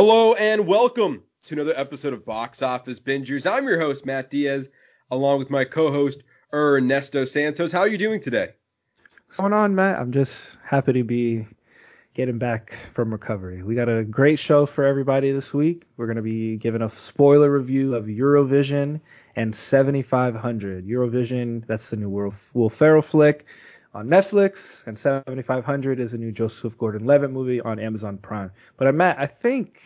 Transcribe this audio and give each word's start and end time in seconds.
Hello 0.00 0.32
and 0.34 0.68
welcome 0.68 1.24
to 1.42 1.54
another 1.54 1.72
episode 1.74 2.12
of 2.12 2.24
Box 2.24 2.62
Office 2.62 3.00
Bingers. 3.00 3.50
I'm 3.50 3.66
your 3.66 3.80
host, 3.80 4.06
Matt 4.06 4.30
Diaz, 4.30 4.68
along 5.10 5.40
with 5.40 5.50
my 5.50 5.64
co-host, 5.64 6.22
Ernesto 6.54 7.24
Santos. 7.24 7.72
How 7.72 7.80
are 7.80 7.88
you 7.88 7.98
doing 7.98 8.20
today? 8.20 8.50
What's 9.26 9.40
going 9.40 9.52
on, 9.52 9.74
Matt? 9.74 9.98
I'm 9.98 10.12
just 10.12 10.56
happy 10.62 10.92
to 10.92 11.02
be 11.02 11.48
getting 12.14 12.38
back 12.38 12.78
from 12.94 13.10
recovery. 13.10 13.64
We 13.64 13.74
got 13.74 13.88
a 13.88 14.04
great 14.04 14.38
show 14.38 14.66
for 14.66 14.84
everybody 14.84 15.32
this 15.32 15.52
week. 15.52 15.88
We're 15.96 16.06
going 16.06 16.14
to 16.14 16.22
be 16.22 16.58
giving 16.58 16.82
a 16.82 16.90
spoiler 16.90 17.50
review 17.50 17.96
of 17.96 18.04
Eurovision 18.04 19.00
and 19.34 19.52
7500. 19.52 20.86
Eurovision, 20.86 21.66
that's 21.66 21.90
the 21.90 21.96
new 21.96 22.08
Will 22.54 22.70
Ferrell 22.70 23.02
flick 23.02 23.46
on 23.98 24.06
Netflix, 24.08 24.86
and 24.86 24.96
7500 24.96 25.98
is 25.98 26.14
a 26.14 26.18
new 26.18 26.30
Joseph 26.30 26.78
Gordon-Levitt 26.78 27.32
movie 27.32 27.60
on 27.60 27.80
Amazon 27.80 28.16
Prime. 28.16 28.52
But 28.76 28.86
uh, 28.86 28.92
Matt, 28.92 29.18
I 29.18 29.26
think 29.26 29.82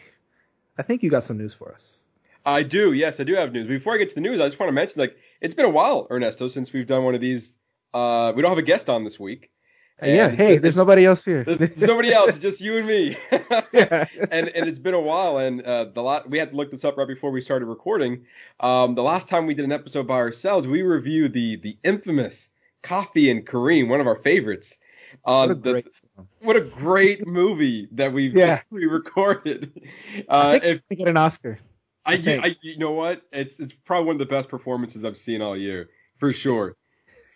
I 0.77 0.83
think 0.83 1.03
you 1.03 1.09
got 1.09 1.25
some 1.25 1.39
news 1.39 1.55
for 1.55 1.73
us. 1.73 2.05
I 2.45 2.63
do. 2.63 2.93
Yes, 2.93 3.21
I 3.21 3.25
do 3.25 3.35
have 3.35 3.53
news. 3.53 3.67
Before 3.67 3.95
I 3.95 3.97
get 3.97 4.11
to 4.11 4.15
the 4.15 4.21
news, 4.21 4.41
I 4.41 4.47
just 4.47 4.61
want 4.61 4.69
to 4.69 4.75
mention 4.75 5.01
like 5.01 5.17
it's 5.41 5.55
been 5.55 5.65
a 5.65 5.71
while, 5.71 6.07
Ernesto, 6.11 6.49
since 6.49 6.73
we've 6.73 6.87
done 6.87 7.05
one 7.05 7.15
of 7.15 7.23
these. 7.23 7.55
Uh, 7.95 8.33
we 8.37 8.43
don't 8.43 8.51
have 8.51 8.59
a 8.59 8.63
guest 8.63 8.91
on 8.91 9.05
this 9.05 9.19
week. 9.19 9.51
And 9.99 10.15
yeah, 10.15 10.29
hey, 10.29 10.59
there's 10.59 10.77
nobody 10.77 11.07
else 11.07 11.25
here. 11.25 11.45
There's, 11.45 11.59
there's 11.59 11.83
nobody 11.83 12.13
else, 12.13 12.39
just 12.39 12.61
you 12.61 12.77
and 12.77 12.87
me. 12.87 13.17
yeah. 13.73 14.07
And 14.31 14.49
and 14.49 14.69
it's 14.69 14.79
been 14.79 14.95
a 14.95 15.01
while, 15.01 15.39
and 15.39 15.63
uh, 15.63 15.87
the 15.87 16.03
lot 16.03 16.29
we 16.29 16.39
had 16.39 16.51
to 16.51 16.57
look 16.57 16.71
this 16.71 16.85
up 16.85 16.99
right 16.99 17.09
before 17.09 17.31
we 17.31 17.41
started 17.41 17.65
recording. 17.65 18.27
Um, 18.61 18.95
the 18.95 19.03
last 19.03 19.29
time 19.29 19.47
we 19.47 19.55
did 19.55 19.65
an 19.65 19.73
episode 19.73 20.07
by 20.07 20.17
ourselves, 20.17 20.69
we 20.69 20.83
reviewed 20.83 21.33
the 21.33 21.57
the 21.57 21.79
infamous 21.83 22.51
Coffee 22.83 23.31
and 23.31 23.47
Kareem, 23.47 23.89
one 23.89 24.01
of 24.01 24.07
our 24.07 24.17
favorites. 24.17 24.79
Uh, 25.25 25.47
what 25.47 25.51
a 25.51 25.55
great 25.55 25.85
the, 25.85 26.27
what 26.41 26.57
a 26.57 26.61
great 26.61 27.27
movie 27.27 27.89
that 27.93 28.13
we 28.13 28.29
yeah. 28.29 28.63
we 28.71 28.87
recorded. 28.87 29.89
Uh, 30.29 30.57
I 30.57 30.59
think 30.59 30.83
if, 30.91 30.99
get 30.99 31.09
an 31.09 31.17
Oscar. 31.17 31.59
I, 32.05 32.15
I, 32.15 32.41
I, 32.43 32.57
you 32.63 32.79
know 32.79 32.93
what? 32.93 33.23
It's 33.33 33.59
it's 33.59 33.73
probably 33.85 34.07
one 34.07 34.17
of 34.17 34.19
the 34.21 34.27
best 34.27 34.49
performances 34.49 35.05
I've 35.05 35.19
seen 35.19 35.43
all 35.43 35.57
year 35.57 35.91
for 36.19 36.33
sure. 36.33 36.77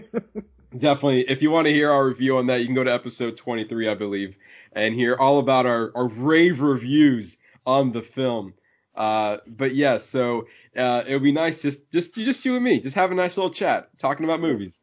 Definitely. 0.77 1.21
If 1.29 1.43
you 1.43 1.51
want 1.51 1.67
to 1.67 1.73
hear 1.73 1.91
our 1.91 2.07
review 2.07 2.39
on 2.39 2.49
that, 2.49 2.61
you 2.61 2.67
can 2.67 2.75
go 2.75 2.83
to 2.83 2.93
episode 2.93 3.37
23, 3.37 3.89
I 3.89 3.95
believe, 3.95 4.37
and 4.73 4.95
hear 4.95 5.15
all 5.15 5.39
about 5.39 5.67
our, 5.67 5.93
our 5.95 6.09
rave 6.09 6.61
reviews 6.61 7.37
on 7.65 7.93
the 7.93 8.03
film. 8.03 8.55
Uh, 8.95 9.39
but 9.47 9.75
yeah, 9.75 9.99
so 9.99 10.47
uh, 10.77 11.05
it 11.07 11.15
would 11.15 11.23
be 11.23 11.33
nice 11.33 11.63
just 11.63 11.91
just 11.91 12.15
just 12.15 12.45
you 12.45 12.55
and 12.57 12.65
me, 12.65 12.81
just 12.81 12.97
have 12.97 13.11
a 13.11 13.15
nice 13.15 13.37
little 13.37 13.53
chat 13.53 13.89
talking 13.99 14.25
about 14.25 14.41
movies. 14.41 14.81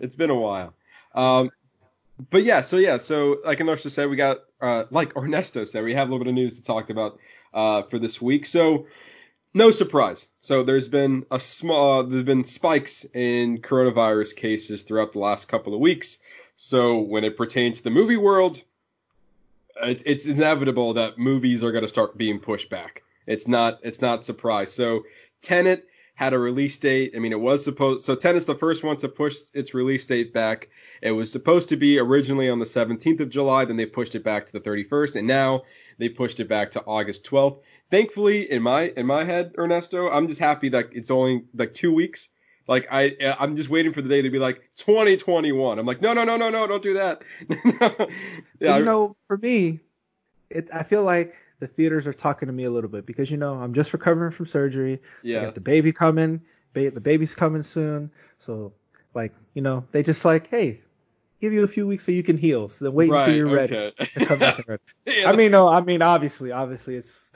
It's 0.00 0.16
been 0.16 0.30
a 0.30 0.38
while. 0.38 0.74
Um, 1.14 1.50
but 2.30 2.44
yeah, 2.44 2.62
so 2.62 2.76
yeah, 2.76 2.98
so 2.98 3.38
like 3.44 3.60
Ernesto 3.60 3.88
said, 3.88 4.08
we 4.08 4.16
got 4.16 4.38
uh, 4.60 4.84
like 4.90 5.16
Ernesto 5.16 5.64
said, 5.64 5.84
we 5.84 5.94
have 5.94 6.08
a 6.08 6.10
little 6.10 6.24
bit 6.24 6.30
of 6.30 6.34
news 6.34 6.56
to 6.56 6.62
talk 6.62 6.90
about 6.90 7.18
uh, 7.52 7.82
for 7.82 7.98
this 7.98 8.20
week. 8.20 8.46
So 8.46 8.86
no 9.54 9.70
surprise. 9.70 10.26
So 10.40 10.64
there's 10.64 10.88
been 10.88 11.26
a 11.30 11.38
small, 11.38 12.00
uh, 12.00 12.02
there's 12.02 12.24
been 12.24 12.44
spikes 12.44 13.04
in 13.14 13.58
coronavirus 13.58 14.36
cases 14.36 14.82
throughout 14.82 15.12
the 15.12 15.20
last 15.20 15.48
couple 15.48 15.74
of 15.74 15.80
weeks. 15.80 16.18
So 16.56 16.98
when 16.98 17.24
it 17.24 17.36
pertains 17.36 17.78
to 17.78 17.84
the 17.84 17.90
movie 17.90 18.16
world, 18.16 18.62
it, 19.82 20.02
it's 20.06 20.26
inevitable 20.26 20.94
that 20.94 21.18
movies 21.18 21.62
are 21.62 21.72
going 21.72 21.84
to 21.84 21.88
start 21.88 22.18
being 22.18 22.40
pushed 22.40 22.68
back. 22.68 23.02
It's 23.26 23.48
not, 23.48 23.78
it's 23.82 24.00
not 24.00 24.24
surprise. 24.24 24.72
So 24.72 25.04
Tenet 25.40 25.88
had 26.14 26.32
a 26.32 26.38
release 26.38 26.78
date. 26.78 27.12
I 27.16 27.18
mean, 27.18 27.32
it 27.32 27.40
was 27.40 27.64
supposed, 27.64 28.04
so 28.04 28.14
Tenet's 28.14 28.46
the 28.46 28.54
first 28.54 28.84
one 28.84 28.96
to 28.98 29.08
push 29.08 29.36
its 29.52 29.74
release 29.74 30.06
date 30.06 30.32
back. 30.32 30.68
It 31.02 31.10
was 31.10 31.30
supposed 31.30 31.68
to 31.70 31.76
be 31.76 31.98
originally 31.98 32.48
on 32.48 32.60
the 32.60 32.64
17th 32.64 33.20
of 33.20 33.30
July, 33.30 33.64
then 33.64 33.76
they 33.76 33.86
pushed 33.86 34.14
it 34.14 34.22
back 34.22 34.46
to 34.46 34.52
the 34.52 34.60
31st, 34.60 35.16
and 35.16 35.26
now 35.26 35.64
they 35.98 36.08
pushed 36.08 36.40
it 36.40 36.48
back 36.48 36.70
to 36.72 36.84
August 36.84 37.24
12th. 37.24 37.60
Thankfully, 37.90 38.50
in 38.50 38.62
my 38.62 38.92
in 38.96 39.06
my 39.06 39.24
head, 39.24 39.54
Ernesto, 39.58 40.08
I'm 40.08 40.26
just 40.26 40.40
happy 40.40 40.70
that 40.70 40.88
it's 40.92 41.10
only 41.10 41.44
like 41.54 41.74
two 41.74 41.92
weeks. 41.92 42.28
Like 42.66 42.88
I 42.90 43.14
I'm 43.38 43.56
just 43.56 43.68
waiting 43.68 43.92
for 43.92 44.02
the 44.02 44.08
day 44.08 44.22
to 44.22 44.30
be 44.30 44.38
like 44.38 44.62
2021. 44.76 45.78
I'm 45.78 45.86
like, 45.86 46.00
no, 46.00 46.14
no, 46.14 46.24
no, 46.24 46.36
no, 46.36 46.48
no, 46.48 46.66
don't 46.66 46.82
do 46.82 46.94
that. 46.94 47.22
yeah, 48.58 48.78
you 48.78 48.84
know, 48.84 49.16
for 49.28 49.36
me, 49.36 49.80
it 50.48 50.68
I 50.72 50.82
feel 50.82 51.04
like 51.04 51.36
the 51.64 51.68
theaters 51.68 52.06
are 52.06 52.12
talking 52.12 52.48
to 52.48 52.52
me 52.52 52.64
a 52.64 52.70
little 52.70 52.90
bit 52.90 53.06
because 53.06 53.30
you 53.30 53.38
know 53.38 53.54
I'm 53.54 53.72
just 53.72 53.92
recovering 53.94 54.30
from 54.32 54.44
surgery. 54.44 55.00
Yeah. 55.22 55.40
I 55.40 55.44
got 55.46 55.54
the 55.54 55.62
baby 55.62 55.92
coming. 55.92 56.42
Ba- 56.74 56.90
the 56.90 57.00
baby's 57.00 57.34
coming 57.34 57.62
soon. 57.62 58.10
So 58.36 58.74
like 59.14 59.32
you 59.54 59.62
know 59.62 59.84
they 59.90 60.02
just 60.02 60.24
like 60.24 60.48
hey 60.48 60.82
give 61.40 61.54
you 61.54 61.64
a 61.64 61.68
few 61.68 61.86
weeks 61.86 62.04
so 62.04 62.12
you 62.12 62.22
can 62.22 62.36
heal. 62.36 62.68
So 62.68 62.84
then 62.84 62.94
wait 62.94 63.08
right, 63.08 63.20
until 63.20 63.36
you're 63.36 63.58
okay. 63.58 63.92
ready 63.98 64.10
to 64.12 64.26
come 64.26 64.38
back 64.38 64.58
and 64.58 64.68
ready. 64.68 64.82
yeah. 65.06 65.30
I 65.30 65.36
mean 65.36 65.52
no 65.52 65.68
I 65.68 65.80
mean 65.80 66.02
obviously 66.02 66.52
obviously 66.52 66.96
it's, 66.96 67.32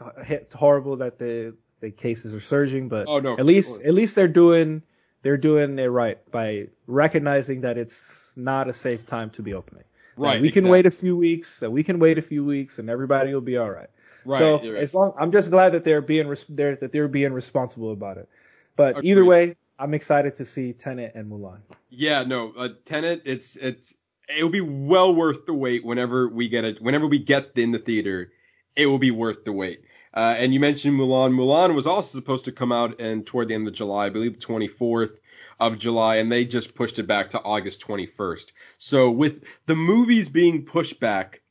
horrible 0.54 0.96
that 0.96 1.18
the 1.18 1.56
the 1.80 1.90
cases 1.90 2.34
are 2.34 2.40
surging, 2.40 2.88
but 2.88 3.06
oh, 3.08 3.20
no, 3.20 3.38
at 3.38 3.46
least 3.46 3.80
at 3.80 3.94
least 3.94 4.14
they're 4.14 4.28
doing 4.28 4.82
they're 5.22 5.38
doing 5.38 5.78
it 5.78 5.86
right 5.86 6.18
by 6.30 6.68
recognizing 6.86 7.62
that 7.62 7.78
it's 7.78 8.34
not 8.36 8.68
a 8.68 8.74
safe 8.74 9.06
time 9.06 9.30
to 9.30 9.42
be 9.42 9.54
opening. 9.54 9.84
Right. 10.18 10.40
we 10.40 10.48
exactly. 10.48 10.62
can 10.62 10.70
wait 10.70 10.86
a 10.86 10.90
few 10.90 11.16
weeks. 11.16 11.62
we 11.62 11.84
can 11.84 11.98
wait 12.00 12.18
a 12.18 12.22
few 12.22 12.44
weeks, 12.44 12.78
and 12.78 12.90
everybody 12.90 13.32
will 13.32 13.40
be 13.40 13.56
all 13.56 13.70
right. 13.70 13.88
Right. 14.24 14.38
So 14.38 14.58
right. 14.58 14.82
as 14.82 14.94
long, 14.94 15.12
I'm 15.18 15.32
just 15.32 15.50
glad 15.50 15.72
that 15.72 15.84
they're 15.84 16.00
being 16.00 16.28
res- 16.28 16.44
they're, 16.48 16.76
that 16.76 16.92
they're 16.92 17.08
being 17.08 17.32
responsible 17.32 17.92
about 17.92 18.18
it. 18.18 18.28
But 18.76 18.98
Agreed. 18.98 19.10
either 19.10 19.24
way, 19.24 19.56
I'm 19.78 19.94
excited 19.94 20.36
to 20.36 20.44
see 20.44 20.72
Tenet 20.72 21.12
and 21.14 21.30
Mulan. 21.30 21.58
Yeah, 21.90 22.24
no, 22.24 22.52
uh, 22.56 22.70
Tenet, 22.84 23.22
it's 23.24 23.56
it's 23.56 23.94
it'll 24.28 24.50
be 24.50 24.60
well 24.60 25.14
worth 25.14 25.46
the 25.46 25.54
wait 25.54 25.84
whenever 25.84 26.28
we 26.28 26.48
get 26.48 26.64
it. 26.64 26.82
Whenever 26.82 27.06
we 27.06 27.18
get 27.18 27.52
in 27.56 27.72
the 27.72 27.78
theater, 27.78 28.32
it 28.76 28.86
will 28.86 28.98
be 28.98 29.10
worth 29.10 29.44
the 29.44 29.52
wait. 29.52 29.82
Uh, 30.14 30.34
and 30.38 30.52
you 30.52 30.60
mentioned 30.60 30.98
Mulan. 30.98 31.32
Mulan 31.32 31.74
was 31.74 31.86
also 31.86 32.18
supposed 32.18 32.46
to 32.46 32.52
come 32.52 32.72
out 32.72 33.00
and 33.00 33.26
toward 33.26 33.48
the 33.48 33.54
end 33.54 33.68
of 33.68 33.74
July, 33.74 34.06
I 34.06 34.08
believe 34.08 34.38
the 34.38 34.44
24th 34.44 35.16
of 35.60 35.78
July, 35.78 36.16
and 36.16 36.30
they 36.30 36.44
just 36.44 36.74
pushed 36.74 36.98
it 36.98 37.06
back 37.06 37.30
to 37.30 37.42
August 37.42 37.80
21st. 37.86 38.46
So 38.78 39.10
with 39.10 39.42
the 39.66 39.76
movies 39.76 40.28
being 40.28 40.64
pushed 40.64 40.98
back, 41.00 41.42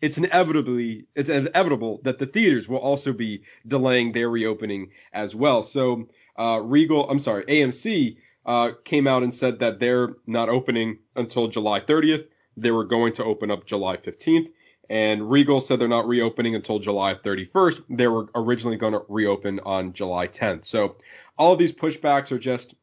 it's 0.00 0.18
inevitably 0.18 1.06
it's 1.14 1.28
inevitable 1.28 2.00
that 2.04 2.18
the 2.18 2.26
theaters 2.26 2.68
will 2.68 2.78
also 2.78 3.12
be 3.12 3.42
delaying 3.66 4.12
their 4.12 4.28
reopening 4.28 4.90
as 5.12 5.34
well. 5.34 5.62
So 5.62 6.08
uh, 6.38 6.60
Regal, 6.62 7.08
I'm 7.08 7.18
sorry, 7.18 7.44
AMC 7.44 8.18
uh, 8.44 8.72
came 8.84 9.06
out 9.06 9.22
and 9.22 9.34
said 9.34 9.60
that 9.60 9.80
they're 9.80 10.14
not 10.26 10.48
opening 10.48 10.98
until 11.14 11.48
July 11.48 11.80
30th. 11.80 12.26
They 12.56 12.70
were 12.70 12.84
going 12.84 13.14
to 13.14 13.24
open 13.24 13.50
up 13.50 13.66
July 13.66 13.96
15th. 13.96 14.50
And 14.88 15.28
Regal 15.28 15.60
said 15.60 15.80
they're 15.80 15.88
not 15.88 16.06
reopening 16.06 16.54
until 16.54 16.78
July 16.78 17.14
31st. 17.14 17.82
They 17.90 18.06
were 18.06 18.28
originally 18.34 18.76
going 18.76 18.92
to 18.92 19.02
reopen 19.08 19.60
on 19.60 19.92
July 19.92 20.28
10th. 20.28 20.64
So 20.64 20.96
all 21.36 21.52
of 21.52 21.58
these 21.58 21.72
pushbacks 21.72 22.30
are 22.30 22.38
just, 22.38 22.74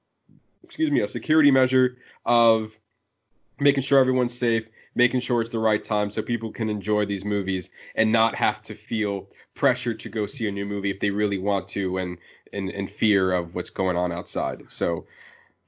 excuse 0.64 0.92
me, 0.92 1.00
a 1.00 1.08
security 1.08 1.50
measure 1.50 1.98
of 2.26 2.78
making 3.60 3.84
sure 3.84 4.00
everyone's 4.00 4.38
safe, 4.38 4.68
making 4.96 5.22
sure 5.22 5.42
it's 5.42 5.50
the 5.52 5.60
right 5.60 5.84
time 5.84 6.12
so 6.12 6.22
people 6.22 6.52
can 6.52 6.70
enjoy 6.70 7.06
these 7.06 7.26
movies 7.26 7.70
and 7.96 8.12
not 8.12 8.36
have 8.36 8.62
to 8.62 8.76
feel 8.76 9.28
pressure 9.56 9.94
to 9.94 10.10
go 10.10 10.26
see 10.26 10.48
a 10.48 10.52
new 10.52 10.66
movie 10.66 10.92
if 10.92 11.00
they 11.00 11.10
really 11.10 11.38
want 11.38 11.68
to 11.68 11.98
and 11.98 12.18
in, 12.52 12.70
in 12.70 12.88
fear 12.88 13.32
of 13.32 13.56
what's 13.56 13.70
going 13.70 13.98
on 13.98 14.12
outside. 14.12 14.64
So 14.68 15.06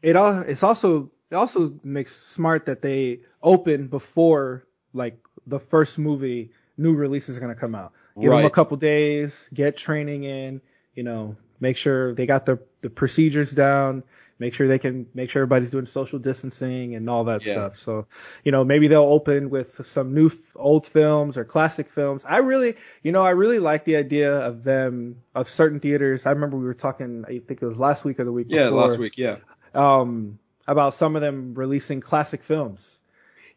it 0.01 0.15
all 0.15 0.39
it's 0.41 0.63
also 0.63 1.11
it 1.31 1.35
also 1.35 1.73
makes 1.83 2.15
smart 2.15 2.67
that 2.67 2.81
they 2.81 3.21
open 3.41 3.87
before 3.87 4.65
like 4.93 5.17
the 5.47 5.59
first 5.59 5.97
movie 5.97 6.51
new 6.77 6.93
release 6.93 7.29
is 7.29 7.39
going 7.39 7.53
to 7.53 7.59
come 7.59 7.75
out. 7.75 7.93
Give 8.19 8.31
right. 8.31 8.37
them 8.37 8.45
a 8.45 8.51
couple 8.51 8.77
days, 8.77 9.49
get 9.53 9.77
training 9.77 10.23
in, 10.23 10.61
you 10.93 11.03
know, 11.03 11.35
make 11.59 11.77
sure 11.77 12.13
they 12.13 12.25
got 12.25 12.45
the 12.45 12.59
the 12.81 12.89
procedures 12.89 13.51
down, 13.51 14.03
make 14.37 14.53
sure 14.53 14.67
they 14.67 14.79
can 14.79 15.07
make 15.13 15.29
sure 15.29 15.41
everybody's 15.41 15.71
doing 15.71 15.85
social 15.85 16.19
distancing 16.19 16.95
and 16.95 17.09
all 17.09 17.23
that 17.25 17.45
Yeah. 17.45 17.51
stuff. 17.51 17.77
So, 17.77 18.07
you 18.43 18.51
know, 18.51 18.63
maybe 18.65 18.87
they'll 18.87 19.03
open 19.03 19.49
with 19.49 19.69
some 19.85 20.13
new 20.13 20.27
f- 20.27 20.55
old 20.55 20.85
films 20.85 21.37
or 21.37 21.45
classic 21.45 21.89
films. 21.89 22.25
I 22.27 22.37
really, 22.37 22.75
you 23.01 23.11
know, 23.11 23.21
I 23.23 23.31
really 23.31 23.59
like 23.59 23.85
the 23.85 23.95
idea 23.95 24.33
of 24.35 24.63
them 24.63 25.21
of 25.33 25.47
certain 25.49 25.79
theaters. 25.79 26.25
I 26.25 26.31
remember 26.31 26.57
we 26.57 26.65
were 26.65 26.73
talking, 26.73 27.23
I 27.27 27.39
think 27.39 27.61
it 27.61 27.65
was 27.65 27.79
last 27.79 28.03
week 28.03 28.19
or 28.19 28.25
the 28.25 28.31
week 28.31 28.49
yeah, 28.49 28.65
before. 28.65 28.81
last 28.81 28.97
week, 28.99 29.17
yeah, 29.17 29.37
Um, 29.73 30.39
about 30.67 30.93
some 30.93 31.15
of 31.15 31.21
them 31.21 31.53
releasing 31.53 32.01
classic 32.01 32.43
films. 32.43 32.99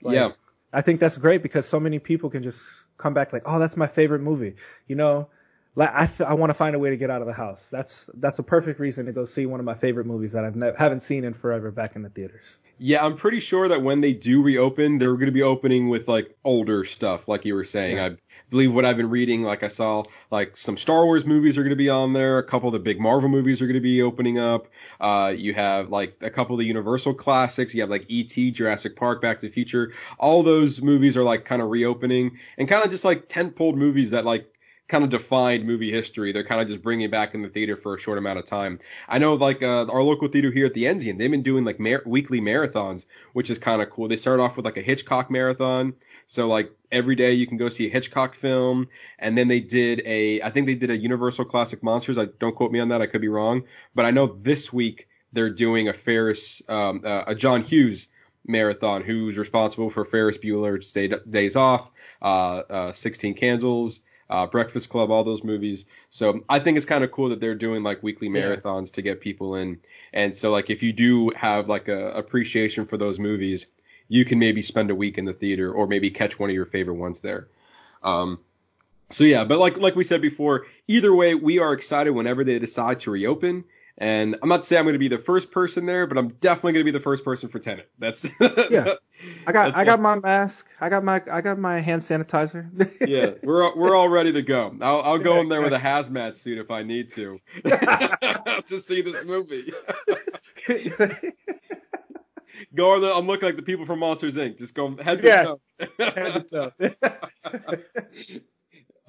Like, 0.02 0.14
yeah, 0.14 0.32
I 0.72 0.82
think 0.82 1.00
that's 1.00 1.16
great 1.16 1.42
because 1.42 1.66
so 1.66 1.80
many 1.80 1.98
people 1.98 2.30
can 2.30 2.42
just 2.42 2.84
come 2.98 3.14
back 3.14 3.32
like, 3.32 3.42
oh, 3.46 3.58
that's 3.58 3.76
my 3.76 3.86
favorite 3.86 4.20
movie. 4.20 4.56
You 4.86 4.96
know, 4.96 5.28
like 5.78 5.94
I, 5.94 6.02
f- 6.04 6.20
I 6.20 6.34
want 6.34 6.50
to 6.50 6.54
find 6.54 6.74
a 6.74 6.78
way 6.78 6.90
to 6.90 6.96
get 6.96 7.08
out 7.08 7.20
of 7.20 7.28
the 7.28 7.32
house. 7.32 7.70
That's 7.70 8.10
that's 8.14 8.40
a 8.40 8.42
perfect 8.42 8.80
reason 8.80 9.06
to 9.06 9.12
go 9.12 9.24
see 9.24 9.46
one 9.46 9.60
of 9.60 9.64
my 9.64 9.74
favorite 9.74 10.06
movies 10.06 10.32
that 10.32 10.44
I've 10.44 10.56
ne- 10.56 10.72
haven't 10.76 11.00
seen 11.00 11.22
in 11.24 11.32
forever 11.32 11.70
back 11.70 11.94
in 11.94 12.02
the 12.02 12.08
theaters. 12.10 12.58
yeah. 12.78 13.04
I'm 13.04 13.16
pretty 13.16 13.38
sure 13.40 13.68
that 13.68 13.82
when 13.82 14.00
they 14.00 14.12
do 14.12 14.42
reopen, 14.42 14.98
they're 14.98 15.14
going 15.14 15.26
to 15.26 15.32
be 15.32 15.42
opening 15.42 15.88
with 15.88 16.08
like 16.08 16.36
older 16.44 16.84
stuff, 16.84 17.28
like 17.28 17.44
you 17.44 17.54
were 17.54 17.64
saying. 17.64 17.96
Yeah. 17.96 18.06
I 18.06 18.16
believe 18.50 18.74
what 18.74 18.84
I've 18.84 18.96
been 18.96 19.10
reading, 19.10 19.42
like 19.42 19.62
I 19.62 19.68
saw 19.68 20.02
like 20.32 20.56
some 20.56 20.76
Star 20.76 21.04
Wars 21.04 21.24
movies 21.24 21.56
are 21.56 21.62
going 21.62 21.70
to 21.70 21.76
be 21.76 21.90
on 21.90 22.12
there. 22.12 22.38
A 22.38 22.44
couple 22.44 22.68
of 22.68 22.72
the 22.72 22.78
big 22.80 22.98
Marvel 22.98 23.28
movies 23.28 23.62
are 23.62 23.66
going 23.66 23.74
to 23.74 23.80
be 23.80 24.02
opening 24.02 24.38
up. 24.38 24.66
Uh, 25.00 25.32
you 25.36 25.54
have 25.54 25.90
like 25.90 26.16
a 26.22 26.30
couple 26.30 26.54
of 26.54 26.58
the 26.58 26.66
Universal 26.66 27.14
classics. 27.14 27.72
You 27.72 27.82
have 27.82 27.90
like 27.90 28.04
E.T., 28.08 28.50
Jurassic 28.50 28.96
Park, 28.96 29.22
Back 29.22 29.40
to 29.40 29.46
the 29.46 29.52
Future. 29.52 29.92
All 30.18 30.42
those 30.42 30.80
movies 30.82 31.16
are 31.16 31.22
like 31.24 31.44
kind 31.44 31.62
of 31.62 31.68
reopening 31.68 32.38
and 32.56 32.68
kind 32.68 32.84
of 32.84 32.90
just 32.90 33.04
like 33.04 33.28
tentpole 33.28 33.74
movies 33.76 34.10
that 34.10 34.24
like 34.24 34.52
kind 34.88 35.04
of 35.04 35.10
defined 35.10 35.66
movie 35.66 35.90
history. 35.90 36.32
They're 36.32 36.44
kind 36.44 36.60
of 36.60 36.68
just 36.68 36.82
bringing 36.82 37.04
it 37.04 37.10
back 37.10 37.34
in 37.34 37.42
the 37.42 37.48
theater 37.48 37.76
for 37.76 37.94
a 37.94 38.00
short 38.00 38.18
amount 38.18 38.38
of 38.38 38.46
time. 38.46 38.80
I 39.06 39.18
know 39.18 39.34
like 39.34 39.62
uh, 39.62 39.86
our 39.86 40.02
local 40.02 40.28
theater 40.28 40.50
here 40.50 40.66
at 40.66 40.74
the 40.74 40.84
Enzian, 40.84 41.18
they've 41.18 41.30
been 41.30 41.42
doing 41.42 41.64
like 41.64 41.78
mar- 41.78 42.02
weekly 42.06 42.40
marathons, 42.40 43.04
which 43.34 43.50
is 43.50 43.58
kind 43.58 43.82
of 43.82 43.90
cool. 43.90 44.08
They 44.08 44.16
start 44.16 44.40
off 44.40 44.56
with 44.56 44.64
like 44.64 44.78
a 44.78 44.82
Hitchcock 44.82 45.30
marathon. 45.30 45.94
So 46.26 46.48
like 46.48 46.72
every 46.90 47.14
day 47.14 47.34
you 47.34 47.46
can 47.46 47.58
go 47.58 47.68
see 47.68 47.86
a 47.86 47.90
Hitchcock 47.90 48.34
film, 48.34 48.88
and 49.18 49.36
then 49.36 49.48
they 49.48 49.60
did 49.60 50.02
a, 50.06 50.42
I 50.42 50.50
think 50.50 50.66
they 50.66 50.74
did 50.74 50.90
a 50.90 50.96
Universal 50.96 51.44
Classic 51.44 51.82
Monsters. 51.82 52.18
I 52.18 52.26
don't 52.38 52.56
quote 52.56 52.72
me 52.72 52.80
on 52.80 52.88
that, 52.88 53.02
I 53.02 53.06
could 53.06 53.20
be 53.20 53.28
wrong, 53.28 53.64
but 53.94 54.06
I 54.06 54.10
know 54.10 54.26
this 54.26 54.72
week 54.72 55.08
they're 55.32 55.50
doing 55.50 55.88
a 55.88 55.92
Ferris, 55.92 56.62
um, 56.68 57.02
uh, 57.04 57.24
a 57.26 57.34
John 57.34 57.62
Hughes 57.62 58.08
marathon, 58.46 59.02
who's 59.02 59.36
responsible 59.36 59.90
for 59.90 60.06
Ferris 60.06 60.38
Bueller's 60.38 60.90
Day, 60.92 61.12
Days 61.28 61.56
Off, 61.56 61.90
uh, 62.22 62.62
uh, 62.70 62.92
16 62.92 63.34
Candles, 63.34 64.00
uh, 64.30 64.46
Breakfast 64.46 64.88
Club, 64.88 65.10
all 65.10 65.24
those 65.24 65.42
movies. 65.42 65.84
So 66.10 66.44
I 66.48 66.58
think 66.58 66.76
it's 66.76 66.86
kind 66.86 67.04
of 67.04 67.10
cool 67.10 67.30
that 67.30 67.40
they're 67.40 67.54
doing 67.54 67.82
like 67.82 68.02
weekly 68.02 68.28
marathons 68.28 68.88
yeah. 68.88 68.92
to 68.92 69.02
get 69.02 69.20
people 69.20 69.56
in. 69.56 69.80
And 70.12 70.36
so 70.36 70.50
like 70.50 70.70
if 70.70 70.82
you 70.82 70.92
do 70.92 71.30
have 71.30 71.68
like 71.68 71.88
a 71.88 72.10
appreciation 72.12 72.84
for 72.84 72.96
those 72.96 73.18
movies, 73.18 73.66
you 74.08 74.24
can 74.24 74.38
maybe 74.38 74.62
spend 74.62 74.90
a 74.90 74.94
week 74.94 75.18
in 75.18 75.24
the 75.24 75.32
theater 75.32 75.72
or 75.72 75.86
maybe 75.86 76.10
catch 76.10 76.38
one 76.38 76.50
of 76.50 76.54
your 76.54 76.66
favorite 76.66 76.94
ones 76.94 77.20
there. 77.20 77.48
Um, 78.02 78.38
so 79.10 79.24
yeah, 79.24 79.44
but 79.44 79.58
like 79.58 79.78
like 79.78 79.96
we 79.96 80.04
said 80.04 80.20
before, 80.20 80.66
either 80.86 81.14
way, 81.14 81.34
we 81.34 81.58
are 81.58 81.72
excited 81.72 82.10
whenever 82.10 82.44
they 82.44 82.58
decide 82.58 83.00
to 83.00 83.10
reopen. 83.10 83.64
And 84.00 84.36
I'm 84.40 84.48
not 84.48 84.64
saying 84.64 84.78
I'm 84.78 84.84
going 84.84 84.92
to 84.92 85.00
be 85.00 85.08
the 85.08 85.18
first 85.18 85.50
person 85.50 85.84
there, 85.84 86.06
but 86.06 86.16
I'm 86.16 86.28
definitely 86.28 86.74
going 86.74 86.86
to 86.86 86.92
be 86.92 86.96
the 86.96 87.02
first 87.02 87.24
person 87.24 87.48
for 87.48 87.58
Tenet. 87.58 87.90
That's 87.98 88.28
yeah. 88.70 88.94
I 89.44 89.50
got 89.50 89.74
I 89.74 89.84
got 89.84 89.98
my 89.98 90.14
mask. 90.14 90.68
I 90.80 90.88
got 90.88 91.02
my 91.02 91.20
I 91.30 91.40
got 91.40 91.58
my 91.58 91.80
hand 91.80 92.02
sanitizer. 92.02 92.70
yeah, 93.08 93.32
we're 93.42 93.74
we're 93.74 93.96
all 93.96 94.08
ready 94.08 94.30
to 94.32 94.42
go. 94.42 94.72
I'll 94.80 95.02
I'll 95.02 95.18
go 95.18 95.40
in 95.40 95.48
there 95.48 95.62
with 95.62 95.72
a 95.72 95.78
hazmat 95.78 96.36
suit 96.36 96.58
if 96.58 96.70
I 96.70 96.84
need 96.84 97.10
to 97.10 97.40
to 97.64 98.80
see 98.80 99.00
this 99.02 99.24
movie. 99.24 99.72
go 102.72 102.94
on 102.94 103.00
the, 103.00 103.12
I'm 103.12 103.26
looking 103.26 103.46
like 103.46 103.56
the 103.56 103.62
people 103.62 103.84
from 103.84 103.98
Monsters 103.98 104.36
Inc. 104.36 104.58
Just 104.58 104.74
go 104.74 104.96
head 104.96 105.22
to 105.22 105.26
yeah. 105.26 105.54
head 105.98 106.48
to 106.48 106.70
toe. 106.72 106.72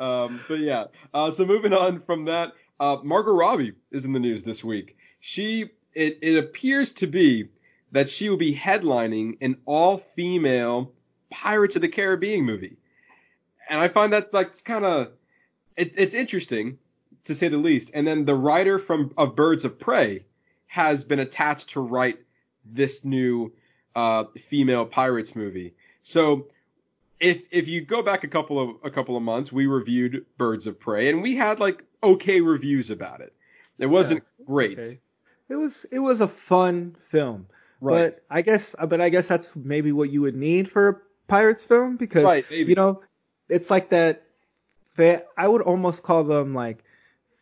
um, 0.03 0.39
but 0.47 0.57
yeah. 0.57 0.85
Uh, 1.13 1.29
so 1.29 1.45
moving 1.45 1.73
on 1.73 2.01
from 2.01 2.25
that, 2.25 2.53
uh, 2.79 2.97
Margot 3.03 3.33
Robbie 3.33 3.73
is 3.91 4.05
in 4.05 4.13
the 4.13 4.19
news 4.19 4.43
this 4.43 4.63
week. 4.63 4.97
She 5.19 5.71
it, 5.93 6.19
it 6.21 6.37
appears 6.37 6.93
to 6.93 7.07
be 7.07 7.49
that 7.91 8.09
she 8.09 8.29
will 8.29 8.37
be 8.37 8.53
headlining 8.53 9.37
an 9.41 9.57
all-female 9.65 10.93
Pirates 11.31 11.75
of 11.75 11.81
the 11.81 11.89
Caribbean 11.89 12.43
movie, 12.43 12.77
and 13.69 13.79
I 13.79 13.87
find 13.87 14.13
that 14.13 14.33
like 14.33 14.47
it's 14.47 14.61
kind 14.61 14.85
of 14.85 15.11
it, 15.75 15.93
it's 15.97 16.15
interesting 16.15 16.79
to 17.25 17.35
say 17.35 17.47
the 17.47 17.57
least. 17.57 17.91
And 17.93 18.07
then 18.07 18.25
the 18.25 18.35
writer 18.35 18.79
from 18.79 19.13
of 19.17 19.35
Birds 19.35 19.65
of 19.65 19.79
Prey 19.79 20.25
has 20.67 21.03
been 21.03 21.19
attached 21.19 21.71
to 21.71 21.81
write 21.81 22.19
this 22.65 23.03
new 23.03 23.51
uh, 23.95 24.25
female 24.47 24.85
pirates 24.85 25.35
movie. 25.35 25.75
So 26.01 26.47
if 27.19 27.43
if 27.51 27.67
you 27.67 27.81
go 27.81 28.01
back 28.01 28.23
a 28.23 28.27
couple 28.27 28.59
of 28.59 28.75
a 28.83 28.91
couple 28.91 29.17
of 29.17 29.23
months, 29.23 29.51
we 29.51 29.67
reviewed 29.67 30.25
Birds 30.37 30.67
of 30.67 30.79
Prey 30.79 31.09
and 31.09 31.21
we 31.21 31.35
had 31.35 31.59
like 31.59 31.83
okay 32.01 32.41
reviews 32.41 32.89
about 32.89 33.21
it. 33.21 33.33
It 33.77 33.87
wasn't 33.87 34.23
yeah, 34.39 34.45
great. 34.45 34.79
Okay. 34.79 34.99
It 35.49 35.55
was 35.55 35.85
it 35.91 35.99
was 35.99 36.21
a 36.21 36.27
fun 36.27 36.95
film. 37.07 37.47
Right. 37.81 38.13
But 38.13 38.23
I 38.29 38.41
guess 38.41 38.75
but 38.87 39.01
I 39.01 39.09
guess 39.09 39.27
that's 39.27 39.55
maybe 39.55 39.91
what 39.91 40.09
you 40.09 40.21
would 40.21 40.35
need 40.35 40.69
for 40.69 40.89
a 40.89 40.95
pirates 41.27 41.63
film 41.63 41.97
because 41.97 42.23
right, 42.23 42.49
you 42.51 42.75
know 42.75 43.01
it's 43.47 43.69
like 43.69 43.89
that. 43.89 44.23
I 45.37 45.47
would 45.47 45.61
almost 45.61 46.03
call 46.03 46.25
them 46.25 46.53
like 46.53 46.83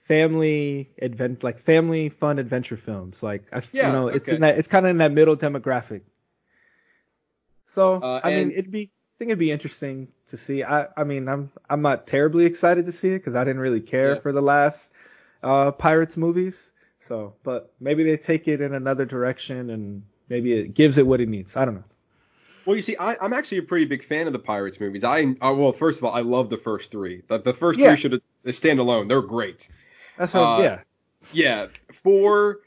family 0.01 0.91
advent 1.01 1.43
like 1.43 1.59
family 1.59 2.09
fun 2.09 2.37
adventure 2.37 2.77
films. 2.77 3.23
Like 3.23 3.45
yeah, 3.71 3.87
you 3.87 3.93
know, 3.93 4.07
it's 4.09 4.27
in 4.27 4.41
that 4.41 4.59
it's 4.59 4.67
kind 4.67 4.85
of 4.85 4.91
in 4.91 4.97
that 4.99 5.11
middle 5.11 5.35
demographic. 5.35 6.01
So 7.65 7.95
uh, 7.95 8.21
I 8.23 8.29
mean, 8.29 8.51
it'd 8.51 8.71
be 8.71 8.91
think 9.17 9.29
it'd 9.29 9.39
be 9.39 9.51
interesting 9.51 10.09
to 10.27 10.37
see. 10.37 10.63
I 10.63 10.87
I 10.95 11.03
mean, 11.03 11.27
I'm 11.27 11.51
I'm 11.69 11.81
not 11.81 12.07
terribly 12.07 12.45
excited 12.45 12.85
to 12.85 12.91
see 12.91 13.09
it 13.09 13.19
because 13.19 13.35
I 13.35 13.43
didn't 13.43 13.61
really 13.61 13.81
care 13.81 14.15
yeah. 14.15 14.19
for 14.19 14.31
the 14.31 14.41
last 14.41 14.91
uh, 15.43 15.71
Pirates 15.71 16.17
movies. 16.17 16.71
So, 16.99 17.35
but 17.43 17.71
maybe 17.79 18.03
they 18.03 18.17
take 18.17 18.47
it 18.47 18.61
in 18.61 18.73
another 18.73 19.05
direction 19.05 19.69
and 19.69 20.03
maybe 20.29 20.53
it 20.53 20.73
gives 20.73 20.97
it 20.97 21.05
what 21.05 21.21
it 21.21 21.29
needs. 21.29 21.55
I 21.55 21.65
don't 21.65 21.75
know. 21.75 21.83
Well, 22.65 22.75
you 22.75 22.83
see, 22.83 22.97
I, 22.97 23.23
am 23.23 23.31
actually 23.31 23.59
a 23.59 23.63
pretty 23.63 23.85
big 23.85 24.03
fan 24.03 24.27
of 24.27 24.33
the 24.33 24.39
Pirates 24.39 24.79
movies. 24.79 25.03
I 25.03 25.23
uh, 25.23 25.53
well, 25.53 25.71
first 25.71 25.99
of 25.99 26.03
all, 26.03 26.13
I 26.13 26.21
love 26.21 26.49
the 26.49 26.57
first 26.57 26.91
three. 26.91 27.21
The, 27.27 27.37
the 27.37 27.53
first 27.53 27.79
yeah. 27.79 27.95
three 27.95 27.97
should 27.97 28.21
stand 28.53 28.79
alone. 28.79 29.07
They're 29.07 29.21
great. 29.21 29.69
That's 30.17 30.33
what, 30.33 30.41
uh, 30.41 30.61
yeah. 30.61 30.79
Yeah, 31.31 31.67
four, 31.93 32.59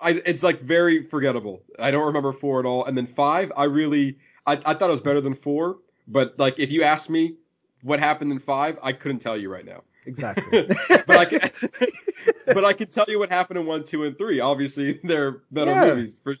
I, 0.00 0.10
it's 0.10 0.42
like 0.42 0.60
very 0.60 1.04
forgettable. 1.04 1.62
I 1.78 1.90
don't 1.90 2.06
remember 2.06 2.32
four 2.32 2.60
at 2.60 2.66
all. 2.66 2.84
And 2.84 2.96
then 2.96 3.06
five, 3.06 3.52
I 3.56 3.64
really, 3.64 4.18
I, 4.46 4.52
I 4.52 4.74
thought 4.74 4.88
it 4.88 4.92
was 4.92 5.00
better 5.00 5.20
than 5.20 5.34
four. 5.34 5.78
But 6.06 6.38
like, 6.38 6.58
if 6.58 6.70
you 6.70 6.82
asked 6.82 7.10
me 7.10 7.36
what 7.82 8.00
happened 8.00 8.32
in 8.32 8.38
five, 8.38 8.78
I 8.82 8.92
couldn't 8.92 9.20
tell 9.20 9.36
you 9.36 9.50
right 9.50 9.64
now. 9.64 9.82
Exactly. 10.06 10.66
but 11.06 11.10
I 11.10 11.24
can, 11.24 11.50
but 12.46 12.64
I 12.64 12.72
can 12.72 12.88
tell 12.88 13.06
you 13.08 13.18
what 13.18 13.30
happened 13.30 13.58
in 13.58 13.66
one, 13.66 13.84
two, 13.84 14.04
and 14.04 14.16
three. 14.16 14.40
Obviously, 14.40 15.00
they're 15.04 15.42
better 15.50 15.70
yeah. 15.70 15.94
movies. 15.94 16.20
For, 16.22 16.36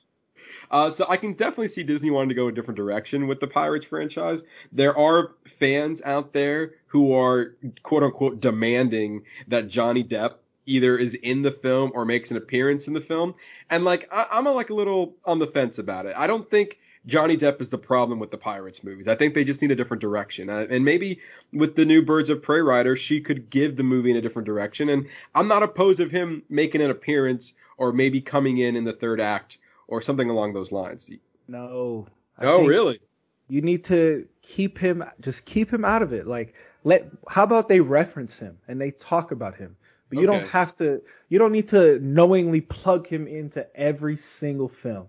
uh, 0.70 0.90
so 0.90 1.06
I 1.08 1.16
can 1.16 1.34
definitely 1.34 1.68
see 1.68 1.82
Disney 1.82 2.10
wanting 2.10 2.30
to 2.30 2.34
go 2.34 2.48
a 2.48 2.52
different 2.52 2.76
direction 2.76 3.26
with 3.26 3.40
the 3.40 3.46
Pirates 3.46 3.86
franchise. 3.86 4.42
There 4.72 4.96
are 4.96 5.32
fans 5.46 6.02
out 6.02 6.32
there 6.32 6.72
who 6.86 7.14
are 7.14 7.54
quote 7.82 8.02
unquote 8.02 8.40
demanding 8.40 9.24
that 9.48 9.68
Johnny 9.68 10.02
Depp 10.02 10.34
either 10.66 10.96
is 10.96 11.14
in 11.14 11.42
the 11.42 11.50
film 11.50 11.92
or 11.94 12.06
makes 12.06 12.30
an 12.30 12.38
appearance 12.38 12.88
in 12.88 12.94
the 12.94 13.00
film. 13.00 13.34
And 13.68 13.84
like, 13.84 14.08
I, 14.10 14.26
I'm 14.32 14.46
a, 14.46 14.52
like 14.52 14.70
a 14.70 14.74
little 14.74 15.14
on 15.24 15.38
the 15.38 15.46
fence 15.46 15.78
about 15.78 16.06
it. 16.06 16.14
I 16.16 16.26
don't 16.26 16.48
think 16.48 16.78
Johnny 17.06 17.36
Depp 17.36 17.60
is 17.60 17.68
the 17.68 17.78
problem 17.78 18.18
with 18.18 18.30
the 18.30 18.38
Pirates 18.38 18.82
movies. 18.82 19.08
I 19.08 19.14
think 19.14 19.34
they 19.34 19.44
just 19.44 19.60
need 19.60 19.70
a 19.70 19.76
different 19.76 20.00
direction. 20.00 20.48
Uh, 20.48 20.66
and 20.70 20.84
maybe 20.84 21.20
with 21.52 21.76
the 21.76 21.84
new 21.84 22.02
Birds 22.02 22.30
of 22.30 22.42
Prey 22.42 22.60
writer, 22.60 22.96
she 22.96 23.20
could 23.20 23.50
give 23.50 23.76
the 23.76 23.82
movie 23.82 24.10
in 24.10 24.16
a 24.16 24.22
different 24.22 24.46
direction. 24.46 24.88
And 24.88 25.06
I'm 25.34 25.48
not 25.48 25.62
opposed 25.62 26.00
of 26.00 26.10
him 26.10 26.42
making 26.48 26.80
an 26.80 26.90
appearance 26.90 27.52
or 27.76 27.92
maybe 27.92 28.20
coming 28.20 28.58
in 28.58 28.76
in 28.76 28.84
the 28.84 28.92
third 28.92 29.20
act 29.20 29.58
or 29.86 30.00
something 30.00 30.30
along 30.30 30.54
those 30.54 30.72
lines. 30.72 31.10
No. 31.46 32.06
oh, 32.40 32.64
really? 32.64 33.00
You 33.48 33.60
need 33.60 33.84
to 33.84 34.26
keep 34.40 34.78
him, 34.78 35.04
just 35.20 35.44
keep 35.44 35.70
him 35.70 35.84
out 35.84 36.00
of 36.00 36.14
it. 36.14 36.26
Like, 36.26 36.54
let, 36.84 37.06
how 37.28 37.44
about 37.44 37.68
they 37.68 37.80
reference 37.80 38.38
him 38.38 38.58
and 38.66 38.80
they 38.80 38.90
talk 38.92 39.30
about 39.30 39.56
him? 39.56 39.76
But 40.08 40.18
you 40.18 40.28
okay. 40.28 40.38
don't 40.38 40.48
have 40.48 40.76
to. 40.76 41.02
You 41.28 41.38
don't 41.38 41.52
need 41.52 41.68
to 41.68 41.98
knowingly 42.00 42.60
plug 42.60 43.06
him 43.06 43.26
into 43.26 43.66
every 43.74 44.16
single 44.16 44.68
film. 44.68 45.08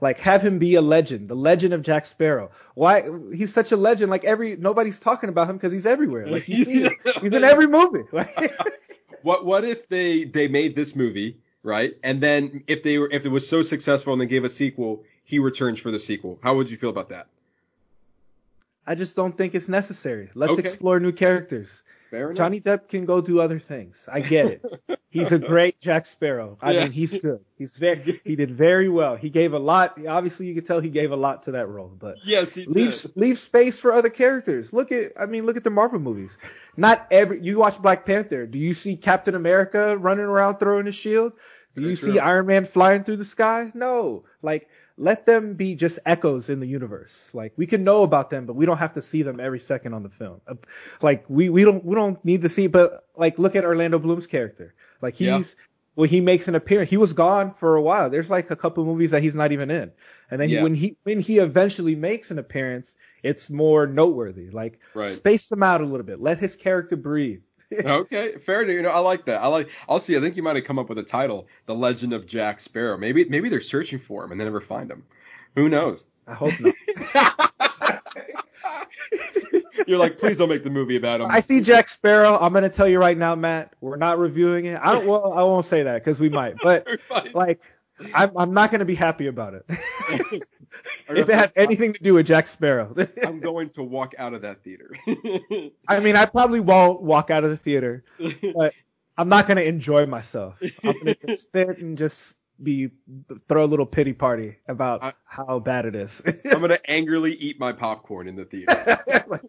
Like 0.00 0.18
have 0.20 0.42
him 0.42 0.58
be 0.58 0.74
a 0.74 0.82
legend, 0.82 1.28
the 1.28 1.36
legend 1.36 1.72
of 1.74 1.82
Jack 1.82 2.06
Sparrow. 2.06 2.50
Why 2.74 3.02
he's 3.34 3.52
such 3.52 3.72
a 3.72 3.76
legend? 3.76 4.10
Like 4.10 4.24
every 4.24 4.56
nobody's 4.56 4.98
talking 4.98 5.28
about 5.28 5.48
him 5.48 5.56
because 5.56 5.72
he's 5.72 5.86
everywhere. 5.86 6.26
Like 6.26 6.48
you 6.48 6.64
see 6.64 6.82
him. 6.82 6.94
he's 7.20 7.32
in 7.32 7.44
every 7.44 7.66
movie. 7.66 8.04
what 9.22 9.44
what 9.44 9.64
if 9.64 9.88
they 9.88 10.24
they 10.24 10.48
made 10.48 10.76
this 10.76 10.94
movie 10.94 11.38
right, 11.62 11.96
and 12.02 12.20
then 12.20 12.64
if 12.66 12.82
they 12.82 12.98
were 12.98 13.08
if 13.10 13.24
it 13.24 13.30
was 13.30 13.48
so 13.48 13.62
successful 13.62 14.12
and 14.12 14.20
they 14.20 14.26
gave 14.26 14.44
a 14.44 14.50
sequel, 14.50 15.04
he 15.24 15.38
returns 15.38 15.78
for 15.78 15.90
the 15.90 16.00
sequel. 16.00 16.38
How 16.42 16.56
would 16.56 16.70
you 16.70 16.76
feel 16.76 16.90
about 16.90 17.10
that? 17.10 17.28
I 18.86 18.94
just 18.94 19.16
don't 19.16 19.36
think 19.36 19.54
it's 19.54 19.68
necessary. 19.68 20.30
Let's 20.34 20.52
okay. 20.52 20.60
explore 20.60 21.00
new 21.00 21.12
characters. 21.12 21.82
Johnny 22.10 22.60
Depp 22.60 22.88
can 22.88 23.04
go 23.04 23.20
do 23.20 23.40
other 23.40 23.58
things. 23.58 24.08
I 24.10 24.20
get 24.20 24.46
it. 24.46 25.00
He's 25.10 25.32
a 25.32 25.38
great 25.38 25.80
Jack 25.80 26.06
Sparrow. 26.06 26.58
I 26.60 26.72
yeah. 26.72 26.82
mean, 26.84 26.92
he's 26.92 27.16
good. 27.16 27.40
He's 27.56 27.76
very, 27.76 28.20
he 28.24 28.34
did 28.34 28.50
very 28.50 28.88
well. 28.88 29.14
He 29.16 29.30
gave 29.30 29.52
a 29.52 29.58
lot. 29.58 29.98
Obviously, 30.06 30.46
you 30.46 30.54
could 30.54 30.66
tell 30.66 30.80
he 30.80 30.90
gave 30.90 31.12
a 31.12 31.16
lot 31.16 31.44
to 31.44 31.52
that 31.52 31.68
role. 31.68 31.92
But 31.96 32.16
yes, 32.24 32.54
he 32.54 32.66
leave 32.66 33.00
did. 33.00 33.12
leave 33.16 33.38
space 33.38 33.80
for 33.80 33.92
other 33.92 34.10
characters. 34.10 34.72
Look 34.72 34.90
at, 34.90 35.12
I 35.18 35.26
mean, 35.26 35.46
look 35.46 35.56
at 35.56 35.64
the 35.64 35.70
Marvel 35.70 36.00
movies. 36.00 36.38
Not 36.76 37.06
every. 37.10 37.40
You 37.40 37.58
watch 37.58 37.80
Black 37.80 38.06
Panther. 38.06 38.46
Do 38.46 38.58
you 38.58 38.74
see 38.74 38.96
Captain 38.96 39.34
America 39.34 39.96
running 39.96 40.24
around 40.24 40.58
throwing 40.58 40.86
his 40.86 40.96
shield? 40.96 41.34
Do 41.74 41.82
you 41.82 41.96
see 41.96 42.18
Iron 42.20 42.46
Man 42.46 42.64
flying 42.64 43.02
through 43.04 43.16
the 43.16 43.24
sky? 43.24 43.72
No. 43.74 44.24
Like 44.42 44.68
let 44.96 45.26
them 45.26 45.54
be 45.54 45.74
just 45.74 45.98
echoes 46.06 46.50
in 46.50 46.60
the 46.60 46.66
universe. 46.66 47.30
Like 47.34 47.52
we 47.56 47.66
can 47.66 47.84
know 47.84 48.02
about 48.02 48.30
them, 48.30 48.46
but 48.46 48.54
we 48.54 48.66
don't 48.66 48.76
have 48.76 48.94
to 48.94 49.02
see 49.02 49.22
them 49.22 49.40
every 49.40 49.58
second 49.58 49.94
on 49.94 50.02
the 50.02 50.10
film. 50.10 50.40
Uh, 50.46 50.54
like 51.02 51.24
we 51.28 51.48
we 51.48 51.64
don't 51.64 51.84
we 51.84 51.94
don't 51.94 52.22
need 52.24 52.42
to 52.42 52.48
see. 52.48 52.68
But 52.68 53.04
like 53.16 53.38
look 53.38 53.56
at 53.56 53.64
Orlando 53.64 53.98
Bloom's 53.98 54.26
character. 54.26 54.74
Like 55.02 55.14
he's 55.14 55.26
yeah. 55.26 55.64
when 55.94 56.08
he 56.08 56.20
makes 56.20 56.46
an 56.46 56.54
appearance, 56.54 56.90
he 56.90 56.96
was 56.96 57.12
gone 57.12 57.50
for 57.50 57.74
a 57.74 57.82
while. 57.82 58.08
There's 58.08 58.30
like 58.30 58.50
a 58.50 58.56
couple 58.56 58.84
movies 58.84 59.10
that 59.10 59.22
he's 59.22 59.34
not 59.34 59.50
even 59.50 59.70
in, 59.70 59.90
and 60.30 60.40
then 60.40 60.48
yeah. 60.48 60.62
when 60.62 60.74
he 60.74 60.96
when 61.02 61.20
he 61.20 61.38
eventually 61.38 61.96
makes 61.96 62.30
an 62.30 62.38
appearance, 62.38 62.94
it's 63.22 63.50
more 63.50 63.86
noteworthy. 63.88 64.50
Like 64.50 64.78
right. 64.94 65.08
space 65.08 65.50
him 65.50 65.62
out 65.64 65.80
a 65.80 65.84
little 65.84 66.06
bit, 66.06 66.20
let 66.20 66.38
his 66.38 66.54
character 66.54 66.96
breathe. 66.96 67.42
Okay, 67.72 68.36
fair. 68.38 68.68
You 68.70 68.82
know, 68.82 68.90
I 68.90 68.98
like 68.98 69.24
that. 69.26 69.42
I 69.42 69.46
like. 69.48 69.68
I'll 69.88 70.00
see. 70.00 70.16
I 70.16 70.20
think 70.20 70.36
you 70.36 70.42
might 70.42 70.56
have 70.56 70.64
come 70.64 70.78
up 70.78 70.88
with 70.88 70.98
a 70.98 71.02
title, 71.02 71.48
"The 71.66 71.74
Legend 71.74 72.12
of 72.12 72.26
Jack 72.26 72.60
Sparrow." 72.60 72.96
Maybe, 72.96 73.24
maybe 73.24 73.48
they're 73.48 73.60
searching 73.60 73.98
for 73.98 74.24
him 74.24 74.32
and 74.32 74.40
they 74.40 74.44
never 74.44 74.60
find 74.60 74.90
him. 74.90 75.04
Who 75.56 75.68
knows? 75.68 76.04
I 76.26 76.34
hope 76.34 76.52
not. 76.60 77.52
You're 79.86 79.98
like, 79.98 80.18
please 80.18 80.38
don't 80.38 80.48
make 80.48 80.64
the 80.64 80.70
movie 80.70 80.96
about 80.96 81.20
him. 81.20 81.30
I 81.30 81.40
see 81.40 81.60
Jack 81.60 81.88
Sparrow. 81.88 82.38
I'm 82.40 82.52
gonna 82.52 82.68
tell 82.68 82.88
you 82.88 82.98
right 82.98 83.16
now, 83.16 83.34
Matt. 83.34 83.72
We're 83.80 83.96
not 83.96 84.18
reviewing 84.18 84.64
it. 84.66 84.80
I 84.82 84.92
don't. 84.92 85.06
Well, 85.06 85.32
I 85.32 85.42
won't 85.42 85.66
say 85.66 85.82
that 85.82 86.02
because 86.02 86.20
we 86.20 86.28
might. 86.28 86.56
But 86.62 86.86
like, 87.34 87.60
I'm, 88.14 88.36
I'm 88.36 88.54
not 88.54 88.70
gonna 88.70 88.84
be 88.84 88.94
happy 88.94 89.26
about 89.26 89.54
it. 89.54 89.64
if 91.08 91.28
it 91.28 91.34
had 91.34 91.52
anything 91.56 91.92
to 91.92 92.02
do 92.02 92.14
with 92.14 92.26
Jack 92.26 92.46
Sparrow. 92.46 92.94
I'm 93.24 93.40
going 93.40 93.70
to 93.70 93.82
walk 93.82 94.14
out 94.18 94.34
of 94.34 94.42
that 94.42 94.62
theater. 94.62 94.90
I 95.88 96.00
mean, 96.00 96.16
I 96.16 96.26
probably 96.26 96.60
won't 96.60 97.02
walk 97.02 97.30
out 97.30 97.44
of 97.44 97.50
the 97.50 97.56
theater, 97.56 98.04
but 98.54 98.72
I'm 99.16 99.28
not 99.28 99.46
gonna 99.46 99.62
enjoy 99.62 100.06
myself. 100.06 100.60
I'm 100.82 100.98
gonna 101.04 101.36
sit 101.36 101.78
and 101.78 101.96
just 101.96 102.34
be 102.62 102.90
throw 103.48 103.64
a 103.64 103.66
little 103.66 103.86
pity 103.86 104.12
party 104.12 104.56
about 104.68 105.02
I, 105.02 105.12
how 105.24 105.58
bad 105.58 105.86
it 105.86 105.96
is. 105.96 106.22
I'm 106.44 106.60
gonna 106.60 106.78
angrily 106.86 107.32
eat 107.34 107.58
my 107.58 107.72
popcorn 107.72 108.28
in 108.28 108.36
the 108.36 108.44
theater. 108.44 108.98
like, 109.28 109.42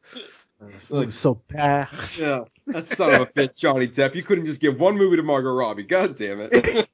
like, 0.89 1.11
so 1.11 1.41
bad. 1.47 1.87
Yeah, 2.17 2.45
that 2.67 2.87
son 2.87 3.13
of 3.13 3.21
a 3.21 3.25
bitch, 3.27 3.57
Johnny 3.57 3.87
Depp. 3.87 4.15
You 4.15 4.23
couldn't 4.23 4.45
just 4.45 4.61
give 4.61 4.79
one 4.79 4.97
movie 4.97 5.17
to 5.17 5.23
Margot 5.23 5.51
Robbie. 5.51 5.83
God 5.83 6.15
damn 6.15 6.39
it. 6.41 6.89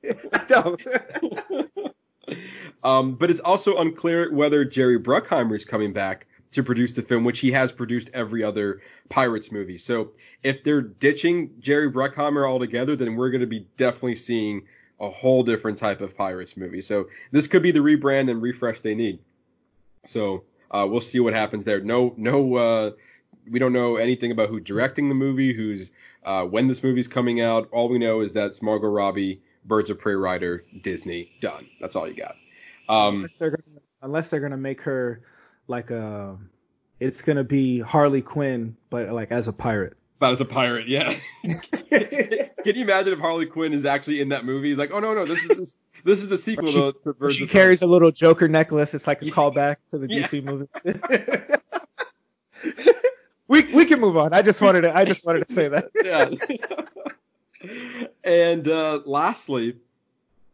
no. 0.50 0.77
um, 2.84 3.15
but 3.15 3.30
it's 3.30 3.39
also 3.39 3.77
unclear 3.77 4.32
whether 4.34 4.65
Jerry 4.65 5.00
Bruckheimer 5.00 5.56
is 5.56 5.65
coming 5.65 5.94
back 5.94 6.27
to 6.51 6.63
produce 6.63 6.94
the 6.94 7.01
film, 7.01 7.24
which 7.24 7.39
he 7.39 7.51
has 7.51 7.72
produced 7.72 8.10
every 8.13 8.44
other 8.44 8.82
Pirates 9.10 9.51
movie. 9.51 9.77
So 9.77 10.12
if 10.44 10.63
they're 10.63 10.82
ditching 10.82 11.51
Jerry 11.60 11.91
Bruckheimer 11.91 12.48
altogether, 12.48 12.96
then 12.96 13.15
we're 13.15 13.30
going 13.30 13.41
to 13.41 13.48
be 13.48 13.68
definitely 13.77 14.15
seeing 14.15 14.63
a 15.00 15.10
whole 15.10 15.44
different 15.44 15.77
type 15.77 16.01
of 16.01 16.15
Pirates 16.15 16.58
movie. 16.58 16.82
So 16.82 17.08
this 17.32 17.48
could 17.48 17.63
be 17.63 17.72
the 17.72 17.80
rebrand 17.80 18.30
and 18.30 18.41
refresh 18.41 18.82
they 18.82 18.96
need. 18.96 19.20
So 20.06 20.44
uh, 20.70 20.88
we'll 20.89 21.01
see 21.01 21.20
what 21.20 21.34
happens 21.34 21.65
there. 21.65 21.80
No, 21.80 22.13
no, 22.18 22.56
uh, 22.56 22.91
we 23.50 23.60
don't 23.60 23.74
know 23.74 23.95
anything 23.95 24.31
about 24.31 24.50
who's 24.50 24.63
directing 24.63 25.10
the 25.10 25.15
movie, 25.15 25.53
who's 25.53 25.91
uh, 26.24 26.43
when 26.43 26.67
this 26.67 26.83
movie's 26.83 27.07
coming 27.07 27.41
out. 27.41 27.69
All 27.71 27.89
we 27.89 28.00
know 28.00 28.21
is 28.21 28.33
that 28.33 28.48
it's 28.48 28.62
Margot 28.62 28.88
Robbie, 28.88 29.41
Birds 29.65 29.89
of 29.89 30.00
Prey 30.00 30.15
writer, 30.15 30.63
Disney. 30.81 31.31
Done. 31.41 31.67
That's 31.79 31.95
all 31.95 32.07
you 32.07 32.15
got. 32.15 32.36
Um, 32.89 33.15
unless, 33.15 33.31
they're 33.39 33.50
gonna, 33.51 33.81
unless 34.01 34.29
they're 34.29 34.39
gonna 34.39 34.57
make 34.57 34.81
her 34.81 35.21
like 35.67 35.91
a, 35.91 36.38
it's 37.00 37.21
gonna 37.21 37.43
be 37.43 37.79
Harley 37.79 38.21
Quinn, 38.21 38.75
but 38.89 39.10
like 39.12 39.31
as 39.31 39.48
a 39.48 39.53
pirate. 39.53 39.98
But 40.19 40.33
as 40.33 40.41
a 40.41 40.45
pirate, 40.45 40.88
yeah. 40.88 41.15
Can 41.89 42.75
you 42.75 42.83
imagine 42.83 43.13
if 43.13 43.19
Harley 43.19 43.48
Quinn 43.48 43.74
is 43.74 43.86
actually 43.86 44.21
in 44.21 44.29
that 44.29 44.45
movie? 44.45 44.69
He's 44.69 44.77
like, 44.77 44.91
oh 44.93 45.00
no 45.00 45.15
no, 45.15 45.25
this 45.25 45.41
is 45.43 45.48
this, 45.48 45.75
this 46.03 46.21
is 46.21 46.31
a 46.31 46.38
sequel 46.38 46.67
she, 46.67 46.74
to, 46.74 46.95
to 47.03 47.13
Birds 47.13 47.36
She 47.36 47.48
carries 47.48 47.81
a 47.81 47.88
little 47.88 48.12
Joker 48.12 48.48
necklace. 48.48 48.93
It's 48.93 49.07
like 49.07 49.21
a 49.24 49.25
callback 49.25 49.77
to 49.89 49.98
the 49.98 50.07
DC 50.07 50.33
yeah. 50.33 50.41
movie. 50.41 50.67
we 53.51 53.63
we 53.74 53.86
can 53.86 54.00
move 54.00 54.15
on. 54.15 54.34
I 54.34 54.41
just 54.41 54.62
wanted 54.62 54.81
to 54.81 54.96
I 54.96 55.03
just 55.03 55.25
wanted 55.25 55.46
to 55.46 55.53
say 55.53 55.67
that. 55.67 55.91
yeah. 56.03 56.29
and 58.24 58.65
uh, 58.65 59.01
lastly, 59.05 59.75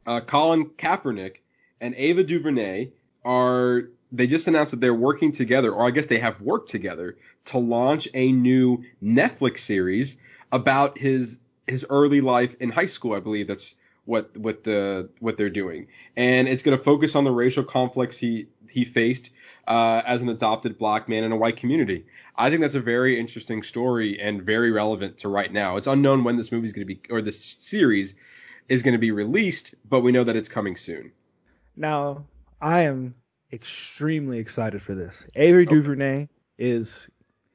uh, 0.08 0.22
Colin 0.22 0.66
Kaepernick 0.66 1.36
and 1.80 1.94
Ava 1.96 2.24
DuVernay 2.24 2.90
are 3.24 3.90
they 4.12 4.26
just 4.26 4.48
announced 4.48 4.72
that 4.72 4.82
they're 4.82 4.96
working 4.96 5.32
together, 5.32 5.72
or 5.72 5.86
I 5.86 5.92
guess 5.92 6.08
they 6.08 6.18
have 6.18 6.42
worked 6.42 6.70
together 6.70 7.18
to 7.46 7.60
launch 7.60 8.08
a 8.16 8.32
new 8.32 8.84
Netflix 9.04 9.60
series 9.60 10.18
about 10.52 10.98
his 10.98 11.38
his 11.68 11.86
early 11.92 12.22
life 12.22 12.56
in 12.60 12.72
high 12.72 12.88
school. 12.88 13.14
I 13.14 13.20
believe 13.20 13.48
that's 13.48 13.76
what 14.08 14.36
what 14.38 14.64
the 14.64 15.10
what 15.20 15.38
they're 15.38 15.50
doing, 15.50 15.88
and 16.16 16.48
it's 16.48 16.64
going 16.64 16.78
to 16.78 16.84
focus 16.84 17.14
on 17.16 17.26
the 17.26 17.32
racial 17.32 17.64
conflicts 17.64 18.18
he 18.18 18.48
he 18.70 18.86
faced 18.86 19.32
uh, 19.68 20.02
as 20.06 20.22
an 20.22 20.30
adopted 20.30 20.78
black 20.78 21.10
man 21.10 21.26
in 21.26 21.32
a 21.32 21.38
white 21.38 21.58
community. 21.58 22.06
I 22.36 22.50
think 22.50 22.62
that's 22.62 22.76
a 22.76 22.80
very 22.80 23.20
interesting 23.20 23.64
story 23.64 24.20
and 24.20 24.42
very 24.42 24.72
relevant 24.72 25.20
to 25.20 25.30
right 25.30 25.52
now. 25.52 25.76
It's 25.76 25.88
unknown 25.88 26.24
when 26.24 26.38
this 26.38 26.52
movie 26.52 26.68
is 26.68 26.74
going 26.74 26.88
to 26.88 26.94
be 26.94 27.02
or 27.10 27.22
this 27.22 27.44
series 27.44 28.16
is 28.70 28.82
going 28.82 28.94
to 28.94 29.00
be 29.00 29.12
released, 29.12 29.76
but 29.88 30.02
we 30.02 30.14
know 30.14 30.24
that 30.24 30.36
it's 30.36 30.50
coming 30.50 30.78
soon. 30.78 31.12
Now, 31.76 32.26
I 32.62 32.84
am 32.84 33.16
extremely 33.52 34.40
excited 34.40 34.82
for 34.82 34.96
this. 34.96 35.28
Ava 35.36 35.60
okay. 35.60 35.66
DuVernay 35.66 36.30
is 36.58 37.10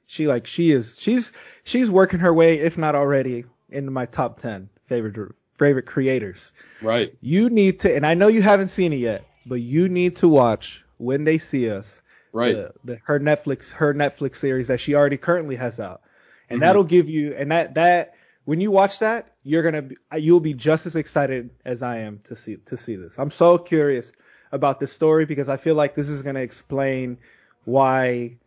she 0.06 0.28
like 0.28 0.46
she 0.46 0.70
is 0.70 0.96
she's 0.98 1.32
she's 1.64 1.90
working 1.90 2.20
her 2.20 2.34
way, 2.34 2.58
if 2.58 2.76
not 2.76 2.94
already, 2.94 3.44
into 3.70 3.90
my 3.90 4.04
top 4.04 4.38
ten 4.38 4.68
favorite 4.84 5.14
favorite 5.62 5.86
creators. 5.86 6.52
Right. 6.80 7.14
You 7.20 7.50
need 7.50 7.80
to, 7.80 7.94
and 7.94 8.06
I 8.06 8.14
know 8.14 8.28
you 8.28 8.42
haven't 8.42 8.68
seen 8.68 8.92
it 8.92 8.96
yet, 8.96 9.24
but 9.46 9.60
you 9.60 9.88
need 9.88 10.16
to 10.16 10.28
watch 10.28 10.84
when 10.98 11.24
they 11.24 11.38
see 11.38 11.70
us. 11.70 12.02
Right. 12.32 12.54
The, 12.54 12.72
the, 12.84 13.00
her 13.04 13.20
Netflix 13.20 13.72
her 13.74 13.92
Netflix 13.92 14.36
series 14.36 14.68
that 14.68 14.80
she 14.80 14.94
already 14.94 15.18
currently 15.18 15.56
has 15.56 15.78
out, 15.78 16.02
and 16.48 16.56
mm-hmm. 16.56 16.60
that'll 16.66 16.84
give 16.84 17.10
you 17.10 17.34
and 17.34 17.50
that 17.50 17.74
that 17.74 18.14
when 18.44 18.60
you 18.60 18.70
watch 18.70 19.00
that 19.00 19.34
you're 19.44 19.62
gonna 19.62 19.82
be, 19.82 19.96
you'll 20.16 20.40
be 20.40 20.54
just 20.54 20.86
as 20.86 20.96
excited 20.96 21.50
as 21.64 21.82
I 21.82 21.98
am 21.98 22.20
to 22.24 22.36
see 22.36 22.56
to 22.66 22.76
see 22.76 22.96
this. 22.96 23.18
I'm 23.18 23.30
so 23.30 23.58
curious 23.58 24.12
about 24.50 24.80
this 24.80 24.92
story 24.92 25.26
because 25.26 25.48
I 25.48 25.58
feel 25.58 25.74
like 25.74 25.94
this 25.94 26.08
is 26.08 26.22
gonna 26.22 26.40
explain 26.40 27.18
why 27.64 28.38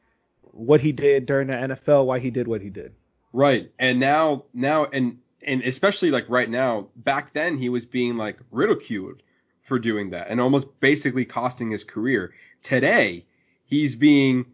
what 0.55 0.81
he 0.81 0.91
did 0.91 1.25
during 1.25 1.47
the 1.47 1.53
NFL, 1.53 2.05
why 2.05 2.19
he 2.19 2.31
did 2.31 2.47
what 2.47 2.61
he 2.61 2.69
did. 2.69 2.93
Right. 3.33 3.71
And 3.77 3.99
now, 3.99 4.45
now, 4.53 4.85
and, 4.85 5.19
and 5.45 5.61
especially 5.61 6.11
like 6.11 6.25
right 6.27 6.49
now, 6.49 6.87
back 6.95 7.31
then 7.31 7.57
he 7.57 7.69
was 7.69 7.85
being 7.85 8.17
like 8.17 8.37
ridiculed 8.51 9.21
for 9.61 9.79
doing 9.79 10.09
that 10.09 10.27
and 10.29 10.41
almost 10.41 10.67
basically 10.79 11.25
costing 11.25 11.71
his 11.71 11.83
career. 11.83 12.33
Today, 12.61 13.25
he's 13.65 13.95
being 13.95 14.45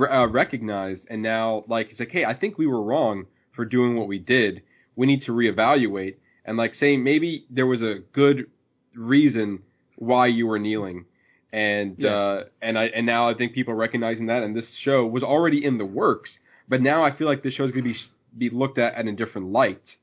uh, 0.00 0.28
recognized 0.28 1.06
and 1.10 1.20
now 1.20 1.64
like 1.66 1.88
he's 1.88 2.00
like, 2.00 2.12
hey, 2.12 2.24
I 2.24 2.32
think 2.32 2.56
we 2.56 2.66
were 2.66 2.82
wrong 2.82 3.26
for 3.50 3.64
doing 3.64 3.96
what 3.96 4.08
we 4.08 4.18
did. 4.18 4.62
We 4.96 5.06
need 5.06 5.22
to 5.22 5.32
reevaluate 5.32 6.16
and 6.44 6.56
like 6.56 6.74
saying 6.74 7.02
maybe 7.02 7.44
there 7.50 7.66
was 7.66 7.82
a 7.82 7.96
good 8.12 8.48
reason 8.94 9.62
why 9.96 10.26
you 10.28 10.46
were 10.46 10.58
kneeling 10.58 11.04
and 11.52 11.98
yeah. 11.98 12.10
uh, 12.10 12.44
and 12.62 12.78
I 12.78 12.84
and 12.86 13.06
now 13.06 13.28
I 13.28 13.34
think 13.34 13.52
people 13.52 13.72
are 13.72 13.76
recognizing 13.76 14.26
that, 14.26 14.42
and 14.42 14.56
this 14.56 14.74
show 14.74 15.04
was 15.06 15.22
already 15.22 15.64
in 15.64 15.78
the 15.78 15.84
works, 15.84 16.38
but 16.68 16.80
now 16.80 17.02
I 17.02 17.10
feel 17.10 17.26
like 17.26 17.42
this 17.42 17.54
show 17.54 17.64
is 17.64 17.72
going 17.72 17.84
to 17.84 17.92
be 17.92 17.98
be 18.38 18.50
looked 18.50 18.78
at 18.78 18.96
in 18.96 19.08
a 19.08 19.12
different 19.12 19.48
light 19.48 19.96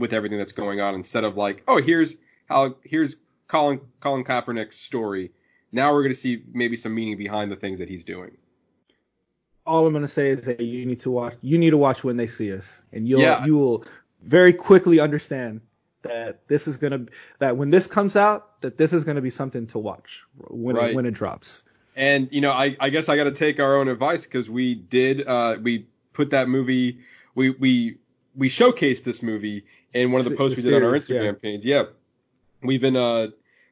with 0.00 0.12
everything 0.12 0.38
that's 0.38 0.52
going 0.52 0.80
on, 0.80 0.94
instead 0.94 1.24
of 1.24 1.36
like, 1.36 1.62
oh, 1.68 1.80
here's 1.80 2.16
how 2.48 2.76
here's 2.82 3.16
Colin 3.46 3.80
Colin 4.00 4.24
Kaepernick's 4.24 4.76
story. 4.76 5.30
Now 5.72 5.92
we're 5.92 6.02
going 6.02 6.14
to 6.14 6.20
see 6.20 6.42
maybe 6.52 6.76
some 6.76 6.94
meaning 6.94 7.16
behind 7.16 7.52
the 7.52 7.56
things 7.56 7.78
that 7.78 7.88
he's 7.88 8.04
doing. 8.04 8.36
All 9.64 9.86
I'm 9.86 9.92
going 9.92 10.02
to 10.02 10.08
say 10.08 10.30
is 10.30 10.42
that 10.42 10.60
you 10.60 10.84
need 10.86 11.00
to 11.00 11.10
watch. 11.10 11.36
You 11.42 11.58
need 11.58 11.70
to 11.70 11.76
watch 11.76 12.02
when 12.02 12.16
they 12.16 12.26
see 12.26 12.52
us, 12.52 12.82
and 12.92 13.06
you'll 13.06 13.20
yeah. 13.20 13.44
you 13.44 13.56
will 13.56 13.84
very 14.22 14.52
quickly 14.52 14.98
understand 14.98 15.60
that 16.02 16.48
this 16.48 16.66
is 16.66 16.78
gonna 16.78 17.06
that 17.38 17.56
when 17.56 17.70
this 17.70 17.86
comes 17.86 18.16
out 18.16 18.60
that 18.62 18.78
this 18.78 18.92
is 18.92 19.04
gonna 19.04 19.20
be 19.20 19.30
something 19.30 19.66
to 19.66 19.78
watch 19.78 20.22
when 20.48 20.76
right. 20.76 20.90
it, 20.90 20.96
when 20.96 21.06
it 21.06 21.12
drops. 21.12 21.62
And 21.94 22.28
you 22.32 22.40
know, 22.40 22.52
I, 22.52 22.76
I 22.80 22.88
guess 22.88 23.08
I 23.08 23.16
got 23.16 23.24
to 23.24 23.32
take 23.32 23.60
our 23.60 23.76
own 23.76 23.88
advice 23.88 24.24
because 24.24 24.48
we 24.48 24.74
did 24.74 25.26
uh, 25.26 25.58
we 25.60 25.88
put 26.12 26.30
that 26.30 26.48
movie 26.48 27.00
we 27.34 27.50
we 27.50 27.98
we 28.34 28.48
showcased 28.48 29.04
this 29.04 29.22
movie 29.22 29.64
in 29.94 30.12
one 30.12 30.20
of 30.20 30.28
the 30.28 30.36
posts 30.36 30.56
the 30.56 30.68
we 30.68 30.70
did 30.70 30.82
on 30.82 30.88
our 30.88 30.96
Instagram 30.96 31.24
yeah. 31.24 31.32
page. 31.32 31.64
Yeah, 31.64 31.84
we've 32.62 32.80
been 32.80 32.96
uh, 32.96 33.28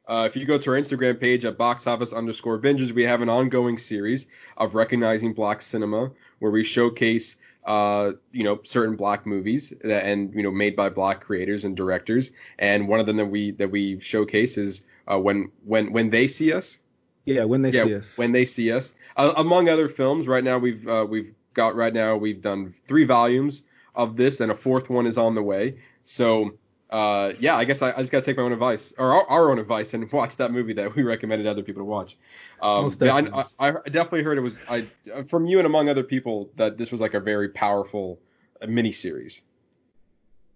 uh, 0.07 0.27
if 0.29 0.35
you 0.35 0.45
go 0.45 0.57
to 0.57 0.71
our 0.71 0.77
Instagram 0.77 1.19
page 1.19 1.45
at 1.45 1.57
box 1.57 1.87
office 1.87 2.13
underscore 2.13 2.59
bingers, 2.59 2.91
we 2.91 3.03
have 3.03 3.21
an 3.21 3.29
ongoing 3.29 3.77
series 3.77 4.27
of 4.57 4.75
recognizing 4.75 5.33
black 5.33 5.61
cinema 5.61 6.11
where 6.39 6.51
we 6.51 6.63
showcase 6.63 7.35
uh, 7.65 8.13
you 8.31 8.43
know, 8.43 8.59
certain 8.63 8.95
black 8.95 9.25
movies 9.25 9.71
that, 9.83 10.05
and, 10.05 10.33
you 10.33 10.41
know, 10.41 10.49
made 10.49 10.75
by 10.75 10.89
black 10.89 11.21
creators 11.21 11.63
and 11.63 11.77
directors. 11.77 12.31
And 12.57 12.87
one 12.87 12.99
of 12.99 13.05
them 13.05 13.17
that 13.17 13.27
we, 13.27 13.51
that 13.51 13.69
we 13.69 13.99
showcase 13.99 14.57
is, 14.57 14.81
uh, 15.07 15.19
when, 15.19 15.51
when, 15.65 15.91
when 15.91 16.09
they 16.09 16.27
see 16.27 16.51
us. 16.51 16.79
Yeah, 17.25 17.43
when 17.43 17.61
they 17.61 17.71
yeah, 17.71 17.83
see 17.83 17.95
us. 17.95 18.17
When 18.17 18.31
they 18.31 18.45
see 18.45 18.71
us. 18.71 18.93
Uh, 19.15 19.33
among 19.37 19.69
other 19.69 19.87
films, 19.87 20.27
right 20.27 20.43
now 20.43 20.57
we've, 20.57 20.87
uh, 20.87 21.05
we've 21.07 21.35
got, 21.53 21.75
right 21.75 21.93
now 21.93 22.15
we've 22.15 22.41
done 22.41 22.73
three 22.87 23.05
volumes 23.05 23.61
of 23.93 24.15
this 24.15 24.39
and 24.39 24.51
a 24.51 24.55
fourth 24.55 24.89
one 24.89 25.05
is 25.05 25.17
on 25.17 25.35
the 25.35 25.43
way. 25.43 25.77
So, 26.09 26.57
uh, 26.89 27.33
yeah, 27.39 27.55
I 27.55 27.65
guess 27.65 27.83
I, 27.83 27.91
I 27.91 27.97
just 27.97 28.11
gotta 28.11 28.25
take 28.25 28.35
my 28.35 28.41
own 28.41 28.51
advice 28.51 28.91
or 28.97 29.13
our, 29.13 29.29
our, 29.29 29.51
own 29.51 29.59
advice 29.59 29.93
and 29.93 30.11
watch 30.11 30.37
that 30.37 30.51
movie 30.51 30.73
that 30.73 30.95
we 30.95 31.03
recommended 31.03 31.45
other 31.45 31.61
people 31.61 31.81
to 31.81 31.85
watch. 31.85 32.17
Um, 32.59 32.91
I, 32.99 33.45
I, 33.59 33.69
I, 33.69 33.71
definitely 33.89 34.23
heard 34.23 34.39
it 34.39 34.41
was 34.41 34.55
I 34.67 34.87
from 35.27 35.45
you 35.45 35.59
and 35.59 35.67
among 35.67 35.87
other 35.87 36.01
people 36.01 36.49
that 36.55 36.79
this 36.79 36.91
was 36.91 36.99
like 36.99 37.13
a 37.13 37.19
very 37.19 37.49
powerful 37.49 38.19
mini 38.67 38.91
series. 38.91 39.39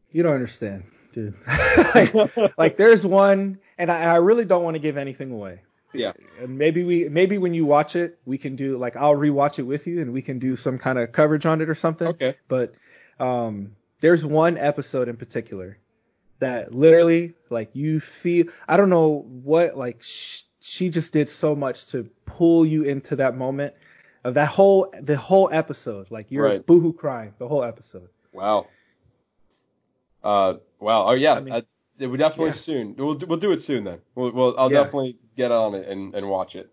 You 0.09 0.23
don't 0.23 0.33
understand, 0.33 0.85
dude. 1.11 1.35
like, 1.93 2.57
like, 2.57 2.77
there's 2.77 3.05
one, 3.05 3.59
and 3.77 3.91
I, 3.91 4.01
I 4.01 4.15
really 4.15 4.45
don't 4.45 4.63
want 4.63 4.73
to 4.73 4.79
give 4.79 4.97
anything 4.97 5.31
away. 5.31 5.61
Yeah. 5.93 6.13
And 6.41 6.57
maybe 6.57 6.83
we 6.83 7.09
maybe 7.09 7.37
when 7.37 7.53
you 7.53 7.65
watch 7.65 7.95
it, 7.95 8.17
we 8.25 8.39
can 8.39 8.55
do 8.55 8.79
like 8.79 8.95
I'll 8.95 9.15
rewatch 9.15 9.59
it 9.59 9.63
with 9.63 9.85
you, 9.85 10.01
and 10.01 10.13
we 10.13 10.23
can 10.23 10.39
do 10.39 10.55
some 10.55 10.79
kind 10.79 10.97
of 10.97 11.11
coverage 11.11 11.45
on 11.45 11.61
it 11.61 11.69
or 11.69 11.75
something. 11.75 12.07
Okay. 12.07 12.35
But 12.47 12.73
um, 13.19 13.75
there's 14.03 14.23
one 14.25 14.57
episode 14.57 15.07
in 15.07 15.15
particular 15.17 15.77
that 16.39 16.73
literally 16.75 17.33
like 17.49 17.69
you 17.73 17.99
feel 18.01 18.47
I 18.67 18.75
don't 18.77 18.89
know 18.89 19.25
what 19.27 19.77
like. 19.77 20.03
Sh- 20.03 20.41
she 20.65 20.89
just 20.89 21.11
did 21.11 21.27
so 21.27 21.55
much 21.55 21.87
to 21.87 22.09
pull 22.25 22.65
you 22.65 22.83
into 22.83 23.17
that 23.17 23.35
moment 23.35 23.73
of 24.23 24.35
that 24.35 24.47
whole 24.47 24.93
the 25.01 25.17
whole 25.17 25.49
episode. 25.51 26.09
Like 26.09 26.31
you're 26.31 26.45
Right. 26.45 26.65
boohoo 26.65 26.93
crying 26.93 27.33
the 27.37 27.47
whole 27.49 27.63
episode. 27.65 28.07
Wow. 28.31 28.67
Uh, 30.23 30.53
wow. 30.79 31.07
Oh 31.07 31.11
yeah. 31.13 31.33
I 31.33 31.41
mean- 31.41 31.53
uh, 31.53 31.61
it 31.99 32.07
would 32.07 32.17
definitely 32.19 32.47
Yeah. 32.47 32.53
soon. 32.53 32.95
We'll 32.97 33.17
we'll 33.27 33.37
do 33.39 33.51
it 33.51 33.61
soon 33.61 33.83
then. 33.83 33.99
We'll, 34.15 34.31
we'll 34.31 34.55
I'll 34.57 34.71
Yeah. 34.71 34.83
definitely 34.83 35.17
get 35.35 35.51
on 35.51 35.75
it 35.75 35.87
and, 35.87 36.15
and 36.15 36.29
watch 36.29 36.55
it. 36.55 36.71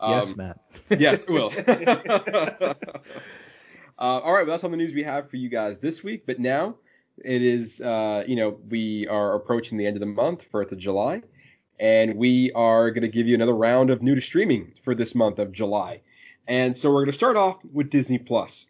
yes, 0.00 0.30
Um, 0.30 0.36
Matt. 0.36 0.58
yes, 0.98 1.26
will. 1.28 1.50
uh, 4.02 4.18
all 4.18 4.32
right, 4.32 4.44
well, 4.44 4.54
that's 4.54 4.64
all 4.64 4.70
the 4.70 4.76
news 4.76 4.92
we 4.92 5.04
have 5.04 5.30
for 5.30 5.36
you 5.36 5.48
guys 5.48 5.78
this 5.78 6.02
week. 6.02 6.24
But 6.26 6.40
now 6.40 6.74
it 7.24 7.40
is, 7.40 7.80
uh, 7.80 8.24
you 8.26 8.34
know, 8.34 8.58
we 8.68 9.06
are 9.06 9.36
approaching 9.36 9.78
the 9.78 9.86
end 9.86 9.94
of 9.94 10.00
the 10.00 10.06
month, 10.06 10.42
Fourth 10.50 10.72
of 10.72 10.78
July, 10.78 11.22
and 11.78 12.16
we 12.16 12.50
are 12.50 12.90
going 12.90 13.02
to 13.02 13.08
give 13.08 13.28
you 13.28 13.36
another 13.36 13.54
round 13.54 13.90
of 13.90 14.02
new 14.02 14.16
to 14.16 14.20
streaming 14.20 14.72
for 14.82 14.96
this 14.96 15.14
month 15.14 15.38
of 15.38 15.52
July. 15.52 16.00
And 16.48 16.76
so 16.76 16.90
we're 16.90 17.02
going 17.02 17.12
to 17.12 17.16
start 17.16 17.36
off 17.36 17.58
with 17.72 17.90
Disney 17.90 18.18
Plus. 18.18 18.66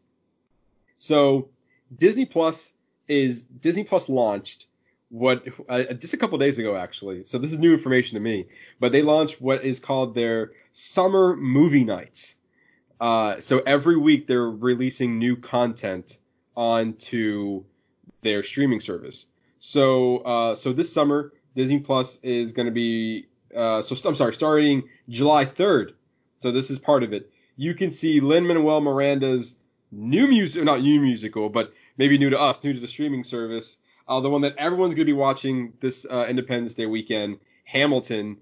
So 0.98 1.48
Disney 1.96 2.26
Plus 2.26 2.70
is 3.08 3.40
Disney 3.40 3.84
Plus 3.84 4.10
launched 4.10 4.66
what 5.08 5.46
uh, 5.68 5.84
just 5.94 6.12
a 6.12 6.18
couple 6.18 6.36
days 6.36 6.58
ago 6.58 6.76
actually. 6.76 7.24
So 7.24 7.38
this 7.38 7.52
is 7.52 7.58
new 7.58 7.72
information 7.72 8.16
to 8.16 8.20
me, 8.20 8.48
but 8.80 8.92
they 8.92 9.00
launched 9.00 9.40
what 9.40 9.64
is 9.64 9.80
called 9.80 10.14
their 10.14 10.52
summer 10.74 11.36
movie 11.36 11.84
nights. 11.84 12.34
Uh, 13.02 13.40
so 13.40 13.60
every 13.66 13.96
week 13.96 14.28
they're 14.28 14.48
releasing 14.48 15.18
new 15.18 15.34
content 15.34 16.18
onto 16.56 17.64
their 18.20 18.44
streaming 18.44 18.80
service. 18.80 19.26
So 19.58 20.18
uh, 20.18 20.54
so 20.54 20.72
this 20.72 20.92
summer 20.92 21.32
Disney 21.56 21.80
Plus 21.80 22.20
is 22.22 22.52
going 22.52 22.66
to 22.66 22.72
be 22.72 23.26
uh, 23.56 23.82
so 23.82 23.96
I'm 24.08 24.14
sorry, 24.14 24.32
starting 24.32 24.84
July 25.08 25.44
3rd. 25.46 25.94
So 26.38 26.52
this 26.52 26.70
is 26.70 26.78
part 26.78 27.02
of 27.02 27.12
it. 27.12 27.32
You 27.56 27.74
can 27.74 27.90
see 27.90 28.20
Lin 28.20 28.46
Manuel 28.46 28.80
Miranda's 28.80 29.52
new 29.90 30.28
music, 30.28 30.62
not 30.62 30.80
new 30.80 31.00
musical, 31.00 31.48
but 31.48 31.72
maybe 31.98 32.18
new 32.18 32.30
to 32.30 32.40
us, 32.40 32.62
new 32.62 32.72
to 32.72 32.80
the 32.80 32.86
streaming 32.86 33.24
service. 33.24 33.78
Uh, 34.06 34.20
the 34.20 34.30
one 34.30 34.42
that 34.42 34.54
everyone's 34.58 34.94
going 34.94 35.06
to 35.06 35.12
be 35.12 35.12
watching 35.12 35.72
this 35.80 36.06
uh, 36.08 36.26
Independence 36.28 36.74
Day 36.74 36.86
weekend, 36.86 37.40
Hamilton, 37.64 38.36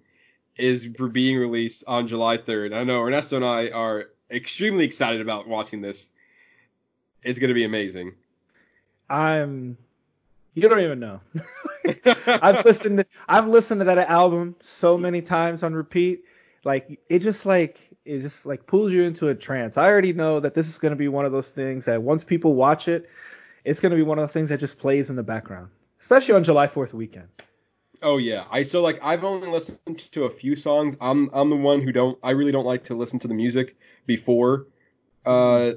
is 0.58 0.86
being 0.86 1.38
released 1.38 1.82
on 1.86 2.08
July 2.08 2.36
3rd. 2.36 2.74
I 2.74 2.84
know 2.84 3.02
Ernesto 3.02 3.36
and 3.36 3.44
I 3.44 3.70
are 3.70 4.10
extremely 4.30 4.84
excited 4.84 5.20
about 5.20 5.48
watching 5.48 5.80
this. 5.80 6.08
It's 7.22 7.38
going 7.38 7.48
to 7.48 7.54
be 7.54 7.64
amazing. 7.64 8.14
I'm. 9.08 9.76
You 10.54 10.68
don't 10.68 10.80
even 10.80 11.00
know. 11.00 11.20
I've 12.26 12.64
listened. 12.64 12.98
To, 12.98 13.06
I've 13.28 13.46
listened 13.46 13.80
to 13.80 13.84
that 13.86 13.98
album 13.98 14.56
so 14.60 14.98
many 14.98 15.22
times 15.22 15.62
on 15.62 15.74
repeat. 15.74 16.24
Like 16.64 17.00
it 17.08 17.20
just 17.20 17.46
like 17.46 17.78
it 18.04 18.20
just 18.20 18.46
like 18.46 18.66
pulls 18.66 18.92
you 18.92 19.04
into 19.04 19.28
a 19.28 19.34
trance. 19.34 19.76
I 19.76 19.86
already 19.88 20.12
know 20.12 20.40
that 20.40 20.54
this 20.54 20.68
is 20.68 20.78
going 20.78 20.90
to 20.90 20.96
be 20.96 21.08
one 21.08 21.24
of 21.24 21.32
those 21.32 21.50
things 21.50 21.86
that 21.86 22.02
once 22.02 22.24
people 22.24 22.54
watch 22.54 22.88
it, 22.88 23.08
it's 23.64 23.80
going 23.80 23.90
to 23.90 23.96
be 23.96 24.02
one 24.02 24.18
of 24.18 24.22
the 24.22 24.32
things 24.32 24.50
that 24.50 24.60
just 24.60 24.78
plays 24.78 25.10
in 25.10 25.16
the 25.16 25.22
background, 25.22 25.70
especially 26.00 26.34
on 26.34 26.44
July 26.44 26.66
4th 26.66 26.92
weekend. 26.92 27.28
Oh 28.02 28.16
yeah, 28.16 28.46
I 28.50 28.62
so 28.62 28.82
like 28.82 28.98
I've 29.02 29.24
only 29.24 29.48
listened 29.48 29.78
to 30.12 30.24
a 30.24 30.30
few 30.30 30.56
songs. 30.56 30.96
I'm 31.00 31.30
I'm 31.32 31.50
the 31.50 31.56
one 31.56 31.82
who 31.82 31.92
don't 31.92 32.18
I 32.22 32.30
really 32.30 32.52
don't 32.52 32.64
like 32.66 32.84
to 32.84 32.94
listen 32.94 33.18
to 33.20 33.28
the 33.28 33.34
music 33.34 33.76
before 34.06 34.66
uh 35.26 35.72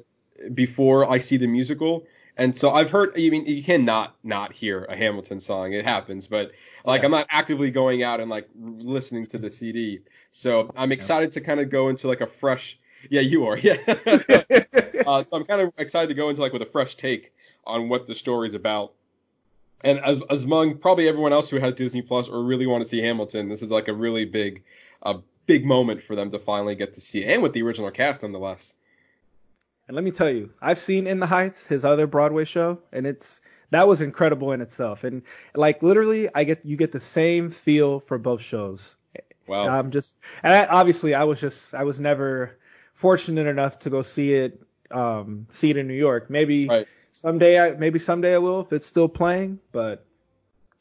before 0.54 1.10
I 1.10 1.20
see 1.20 1.38
the 1.38 1.48
musical. 1.48 2.06
And 2.38 2.58
so 2.58 2.72
I've 2.72 2.92
heard 2.92 3.12
I 3.18 3.30
mean 3.30 3.46
you 3.46 3.64
cannot 3.64 4.16
not 4.24 4.54
hear 4.54 4.86
a 4.86 4.96
Hamilton 4.96 5.40
song. 5.42 5.74
It 5.74 5.86
happens, 5.86 6.28
but 6.28 6.52
like 6.86 7.02
Yeah. 7.02 7.06
I'm 7.06 7.12
not 7.12 7.28
actively 7.30 7.72
going 7.72 8.04
out 8.04 8.20
and 8.22 8.30
like 8.30 8.48
listening 8.56 9.28
to 9.28 9.38
the 9.38 9.52
CD. 9.52 10.00
So 10.32 10.72
I'm 10.76 10.92
excited 10.92 11.34
to 11.34 11.42
kind 11.42 11.60
of 11.60 11.70
go 11.70 11.90
into 11.90 12.08
like 12.08 12.22
a 12.22 12.28
fresh 12.28 12.80
Yeah, 13.10 13.22
you 13.22 13.46
are. 13.48 13.58
Yeah. 13.64 13.78
uh, 15.06 15.24
so 15.24 15.38
I'm 15.38 15.46
kind 15.46 15.62
of 15.62 15.74
excited 15.78 16.08
to 16.08 16.14
go 16.14 16.30
into 16.30 16.42
like 16.42 16.54
with 16.54 16.62
a 16.62 16.68
fresh 16.72 16.96
take 16.96 17.34
on 17.66 17.90
what 17.90 18.08
the 18.08 18.16
story's 18.16 18.54
about. 18.54 18.94
And 19.84 20.00
as, 20.00 20.22
as 20.30 20.44
among 20.46 20.78
probably 20.78 21.08
everyone 21.08 21.34
else 21.34 21.50
who 21.50 21.60
has 21.60 21.74
Disney 21.74 22.02
Plus 22.02 22.30
or 22.30 22.42
really 22.44 22.66
want 22.66 22.84
to 22.84 22.90
see 22.90 23.02
Hamilton, 23.02 23.50
this 23.50 23.62
is 23.62 23.70
like 23.70 23.90
a 23.90 23.94
really 23.94 24.26
big, 24.26 24.64
a 25.02 25.16
big 25.46 25.66
moment 25.66 26.04
for 26.04 26.16
them 26.16 26.32
to 26.32 26.40
finally 26.40 26.76
get 26.76 26.94
to 26.94 27.02
see 27.02 27.24
it, 27.24 27.34
and 27.34 27.44
with 27.44 27.54
the 27.54 27.62
original 27.64 27.92
cast 27.92 28.22
nonetheless. 28.22 28.74
And 29.88 29.96
let 29.96 30.04
me 30.04 30.12
tell 30.12 30.30
you, 30.30 30.52
I've 30.62 30.80
seen 30.80 31.08
In 31.08 31.20
the 31.20 31.26
Heights, 31.26 31.68
his 31.68 31.84
other 31.84 32.08
Broadway 32.08 32.46
show, 32.46 32.80
and 32.94 33.06
it's 33.06 33.42
that 33.72 33.88
was 33.88 34.02
incredible 34.02 34.54
in 34.54 34.62
itself. 34.62 35.04
And 35.04 35.24
like 35.54 35.84
literally, 35.84 36.30
I 36.34 36.46
get 36.46 36.66
you 36.66 36.78
get 36.78 36.94
the 36.94 37.02
same 37.02 37.50
feel 37.50 38.00
for 38.00 38.18
both 38.18 38.42
shows. 38.42 38.96
Wow. 39.46 39.68
I'm 39.68 39.92
just, 39.92 40.16
and 40.42 40.54
I, 40.54 40.66
obviously, 40.68 41.14
I 41.14 41.26
was 41.26 41.42
just, 41.42 41.76
I 41.76 41.84
was 41.84 42.00
never 42.00 42.58
fortunate 42.94 43.48
enough 43.48 43.80
to 43.80 43.90
go 43.90 44.02
see 44.02 44.34
it, 44.34 44.62
um, 44.90 45.48
see 45.52 45.70
it 45.70 45.76
in 45.76 45.88
New 45.88 45.94
York. 45.94 46.30
Maybe 46.30 46.70
Right. 46.70 46.88
Someday, 47.14 47.60
I 47.60 47.72
maybe 47.72 48.00
someday 48.00 48.36
I 48.36 48.40
will 48.40 48.62
if 48.62 48.74
it's 48.74 48.86
still 48.86 49.08
playing. 49.08 49.60
But 49.72 50.06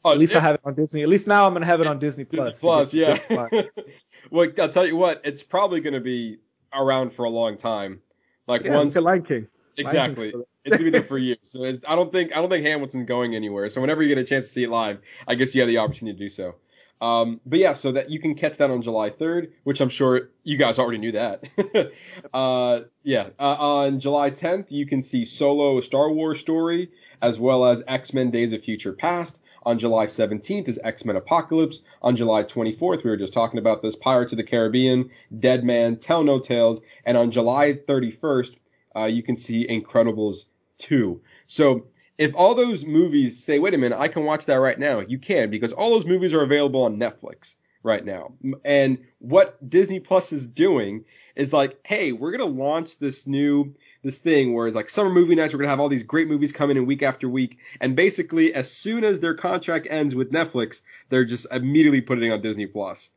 Oh, 0.05 0.11
at 0.11 0.17
least 0.17 0.33
yeah, 0.33 0.39
I 0.39 0.41
have 0.41 0.55
it 0.55 0.61
on 0.65 0.73
Disney. 0.73 1.01
At 1.01 1.07
least 1.07 1.27
now 1.27 1.47
I'm 1.47 1.53
gonna 1.53 1.65
have 1.65 1.81
it 1.81 1.87
on 1.87 1.99
Disney 1.99 2.25
Disney 2.25 2.37
Plus. 2.37 2.55
to 2.55 2.61
Plus, 2.61 2.93
yeah. 2.93 3.17
Plus. 3.27 3.65
well, 4.29 4.49
I'll 4.59 4.69
tell 4.69 4.85
you 4.85 4.97
what, 4.97 5.21
it's 5.23 5.43
probably 5.43 5.79
going 5.79 5.93
to 5.93 6.01
be 6.01 6.39
around 6.73 7.13
for 7.13 7.23
a 7.23 7.29
long 7.29 7.57
time. 7.57 8.01
Like 8.47 8.63
yeah, 8.63 8.75
once, 8.75 8.95
Lion 8.95 9.23
King. 9.23 9.47
exactly. 9.77 10.33
It's 10.65 10.77
gonna 10.77 10.83
be 10.83 10.89
there 10.89 11.03
for 11.03 11.17
years. 11.19 11.37
So 11.43 11.63
it's, 11.63 11.79
I 11.87 11.95
don't 11.95 12.11
think 12.11 12.35
I 12.35 12.41
don't 12.41 12.49
think 12.49 12.65
Hamilton's 12.65 13.07
going 13.07 13.35
anywhere. 13.35 13.69
So 13.69 13.79
whenever 13.79 14.01
you 14.03 14.09
get 14.09 14.17
a 14.17 14.25
chance 14.25 14.47
to 14.47 14.51
see 14.51 14.63
it 14.63 14.69
live, 14.69 14.99
I 15.25 15.35
guess 15.35 15.55
you 15.55 15.61
have 15.61 15.69
the 15.69 15.77
opportunity 15.77 16.17
to 16.17 16.25
do 16.25 16.29
so. 16.29 16.55
Um, 17.03 17.41
but 17.45 17.59
yeah, 17.59 17.73
so 17.73 17.91
that 17.91 18.09
you 18.09 18.17
can 18.17 18.33
catch 18.33 18.59
that 18.59 18.71
on 18.71 18.81
July 18.81 19.09
3rd, 19.09 19.51
which 19.65 19.81
I'm 19.81 19.89
sure 19.89 20.29
you 20.45 20.55
guys 20.55 20.79
already 20.79 20.99
knew 20.99 21.11
that. 21.11 21.43
uh, 22.33 22.81
yeah, 23.03 23.27
uh, 23.37 23.55
on 23.59 23.99
July 23.99 24.31
10th, 24.31 24.67
you 24.69 24.85
can 24.85 25.03
see 25.03 25.25
Solo: 25.25 25.79
A 25.79 25.83
Star 25.83 26.09
Wars 26.09 26.39
Story, 26.39 26.91
as 27.21 27.37
well 27.37 27.65
as 27.65 27.83
X-Men: 27.89 28.31
Days 28.31 28.53
of 28.53 28.63
Future 28.63 28.93
Past. 28.93 29.37
On 29.65 29.79
July 29.79 30.05
17th 30.05 30.69
is 30.69 30.79
X-Men 30.81 31.17
Apocalypse. 31.17 31.81
On 32.01 32.15
July 32.15 32.43
24th, 32.43 33.03
we 33.03 33.09
were 33.09 33.17
just 33.17 33.33
talking 33.33 33.59
about 33.59 33.81
this, 33.81 33.97
Pirates 33.97 34.31
of 34.31 34.37
the 34.37 34.43
Caribbean, 34.43 35.09
Dead 35.37 35.65
Men, 35.65 35.97
Tell 35.97 36.23
No 36.23 36.39
Tales, 36.39 36.79
and 37.05 37.17
on 37.17 37.31
July 37.31 37.73
31st, 37.73 38.55
uh, 38.95 39.05
you 39.05 39.23
can 39.23 39.35
see 39.35 39.67
Incredibles 39.67 40.45
2. 40.77 41.21
So 41.47 41.85
if 42.23 42.33
all 42.35 42.55
those 42.55 42.85
movies 42.85 43.43
say, 43.43 43.59
wait 43.59 43.73
a 43.73 43.77
minute, 43.77 43.99
I 43.99 44.07
can 44.07 44.23
watch 44.23 44.45
that 44.45 44.55
right 44.55 44.79
now, 44.79 45.01
you 45.01 45.19
can 45.19 45.49
because 45.49 45.73
all 45.73 45.89
those 45.89 46.05
movies 46.05 46.33
are 46.33 46.41
available 46.41 46.83
on 46.83 46.97
Netflix 46.97 47.55
right 47.83 48.03
now. 48.03 48.31
And 48.63 48.99
what 49.19 49.57
Disney 49.69 49.99
Plus 49.99 50.31
is 50.31 50.47
doing 50.47 51.03
is 51.35 51.51
like, 51.51 51.77
hey, 51.83 52.13
we're 52.13 52.31
gonna 52.31 52.45
launch 52.45 52.97
this 52.97 53.27
new 53.27 53.75
this 54.03 54.19
thing 54.19 54.53
where 54.53 54.67
it's 54.67 54.75
like 54.75 54.89
summer 54.89 55.09
movie 55.09 55.35
nights. 55.35 55.53
We're 55.53 55.59
gonna 55.59 55.69
have 55.69 55.81
all 55.81 55.89
these 55.89 56.03
great 56.03 56.29
movies 56.29 56.53
coming 56.53 56.77
in 56.77 56.85
week 56.85 57.03
after 57.03 57.27
week, 57.27 57.57
and 57.81 57.93
basically 57.93 58.53
as 58.53 58.71
soon 58.71 59.03
as 59.03 59.19
their 59.19 59.33
contract 59.33 59.87
ends 59.89 60.15
with 60.15 60.31
Netflix, 60.31 60.81
they're 61.09 61.25
just 61.25 61.47
immediately 61.51 61.99
putting 61.99 62.29
it 62.29 62.33
on 62.33 62.41
Disney 62.41 62.67
Plus. 62.67 63.09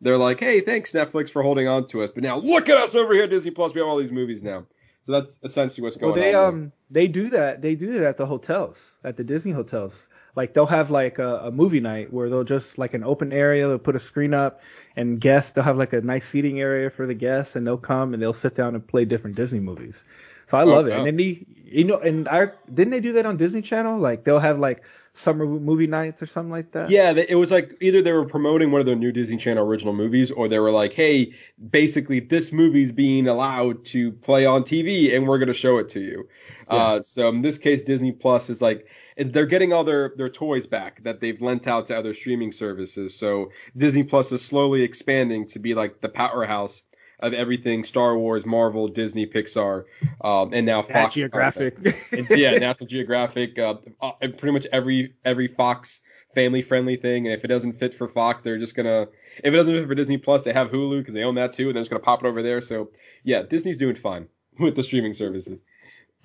They're 0.00 0.16
like, 0.16 0.40
hey, 0.40 0.60
thanks 0.60 0.92
Netflix 0.92 1.28
for 1.28 1.42
holding 1.42 1.68
on 1.68 1.86
to 1.88 2.00
us, 2.00 2.10
but 2.10 2.22
now 2.22 2.38
look 2.38 2.70
at 2.70 2.78
us 2.78 2.94
over 2.94 3.12
here, 3.12 3.24
at 3.24 3.30
Disney 3.30 3.50
Plus. 3.50 3.74
We 3.74 3.80
have 3.80 3.88
all 3.88 3.98
these 3.98 4.10
movies 4.10 4.42
now. 4.42 4.64
So 5.06 5.12
that's 5.12 5.38
essentially 5.42 5.84
what's 5.84 5.96
going 5.96 6.12
on. 6.12 6.18
Well, 6.18 6.22
they 6.22 6.34
on. 6.34 6.40
there. 6.40 6.48
um 6.48 6.72
they 6.90 7.08
do 7.08 7.28
that. 7.30 7.60
They 7.62 7.74
do 7.74 7.92
that 7.92 8.02
at 8.02 8.16
the 8.16 8.26
hotels, 8.26 8.98
at 9.04 9.16
the 9.16 9.24
Disney 9.24 9.52
hotels. 9.52 10.08
Like 10.36 10.54
they'll 10.54 10.66
have 10.66 10.90
like 10.90 11.18
a, 11.18 11.38
a 11.46 11.50
movie 11.50 11.80
night 11.80 12.12
where 12.12 12.28
they'll 12.28 12.44
just 12.44 12.78
like 12.78 12.94
an 12.94 13.04
open 13.04 13.32
area. 13.32 13.66
They'll 13.68 13.78
put 13.78 13.96
a 13.96 14.00
screen 14.00 14.34
up, 14.34 14.60
and 14.96 15.20
guests. 15.20 15.52
They'll 15.52 15.64
have 15.64 15.78
like 15.78 15.92
a 15.92 16.00
nice 16.00 16.28
seating 16.28 16.60
area 16.60 16.90
for 16.90 17.06
the 17.06 17.14
guests, 17.14 17.56
and 17.56 17.66
they'll 17.66 17.78
come 17.78 18.14
and 18.14 18.22
they'll 18.22 18.32
sit 18.32 18.54
down 18.54 18.74
and 18.74 18.86
play 18.86 19.04
different 19.04 19.36
Disney 19.36 19.60
movies. 19.60 20.04
So 20.46 20.58
I 20.58 20.64
Oh, 20.64 20.66
love 20.66 20.86
it. 20.86 20.90
wow. 20.90 20.96
And 20.96 21.06
then 21.06 21.16
they, 21.16 21.46
you 21.74 21.84
know, 21.84 21.98
and 21.98 22.28
I 22.28 22.50
didn't 22.72 22.90
they 22.90 23.00
do 23.00 23.14
that 23.14 23.26
on 23.26 23.36
Disney 23.36 23.62
Channel? 23.62 23.98
Like 23.98 24.24
they'll 24.24 24.38
have 24.38 24.58
like 24.58 24.82
summer 25.12 25.44
movie 25.44 25.86
nights 25.86 26.22
or 26.22 26.26
something 26.26 26.50
like 26.50 26.72
that. 26.72 26.90
Yeah, 26.90 27.12
it 27.12 27.34
was 27.36 27.50
like 27.50 27.76
either 27.80 28.02
they 28.02 28.12
were 28.12 28.26
promoting 28.26 28.70
one 28.70 28.80
of 28.80 28.86
their 28.86 28.96
new 28.96 29.10
Disney 29.10 29.36
Channel 29.36 29.66
original 29.66 29.92
movies, 29.92 30.30
or 30.30 30.48
they 30.48 30.60
were 30.60 30.70
like, 30.70 30.92
"Hey, 30.92 31.34
basically 31.70 32.20
this 32.20 32.52
movie's 32.52 32.92
being 32.92 33.26
allowed 33.26 33.84
to 33.86 34.12
play 34.12 34.46
on 34.46 34.62
TV, 34.62 35.14
and 35.14 35.26
we're 35.26 35.38
going 35.38 35.48
to 35.48 35.54
show 35.54 35.78
it 35.78 35.88
to 35.90 36.00
you." 36.00 36.28
Uh, 36.68 37.02
so 37.02 37.28
in 37.28 37.42
this 37.42 37.58
case, 37.58 37.82
Disney 37.82 38.12
Plus 38.12 38.48
is 38.50 38.62
like 38.62 38.86
they're 39.16 39.46
getting 39.46 39.72
all 39.72 39.84
their 39.84 40.12
their 40.16 40.30
toys 40.30 40.66
back 40.66 41.02
that 41.02 41.20
they've 41.20 41.40
lent 41.40 41.66
out 41.66 41.86
to 41.86 41.98
other 41.98 42.14
streaming 42.14 42.52
services. 42.52 43.16
So 43.16 43.50
Disney 43.76 44.04
Plus 44.04 44.30
is 44.30 44.44
slowly 44.44 44.82
expanding 44.82 45.46
to 45.48 45.58
be 45.58 45.74
like 45.74 46.00
the 46.00 46.08
powerhouse 46.08 46.82
of 47.24 47.32
everything 47.32 47.84
Star 47.84 48.16
Wars, 48.16 48.44
Marvel, 48.44 48.88
Disney, 48.88 49.26
Pixar, 49.26 49.84
um, 50.22 50.52
and 50.52 50.66
now 50.66 50.82
Nat 50.82 50.92
Fox. 50.92 51.14
Geographic. 51.14 51.76
And, 52.12 52.28
yeah, 52.30 52.52
National 52.52 52.86
Geographic, 52.86 53.58
uh, 53.58 53.76
uh, 54.02 54.12
pretty 54.20 54.52
much 54.52 54.66
every 54.72 55.14
every 55.24 55.48
Fox 55.48 56.00
family 56.34 56.62
friendly 56.62 56.96
thing. 56.96 57.26
And 57.26 57.34
if 57.34 57.44
it 57.44 57.48
doesn't 57.48 57.78
fit 57.78 57.94
for 57.94 58.08
Fox, 58.08 58.42
they're 58.42 58.58
just 58.58 58.74
gonna. 58.74 59.08
If 59.38 59.52
it 59.52 59.56
doesn't 59.56 59.74
fit 59.74 59.88
for 59.88 59.94
Disney 59.94 60.18
Plus, 60.18 60.44
they 60.44 60.52
have 60.52 60.70
Hulu 60.70 61.00
because 61.00 61.14
they 61.14 61.24
own 61.24 61.36
that 61.36 61.52
too, 61.52 61.68
and 61.68 61.76
they're 61.76 61.82
just 61.82 61.90
gonna 61.90 62.02
pop 62.02 62.22
it 62.22 62.28
over 62.28 62.42
there. 62.42 62.60
So 62.60 62.90
yeah, 63.22 63.42
Disney's 63.42 63.78
doing 63.78 63.96
fine 63.96 64.28
with 64.58 64.76
the 64.76 64.82
streaming 64.82 65.14
services. 65.14 65.62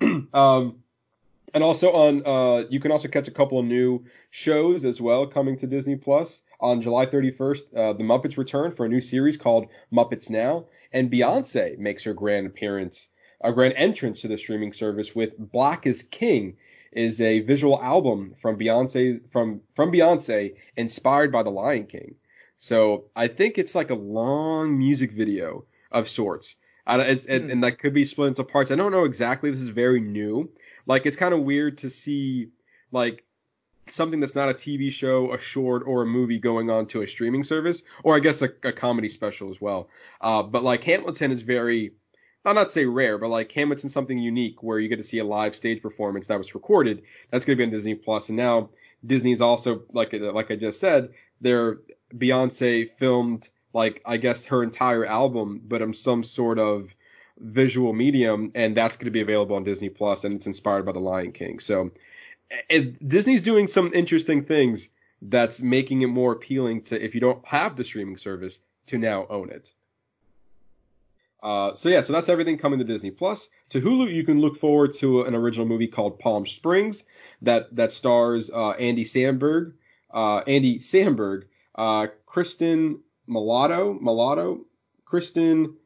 um, 0.00 0.76
and 1.52 1.64
also 1.64 1.92
on, 1.92 2.22
uh, 2.24 2.64
you 2.70 2.80
can 2.80 2.92
also 2.92 3.08
catch 3.08 3.26
a 3.26 3.32
couple 3.32 3.58
of 3.58 3.64
new 3.64 4.04
shows 4.30 4.84
as 4.84 5.00
well 5.00 5.26
coming 5.26 5.58
to 5.58 5.66
Disney 5.66 5.96
Plus 5.96 6.42
on 6.60 6.82
July 6.82 7.06
31st. 7.06 7.60
Uh, 7.74 7.92
the 7.94 8.04
Muppets 8.04 8.36
return 8.36 8.70
for 8.70 8.86
a 8.86 8.88
new 8.88 9.00
series 9.00 9.36
called 9.36 9.66
Muppets 9.92 10.30
Now, 10.30 10.66
and 10.92 11.10
Beyonce 11.10 11.78
makes 11.78 12.04
her 12.04 12.14
grand 12.14 12.46
appearance 12.46 13.08
a 13.40 13.52
grand 13.52 13.74
entrance 13.76 14.20
to 14.20 14.28
the 14.28 14.38
streaming 14.38 14.72
service 14.72 15.14
with 15.14 15.38
Black 15.38 15.86
is 15.86 16.02
King 16.02 16.56
is 16.92 17.20
a 17.20 17.40
visual 17.40 17.80
album 17.80 18.34
from 18.42 18.58
Beyonce 18.58 19.20
from 19.32 19.62
from 19.74 19.92
Beyonce 19.92 20.56
inspired 20.76 21.32
by 21.32 21.42
The 21.42 21.50
Lion 21.50 21.86
King. 21.86 22.16
So 22.56 23.06
I 23.16 23.28
think 23.28 23.56
it's 23.56 23.74
like 23.74 23.90
a 23.90 23.94
long 23.94 24.76
music 24.76 25.12
video 25.12 25.64
of 25.90 26.08
sorts. 26.08 26.56
Mm. 26.86 27.26
and, 27.28 27.50
and 27.50 27.64
that 27.64 27.78
could 27.78 27.94
be 27.94 28.04
split 28.04 28.28
into 28.28 28.44
parts. 28.44 28.70
I 28.70 28.74
don't 28.76 28.92
know 28.92 29.04
exactly. 29.04 29.50
This 29.50 29.60
is 29.60 29.68
very 29.68 30.00
new. 30.00 30.50
Like 30.86 31.06
it's 31.06 31.16
kind 31.16 31.32
of 31.32 31.40
weird 31.40 31.78
to 31.78 31.90
see 31.90 32.48
like 32.90 33.24
something 33.92 34.20
that's 34.20 34.34
not 34.34 34.48
a 34.48 34.54
TV 34.54 34.90
show, 34.90 35.32
a 35.32 35.38
short, 35.38 35.82
or 35.86 36.02
a 36.02 36.06
movie 36.06 36.38
going 36.38 36.70
on 36.70 36.86
to 36.86 37.02
a 37.02 37.08
streaming 37.08 37.44
service, 37.44 37.82
or 38.02 38.16
I 38.16 38.20
guess 38.20 38.42
a, 38.42 38.50
a 38.64 38.72
comedy 38.72 39.08
special 39.08 39.50
as 39.50 39.60
well. 39.60 39.88
Uh, 40.20 40.42
but 40.42 40.62
like 40.62 40.84
Hamilton 40.84 41.32
is 41.32 41.42
very, 41.42 41.92
I'll 42.44 42.54
not 42.54 42.72
say 42.72 42.86
rare, 42.86 43.18
but 43.18 43.28
like 43.28 43.52
Hamilton's 43.52 43.92
something 43.92 44.18
unique 44.18 44.62
where 44.62 44.78
you 44.78 44.88
get 44.88 44.96
to 44.96 45.04
see 45.04 45.18
a 45.18 45.24
live 45.24 45.54
stage 45.54 45.82
performance 45.82 46.28
that 46.28 46.38
was 46.38 46.54
recorded. 46.54 47.02
That's 47.30 47.44
going 47.44 47.56
to 47.56 47.60
be 47.60 47.64
on 47.64 47.70
Disney 47.70 47.94
Plus. 47.94 48.28
And 48.28 48.36
now 48.36 48.70
Disney's 49.04 49.40
also 49.40 49.82
like 49.92 50.12
like 50.12 50.50
I 50.50 50.56
just 50.56 50.80
said, 50.80 51.10
their 51.40 51.78
Beyonce 52.14 52.90
filmed 52.90 53.48
like 53.72 54.02
I 54.04 54.16
guess 54.16 54.46
her 54.46 54.62
entire 54.62 55.06
album, 55.06 55.60
but 55.64 55.82
on 55.82 55.94
some 55.94 56.24
sort 56.24 56.58
of 56.58 56.94
visual 57.38 57.92
medium, 57.92 58.52
and 58.54 58.76
that's 58.76 58.96
going 58.96 59.06
to 59.06 59.10
be 59.10 59.22
available 59.22 59.56
on 59.56 59.64
Disney 59.64 59.88
Plus, 59.88 60.24
and 60.24 60.34
it's 60.34 60.46
inspired 60.46 60.84
by 60.84 60.92
The 60.92 61.00
Lion 61.00 61.32
King. 61.32 61.60
So 61.60 61.90
Disney's 63.06 63.42
doing 63.42 63.66
some 63.66 63.92
interesting 63.92 64.44
things 64.44 64.88
that's 65.22 65.60
making 65.60 66.02
it 66.02 66.08
more 66.08 66.32
appealing 66.32 66.82
to 66.82 67.02
if 67.02 67.14
you 67.14 67.20
don't 67.20 67.44
have 67.46 67.76
the 67.76 67.84
streaming 67.84 68.16
service 68.16 68.60
to 68.86 68.98
now 68.98 69.26
own 69.28 69.50
it. 69.50 69.70
Uh, 71.42 71.74
so 71.74 71.88
yeah, 71.88 72.02
so 72.02 72.12
that's 72.12 72.28
everything 72.28 72.58
coming 72.58 72.78
to 72.78 72.84
Disney 72.84 73.10
Plus. 73.10 73.48
To 73.70 73.80
Hulu, 73.80 74.12
you 74.12 74.24
can 74.24 74.40
look 74.40 74.56
forward 74.56 74.92
to 74.94 75.22
an 75.22 75.34
original 75.34 75.66
movie 75.66 75.86
called 75.86 76.18
Palm 76.18 76.46
Springs 76.46 77.02
that 77.42 77.74
that 77.76 77.92
stars 77.92 78.50
uh, 78.50 78.70
Andy 78.70 79.04
Samberg, 79.04 79.72
uh, 80.12 80.38
Andy 80.38 80.80
Samberg, 80.80 81.44
uh, 81.76 82.08
Kristen 82.26 83.00
Mulatto, 83.26 83.94
Mulatto, 83.94 84.66
Kristen 85.06 85.76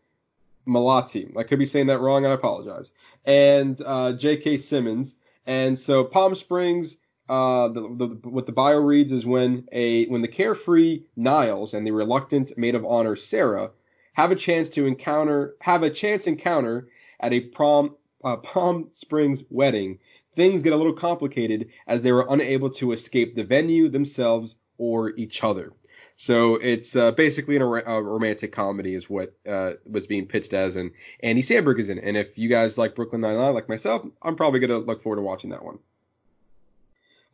Malati. 0.67 1.37
I 1.37 1.43
could 1.45 1.59
be 1.59 1.67
saying 1.67 1.87
that 1.87 2.01
wrong. 2.01 2.27
I 2.27 2.33
apologize. 2.33 2.91
And 3.25 3.81
uh, 3.81 4.13
J.K. 4.13 4.59
Simmons. 4.59 5.17
And 5.47 5.79
so 5.79 6.05
Palm 6.05 6.35
Springs, 6.35 6.97
uh, 7.29 7.69
the, 7.69 7.81
the, 7.81 8.29
what 8.29 8.47
the 8.47 8.53
bio 8.53 8.79
reads 8.79 9.13
is 9.13 9.25
when 9.27 9.67
a 9.73 10.07
when 10.07 10.23
the 10.23 10.29
carefree 10.29 11.05
Niles 11.17 11.75
and 11.75 11.87
the 11.87 11.91
reluctant 11.91 12.57
maid 12.57 12.75
of 12.75 12.85
honor 12.85 13.17
Sarah 13.17 13.71
have 14.13 14.31
a 14.31 14.37
chance 14.37 14.71
to 14.71 14.87
encounter 14.87 15.57
have 15.61 15.83
a 15.83 15.91
chance 15.91 16.27
encounter 16.27 16.89
at 17.21 17.33
a 17.33 17.41
prom 17.41 17.97
uh, 18.25 18.37
Palm 18.37 18.89
Springs 18.93 19.43
wedding, 19.51 19.99
things 20.35 20.63
get 20.63 20.73
a 20.73 20.77
little 20.77 20.95
complicated 20.95 21.69
as 21.87 22.03
they 22.03 22.13
were 22.13 22.27
unable 22.29 22.71
to 22.71 22.93
escape 22.93 23.35
the 23.35 23.45
venue 23.45 23.89
themselves 23.89 24.55
or 24.79 25.11
each 25.17 25.45
other. 25.45 25.73
So 26.17 26.57
it's 26.57 26.95
uh, 26.95 27.13
basically 27.13 27.57
a, 27.57 27.65
a, 27.65 28.03
romantic 28.03 28.53
comedy 28.53 28.95
is 28.95 29.11
what 29.11 29.35
uh, 29.49 29.73
was 29.85 30.07
being 30.07 30.27
pitched 30.27 30.55
as, 30.55 30.77
and 30.77 30.93
Andy 31.21 31.43
Samberg 31.43 31.81
is 31.81 31.89
in 31.89 31.99
it. 31.99 32.05
And 32.05 32.17
if 32.17 32.39
you 32.39 32.49
guys 32.49 32.79
like 32.79 32.95
Brooklyn 32.95 33.21
Nine-Nine 33.21 33.53
like 33.53 33.69
myself, 33.69 34.07
I'm 34.23 34.37
probably 34.37 34.61
gonna 34.61 34.79
look 34.79 35.03
forward 35.03 35.17
to 35.17 35.23
watching 35.23 35.51
that 35.51 35.65
one. 35.65 35.79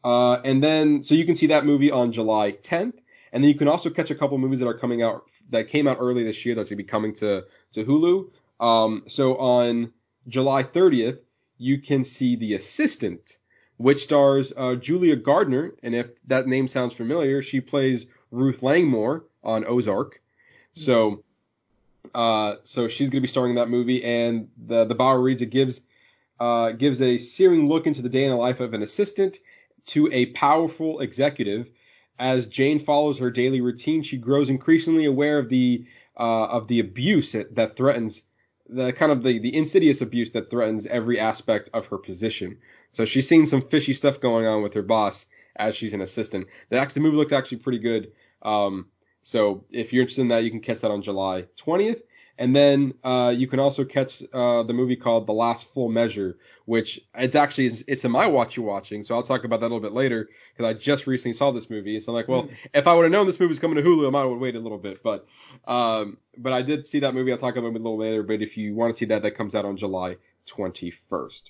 Uh, 0.03 0.40
and 0.45 0.64
then 0.64 1.03
so 1.03 1.14
you 1.14 1.27
can 1.27 1.37
see 1.37 1.49
that 1.49 1.66
movie 1.66 1.90
on 1.90 2.12
July 2.12 2.53
10th, 2.53 2.95
and 3.33 3.45
then 3.45 3.51
you 3.51 3.55
can 3.55 3.69
also 3.69 3.90
catch 3.90 4.11
a 4.11 4.14
couple 4.14 4.38
movies 4.38 4.61
that 4.61 4.69
are 4.69 4.79
coming 4.79 5.03
out 5.03 5.25
that 5.51 5.69
came 5.69 5.87
out 5.87 5.99
early 6.01 6.23
this 6.23 6.47
year 6.47 6.55
that's 6.55 6.71
gonna 6.71 6.79
be 6.79 6.85
coming 6.85 7.14
to 7.16 7.45
to 7.75 7.85
Hulu. 7.85 8.31
Um, 8.61 9.05
so 9.09 9.37
on 9.37 9.93
July 10.27 10.62
30th, 10.62 11.19
you 11.59 11.81
can 11.83 12.05
see 12.05 12.37
The 12.37 12.55
Assistant, 12.55 13.37
which 13.77 14.05
stars 14.05 14.55
uh, 14.57 14.77
Julia 14.77 15.16
Garner, 15.16 15.75
and 15.83 15.95
if 15.95 16.07
that 16.29 16.47
name 16.47 16.66
sounds 16.66 16.95
familiar, 16.95 17.43
she 17.43 17.61
plays 17.61 18.07
Ruth 18.31 18.62
Langmore 18.62 19.25
on 19.43 19.64
Ozark. 19.64 20.21
So, 20.75 21.25
uh, 22.14 22.57
so 22.64 22.88
she's 22.88 23.11
going 23.11 23.19
to 23.19 23.27
be 23.27 23.29
starring 23.29 23.51
in 23.51 23.57
that 23.57 23.69
movie, 23.69 24.05
and 24.05 24.49
the 24.57 24.85
the 24.85 24.95
Bauer 24.95 25.21
reads 25.21 25.43
it 25.43 25.51
gives 25.51 25.81
uh, 26.38 26.73
gives 26.73 27.03
a 27.03 27.19
searing 27.19 27.69
look 27.69 27.87
into 27.87 28.03
the 28.03 28.09
day 28.09 28.25
in 28.25 28.31
the 28.31 28.37
life 28.37 28.61
of 28.61 28.75
an 28.75 28.83
assistant 28.83 29.38
to 29.87 30.09
a 30.12 30.27
powerful 30.27 31.01
executive. 31.01 31.69
As 32.19 32.47
Jane 32.47 32.79
follows 32.79 33.19
her 33.19 33.31
daily 33.31 33.62
routine, 33.62 34.03
she 34.03 34.19
grows 34.19 34.51
increasingly 34.51 35.07
aware 35.07 35.38
of 35.38 35.49
the 35.49 35.87
uh, 36.19 36.47
of 36.47 36.69
the 36.69 36.81
abuse 36.81 37.33
that, 37.33 37.55
that 37.55 37.77
threatens 37.77 38.23
the 38.69 38.93
kind 38.93 39.11
of 39.11 39.23
the, 39.23 39.38
the 39.38 39.57
insidious 39.57 40.01
abuse 40.01 40.33
that 40.33 40.51
threatens 40.51 40.87
every 40.87 41.19
aspect 41.19 41.71
of 41.75 41.87
her 41.87 41.99
position. 41.99 42.59
So 42.93 43.05
she's 43.05 43.29
seen 43.29 43.47
some 43.47 43.62
fishy 43.62 43.95
stuff 43.95 44.21
going 44.21 44.47
on 44.47 44.62
with 44.62 44.75
her 44.75 44.83
boss 44.83 45.27
as 45.57 45.75
she's 45.75 45.93
an 45.93 46.01
assistant. 46.01 46.47
The, 46.69 46.90
the 46.93 47.01
movie 47.01 47.16
looked 47.16 47.33
actually 47.33 47.59
pretty 47.59 47.79
good. 47.79 48.12
Um, 48.42 48.87
so 49.22 49.64
if 49.70 49.92
you're 49.92 50.03
interested 50.03 50.22
in 50.22 50.29
that, 50.29 50.44
you 50.44 50.50
can 50.50 50.61
catch 50.61 50.81
that 50.81 50.90
on 50.90 51.03
July 51.03 51.46
20th. 51.59 52.03
And 52.38 52.57
then 52.57 52.94
uh, 53.05 53.35
you 53.37 53.46
can 53.46 53.61
also 53.61 53.85
catch 53.85 54.22
uh, 54.33 54.62
the 54.62 54.72
movie 54.72 54.96
called 54.96 55.26
The 55.26 55.33
Last 55.33 55.66
Full 55.74 55.90
Measure, 55.90 56.38
which 56.64 56.98
it's 57.14 57.35
actually 57.35 57.66
it's, 57.66 57.85
it's 57.87 58.05
in 58.07 58.11
my 58.11 58.26
watch 58.29 58.57
you 58.57 58.62
watching. 58.62 59.05
So 59.05 59.14
I'll 59.14 59.22
talk 59.22 59.44
about 59.44 59.61
that 59.61 59.66
a 59.66 59.68
little 59.68 59.81
bit 59.81 59.92
later 59.92 60.31
because 60.53 60.64
I 60.64 60.72
just 60.72 61.07
recently 61.07 61.35
saw 61.35 61.50
this 61.50 61.68
movie. 61.68 62.00
So 62.00 62.12
I'm 62.12 62.16
like, 62.16 62.29
well, 62.29 62.44
mm. 62.44 62.57
if 62.72 62.87
I 62.87 62.94
would 62.94 63.03
have 63.03 63.12
known 63.12 63.26
this 63.26 63.38
movie 63.38 63.50
was 63.50 63.59
coming 63.59 63.76
to 63.76 63.83
Hulu, 63.83 64.07
I 64.07 64.11
might 64.11 64.26
have 64.26 64.38
waited 64.38 64.59
a 64.59 64.62
little 64.62 64.79
bit. 64.79 65.03
But 65.03 65.26
um, 65.66 66.16
but 66.38 66.55
I 66.55 66.62
did 66.62 66.87
see 66.87 67.00
that 67.00 67.12
movie. 67.12 67.31
I'll 67.31 67.37
talk 67.37 67.57
about 67.57 67.68
it 67.68 67.74
a 67.74 67.79
little 67.79 67.98
later. 67.98 68.22
But 68.22 68.40
if 68.40 68.57
you 68.57 68.74
want 68.74 68.94
to 68.94 68.98
see 68.98 69.05
that, 69.07 69.22
that 69.22 69.33
comes 69.33 69.55
out 69.55 69.66
on 69.66 69.76
July 69.76 70.16
21st. 70.48 71.42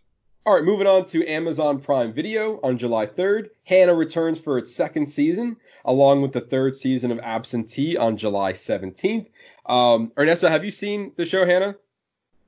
All 0.47 0.55
right, 0.55 0.65
moving 0.65 0.89
on 0.89 1.05
to 1.07 1.25
Amazon 1.27 1.81
Prime 1.81 2.13
Video 2.13 2.59
on 2.65 2.79
July 2.79 3.07
3rd. 3.07 3.51
Hanna 3.63 3.95
returns 3.95 4.41
for 4.41 4.59
its 4.59 4.75
second 4.75 5.07
season, 5.09 5.59
along 5.85 6.23
with 6.23 6.33
the 6.33 6.41
third 6.41 6.77
season 6.77 7.11
of 7.11 7.19
Absentia 7.19 7.99
on 7.99 8.17
July 8.17 8.53
17th. 8.53 9.27
Um, 9.67 10.13
Ernesto, 10.19 10.49
have 10.49 10.65
you 10.65 10.71
seen 10.71 11.13
the 11.17 11.27
show 11.27 11.45
Hanna? 11.45 11.77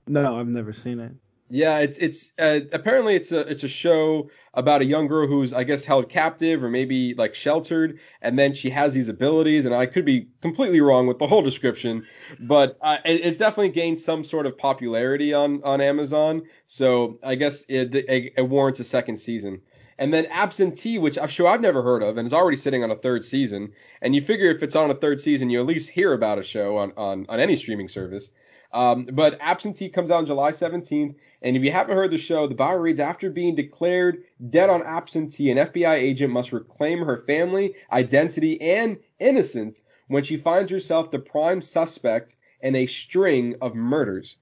No, 0.07 0.39
I've 0.39 0.49
never 0.49 0.73
seen 0.73 1.01
it. 1.01 1.13
Yeah, 1.55 1.81
it's 1.81 1.99
it's 1.99 2.33
uh, 2.39 2.61
apparently 2.73 3.15
it's 3.15 3.31
a 3.31 3.41
it's 3.41 3.63
a 3.63 3.69
show 3.69 4.31
about 4.55 4.81
a 4.81 4.87
young 4.87 5.07
girl 5.07 5.27
who's 5.27 5.53
I 5.53 5.65
guess 5.65 5.85
held 5.85 6.09
captive 6.09 6.65
or 6.65 6.71
maybe 6.71 7.13
like 7.13 7.35
sheltered, 7.35 7.99
and 8.23 8.39
then 8.39 8.55
she 8.55 8.71
has 8.71 8.95
these 8.95 9.09
abilities. 9.09 9.67
And 9.67 9.75
I 9.75 9.85
could 9.85 10.07
be 10.07 10.29
completely 10.41 10.81
wrong 10.81 11.07
with 11.07 11.19
the 11.19 11.27
whole 11.27 11.43
description, 11.43 12.07
but 12.41 12.79
uh, 12.81 12.97
it, 13.05 13.21
it's 13.27 13.37
definitely 13.37 13.69
gained 13.69 14.01
some 14.01 14.25
sort 14.25 14.47
of 14.47 14.57
popularity 14.57 15.35
on 15.35 15.63
on 15.63 15.83
Amazon. 15.83 16.45
So 16.69 17.19
I 17.23 17.35
guess 17.35 17.67
it, 17.69 17.95
it, 17.95 18.33
it 18.35 18.49
warrants 18.49 18.81
a 18.81 18.85
second 18.85 19.19
season. 19.19 19.61
And 19.99 20.13
then 20.13 20.25
Absentia, 20.27 21.01
which 21.01 21.19
I'm 21.19 21.29
sure 21.29 21.49
I've 21.49 21.61
never 21.61 21.83
heard 21.83 22.03
of, 22.03 22.17
and 22.17 22.27
is 22.27 22.33
already 22.33 22.57
sitting 22.57 22.83
on 22.83 22.91
a 22.91 22.97
third 22.97 23.25
season. 23.25 23.73
And 24.01 24.15
you 24.15 24.23
figure 24.23 24.51
if 24.51 24.63
it's 24.63 24.77
on 24.77 24.91
a 24.91 24.95
third 24.95 25.21
season, 25.21 25.51
you 25.51 25.61
at 25.61 25.67
least 25.67 25.91
hear 25.91 26.13
about 26.13 26.39
a 26.39 26.43
show 26.43 26.79
on 26.79 26.93
on, 26.97 27.27
on 27.29 27.41
any 27.41 27.57
streaming 27.57 27.89
service. 27.89 28.29
Um, 28.73 29.07
but 29.13 29.39
Absentia 29.39 29.93
comes 29.93 30.11
out 30.11 30.19
on 30.19 30.27
July 30.27 30.53
17th, 30.53 31.15
and 31.43 31.57
if 31.57 31.63
you 31.63 31.71
haven't 31.71 31.97
heard 31.97 32.11
the 32.11 32.19
show, 32.19 32.47
the 32.47 32.55
bio 32.55 32.77
reads 32.77 33.01
after 33.01 33.29
being 33.29 33.55
declared 33.55 34.23
dead 34.49 34.71
on 34.71 34.83
absentia, 34.83 35.53
an 35.53 35.69
FBI 35.69 35.95
agent 35.95 36.33
must 36.33 36.53
reclaim 36.53 37.01
her 37.01 37.19
family, 37.19 37.75
identity, 37.93 38.61
and 38.61 38.99
innocence 39.19 39.81
when 40.09 40.25
she 40.25 40.37
finds 40.37 40.71
herself 40.71 41.11
the 41.11 41.19
prime 41.19 41.61
suspect 41.61 42.35
in 42.61 42.75
a 42.77 42.87
string 42.87 43.57
of 43.61 43.75
murders. 43.75 44.37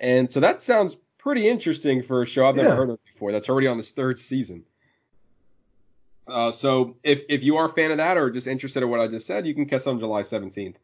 And 0.00 0.30
so 0.30 0.40
that 0.40 0.62
sounds 0.62 0.96
pretty 1.18 1.48
interesting 1.48 2.02
for 2.02 2.22
a 2.22 2.26
show 2.26 2.46
I've 2.46 2.56
never 2.56 2.68
yeah. 2.70 2.76
heard 2.76 2.90
of 2.90 3.04
before. 3.12 3.32
That's 3.32 3.48
already 3.48 3.66
on 3.66 3.78
its 3.78 3.90
third 3.90 4.18
season. 4.18 4.64
Uh, 6.26 6.50
so 6.50 6.96
if 7.02 7.22
if 7.28 7.44
you 7.44 7.56
are 7.56 7.66
a 7.66 7.72
fan 7.72 7.90
of 7.90 7.98
that 7.98 8.16
or 8.16 8.30
just 8.30 8.46
interested 8.46 8.82
in 8.82 8.88
what 8.88 9.00
I 9.00 9.08
just 9.08 9.26
said, 9.26 9.46
you 9.46 9.54
can 9.54 9.66
catch 9.66 9.86
on 9.86 9.98
July 9.98 10.22
17th. 10.22 10.76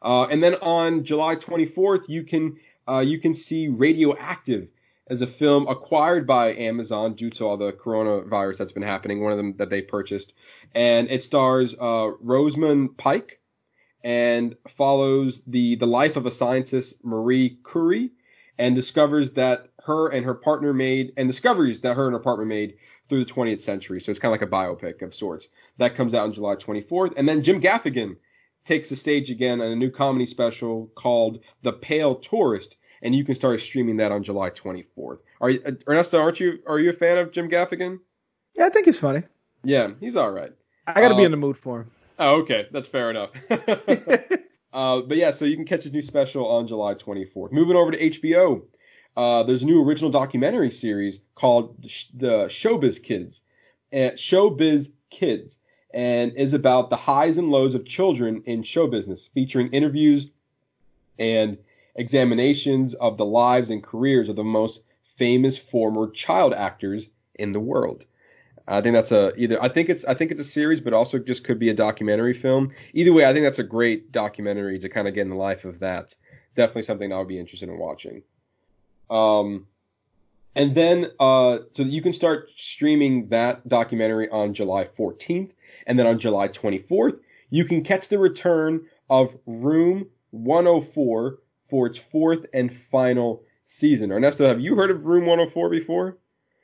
Uh, 0.00 0.24
and 0.24 0.42
then 0.42 0.54
on 0.56 1.04
July 1.04 1.36
24th, 1.36 2.08
you 2.08 2.24
can 2.24 2.58
uh, 2.88 3.00
you 3.00 3.18
can 3.18 3.34
see 3.34 3.68
Radioactive 3.68 4.68
as 5.08 5.22
a 5.22 5.26
film 5.26 5.66
acquired 5.68 6.26
by 6.26 6.54
Amazon 6.54 7.14
due 7.14 7.30
to 7.30 7.44
all 7.46 7.56
the 7.56 7.72
coronavirus 7.72 8.58
that's 8.58 8.72
been 8.72 8.82
happening. 8.82 9.22
One 9.22 9.32
of 9.32 9.38
them 9.38 9.56
that 9.58 9.70
they 9.70 9.82
purchased, 9.82 10.32
and 10.74 11.10
it 11.10 11.24
stars 11.24 11.74
uh, 11.74 12.10
Rosamund 12.20 12.96
Pike 12.96 13.40
and 14.02 14.56
follows 14.76 15.42
the 15.46 15.76
the 15.76 15.86
life 15.86 16.16
of 16.16 16.26
a 16.26 16.30
scientist 16.30 17.04
Marie 17.04 17.58
Curie, 17.70 18.10
and 18.58 18.74
discovers 18.74 19.32
that 19.32 19.68
her 19.84 20.08
and 20.08 20.26
her 20.26 20.34
partner 20.34 20.72
made 20.72 21.12
and 21.16 21.28
discoveries 21.28 21.80
that 21.80 21.94
her 21.94 22.06
and 22.06 22.14
her 22.14 22.20
partner 22.20 22.44
made 22.44 22.76
through 23.08 23.24
the 23.24 23.30
20th 23.30 23.60
century. 23.60 24.00
So 24.00 24.10
it's 24.10 24.20
kind 24.20 24.34
of 24.34 24.40
like 24.40 24.48
a 24.48 24.52
biopic 24.52 25.02
of 25.02 25.14
sorts. 25.14 25.48
That 25.78 25.96
comes 25.96 26.14
out 26.14 26.24
on 26.24 26.32
July 26.32 26.56
24th, 26.56 27.14
and 27.16 27.28
then 27.28 27.42
Jim 27.42 27.60
Gaffigan 27.60 28.16
takes 28.64 28.90
the 28.90 28.96
stage 28.96 29.30
again 29.30 29.60
on 29.60 29.72
a 29.72 29.76
new 29.76 29.90
comedy 29.90 30.26
special 30.26 30.90
called 30.94 31.40
The 31.62 31.72
Pale 31.72 32.16
Tourist, 32.16 32.76
and 33.02 33.14
you 33.14 33.24
can 33.24 33.34
start 33.34 33.60
streaming 33.60 33.96
that 33.98 34.12
on 34.12 34.22
July 34.22 34.50
24th. 34.50 35.18
Are 35.40 35.50
you, 35.50 35.78
Ernesto? 35.88 36.20
Aren't 36.20 36.40
you? 36.40 36.58
Are 36.66 36.78
you 36.78 36.90
a 36.90 36.94
fan 36.94 37.18
of 37.18 37.32
Jim 37.32 37.48
Gaffigan? 37.48 38.00
Yeah, 38.54 38.66
I 38.66 38.68
think 38.70 38.86
he's 38.86 39.00
funny. 39.00 39.22
Yeah, 39.64 39.90
he's 40.00 40.16
all 40.16 40.30
right. 40.30 40.52
I 40.86 41.00
got 41.00 41.08
to 41.08 41.16
be 41.16 41.24
in 41.24 41.30
the 41.30 41.36
mood 41.36 41.56
for 41.56 41.82
him. 41.82 41.90
Oh, 42.18 42.40
okay, 42.40 42.66
that's 42.72 42.88
fair 42.88 43.10
enough. 43.10 43.30
uh, 44.72 45.00
but 45.02 45.16
yeah, 45.16 45.30
so 45.30 45.44
you 45.44 45.56
can 45.56 45.64
catch 45.64 45.84
his 45.84 45.92
new 45.92 46.02
special 46.02 46.46
on 46.48 46.66
July 46.66 46.94
24th. 46.94 47.52
Moving 47.52 47.76
over 47.76 47.92
to 47.92 48.10
HBO. 48.10 48.62
Uh, 49.18 49.42
there's 49.42 49.62
a 49.62 49.66
new 49.66 49.82
original 49.82 50.12
documentary 50.12 50.70
series 50.70 51.18
called 51.34 51.82
the 51.82 52.46
Showbiz 52.46 53.02
Kids, 53.02 53.40
uh, 53.92 54.14
Showbiz 54.14 54.92
Kids, 55.10 55.58
and 55.92 56.34
is 56.36 56.52
about 56.52 56.88
the 56.88 56.96
highs 56.96 57.36
and 57.36 57.50
lows 57.50 57.74
of 57.74 57.84
children 57.84 58.44
in 58.46 58.62
show 58.62 58.86
business, 58.86 59.28
featuring 59.34 59.70
interviews 59.70 60.28
and 61.18 61.58
examinations 61.96 62.94
of 62.94 63.16
the 63.16 63.24
lives 63.24 63.70
and 63.70 63.82
careers 63.82 64.28
of 64.28 64.36
the 64.36 64.44
most 64.44 64.82
famous 65.02 65.58
former 65.58 66.08
child 66.12 66.54
actors 66.54 67.08
in 67.34 67.52
the 67.52 67.58
world. 67.58 68.04
I 68.68 68.82
think 68.82 68.94
that's 68.94 69.10
a 69.10 69.32
either 69.36 69.60
I 69.60 69.66
think 69.66 69.88
it's 69.88 70.04
I 70.04 70.14
think 70.14 70.30
it's 70.30 70.40
a 70.40 70.44
series, 70.44 70.80
but 70.80 70.92
also 70.92 71.18
just 71.18 71.42
could 71.42 71.58
be 71.58 71.70
a 71.70 71.74
documentary 71.74 72.34
film. 72.34 72.70
Either 72.92 73.12
way, 73.12 73.24
I 73.24 73.32
think 73.32 73.44
that's 73.44 73.58
a 73.58 73.64
great 73.64 74.12
documentary 74.12 74.78
to 74.78 74.88
kind 74.88 75.08
of 75.08 75.14
get 75.14 75.22
in 75.22 75.30
the 75.30 75.34
life 75.34 75.64
of 75.64 75.80
that. 75.80 76.14
Definitely 76.54 76.82
something 76.82 77.12
I 77.12 77.18
would 77.18 77.26
be 77.26 77.40
interested 77.40 77.68
in 77.68 77.78
watching. 77.78 78.22
Um, 79.10 79.66
and 80.54 80.74
then 80.74 81.10
uh, 81.20 81.58
so 81.72 81.82
you 81.82 82.02
can 82.02 82.12
start 82.12 82.50
streaming 82.56 83.28
that 83.28 83.68
documentary 83.68 84.28
on 84.28 84.54
July 84.54 84.84
14th, 84.84 85.50
and 85.86 85.98
then 85.98 86.06
on 86.06 86.18
July 86.18 86.48
24th 86.48 87.20
you 87.50 87.64
can 87.64 87.82
catch 87.82 88.08
the 88.08 88.18
return 88.18 88.86
of 89.08 89.36
Room 89.46 90.06
104 90.30 91.38
for 91.64 91.86
its 91.86 91.98
fourth 91.98 92.46
and 92.52 92.72
final 92.72 93.42
season. 93.66 94.12
Ernesto, 94.12 94.46
have 94.46 94.60
you 94.60 94.76
heard 94.76 94.90
of 94.90 95.06
Room 95.06 95.26
104 95.26 95.70
before? 95.70 96.18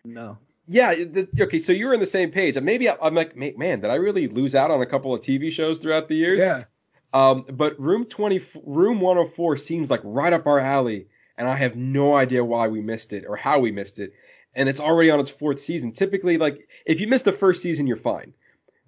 No. 0.05 0.39
Yeah. 0.67 0.95
The, 0.95 1.29
okay. 1.41 1.61
So 1.61 1.73
you're 1.73 1.95
on 1.95 2.01
the 2.01 2.07
same 2.07 2.31
page. 2.31 2.59
Maybe 2.61 2.89
I, 2.89 2.97
am 3.03 3.15
like, 3.15 3.37
man, 3.37 3.81
did 3.81 3.91
I 3.91 3.95
really 3.95 4.29
lose 4.29 4.55
out 4.55 4.71
on 4.71 4.81
a 4.81 4.87
couple 4.87 5.15
of 5.15 5.21
TV 5.21 5.51
shows 5.51 5.79
throughout 5.79 6.09
the 6.09 6.17
years? 6.17 6.41
Yeah. 6.41 6.65
Um, 7.13 7.45
but 7.51 7.79
Room 7.79 8.07
20, 8.07 8.41
Room 8.65 9.01
104 9.01 9.57
seems 9.57 9.91
like 9.91 10.01
right 10.03 10.33
up 10.33 10.47
our 10.47 10.59
alley, 10.59 11.07
and 11.37 11.49
I 11.49 11.57
have 11.57 11.77
no 11.77 12.14
idea 12.14 12.44
why 12.44 12.68
we 12.68 12.81
missed 12.81 13.12
it 13.12 13.25
or 13.27 13.37
how 13.37 13.59
we 13.61 13.73
missed 13.73 13.99
it. 13.99 14.12
And 14.55 14.68
it's 14.68 14.81
already 14.81 15.11
on 15.11 15.20
its 15.20 15.31
fourth 15.31 15.61
season. 15.61 15.92
Typically, 15.92 16.38
like 16.38 16.68
if 16.87 17.01
you 17.01 17.09
miss 17.09 17.23
the 17.23 17.33
first 17.33 17.62
season, 17.62 17.87
you're 17.87 17.97
fine. 17.97 18.35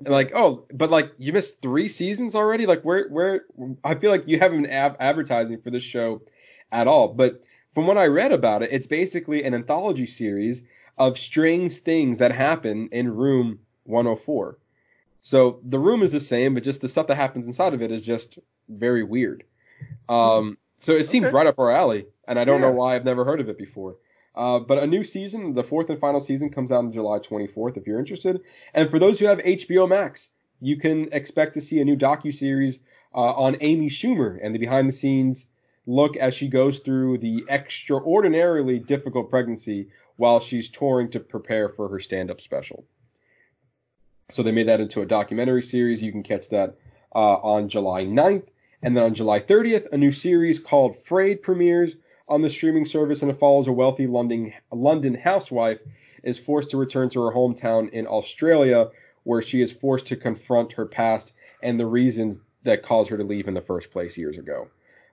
Like, 0.00 0.32
oh, 0.35 0.66
but 0.72 0.90
like 0.90 1.12
you 1.18 1.32
missed 1.32 1.62
three 1.62 1.88
seasons 1.88 2.35
already. 2.35 2.66
Like 2.66 2.82
where, 2.82 3.09
where? 3.09 3.44
I 3.82 3.94
feel 3.94 4.11
like 4.11 4.28
you 4.28 4.38
haven't 4.38 4.62
been 4.62 4.70
advertising 4.70 5.61
for 5.61 5.70
this 5.70 5.82
show 5.82 6.22
at 6.70 6.87
all. 6.87 7.09
But 7.09 7.42
from 7.74 7.87
what 7.87 7.98
I 7.98 8.06
read 8.06 8.32
about 8.32 8.62
it, 8.62 8.70
it's 8.72 8.87
basically 8.87 9.44
an 9.44 9.54
anthology 9.54 10.06
series 10.06 10.62
of 10.98 11.18
strange 11.18 11.78
things 11.78 12.18
that 12.18 12.32
happen 12.32 12.88
in 12.92 13.14
room 13.14 13.61
104. 13.85 14.59
So 15.20 15.61
the 15.64 15.78
room 15.78 16.02
is 16.02 16.12
the 16.12 16.20
same, 16.20 16.54
but 16.54 16.62
just 16.62 16.80
the 16.80 16.88
stuff 16.88 17.09
that 17.09 17.16
happens 17.16 17.46
inside 17.46 17.74
of 17.74 17.82
it 17.82 17.90
is 17.90 18.02
just 18.02 18.38
very 18.68 19.02
weird. 19.02 19.44
Um, 20.09 20.56
so 20.87 20.92
it 20.92 21.05
seems 21.05 21.27
okay. 21.27 21.35
right 21.35 21.49
up 21.49 21.59
our 21.59 21.72
alley, 21.72 22.07
and 22.29 22.38
I 22.38 22.44
don't 22.44 22.61
yeah. 22.61 22.68
know 22.68 22.72
why 22.75 22.94
I've 22.94 23.05
never 23.05 23.25
heard 23.25 23.40
of 23.40 23.49
it 23.49 23.59
before. 23.59 23.96
Uh, 24.37 24.61
but 24.61 24.81
a 24.81 24.87
new 24.87 25.03
season, 25.03 25.53
the 25.53 25.64
fourth 25.64 25.90
and 25.90 25.99
final 25.99 26.20
season, 26.20 26.49
comes 26.49 26.70
out 26.70 26.85
on 26.85 26.92
July 26.92 27.18
24th 27.18 27.77
if 27.77 27.88
you're 27.88 27.99
interested. 27.99 28.40
And 28.72 28.88
for 28.88 29.01
those 29.01 29.18
who 29.18 29.27
have 29.27 29.38
HBO 29.38 29.88
Max, 29.88 30.29
you 30.61 30.79
can 30.79 31.09
expect 31.11 31.55
to 31.55 31.61
see 31.61 31.81
a 31.81 31.85
new 31.85 31.96
docu 31.96 32.33
series 32.33 32.79
uh, 33.12 33.18
on 33.18 33.57
Amy 33.62 33.90
Schumer 33.90 34.38
and 34.40 34.55
the 34.55 34.61
behind 34.61 34.88
the 34.88 34.92
scenes 34.92 35.44
look 35.88 36.16
as 36.16 36.35
she 36.35 36.46
goes 36.46 36.79
through 36.79 37.18
the 37.18 37.44
extraordinarily 37.51 38.79
difficult 38.79 39.29
pregnancy 39.29 39.88
while 40.14 40.38
she's 40.38 40.68
touring 40.68 41.11
to 41.11 41.18
prepare 41.18 41.68
for 41.68 41.88
her 41.88 41.99
stand 41.99 42.31
up 42.31 42.40
special. 42.40 42.85
So 44.31 44.44
they 44.44 44.53
made 44.53 44.68
that 44.68 44.81
into 44.81 45.03
a 45.03 45.07
documentary 45.07 45.64
series. 45.64 46.01
You 46.01 46.12
can 46.12 46.22
catch 46.22 46.51
that 46.51 46.77
uh, 47.12 47.38
on 47.38 47.70
July 47.70 48.05
9th. 48.05 48.46
And 48.87 48.96
then 48.96 49.03
on 49.03 49.14
July 49.14 49.40
30th, 49.40 49.90
a 49.90 49.99
new 49.99 50.12
series 50.12 50.61
called 50.61 50.96
Frayed 51.03 51.42
premieres 51.42 51.96
on 52.29 52.40
the 52.40 52.49
streaming 52.49 52.87
service 52.87 53.20
and 53.20 53.29
it 53.33 53.37
follows 53.37 53.66
a 53.66 53.72
wealthy 53.72 54.07
London, 54.07 54.53
London 54.70 55.12
housewife 55.12 55.81
is 56.22 56.38
forced 56.38 56.70
to 56.70 56.77
return 56.77 57.11
to 57.11 57.20
her 57.22 57.33
hometown 57.33 57.90
in 57.90 58.07
Australia 58.07 58.90
where 59.25 59.42
she 59.42 59.61
is 59.61 59.72
forced 59.72 60.07
to 60.07 60.16
confront 60.16 60.75
her 60.75 60.87
past 60.87 61.33
and 61.64 61.81
the 61.81 61.85
reasons 61.85 62.38
that 62.62 62.85
caused 62.85 63.11
her 63.11 63.16
to 63.16 63.25
leave 63.25 63.49
in 63.49 63.55
the 63.55 63.61
first 63.61 63.90
place 63.90 64.16
years 64.16 64.38
ago. 64.38 64.68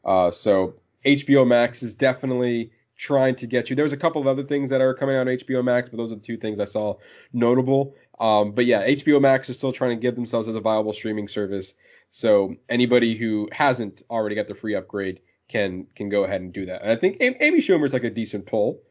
Uh, 0.05 0.29
so 0.29 0.75
HBO 1.03 1.47
Max 1.47 1.81
is 1.81 1.95
definitely 1.95 2.71
trying 2.95 3.35
to 3.37 3.47
get 3.47 3.71
you. 3.71 3.75
There's 3.75 3.91
a 3.91 3.97
couple 3.97 4.21
of 4.21 4.27
other 4.27 4.43
things 4.43 4.69
that 4.69 4.81
are 4.81 4.93
coming 4.93 5.15
out 5.15 5.27
on 5.27 5.35
HBO 5.35 5.63
Max, 5.63 5.89
but 5.89 5.97
those 5.97 6.11
are 6.11 6.15
the 6.15 6.21
two 6.21 6.37
things 6.37 6.59
I 6.59 6.65
saw 6.65 6.97
notable. 7.33 7.95
Um, 8.19 8.51
but 8.51 8.67
yeah, 8.67 8.87
HBO 8.87 9.19
Max 9.19 9.49
is 9.49 9.57
still 9.57 9.73
trying 9.73 9.97
to 9.97 10.01
give 10.01 10.13
themselves 10.13 10.47
as 10.47 10.55
a 10.55 10.59
viable 10.59 10.93
streaming 10.93 11.27
service. 11.27 11.73
So 12.15 12.57
anybody 12.69 13.15
who 13.15 13.49
hasn't 13.51 14.03
already 14.07 14.35
got 14.35 14.47
the 14.47 14.53
free 14.53 14.75
upgrade 14.75 15.21
can 15.49 15.87
can 15.95 16.09
go 16.09 16.25
ahead 16.25 16.41
and 16.41 16.53
do 16.53 16.67
that. 16.67 16.83
And 16.83 16.91
I 16.91 16.95
think 16.95 17.17
Amy 17.19 17.59
Schumer 17.59 17.87
is 17.87 17.91
like 17.91 18.03
a 18.03 18.11
decent 18.11 18.45
pull, 18.45 18.83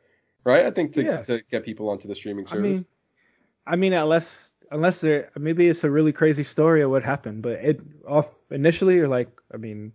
right? 0.42 0.66
I 0.66 0.72
think 0.72 0.94
to, 0.94 1.04
yeah. 1.04 1.22
to 1.22 1.40
get 1.48 1.64
people 1.64 1.88
onto 1.90 2.08
the 2.08 2.16
streaming 2.16 2.48
service. 2.48 2.64
I 2.64 2.72
mean, 2.72 2.86
I 3.64 3.76
mean, 3.76 3.92
unless 3.92 4.52
unless 4.72 5.00
there 5.00 5.30
maybe 5.38 5.68
it's 5.68 5.84
a 5.84 5.90
really 5.90 6.12
crazy 6.12 6.42
story 6.42 6.82
of 6.82 6.90
what 6.90 7.04
happened, 7.04 7.42
but 7.42 7.52
it 7.52 7.80
off 8.08 8.28
initially 8.50 8.98
or 8.98 9.06
like 9.06 9.30
I 9.54 9.56
mean 9.56 9.92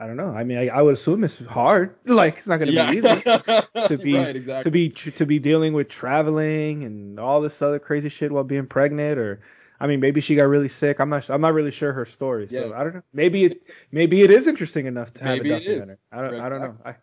I 0.00 0.06
don't 0.06 0.16
know. 0.16 0.34
I 0.34 0.42
mean, 0.42 0.56
I, 0.56 0.68
I, 0.68 0.80
would 0.80 0.94
assume 0.94 1.22
it's 1.24 1.44
hard. 1.44 1.94
Like 2.06 2.38
it's 2.38 2.46
not 2.46 2.56
going 2.56 2.68
to 2.68 2.74
yeah. 2.74 2.90
be 2.90 2.96
easy 2.96 3.20
to 3.88 3.98
be 4.02 4.14
right, 4.16 4.34
exactly. 4.34 4.62
to 4.64 4.70
be 4.70 4.88
to 4.88 5.26
be 5.26 5.38
dealing 5.38 5.74
with 5.74 5.90
traveling 5.90 6.84
and 6.84 7.20
all 7.20 7.42
this 7.42 7.60
other 7.60 7.78
crazy 7.78 8.08
shit 8.08 8.32
while 8.32 8.44
being 8.44 8.66
pregnant. 8.66 9.18
Or 9.18 9.42
I 9.82 9.88
mean, 9.88 9.98
maybe 9.98 10.20
she 10.20 10.36
got 10.36 10.44
really 10.44 10.68
sick. 10.68 11.00
I'm 11.00 11.08
not. 11.08 11.28
I'm 11.28 11.40
not 11.40 11.54
really 11.54 11.72
sure 11.72 11.92
her 11.92 12.06
story. 12.06 12.46
So 12.48 12.68
yeah. 12.68 12.78
I 12.78 12.84
don't 12.84 12.94
know. 12.94 13.02
Maybe 13.12 13.46
it 13.46 13.66
maybe 13.90 14.22
it 14.22 14.30
is 14.30 14.46
interesting 14.46 14.86
enough 14.86 15.12
to 15.14 15.24
maybe 15.24 15.50
have 15.50 15.60
a 15.60 15.64
documentary. 15.64 15.96
I 16.12 16.22
don't. 16.22 16.40
I 16.40 16.48
don't 16.48 16.60
know. 16.60 16.76
I, 16.84 16.94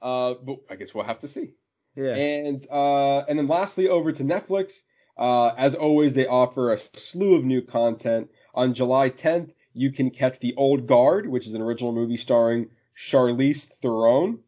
uh, 0.00 0.34
but 0.34 0.58
I 0.70 0.76
guess 0.76 0.94
we'll 0.94 1.02
have 1.02 1.18
to 1.20 1.28
see. 1.28 1.54
Yeah. 1.96 2.14
And 2.14 2.64
uh, 2.70 3.24
and 3.28 3.36
then 3.36 3.48
lastly, 3.48 3.88
over 3.88 4.12
to 4.12 4.22
Netflix. 4.22 4.80
Uh, 5.16 5.48
as 5.58 5.74
always, 5.74 6.14
they 6.14 6.28
offer 6.28 6.72
a 6.72 6.78
slew 6.94 7.34
of 7.34 7.44
new 7.44 7.62
content. 7.62 8.30
On 8.54 8.74
July 8.74 9.10
10th, 9.10 9.50
you 9.74 9.90
can 9.90 10.10
catch 10.10 10.38
The 10.38 10.54
Old 10.56 10.86
Guard, 10.86 11.26
which 11.28 11.48
is 11.48 11.54
an 11.54 11.62
original 11.62 11.90
movie 11.90 12.16
starring 12.16 12.70
Charlize 12.96 13.64
Theron. 13.82 14.38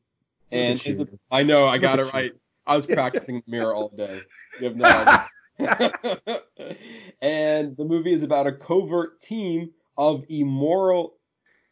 And 0.53 0.81
I 1.29 1.43
know 1.43 1.67
I 1.67 1.79
got 1.79 1.99
it 1.99 2.13
right. 2.13 2.33
I 2.65 2.77
was 2.77 2.87
practicing 2.87 3.43
the 3.45 3.51
mirror 3.51 3.75
all 3.75 3.89
day. 3.89 4.21
You 4.61 4.67
have 4.69 4.77
no 4.77 4.85
idea. 4.85 5.30
and 7.23 7.77
the 7.77 7.85
movie 7.85 8.13
is 8.13 8.23
about 8.23 8.47
a 8.47 8.53
covert 8.53 9.21
team 9.21 9.71
of 9.97 10.25
immoral 10.29 11.15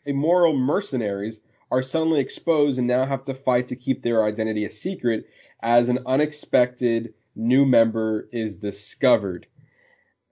immoral 0.05 0.57
mercenaries 0.57 1.41
are 1.71 1.83
suddenly 1.83 2.21
exposed 2.21 2.79
and 2.79 2.87
now 2.87 3.05
have 3.05 3.25
to 3.27 3.35
fight 3.35 3.69
to 3.69 3.77
keep 3.77 4.03
their 4.03 4.25
identity 4.25 4.65
a 4.65 4.71
secret 4.71 5.29
as 5.61 5.89
an 5.89 5.99
unexpected 6.07 7.15
new 7.35 7.65
member 7.65 8.29
is 8.33 8.57
discovered 8.57 9.47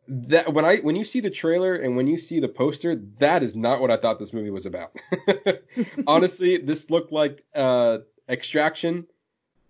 that 0.08 0.52
when 0.52 0.64
I 0.64 0.76
when 0.78 0.96
you 0.96 1.04
see 1.04 1.20
the 1.20 1.30
trailer 1.30 1.74
and 1.74 1.96
when 1.96 2.06
you 2.06 2.18
see 2.18 2.40
the 2.40 2.48
poster, 2.48 2.96
that 3.18 3.42
is 3.42 3.54
not 3.54 3.80
what 3.80 3.90
I 3.90 3.96
thought 3.96 4.18
this 4.18 4.32
movie 4.32 4.50
was 4.50 4.66
about. 4.66 4.96
Honestly, 6.06 6.58
this 6.58 6.90
looked 6.90 7.12
like 7.12 7.44
uh, 7.54 7.98
Extraction, 8.28 9.06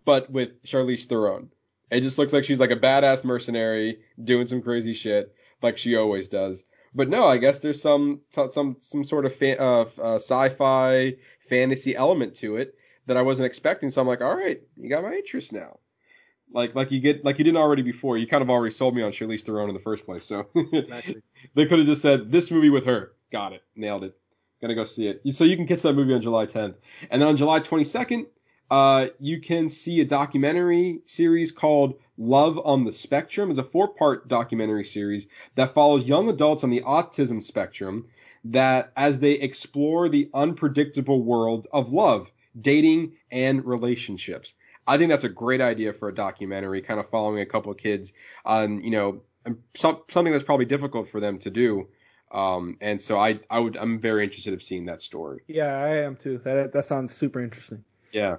but 0.05 0.31
with 0.31 0.63
Charlize 0.63 1.05
Theron. 1.05 1.51
It 1.91 2.01
just 2.01 2.19
looks 2.19 2.33
like 2.33 2.45
she's 2.45 2.61
like 2.61 2.71
a 2.71 2.77
badass 2.77 3.25
mercenary 3.25 4.01
doing 4.23 4.47
some 4.47 4.63
crazy 4.63 4.93
shit 4.93 5.35
like 5.63 5.79
she 5.79 5.97
always 5.97 6.29
does. 6.29 6.65
But 6.95 7.09
no, 7.09 7.27
I 7.27 7.37
guess 7.37 7.59
there's 7.59 7.81
some 7.81 8.23
some 8.31 8.77
some 8.81 9.05
sort 9.05 9.27
of 9.27 9.35
fa- 9.35 9.61
uh, 9.61 9.85
uh, 10.01 10.15
sci-fi 10.17 11.17
fantasy 11.49 11.95
element 11.95 12.37
to 12.37 12.57
it 12.57 12.75
that 13.07 13.17
I 13.17 13.23
wasn't 13.23 13.47
expecting. 13.47 13.91
So 13.91 14.01
I'm 14.01 14.07
like, 14.09 14.23
all 14.23 14.35
right, 14.35 14.61
you 14.77 14.89
got 14.89 15.05
my 15.05 15.13
interest 15.13 15.53
now. 15.53 15.79
Like 16.53 16.75
like 16.75 16.91
you 16.91 17.01
get 17.01 17.25
like 17.25 17.39
you 17.39 17.45
didn't 17.45 17.59
already 17.59 17.83
before. 17.83 18.17
You 18.17 18.27
kind 18.27 18.43
of 18.43 18.51
already 18.51 18.73
sold 18.73 18.95
me 18.95 19.03
on 19.03 19.13
Charlize 19.13 19.43
Theron 19.43 19.69
in 19.69 19.75
the 19.75 19.81
first 19.81 20.07
place. 20.07 20.25
So 20.25 20.47
exactly. 20.55 21.23
they 21.55 21.67
could 21.67 21.79
have 21.81 21.87
just 21.87 22.03
said 22.03 22.33
this 22.33 22.51
movie 22.51 22.71
with 22.71 22.87
her. 22.87 23.13
Got 23.31 23.53
it. 23.53 23.63
Nailed 23.75 24.05
it. 24.05 24.17
Gonna 24.63 24.75
go 24.75 24.85
see 24.85 25.09
it. 25.09 25.23
So 25.35 25.45
you 25.45 25.57
can 25.57 25.67
catch 25.67 25.83
that 25.83 25.93
movie 25.93 26.15
on 26.15 26.23
July 26.23 26.47
10th, 26.47 26.77
and 27.11 27.21
then 27.21 27.29
on 27.29 27.37
July 27.37 27.61
22nd, 27.61 28.27
uh, 28.71 29.07
you 29.21 29.41
can 29.41 29.71
see 29.71 30.01
a 30.01 30.05
documentary 30.05 31.01
series 31.05 31.53
called 31.53 31.99
Love 32.19 32.59
on 32.65 32.85
the 32.85 32.93
Spectrum. 32.93 33.51
It's 33.51 33.59
a 33.59 33.65
four-part 33.65 34.29
documentary 34.29 34.85
series 34.85 35.27
that 35.55 35.75
follows 35.75 36.05
young 36.05 36.29
adults 36.29 36.65
on 36.65 36.71
the 36.71 36.81
autism 36.81 37.43
spectrum 37.43 38.07
that 38.45 38.93
as 38.97 39.19
they 39.19 39.33
explore 39.33 40.09
the 40.09 40.31
unpredictable 40.33 41.23
world 41.23 41.67
of 41.73 41.93
love, 41.93 42.31
dating, 42.61 43.13
and 43.31 43.65
relationships. 43.65 44.55
I 44.87 44.99
think 44.99 45.11
that's 45.11 45.25
a 45.25 45.29
great 45.29 45.61
idea 45.61 45.93
for 45.93 46.09
a 46.09 46.15
documentary, 46.15 46.81
kind 46.81 47.01
of 47.01 47.11
following 47.11 47.41
a 47.41 47.47
couple 47.47 47.73
of 47.73 47.79
kids 47.79 48.13
on, 48.45 48.83
you 48.85 48.91
know, 48.91 49.23
some, 49.77 50.03
something 50.09 50.33
that's 50.33 50.45
probably 50.45 50.67
difficult 50.67 51.09
for 51.11 51.21
them 51.21 51.39
to 51.41 51.51
do. 51.51 51.89
Um, 52.31 52.77
and 52.81 53.01
so 53.01 53.19
I, 53.19 53.41
I 53.51 53.59
would, 53.59 53.77
I'm 53.77 54.01
very 54.01 54.25
interested 54.25 54.53
in 54.53 54.61
seeing 54.61 54.87
that 54.87 55.03
story. 55.03 55.43
Yeah, 55.49 55.77
I 55.77 55.99
am 55.99 56.17
too. 56.17 56.39
That, 56.39 56.73
that 56.73 56.85
sounds 56.85 57.15
super 57.15 57.43
interesting. 57.43 57.85
Yeah. 58.13 58.37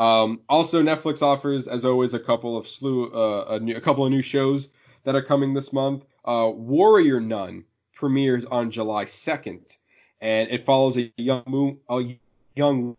Um, 0.00 0.40
also 0.48 0.82
Netflix 0.82 1.20
offers, 1.20 1.68
as 1.68 1.84
always, 1.84 2.14
a 2.14 2.18
couple 2.18 2.56
of 2.56 2.66
slew, 2.66 3.12
uh, 3.12 3.44
a, 3.50 3.60
new, 3.60 3.76
a 3.76 3.80
couple 3.82 4.04
of 4.04 4.10
new 4.10 4.22
shows 4.22 4.68
that 5.04 5.14
are 5.14 5.22
coming 5.22 5.52
this 5.52 5.74
month. 5.74 6.04
Uh, 6.24 6.50
Warrior 6.52 7.20
Nun 7.20 7.64
premieres 7.94 8.46
on 8.46 8.70
July 8.70 9.04
2nd, 9.04 9.76
and 10.22 10.50
it 10.50 10.64
follows 10.64 10.96
a 10.96 11.12
young 11.18 11.42
moon, 11.46 11.78
a 11.90 12.18
young 12.56 12.96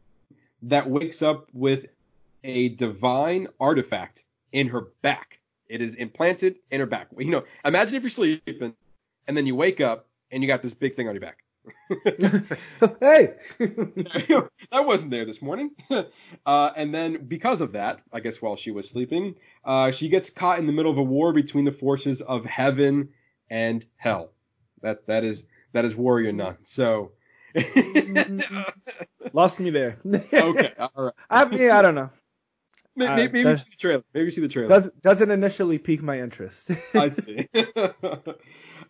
that 0.62 0.88
wakes 0.88 1.24
up 1.24 1.48
with 1.54 1.88
a 2.44 2.70
divine 2.70 3.48
artifact 3.60 4.24
in 4.52 4.68
her 4.68 4.90
back. 5.02 5.40
It 5.68 5.82
is 5.82 5.96
implanted 5.96 6.58
in 6.70 6.82
her 6.82 6.86
back. 6.86 7.08
You 7.18 7.32
know, 7.32 7.44
imagine 7.66 7.96
if 7.96 8.04
you're 8.04 8.12
sleeping 8.12 8.76
and 9.28 9.36
then 9.36 9.48
you 9.48 9.56
wake 9.56 9.82
up 9.82 10.08
and 10.30 10.44
you 10.44 10.48
got 10.48 10.62
this 10.62 10.76
big 10.76 10.96
thing 10.96 11.08
on 11.08 11.16
your 11.16 11.22
back. 11.22 11.40
hey, 13.00 13.36
that 13.60 14.50
wasn't 14.72 15.12
there 15.12 15.26
this 15.26 15.42
morning. 15.42 15.72
Uh, 16.46 16.72
and 16.76 16.94
then 16.94 17.26
because 17.28 17.62
of 17.62 17.74
that, 17.74 18.02
I 18.12 18.20
guess 18.20 18.42
while 18.42 18.56
she 18.56 18.72
was 18.72 18.90
sleeping, 18.90 19.36
uh, 19.64 19.92
she 19.92 20.10
gets 20.10 20.32
caught 20.32 20.58
in 20.58 20.66
the 20.66 20.74
middle 20.74 20.92
of 20.92 20.98
a 20.98 21.04
war 21.04 21.34
between 21.34 21.66
the 21.66 21.72
forces 21.72 22.20
of 22.22 22.46
heaven 22.46 23.10
and 23.50 23.86
hell. 23.96 24.32
That 24.82 25.06
that 25.06 25.24
is 25.24 25.44
that 25.74 25.86
is 25.86 25.96
warrior 25.96 26.32
nun. 26.32 26.58
So 26.64 27.12
lost 29.34 29.60
me 29.60 29.70
there. 29.70 30.00
okay, 30.34 30.74
all 30.80 30.92
right. 30.96 31.14
I 31.30 31.46
mean, 31.46 31.70
I 31.70 31.82
don't 31.84 31.96
know. 31.96 32.10
Maybe, 32.96 33.12
Uh, 33.12 33.16
maybe 33.16 33.40
you 33.40 33.58
see 33.58 33.70
the 33.70 33.78
trailer. 33.78 34.04
Maybe 34.14 34.26
you 34.26 34.32
see 34.32 34.42
the 34.42 34.48
trailer. 34.48 34.70
Does, 34.70 34.90
doesn't 35.02 35.32
initially 35.32 35.78
pique 35.78 36.02
my 36.02 36.20
interest. 36.20 36.72
I 36.96 37.10
see. 37.12 37.48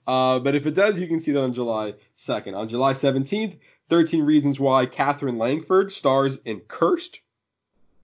Uh, 0.08 0.39
but 0.39 0.56
if 0.56 0.65
it 0.65 0.75
does, 0.75 0.97
you 0.97 1.08
can 1.08 1.19
see 1.19 1.32
that 1.32 1.41
on 1.41 1.54
July 1.54 1.95
2nd. 2.15 2.56
On 2.56 2.67
July 2.67 2.93
17th, 2.93 3.58
13 3.89 4.23
Reasons 4.23 4.60
Why 4.60 4.86
Katherine 4.86 5.38
Langford 5.38 5.91
stars 5.91 6.38
in 6.45 6.62
Cursed, 6.62 7.19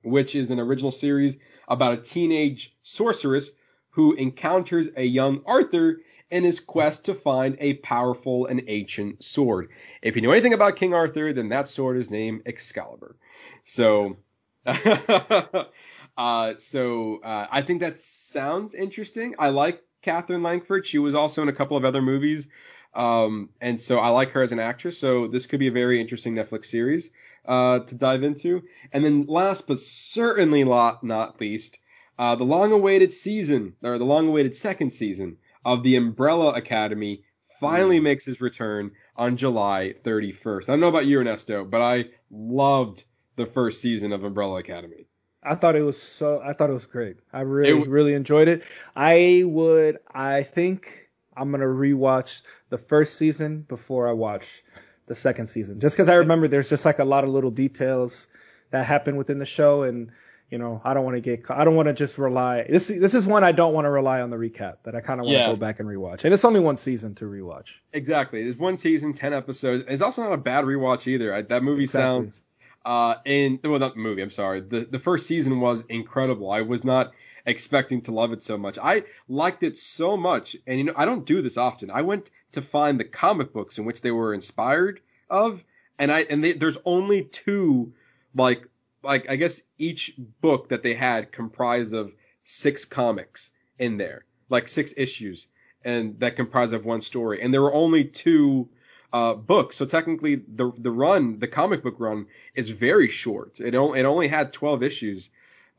which 0.03 0.35
is 0.35 0.51
an 0.51 0.59
original 0.59 0.91
series 0.91 1.37
about 1.67 1.93
a 1.93 2.01
teenage 2.01 2.75
sorceress 2.83 3.49
who 3.91 4.13
encounters 4.13 4.87
a 4.95 5.03
young 5.03 5.41
Arthur 5.45 6.01
in 6.29 6.43
his 6.43 6.59
quest 6.59 7.05
to 7.05 7.13
find 7.13 7.57
a 7.59 7.75
powerful 7.75 8.45
and 8.45 8.63
ancient 8.67 9.23
sword. 9.23 9.69
If 10.01 10.15
you 10.15 10.21
know 10.21 10.31
anything 10.31 10.53
about 10.53 10.75
King 10.75 10.93
Arthur, 10.93 11.33
then 11.33 11.49
that 11.49 11.69
sword 11.69 11.97
is 11.97 12.11
named 12.11 12.43
Excalibur. 12.45 13.15
So, 13.63 14.17
uh, 14.65 16.53
so 16.59 17.21
uh, 17.23 17.47
I 17.49 17.61
think 17.61 17.81
that 17.81 17.99
sounds 17.99 18.73
interesting. 18.73 19.35
I 19.39 19.49
like 19.49 19.81
Katherine 20.07 20.41
Langford. 20.41 20.87
She 20.87 20.99
was 20.99 21.15
also 21.15 21.41
in 21.41 21.49
a 21.49 21.53
couple 21.53 21.75
of 21.75 21.83
other 21.83 22.01
movies, 22.01 22.47
um, 22.93 23.49
and 23.59 23.81
so 23.81 23.99
I 23.99 24.09
like 24.09 24.31
her 24.31 24.41
as 24.41 24.53
an 24.53 24.59
actress. 24.59 24.97
So 24.97 25.27
this 25.27 25.47
could 25.47 25.59
be 25.59 25.67
a 25.67 25.71
very 25.71 25.99
interesting 25.99 26.33
Netflix 26.33 26.67
series 26.67 27.09
uh, 27.45 27.79
to 27.79 27.95
dive 27.95 28.23
into. 28.23 28.63
And 28.93 29.03
then 29.03 29.25
last 29.27 29.67
but 29.67 29.81
certainly 29.81 30.63
not, 30.63 31.03
not 31.03 31.41
least, 31.41 31.77
uh, 32.17 32.35
the 32.35 32.45
long-awaited 32.45 33.11
season 33.11 33.75
or 33.83 33.97
the 33.97 34.05
long-awaited 34.05 34.55
second 34.55 34.91
season 34.91 35.37
of 35.65 35.83
the 35.83 35.97
Umbrella 35.97 36.53
Academy 36.53 37.25
finally 37.59 37.99
makes 37.99 38.23
his 38.23 38.39
return 38.39 38.91
on 39.17 39.35
July 39.35 39.93
31st. 40.05 40.63
I 40.63 40.71
don't 40.71 40.79
know 40.79 40.87
about 40.87 41.05
you, 41.05 41.19
Ernesto, 41.19 41.65
but 41.65 41.81
I 41.81 42.05
loved 42.31 43.03
the 43.35 43.45
first 43.45 43.81
season 43.81 44.13
of 44.13 44.23
Umbrella 44.23 44.59
Academy. 44.59 45.05
I 45.47 45.55
thought 45.55 45.75
it 45.75 45.81
was 45.83 46.01
so. 46.01 46.41
I 46.43 46.53
thought 46.53 46.69
it 46.69 46.73
was 46.73 46.85
great. 46.85 47.17
I 47.31 47.41
really, 47.41 47.71
w- 47.73 47.91
really 47.91 48.13
enjoyed 48.13 48.47
it. 48.47 48.63
I 48.95 49.43
would. 49.45 49.99
I 50.11 50.43
think 50.43 51.09
I'm 51.35 51.51
gonna 51.51 51.65
rewatch 51.65 52.41
the 52.69 52.77
first 52.77 53.15
season 53.17 53.61
before 53.61 54.07
I 54.07 54.11
watch 54.13 54.63
the 55.05 55.15
second 55.15 55.47
season, 55.47 55.79
just 55.79 55.95
because 55.95 56.09
I 56.09 56.15
remember 56.15 56.47
there's 56.47 56.69
just 56.69 56.83
like 56.85 56.99
a 56.99 57.05
lot 57.05 57.23
of 57.23 57.29
little 57.29 57.51
details 57.51 58.27
that 58.71 58.85
happen 58.85 59.15
within 59.15 59.39
the 59.39 59.45
show, 59.45 59.83
and 59.83 60.11
you 60.51 60.57
know, 60.57 60.81
I 60.83 60.93
don't 60.93 61.03
want 61.03 61.15
to 61.17 61.21
get. 61.21 61.49
I 61.49 61.63
don't 61.65 61.75
want 61.75 61.87
to 61.87 61.93
just 61.93 62.17
rely. 62.17 62.65
This 62.69 62.87
this 62.87 63.13
is 63.13 63.27
one 63.27 63.43
I 63.43 63.51
don't 63.51 63.73
want 63.73 63.85
to 63.85 63.89
rely 63.89 64.21
on 64.21 64.29
the 64.29 64.37
recap. 64.37 64.77
That 64.83 64.95
I 64.95 65.01
kind 65.01 65.19
of 65.19 65.25
want 65.25 65.35
to 65.35 65.39
Yeah. 65.39 65.47
go 65.47 65.55
back 65.57 65.79
and 65.79 65.87
rewatch, 65.89 66.23
and 66.25 66.33
it's 66.33 66.45
only 66.45 66.59
one 66.61 66.77
season 66.77 67.15
to 67.15 67.25
rewatch. 67.25 67.73
Exactly. 67.93 68.43
There's 68.43 68.55
one 68.57 68.77
season, 68.77 69.13
10 69.13 69.33
episodes. 69.33 69.83
It's 69.87 70.01
also 70.01 70.23
not 70.23 70.31
a 70.33 70.37
bad 70.37 70.65
rewatch 70.65 71.05
either. 71.07 71.33
I, 71.33 71.41
that 71.43 71.63
movie 71.63 71.83
Exactly. 71.83 72.01
sounds 72.23 72.41
uh 72.87 73.15
in 73.25 73.59
well 73.63 73.79
not 73.79 73.93
the 73.93 73.99
movie, 73.99 74.21
I'm 74.21 74.31
sorry. 74.31 74.61
The 74.61 74.87
the 74.89 74.99
first 74.99 75.27
season 75.27 75.59
was 75.59 75.83
incredible. 75.89 76.49
I 76.49 76.61
was 76.61 76.85
not 76.85 77.11
expecting 77.45 78.01
to 78.03 78.11
love 78.13 78.31
it 78.31 78.43
so 78.43 78.57
much. 78.57 78.77
I 78.81 79.03
liked 79.27 79.63
it 79.63 79.77
so 79.77 80.15
much 80.15 80.55
and 80.65 80.79
you 80.79 80.85
know 80.85 80.93
I 80.95 81.05
don't 81.05 81.25
do 81.25 81.41
this 81.41 81.57
often. 81.57 81.91
I 81.91 82.01
went 82.01 82.31
to 82.53 82.61
find 82.61 82.97
the 82.97 83.03
comic 83.03 83.51
books 83.51 83.77
in 83.77 83.85
which 83.85 84.01
they 84.01 84.11
were 84.11 84.33
inspired 84.33 85.01
of 85.29 85.63
and 85.99 86.11
I 86.11 86.21
and 86.21 86.41
they, 86.41 86.53
there's 86.53 86.77
only 86.85 87.23
two 87.23 87.93
like 88.33 88.65
like 89.03 89.29
I 89.29 89.35
guess 89.35 89.61
each 89.77 90.13
book 90.41 90.69
that 90.69 90.81
they 90.81 90.93
had 90.93 91.33
comprised 91.33 91.93
of 91.93 92.13
six 92.45 92.85
comics 92.85 93.51
in 93.77 93.97
there. 93.97 94.23
Like 94.49 94.69
six 94.69 94.93
issues 94.95 95.47
and 95.83 96.17
that 96.21 96.37
comprised 96.37 96.73
of 96.73 96.85
one 96.85 97.01
story. 97.01 97.41
And 97.41 97.53
there 97.53 97.61
were 97.61 97.73
only 97.73 98.05
two 98.05 98.69
uh, 99.13 99.33
books. 99.35 99.77
So 99.77 99.85
technically, 99.85 100.35
the 100.35 100.71
the 100.77 100.91
run, 100.91 101.39
the 101.39 101.47
comic 101.47 101.83
book 101.83 101.95
run, 101.99 102.27
is 102.55 102.69
very 102.69 103.07
short. 103.07 103.59
It 103.59 103.75
only 103.75 103.99
it 103.99 104.05
only 104.05 104.27
had 104.27 104.53
12 104.53 104.83
issues, 104.83 105.29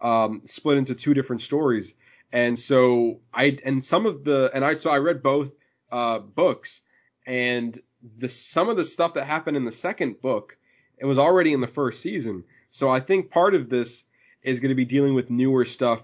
um, 0.01 0.43
split 0.47 0.79
into 0.79 0.95
two 0.95 1.15
different 1.15 1.43
stories. 1.43 1.95
And 2.33 2.59
so 2.59 3.21
I 3.33 3.59
and 3.65 3.85
some 3.85 4.07
of 4.07 4.25
the 4.25 4.51
and 4.53 4.65
I 4.65 4.75
so 4.75 4.91
I 4.91 4.99
read 4.99 5.23
both 5.23 5.53
uh, 5.91 6.19
books, 6.19 6.81
and 7.27 7.79
the 8.19 8.29
some 8.29 8.69
of 8.69 8.77
the 8.77 8.85
stuff 8.85 9.15
that 9.15 9.25
happened 9.25 9.57
in 9.57 9.65
the 9.65 9.73
second 9.73 10.21
book, 10.21 10.57
it 10.99 11.07
was 11.07 11.19
already 11.19 11.53
in 11.53 11.61
the 11.61 11.67
first 11.67 12.01
season. 12.01 12.45
So 12.71 12.91
I 12.91 13.01
think 13.01 13.31
part 13.31 13.55
of 13.55 13.71
this 13.71 14.05
is 14.43 14.61
going 14.61 14.71
to 14.71 14.75
be 14.75 14.85
dealing 14.85 15.15
with 15.15 15.31
newer 15.31 15.65
stuff, 15.65 16.03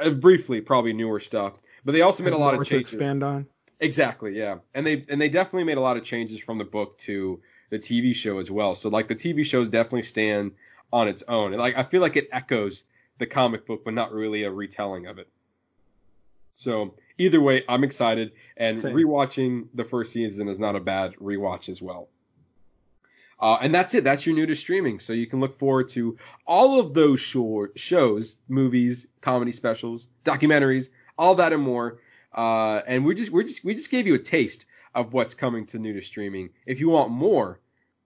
uh, 0.00 0.10
briefly 0.10 0.60
probably 0.60 0.92
newer 0.92 1.20
stuff. 1.20 1.54
But 1.84 1.92
they 1.92 2.00
also 2.00 2.22
made 2.22 2.32
a 2.32 2.38
lot 2.38 2.54
of 2.54 2.64
to 2.64 2.70
changes. 2.70 2.92
expand 2.92 3.22
on. 3.22 3.46
Exactly, 3.80 4.36
yeah. 4.36 4.58
And 4.74 4.86
they 4.86 5.04
and 5.08 5.20
they 5.20 5.28
definitely 5.28 5.64
made 5.64 5.78
a 5.78 5.82
lot 5.82 5.96
of 5.96 6.04
changes 6.04 6.40
from 6.40 6.58
the 6.58 6.64
book 6.64 6.98
to 6.98 7.40
the 7.70 7.78
TV 7.78 8.14
show 8.14 8.38
as 8.38 8.50
well. 8.50 8.74
So 8.74 8.88
like 8.88 9.08
the 9.08 9.14
TV 9.14 9.44
shows 9.44 9.68
definitely 9.68 10.02
stand 10.02 10.52
on 10.92 11.08
its 11.08 11.22
own. 11.28 11.52
And 11.52 11.60
like 11.60 11.76
I 11.76 11.84
feel 11.84 12.00
like 12.00 12.16
it 12.16 12.28
echoes 12.32 12.82
the 13.18 13.26
comic 13.26 13.66
book 13.66 13.84
but 13.84 13.94
not 13.94 14.12
really 14.12 14.44
a 14.44 14.50
retelling 14.50 15.06
of 15.06 15.18
it. 15.18 15.28
So 16.54 16.94
either 17.18 17.40
way, 17.40 17.64
I'm 17.68 17.84
excited 17.84 18.32
and 18.56 18.80
Same. 18.80 18.94
rewatching 18.94 19.68
the 19.74 19.84
first 19.84 20.12
season 20.12 20.48
is 20.48 20.58
not 20.58 20.74
a 20.74 20.80
bad 20.80 21.14
rewatch 21.16 21.68
as 21.68 21.80
well. 21.80 22.08
Uh, 23.40 23.58
and 23.60 23.72
that's 23.72 23.94
it. 23.94 24.02
That's 24.02 24.26
your 24.26 24.34
new 24.34 24.46
to 24.46 24.56
streaming. 24.56 24.98
So 24.98 25.12
you 25.12 25.28
can 25.28 25.38
look 25.38 25.56
forward 25.56 25.90
to 25.90 26.18
all 26.44 26.80
of 26.80 26.94
those 26.94 27.20
short 27.20 27.78
shows, 27.78 28.38
movies, 28.48 29.06
comedy 29.20 29.52
specials, 29.52 30.08
documentaries, 30.24 30.88
all 31.16 31.36
that 31.36 31.52
and 31.52 31.62
more. 31.62 31.98
Uh, 32.32 32.82
and 32.86 33.04
we 33.04 33.14
just 33.14 33.30
we 33.30 33.44
just 33.44 33.64
we 33.64 33.74
just 33.74 33.90
gave 33.90 34.06
you 34.06 34.14
a 34.14 34.18
taste 34.18 34.66
of 34.94 35.12
what's 35.12 35.34
coming 35.34 35.66
to 35.66 35.78
new 35.78 35.92
to 35.92 36.02
streaming. 36.02 36.50
If 36.66 36.80
you 36.80 36.88
want 36.88 37.10
more, 37.10 37.60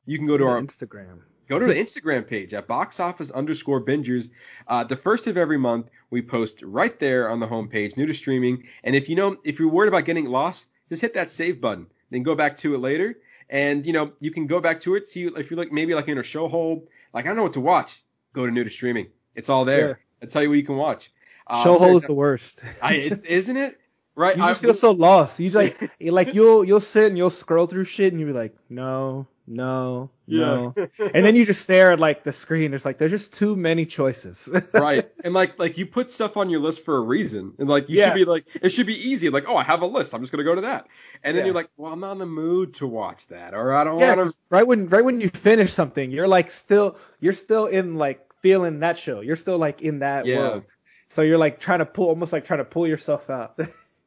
you 0.06 0.18
can 0.18 0.26
go 0.26 0.36
to 0.36 0.46
our 0.46 0.60
Instagram. 0.60 1.20
go 1.48 1.58
to 1.58 1.66
the 1.66 1.74
Instagram 1.84 2.26
page 2.26 2.54
at 2.54 2.66
box 2.66 3.00
office 3.00 3.30
underscore 3.30 3.84
bingers. 3.84 4.30
Uh, 4.68 4.84
the 4.84 4.96
first 4.96 5.26
of 5.26 5.36
every 5.36 5.58
month, 5.58 5.88
we 6.10 6.22
post 6.22 6.62
right 6.62 6.98
there 6.98 7.30
on 7.30 7.40
the 7.40 7.46
homepage, 7.46 7.96
new 7.96 8.06
to 8.06 8.14
streaming. 8.14 8.68
And 8.84 8.94
if 8.94 9.08
you 9.08 9.16
know, 9.16 9.36
if 9.44 9.58
you're 9.58 9.68
worried 9.68 9.88
about 9.88 10.04
getting 10.04 10.26
lost, 10.26 10.66
just 10.88 11.02
hit 11.02 11.14
that 11.14 11.30
save 11.30 11.60
button, 11.60 11.86
then 12.10 12.22
go 12.22 12.34
back 12.34 12.56
to 12.58 12.74
it 12.74 12.78
later. 12.78 13.18
And 13.48 13.86
you 13.86 13.92
know, 13.92 14.12
you 14.20 14.30
can 14.30 14.46
go 14.46 14.60
back 14.60 14.80
to 14.82 14.94
it, 14.94 15.08
see 15.08 15.24
if 15.24 15.50
you're 15.50 15.58
like 15.58 15.72
maybe 15.72 15.94
like 15.94 16.08
in 16.08 16.18
a 16.18 16.22
show 16.22 16.48
hole, 16.48 16.88
like 17.12 17.24
I 17.24 17.28
don't 17.28 17.36
know 17.36 17.44
what 17.44 17.54
to 17.54 17.60
watch. 17.60 18.02
Go 18.32 18.46
to 18.46 18.52
new 18.52 18.64
to 18.64 18.70
streaming. 18.70 19.08
It's 19.34 19.48
all 19.48 19.64
there. 19.64 19.88
Yeah. 19.88 19.94
I 20.22 20.26
tell 20.26 20.42
you 20.42 20.48
what 20.48 20.56
you 20.56 20.64
can 20.64 20.76
watch. 20.76 21.10
Uh, 21.46 21.62
Show 21.62 21.74
hole 21.74 21.96
is 21.96 22.04
the 22.04 22.14
worst. 22.14 22.62
I, 22.82 23.18
isn't 23.24 23.56
it? 23.56 23.78
Right. 24.14 24.36
You 24.36 24.42
I- 24.42 24.48
just 24.50 24.62
feel 24.62 24.74
so 24.74 24.90
lost. 24.92 25.40
You 25.40 25.50
just 25.50 25.80
like 25.80 25.90
like 26.00 26.34
you'll 26.34 26.64
you'll 26.64 26.80
sit 26.80 27.06
and 27.08 27.16
you'll 27.16 27.30
scroll 27.30 27.66
through 27.66 27.84
shit 27.84 28.12
and 28.12 28.20
you'll 28.20 28.28
be 28.32 28.38
like, 28.38 28.54
no, 28.68 29.26
no, 29.46 30.10
no. 30.26 30.74
And 30.98 31.24
then 31.24 31.34
you 31.34 31.46
just 31.46 31.62
stare 31.62 31.92
at 31.92 31.98
like 32.00 32.22
the 32.22 32.32
screen. 32.32 32.74
It's 32.74 32.84
like 32.84 32.98
there's 32.98 33.10
just 33.10 33.32
too 33.32 33.56
many 33.56 33.86
choices. 33.86 34.48
right. 34.74 35.10
And 35.24 35.32
like 35.32 35.58
like 35.58 35.78
you 35.78 35.86
put 35.86 36.10
stuff 36.10 36.36
on 36.36 36.50
your 36.50 36.60
list 36.60 36.84
for 36.84 36.96
a 36.96 37.00
reason. 37.00 37.54
And 37.58 37.68
like 37.70 37.88
you 37.88 37.98
Yeah. 37.98 38.08
should 38.08 38.14
be 38.16 38.24
like 38.26 38.44
it 38.60 38.68
should 38.68 38.86
be 38.86 39.08
easy. 39.10 39.30
Like, 39.30 39.48
oh 39.48 39.56
I 39.56 39.62
have 39.62 39.80
a 39.80 39.86
list. 39.86 40.12
I'm 40.14 40.20
just 40.20 40.30
gonna 40.30 40.44
go 40.44 40.54
to 40.56 40.60
that. 40.62 40.88
And 41.24 41.34
then 41.34 41.42
Yeah. 41.44 41.46
you're 41.46 41.54
like, 41.54 41.70
well 41.78 41.92
I'm 41.92 42.00
not 42.00 42.12
in 42.12 42.18
the 42.18 42.26
mood 42.26 42.74
to 42.74 42.86
watch 42.86 43.28
that 43.28 43.54
or 43.54 43.72
I 43.72 43.84
don't 43.84 43.98
yeah, 43.98 44.14
wanna 44.14 44.32
right 44.50 44.66
when 44.66 44.88
right 44.88 45.04
when 45.04 45.20
you 45.22 45.30
finish 45.30 45.72
something, 45.72 46.10
you're 46.10 46.28
like 46.28 46.50
still 46.50 46.98
you're 47.18 47.32
still 47.32 47.64
in 47.66 47.96
like 47.96 48.20
feeling 48.42 48.80
that 48.80 48.98
show. 48.98 49.20
You're 49.20 49.36
still 49.36 49.56
like 49.58 49.80
in 49.80 50.00
that 50.00 50.26
Yeah. 50.26 50.36
world. 50.38 50.64
So 51.08 51.22
you're 51.22 51.38
like 51.38 51.60
trying 51.60 51.80
to 51.80 51.86
pull 51.86 52.08
almost 52.08 52.32
like 52.32 52.44
trying 52.44 52.58
to 52.60 52.64
pull 52.64 52.86
yourself 52.86 53.28
out. 53.30 53.58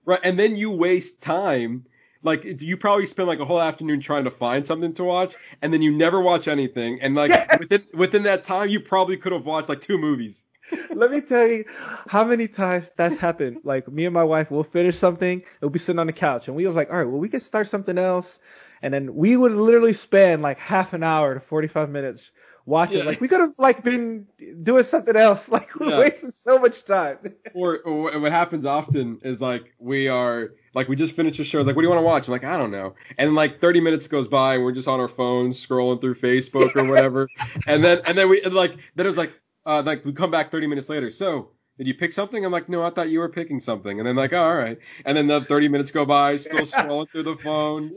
Right. 0.05 0.19
And 0.23 0.37
then 0.39 0.55
you 0.55 0.71
waste 0.71 1.21
time. 1.21 1.85
Like 2.23 2.61
you 2.61 2.77
probably 2.77 3.05
spend 3.05 3.27
like 3.27 3.39
a 3.39 3.45
whole 3.45 3.61
afternoon 3.61 4.01
trying 4.01 4.23
to 4.23 4.31
find 4.31 4.65
something 4.65 4.93
to 4.93 5.03
watch 5.03 5.35
and 5.61 5.71
then 5.71 5.83
you 5.83 5.91
never 5.91 6.19
watch 6.19 6.47
anything. 6.47 6.99
And 7.01 7.13
like 7.15 7.29
Yeah. 7.29 7.57
within 7.59 7.83
within 7.93 8.23
that 8.23 8.43
time 8.43 8.69
you 8.69 8.79
probably 8.79 9.17
could 9.17 9.31
have 9.31 9.45
watched 9.45 9.69
like 9.69 9.81
two 9.81 9.97
movies. 9.99 10.43
Let 10.89 11.11
me 11.11 11.21
tell 11.21 11.45
you 11.47 11.65
how 12.07 12.23
many 12.23 12.47
times 12.47 12.89
that's 12.95 13.17
happened. 13.17 13.59
Like 13.63 13.87
me 13.87 14.05
and 14.05 14.13
my 14.13 14.23
wife 14.23 14.49
will 14.49 14.63
finish 14.63 14.97
something, 14.97 15.43
we'll 15.61 15.69
be 15.69 15.77
sitting 15.77 15.99
on 15.99 16.07
the 16.07 16.13
couch, 16.13 16.47
and 16.47 16.57
we 16.57 16.65
was 16.65 16.75
like, 16.75 16.89
all 16.91 16.97
right, 16.97 17.07
well 17.07 17.19
we 17.19 17.29
could 17.29 17.43
start 17.43 17.67
something 17.67 17.97
else, 17.99 18.39
and 18.81 18.91
then 18.91 19.13
we 19.13 19.37
would 19.37 19.51
literally 19.51 19.93
spend 19.93 20.41
like 20.41 20.57
half 20.57 20.93
an 20.93 21.03
hour 21.03 21.35
to 21.35 21.39
45 21.39 21.91
minutes 21.91 22.31
watching. 22.65 22.99
Yeah. 22.99 23.03
Like 23.05 23.21
we 23.21 23.27
could 23.27 23.39
have 23.41 23.53
like 23.57 23.83
been 23.83 24.27
doing 24.63 24.83
something 24.83 25.15
else. 25.15 25.49
Like 25.55 25.75
we 25.79 25.89
Yeah. 25.89 25.99
wasted 25.99 26.33
so 26.33 26.59
much 26.59 26.83
time. 26.85 27.19
Or, 27.53 27.79
or 27.79 28.19
what 28.19 28.31
happens 28.33 28.65
often 28.65 29.19
is 29.23 29.39
like 29.39 29.73
we 29.79 30.09
are 30.09 30.49
like 30.73 30.89
we 30.89 30.95
just 30.97 31.13
finished 31.13 31.39
a 31.39 31.45
show. 31.45 31.61
Like, 31.61 31.75
what 31.75 31.83
do 31.83 31.87
you 31.87 31.89
want 31.89 31.99
to 31.99 32.05
watch? 32.05 32.27
I'm 32.27 32.33
like, 32.33 32.43
I 32.43 32.57
don't 32.57 32.71
know. 32.71 32.95
And 33.17 33.33
like 33.33 33.61
30 33.61 33.79
minutes 33.79 34.07
goes 34.07 34.27
by, 34.27 34.55
and 34.55 34.63
we're 34.63 34.73
just 34.73 34.89
on 34.89 34.99
our 34.99 35.07
phones 35.07 35.65
scrolling 35.65 36.01
through 36.01 36.15
Facebook 36.15 36.75
or 36.75 36.83
whatever. 36.89 37.29
and 37.65 37.81
then 37.83 38.01
and 38.05 38.17
then 38.17 38.27
we 38.29 38.41
and 38.41 38.53
like 38.53 38.75
then 38.95 39.05
it 39.05 39.09
was 39.09 39.17
like, 39.17 39.31
uh, 39.65 39.81
like 39.85 40.03
we 40.03 40.11
come 40.11 40.31
back 40.31 40.51
30 40.51 40.67
minutes 40.67 40.89
later. 40.89 41.11
So 41.11 41.51
did 41.77 41.87
you 41.87 41.93
pick 41.93 42.13
something? 42.13 42.43
I'm 42.45 42.51
like, 42.51 42.67
no, 42.69 42.85
I 42.85 42.89
thought 42.89 43.09
you 43.09 43.19
were 43.19 43.27
picking 43.29 43.59
something. 43.59 43.99
And 43.99 44.07
then 44.07 44.15
like, 44.15 44.31
oh, 44.33 44.43
all 44.43 44.55
right. 44.55 44.77
And 45.05 45.17
then 45.17 45.27
the 45.27 45.41
30 45.41 45.67
minutes 45.69 45.91
go 45.91 46.05
by, 46.05 46.37
still 46.37 46.65
scrolling 46.65 47.09
through 47.11 47.23
the 47.23 47.35
phone. 47.35 47.91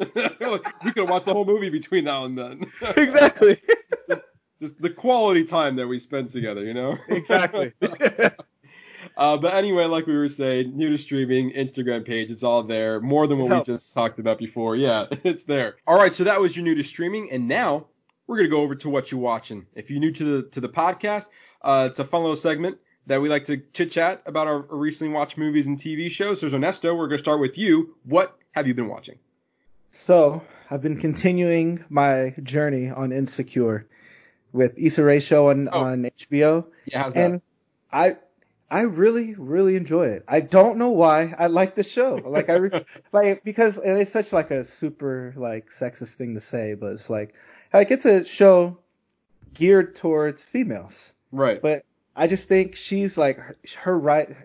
we 0.85 0.93
could 0.93 1.09
watch 1.09 1.25
the 1.25 1.33
whole 1.33 1.45
movie 1.45 1.71
between 1.71 2.05
now 2.05 2.25
and 2.25 2.37
then. 2.37 2.73
exactly. 2.97 3.57
just, 4.09 4.23
just 4.61 4.81
the 4.81 4.91
quality 4.91 5.45
time 5.45 5.77
that 5.77 5.87
we 5.87 5.99
spend 5.99 6.31
together, 6.31 6.65
you 6.65 6.75
know? 6.75 6.99
Exactly. 7.09 7.73
Uh, 9.17 9.37
but 9.37 9.55
anyway, 9.55 9.85
like 9.85 10.07
we 10.07 10.17
were 10.17 10.29
saying, 10.29 10.77
new 10.77 10.91
to 10.91 10.99
streaming, 10.99 11.51
Instagram 11.51 12.07
page, 12.07 12.31
it's 12.31 12.45
all 12.45 12.63
there. 12.63 13.01
More 13.01 13.27
than 13.27 13.39
what 13.39 13.51
we 13.51 13.75
just 13.75 13.93
talked 13.93 14.21
about 14.21 14.39
before. 14.39 14.77
Yeah, 14.77 15.07
it's 15.25 15.43
there. 15.43 15.75
All 15.89 15.97
right, 15.97 16.15
so 16.15 16.25
that 16.25 16.41
was 16.41 16.55
your 16.57 16.65
new 16.65 16.77
to 16.77 16.85
streaming, 16.85 17.33
and 17.33 17.49
now 17.49 17.87
we're 18.29 18.37
gonna 18.37 18.49
go 18.49 18.61
over 18.61 18.77
to 18.77 18.89
what 18.89 19.11
you're 19.11 19.21
watching. 19.21 19.67
If 19.75 19.91
you're 19.91 19.99
new 19.99 20.13
to 20.13 20.25
the 20.25 20.49
to 20.51 20.61
the 20.61 20.69
podcast, 20.69 21.27
uh, 21.63 21.89
it's 21.91 21.99
a 21.99 22.05
fun 22.05 22.23
little 22.23 22.37
segment 22.37 22.79
that 23.09 23.21
we 23.21 23.29
like 23.29 23.47
to 23.47 23.57
chit 23.73 23.91
chat 23.91 24.23
about 24.25 24.47
our 24.47 24.61
recently 24.61 25.13
watched 25.13 25.37
movies 25.37 25.67
and 25.67 25.79
TV 25.79 26.11
shows. 26.11 26.41
So 26.41 26.47
Ernesto, 26.49 26.95
we're 26.95 27.09
gonna 27.09 27.19
start 27.19 27.41
with 27.41 27.59
you. 27.59 27.97
What 28.05 28.37
have 28.53 28.69
you 28.69 28.75
been 28.75 28.89
watching? 28.89 29.19
So 29.91 30.43
I've 30.71 30.83
been 30.83 31.01
continuing 31.01 31.85
my 31.89 32.35
journey 32.43 32.89
on 32.91 33.11
Insecure 33.11 33.89
with 34.53 34.75
Issa 34.77 35.05
Rae 35.05 35.21
show 35.21 35.51
on 35.51 35.69
oh. 35.73 35.85
on 35.85 36.05
HBO. 36.05 36.67
Yeah, 36.87 37.05
how's 37.05 37.15
and 37.15 37.35
that? 37.35 37.43
I 37.93 38.17
I 38.71 38.83
really, 38.83 39.35
really 39.37 39.77
enjoy 39.77 40.09
it. 40.09 40.25
I 40.29 40.41
don't 40.41 40.77
know 40.77 40.91
why 40.91 41.35
I 41.39 41.47
like 41.47 41.75
the 41.75 41.83
show. 41.83 42.17
Like 42.17 42.51
I 42.51 42.55
re- 42.55 42.85
like 43.13 43.45
because 43.45 43.79
it's 43.83 44.13
such 44.13 44.33
like 44.33 44.51
a 44.51 44.65
super 44.65 45.33
like 45.37 45.71
sexist 45.71 46.15
thing 46.15 46.35
to 46.35 46.41
say, 46.41 46.75
but 46.75 46.93
it's 46.93 47.09
like 47.09 47.35
like 47.73 47.91
it's 47.91 48.05
a 48.05 48.25
show 48.25 48.79
geared 49.55 49.95
towards 49.95 50.43
females. 50.43 51.15
Right. 51.33 51.61
But 51.61 51.85
I 52.15 52.27
just 52.27 52.49
think 52.49 52.77
she's 52.77 53.17
like 53.17 53.39
her, 53.39 53.57
her 53.79 53.99
right 53.99 54.37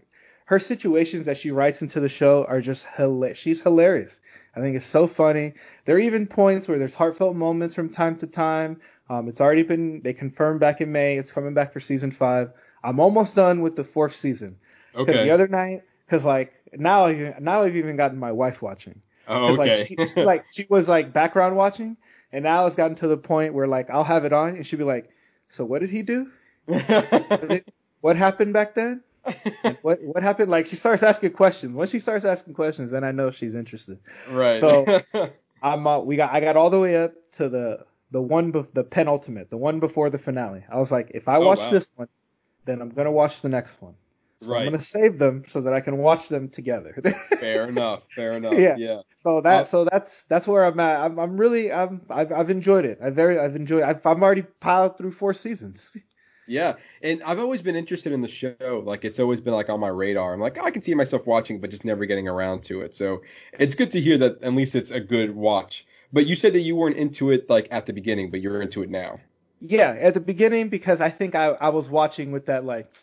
her 0.45 0.59
situations 0.59 1.25
that 1.25 1.37
she 1.37 1.51
writes 1.51 1.81
into 1.81 1.99
the 1.99 2.09
show 2.09 2.45
are 2.45 2.61
just 2.61 2.85
hilarious. 2.95 3.39
She's 3.39 3.61
hilarious. 3.61 4.19
I 4.55 4.59
think 4.59 4.75
it's 4.75 4.85
so 4.85 5.07
funny. 5.07 5.53
There 5.85 5.95
are 5.95 5.99
even 5.99 6.27
points 6.27 6.67
where 6.67 6.77
there's 6.77 6.93
heartfelt 6.93 7.35
moments 7.35 7.73
from 7.73 7.89
time 7.89 8.17
to 8.17 8.27
time. 8.27 8.79
Um, 9.09 9.27
it's 9.27 9.41
already 9.41 9.63
been 9.63 10.01
they 10.01 10.13
confirmed 10.13 10.59
back 10.59 10.81
in 10.81 10.91
May. 10.91 11.17
It's 11.17 11.31
coming 11.31 11.53
back 11.53 11.73
for 11.73 11.79
season 11.79 12.11
five. 12.11 12.51
I'm 12.83 12.99
almost 12.99 13.35
done 13.35 13.61
with 13.61 13.75
the 13.75 13.83
fourth 13.83 14.15
season. 14.15 14.57
Okay. 14.95 15.05
Because 15.05 15.23
the 15.23 15.31
other 15.31 15.47
night, 15.47 15.83
because 16.05 16.23
like 16.23 16.53
now, 16.73 17.07
now 17.39 17.63
I've 17.63 17.75
even 17.75 17.95
gotten 17.95 18.19
my 18.19 18.31
wife 18.31 18.61
watching. 18.61 19.01
Oh, 19.27 19.53
okay. 19.53 19.57
Like 19.57 19.87
she, 19.87 20.07
she, 20.07 20.23
like 20.23 20.45
she 20.51 20.65
was 20.69 20.87
like 20.87 21.13
background 21.13 21.55
watching, 21.55 21.97
and 22.31 22.43
now 22.43 22.65
it's 22.67 22.75
gotten 22.75 22.95
to 22.97 23.07
the 23.07 23.17
point 23.17 23.53
where 23.53 23.67
like 23.67 23.89
I'll 23.89 24.03
have 24.03 24.25
it 24.25 24.33
on, 24.33 24.55
and 24.55 24.65
she'll 24.65 24.79
be 24.79 24.85
like, 24.85 25.09
"So 25.49 25.65
what 25.65 25.79
did 25.79 25.89
he 25.89 26.01
do? 26.01 26.29
what 28.01 28.15
happened 28.17 28.53
back 28.53 28.75
then? 28.75 29.03
What 29.81 29.99
what 30.03 30.23
happened?" 30.23 30.51
Like 30.51 30.65
she 30.67 30.75
starts 30.75 31.03
asking 31.03 31.31
questions. 31.33 31.73
Once 31.73 31.91
she 31.91 31.99
starts 31.99 32.25
asking 32.25 32.53
questions, 32.53 32.91
then 32.91 33.03
I 33.03 33.11
know 33.11 33.31
she's 33.31 33.55
interested. 33.55 33.99
Right. 34.29 34.57
So 34.57 34.85
I'm 35.61 35.87
uh, 35.87 35.99
we 35.99 36.15
got 36.15 36.33
I 36.33 36.39
got 36.41 36.57
all 36.57 36.69
the 36.69 36.79
way 36.79 36.95
up 36.97 37.13
to 37.33 37.49
the 37.49 37.85
the 38.11 38.21
one 38.21 38.51
be- 38.51 38.65
the 38.73 38.83
penultimate, 38.83 39.49
the 39.49 39.57
one 39.57 39.79
before 39.79 40.09
the 40.09 40.17
finale. 40.17 40.63
I 40.69 40.77
was 40.77 40.91
like, 40.91 41.11
if 41.13 41.27
I 41.27 41.37
Oh, 41.37 41.45
watch 41.45 41.59
wow. 41.59 41.69
this 41.71 41.89
one, 41.95 42.07
then 42.65 42.81
I'm 42.81 42.89
gonna 42.89 43.11
watch 43.11 43.41
the 43.41 43.49
next 43.49 43.81
one. 43.81 43.95
So 44.41 44.51
Right. 44.51 44.59
I'm 44.59 44.65
gonna 44.65 44.81
save 44.81 45.17
them 45.19 45.43
so 45.47 45.61
that 45.61 45.73
I 45.73 45.79
can 45.79 45.97
watch 45.97 46.27
them 46.27 46.49
together. 46.49 46.93
fair 47.39 47.67
enough. 47.67 48.03
Fair 48.15 48.33
enough. 48.33 48.59
Yeah. 48.59 48.75
yeah. 48.77 49.01
so 49.23 49.41
that 49.41 49.61
Uh, 49.61 49.63
so 49.65 49.85
that's 49.85 50.25
that's 50.25 50.47
where 50.47 50.65
I'm 50.65 50.79
at. 50.79 50.99
I'm 51.01 51.17
I'm 51.17 51.37
really 51.37 51.71
I'm 51.71 52.01
I've 52.09 52.31
I've 52.33 52.49
enjoyed 52.49 52.85
it. 52.85 52.99
I 53.01 53.09
very 53.09 53.39
I've 53.39 53.55
enjoyed. 53.55 53.83
I've 53.83 54.05
I'm 54.05 54.21
already 54.21 54.43
piled 54.59 54.97
through 54.97 55.11
four 55.11 55.33
seasons. 55.33 55.95
Yeah, 56.47 56.73
and 57.01 57.23
I've 57.23 57.39
always 57.39 57.61
been 57.61 57.75
interested 57.75 58.11
in 58.11 58.21
the 58.21 58.27
show. 58.27 58.83
Like 58.85 59.05
it's 59.05 59.19
always 59.19 59.41
been 59.41 59.53
like 59.53 59.69
on 59.69 59.79
my 59.79 59.87
radar. 59.87 60.33
I'm 60.33 60.39
like, 60.39 60.57
oh, 60.59 60.65
I 60.65 60.71
can 60.71 60.81
see 60.81 60.93
myself 60.93 61.25
watching, 61.25 61.59
but 61.59 61.69
just 61.69 61.85
never 61.85 62.05
getting 62.05 62.27
around 62.27 62.63
to 62.63 62.81
it. 62.81 62.95
So 62.95 63.21
it's 63.57 63.75
good 63.75 63.91
to 63.91 64.01
hear 64.01 64.17
that 64.19 64.43
at 64.43 64.53
least 64.53 64.75
it's 64.75 64.91
a 64.91 64.99
good 64.99 65.33
watch. 65.35 65.85
But 66.11 66.27
you 66.27 66.35
said 66.35 66.53
that 66.53 66.59
you 66.59 66.75
weren't 66.75 66.97
into 66.97 67.31
it 67.31 67.49
like 67.49 67.67
at 67.71 67.85
the 67.85 67.93
beginning, 67.93 68.29
but 68.29 68.41
you're 68.41 68.61
into 68.61 68.83
it 68.83 68.89
now. 68.89 69.19
Yeah, 69.61 69.91
at 69.91 70.13
the 70.13 70.19
beginning 70.19 70.69
because 70.69 71.01
I 71.01 71.09
think 71.09 71.35
I 71.35 71.47
I 71.47 71.69
was 71.69 71.89
watching 71.89 72.31
with 72.31 72.47
that 72.47 72.65
like, 72.65 72.93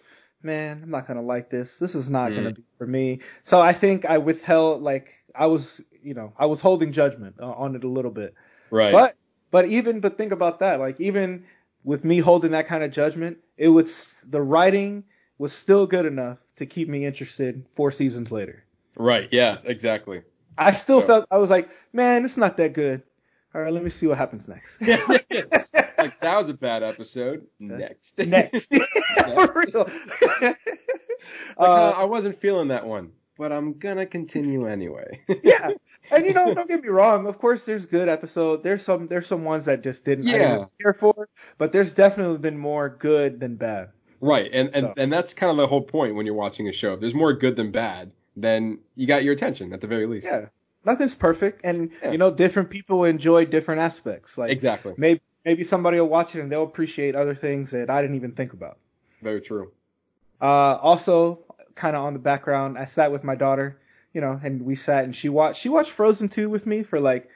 man, 0.42 0.80
I'm 0.82 0.90
not 0.90 1.08
gonna 1.08 1.22
like 1.22 1.50
this. 1.50 1.78
This 1.78 1.94
is 1.94 2.10
not 2.10 2.28
gonna 2.34 2.52
mm. 2.52 2.56
be 2.56 2.62
for 2.78 2.86
me. 2.86 3.20
So 3.44 3.60
I 3.60 3.72
think 3.72 4.04
I 4.04 4.18
withheld 4.18 4.82
like 4.82 5.14
I 5.34 5.46
was 5.46 5.80
you 6.02 6.14
know 6.14 6.34
I 6.38 6.46
was 6.46 6.60
holding 6.60 6.92
judgment 6.92 7.40
on 7.40 7.74
it 7.74 7.84
a 7.84 7.88
little 7.88 8.10
bit. 8.10 8.34
Right. 8.70 8.92
But 8.92 9.16
but 9.50 9.66
even 9.66 10.00
but 10.00 10.18
think 10.18 10.32
about 10.32 10.60
that. 10.60 10.78
Like 10.78 11.00
even 11.00 11.44
with 11.84 12.04
me 12.04 12.18
holding 12.18 12.52
that 12.52 12.66
kind 12.68 12.82
of 12.84 12.90
judgment, 12.90 13.38
it 13.56 13.68
was 13.68 14.22
the 14.28 14.40
writing 14.40 15.04
was 15.38 15.52
still 15.52 15.86
good 15.86 16.04
enough 16.06 16.38
to 16.56 16.66
keep 16.66 16.88
me 16.88 17.06
interested 17.06 17.64
four 17.70 17.90
seasons 17.90 18.30
later. 18.30 18.64
right. 18.96 19.28
Yeah. 19.30 19.58
Exactly. 19.64 20.22
I 20.58 20.72
still 20.72 21.00
So- 21.00 21.06
felt 21.06 21.26
I 21.30 21.38
was 21.38 21.48
like, 21.50 21.70
man, 21.92 22.24
it's 22.24 22.36
not 22.36 22.56
that 22.58 22.72
good. 22.74 23.02
All 23.54 23.60
right, 23.60 23.72
let 23.72 23.82
me 23.82 23.90
see 23.90 24.06
what 24.06 24.16
happens 24.18 24.46
next. 24.46 24.80
like 24.86 25.28
that 25.28 26.22
was 26.38 26.48
a 26.48 26.54
bad 26.54 26.82
episode. 26.84 27.46
Next. 27.58 28.16
next. 28.18 28.70
For 29.34 29.52
real. 29.54 29.90
Like, 30.40 30.58
Uh, 31.58 31.62
uh, 31.62 31.94
I 31.96 32.04
wasn't 32.04 32.38
feeling 32.40 32.68
that 32.68 32.86
one, 32.86 33.10
but 33.40 33.52
I'm 33.52 33.78
gonna 33.78 34.04
continue 34.06 34.66
anyway. 34.66 35.22
yeah. 35.42 35.70
And 36.10 36.26
you 36.26 36.34
know, 36.34 36.52
don't 36.54 36.68
get 36.68 36.82
me 36.82 36.88
wrong. 36.90 37.26
Of 37.26 37.38
course, 37.38 37.64
there's 37.64 37.86
good 37.86 38.06
episodes. 38.08 38.62
There's 38.62 38.82
some 38.84 39.08
there's 39.08 39.26
some 39.26 39.44
ones 39.44 39.64
that 39.64 39.82
just 39.82 40.04
didn't 40.04 40.28
I 40.28 40.32
didn't 40.32 40.58
Yeah. 40.60 40.64
care 40.82 40.92
for, 40.92 41.28
but 41.56 41.72
there's 41.72 41.94
definitely 41.94 42.38
been 42.38 42.58
more 42.58 42.90
good 42.90 43.40
than 43.40 43.56
bad. 43.56 43.88
Right, 44.20 44.50
and 44.52 44.68
and, 44.74 44.84
So. 44.88 44.94
and 44.98 45.10
that's 45.10 45.32
kind 45.32 45.50
of 45.50 45.56
the 45.56 45.66
whole 45.66 45.80
point 45.82 46.14
when 46.14 46.26
you're 46.26 46.34
watching 46.34 46.68
a 46.68 46.72
show. 46.72 46.92
If 46.92 47.00
there's 47.00 47.14
more 47.14 47.32
good 47.32 47.56
than 47.56 47.70
bad, 47.72 48.12
then 48.36 48.80
you 48.94 49.06
got 49.06 49.24
your 49.24 49.32
attention 49.32 49.72
at 49.72 49.80
the 49.80 49.86
very 49.86 50.06
least. 50.06 50.26
Yeah. 50.26 50.46
Nothing's 50.84 51.14
perfect, 51.14 51.62
and 51.64 51.90
Yeah. 52.02 52.12
you 52.12 52.18
know, 52.18 52.30
different 52.30 52.68
people 52.68 53.04
enjoy 53.04 53.46
different 53.46 53.80
aspects. 53.80 54.36
Like 54.36 54.50
Exactly. 54.52 54.92
maybe 54.98 55.22
maybe 55.46 55.64
somebody 55.64 55.98
will 55.98 56.08
watch 56.08 56.34
it 56.36 56.40
and 56.42 56.52
they'll 56.52 56.62
appreciate 56.64 57.14
other 57.16 57.34
things 57.34 57.70
that 57.70 57.88
I 57.88 58.02
didn't 58.02 58.16
even 58.16 58.32
think 58.32 58.52
about. 58.52 58.76
Very 59.22 59.40
true. 59.40 59.72
Uh, 60.40 60.76
also, 60.80 61.40
kind 61.80 61.96
of 61.96 62.04
on 62.04 62.12
the 62.12 62.18
background, 62.18 62.78
I 62.78 62.84
sat 62.84 63.10
with 63.10 63.24
my 63.24 63.34
daughter, 63.34 63.78
you 64.12 64.20
know, 64.20 64.38
and 64.42 64.62
we 64.62 64.74
sat 64.74 65.04
and 65.04 65.16
she 65.16 65.28
watched 65.28 65.60
she 65.60 65.68
watched 65.68 65.90
Frozen 65.90 66.28
2 66.28 66.48
with 66.50 66.66
me 66.66 66.82
for 66.82 67.00
like 67.00 67.28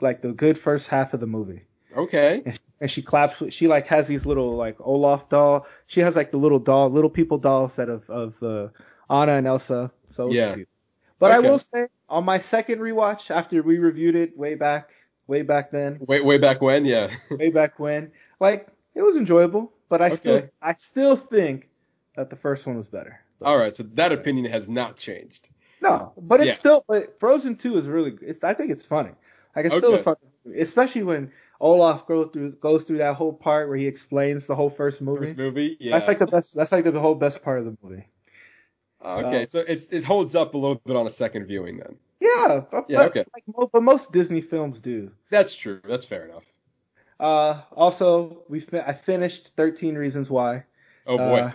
like 0.00 0.22
the 0.22 0.32
good 0.32 0.56
first 0.56 0.88
half 0.88 1.14
of 1.14 1.20
the 1.20 1.26
movie. 1.26 1.62
Okay. 1.96 2.54
And 2.80 2.88
she 2.90 3.02
claps. 3.02 3.42
She 3.50 3.66
like 3.66 3.88
has 3.88 4.06
these 4.06 4.24
little 4.24 4.54
like 4.56 4.76
Olaf 4.80 5.28
doll. 5.28 5.66
She 5.86 6.00
has 6.00 6.14
like 6.14 6.30
the 6.30 6.36
little 6.38 6.60
doll, 6.60 6.90
little 6.90 7.10
people 7.10 7.38
doll 7.38 7.68
set 7.68 7.88
of 7.88 8.08
of 8.08 8.40
uh, 8.42 8.68
Anna 9.10 9.32
and 9.32 9.46
Elsa. 9.46 9.90
So 10.10 10.24
it 10.24 10.28
was 10.28 10.36
Yeah. 10.36 10.54
cute. 10.54 10.68
But 11.18 11.32
I 11.32 11.40
will 11.40 11.58
say, 11.58 11.88
on 12.08 12.24
my 12.24 12.38
second 12.38 12.78
rewatch 12.78 13.32
after 13.32 13.60
we 13.64 13.78
reviewed 13.78 14.14
it 14.14 14.38
way 14.38 14.54
back, 14.54 14.92
way 15.26 15.42
back 15.42 15.72
then, 15.72 15.98
Way 16.06 16.20
way 16.20 16.38
back 16.38 16.62
when, 16.62 16.84
yeah. 16.84 17.10
way 17.30 17.50
back 17.50 17.80
when, 17.80 18.12
like 18.38 18.68
it 18.94 19.02
was 19.02 19.16
enjoyable. 19.16 19.72
But 19.88 20.00
I 20.02 20.10
still 20.10 20.42
I 20.62 20.74
still 20.74 21.16
think 21.16 21.68
that 22.14 22.30
the 22.30 22.36
first 22.36 22.66
one 22.66 22.76
was 22.76 22.86
better. 22.86 23.20
All 23.42 23.56
right, 23.56 23.74
so 23.74 23.84
that 23.94 24.12
opinion 24.12 24.50
has 24.50 24.68
not 24.68 24.96
changed. 24.96 25.48
No, 25.80 26.12
but 26.20 26.40
it's 26.40 26.48
Yeah. 26.48 26.52
still. 26.54 26.84
But 26.88 27.18
Frozen 27.20 27.56
Two 27.56 27.78
is 27.78 27.88
really. 27.88 28.16
It's. 28.20 28.42
I 28.42 28.54
think 28.54 28.70
it's 28.70 28.82
funny. 28.82 29.12
Like 29.54 29.66
it's 29.66 29.76
still 29.76 29.94
a 29.94 29.98
fun, 29.98 30.16
movie, 30.44 30.60
especially 30.60 31.04
when 31.04 31.32
Olaf 31.60 32.06
go 32.06 32.24
through 32.24 32.52
goes 32.52 32.84
through 32.84 32.98
that 32.98 33.14
whole 33.14 33.32
part 33.32 33.68
where 33.68 33.76
he 33.76 33.86
explains 33.86 34.46
the 34.46 34.54
whole 34.54 34.70
first 34.70 35.00
movie. 35.00 35.26
First 35.26 35.38
movie, 35.38 35.76
yeah. 35.80 35.98
That's 35.98 36.08
like 36.08 36.18
the 36.18 36.26
best. 36.26 36.54
That's 36.54 36.72
like 36.72 36.84
the 36.84 37.00
whole 37.00 37.14
best 37.14 37.42
part 37.42 37.60
of 37.60 37.64
the 37.64 37.76
movie. 37.82 38.06
okay, 39.04 39.46
so 39.48 39.60
it's 39.60 39.90
it 39.90 40.04
holds 40.04 40.34
up 40.34 40.54
a 40.54 40.58
little 40.58 40.80
bit 40.84 40.96
on 40.96 41.06
a 41.06 41.10
second 41.10 41.46
viewing 41.46 41.78
then. 41.78 41.96
Yeah, 42.20 42.62
but, 42.70 42.86
Yeah, 42.88 43.02
okay. 43.02 43.24
like, 43.34 43.70
but 43.72 43.82
most 43.82 44.12
Disney 44.12 44.40
films 44.40 44.80
do. 44.80 45.12
That's 45.30 45.54
true. 45.54 45.80
That's 45.84 46.06
fair 46.06 46.24
enough. 46.24 46.44
Uh, 47.20 47.60
also, 47.72 48.42
we 48.48 48.64
I 48.72 48.92
finished 48.92 49.56
Thirteen 49.56 49.96
Reasons 49.96 50.30
Why. 50.30 50.64
Oh 51.06 51.18
boy. 51.18 51.40
Uh, 51.40 51.52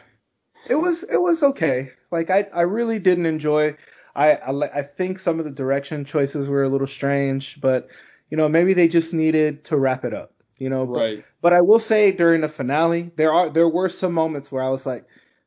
it 0.67 0.75
was 0.75 1.03
it 1.03 1.21
was 1.21 1.43
okay. 1.43 1.91
Like 2.11 2.29
I 2.29 2.47
I 2.53 2.61
really 2.61 2.99
didn't 2.99 3.25
enjoy. 3.25 3.75
I 4.15 4.35
I, 4.35 4.79
I 4.79 4.81
think 4.83 5.19
some 5.19 5.39
of 5.39 5.45
the 5.45 5.51
direction 5.51 6.05
choices 6.05 6.47
were 6.49 6.63
a 6.63 6.69
little 6.69 6.87
strange, 6.87 7.59
but 7.59 7.87
you 8.29 8.37
know 8.37 8.49
maybe 8.49 8.73
they 8.73 8.87
just 8.87 9.13
needed 9.13 9.65
to 9.65 9.77
wrap 9.77 10.05
it 10.05 10.13
up. 10.13 10.31
You 10.59 10.69
know, 10.69 10.85
but, 10.85 10.99
right. 10.99 11.25
but 11.41 11.51
I 11.53 11.61
will 11.61 11.79
say 11.79 12.11
during 12.11 12.41
the 12.41 12.49
finale 12.49 13.11
there 13.15 13.33
are 13.33 13.49
there 13.49 13.67
were 13.67 13.89
some 13.89 14.13
moments 14.13 14.51
where 14.51 14.63
I 14.63 14.69
was 14.69 14.85
like, 14.85 15.05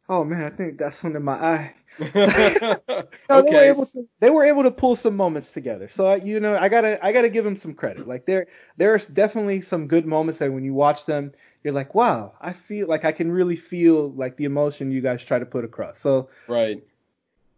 oh 0.08 0.24
man, 0.24 0.44
I 0.44 0.50
think 0.50 0.78
that's 0.78 0.96
something 0.96 1.16
in 1.16 1.24
my 1.24 1.34
eye. 1.34 1.74
No, 3.28 3.42
they 3.42 3.50
were 3.50 3.60
able 3.60 3.86
to 3.86 4.08
they 4.20 4.30
were 4.30 4.44
able 4.44 4.62
to 4.62 4.70
pull 4.70 4.94
some 4.94 5.16
moments 5.16 5.50
together. 5.52 5.88
So 5.88 6.06
I- 6.06 6.16
you 6.16 6.38
know, 6.38 6.56
I 6.56 6.68
gotta 6.68 7.04
I 7.04 7.12
gotta 7.12 7.28
give 7.28 7.44
them 7.44 7.58
some 7.58 7.74
credit. 7.74 8.06
Like 8.06 8.24
there 8.24 8.46
there's 8.76 9.06
definitely 9.06 9.62
some 9.62 9.88
good 9.88 10.06
moments 10.06 10.38
that 10.38 10.52
when 10.52 10.64
you 10.64 10.74
watch 10.74 11.06
them, 11.06 11.32
you're 11.64 11.74
like, 11.74 11.94
wow, 11.94 12.34
I 12.40 12.52
feel 12.52 12.86
like 12.86 13.04
I 13.04 13.12
can 13.12 13.32
really 13.32 13.56
feel 13.56 14.12
like 14.12 14.36
the 14.36 14.44
emotion 14.44 14.92
you 14.92 15.00
guys 15.00 15.24
try 15.24 15.38
to 15.38 15.46
put 15.46 15.64
across. 15.64 15.98
So, 15.98 16.28
Right. 16.46 16.84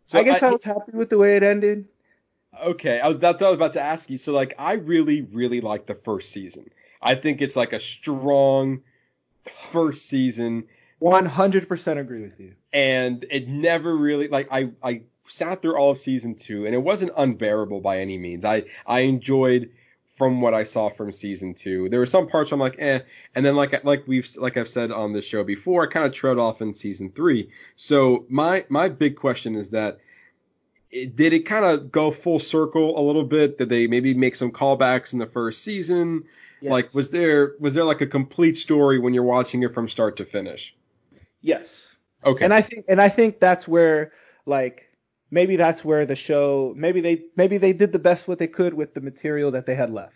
So 0.07 0.18
I 0.18 0.22
guess 0.22 0.43
I, 0.43 0.53
was 0.53 0.64
happy 0.64 0.93
with 0.95 1.11
the 1.11 1.18
way 1.18 1.36
it 1.36 1.43
ended. 1.43 1.86
Okay, 2.59 2.99
I 2.99 3.09
was, 3.09 3.18
that's 3.18 3.41
what 3.43 3.49
I 3.49 3.51
was 3.51 3.57
about 3.57 3.74
to 3.74 3.82
ask 3.82 4.09
you. 4.09 4.16
So 4.16 4.32
like, 4.32 4.55
I 4.59 4.74
really, 4.74 5.20
really 5.20 5.61
like 5.61 5.84
the 5.84 5.95
first 5.95 6.32
season. 6.32 6.70
I 7.03 7.14
think 7.14 7.43
it's 7.43 7.57
like 7.57 7.74
a 7.74 7.80
strong 7.80 8.80
first 9.70 10.07
season. 10.07 10.64
100% 11.03 11.99
agree 11.99 12.22
with 12.22 12.41
you. 12.41 12.55
And 12.72 13.24
it 13.30 13.48
never 13.48 13.96
really 13.96 14.28
like 14.28 14.48
I 14.50 14.70
I 14.82 15.02
sat 15.26 15.62
through 15.62 15.76
all 15.76 15.90
of 15.90 15.98
season 15.98 16.34
two, 16.34 16.66
and 16.66 16.74
it 16.74 16.82
wasn't 16.82 17.12
unbearable 17.16 17.80
by 17.80 17.98
any 17.98 18.18
means. 18.18 18.44
I 18.44 18.64
I 18.86 19.00
enjoyed 19.00 19.70
from 20.18 20.40
what 20.40 20.52
I 20.52 20.64
saw 20.64 20.90
from 20.90 21.12
season 21.12 21.54
two. 21.54 21.88
There 21.88 22.00
were 22.00 22.06
some 22.06 22.26
parts 22.26 22.50
I'm 22.50 22.58
like, 22.58 22.74
eh, 22.78 23.00
and 23.36 23.46
then 23.46 23.54
like 23.54 23.84
like 23.84 24.06
we've 24.08 24.28
like 24.36 24.56
I've 24.56 24.68
said 24.68 24.90
on 24.90 25.12
this 25.12 25.24
show 25.24 25.44
before, 25.44 25.84
I 25.84 25.92
kind 25.92 26.04
of 26.04 26.12
trailed 26.12 26.40
off 26.40 26.60
in 26.60 26.74
season 26.74 27.12
three. 27.12 27.50
So 27.76 28.26
my 28.28 28.64
my 28.68 28.88
big 28.88 29.16
question 29.16 29.54
is 29.54 29.70
that 29.70 30.00
it, 30.90 31.14
did 31.14 31.32
it 31.32 31.40
kind 31.40 31.64
of 31.64 31.92
go 31.92 32.10
full 32.10 32.40
circle 32.40 32.98
a 32.98 33.02
little 33.02 33.24
bit? 33.24 33.58
Did 33.58 33.68
they 33.68 33.86
maybe 33.86 34.12
make 34.14 34.34
some 34.34 34.50
callbacks 34.50 35.12
in 35.12 35.20
the 35.20 35.26
first 35.26 35.62
season? 35.62 36.24
Yes. 36.60 36.72
Like 36.72 36.94
was 36.94 37.10
there 37.10 37.52
was 37.60 37.74
there 37.74 37.84
like 37.84 38.00
a 38.00 38.06
complete 38.06 38.58
story 38.58 38.98
when 38.98 39.14
you're 39.14 39.22
watching 39.22 39.62
it 39.62 39.72
from 39.72 39.88
start 39.88 40.16
to 40.16 40.24
finish? 40.24 40.74
Yes. 41.40 41.96
Okay. 42.24 42.44
And 42.44 42.52
I 42.52 42.62
think 42.62 42.86
and 42.88 43.00
I 43.00 43.08
think 43.08 43.40
that's 43.40 43.66
where 43.68 44.12
like 44.46 44.88
maybe 45.30 45.56
that's 45.56 45.84
where 45.84 46.06
the 46.06 46.16
show 46.16 46.74
maybe 46.76 47.00
they 47.00 47.24
maybe 47.36 47.58
they 47.58 47.72
did 47.72 47.92
the 47.92 47.98
best 47.98 48.26
what 48.26 48.38
they 48.38 48.48
could 48.48 48.74
with 48.74 48.94
the 48.94 49.00
material 49.00 49.52
that 49.52 49.66
they 49.66 49.74
had 49.74 49.92
left. 49.92 50.14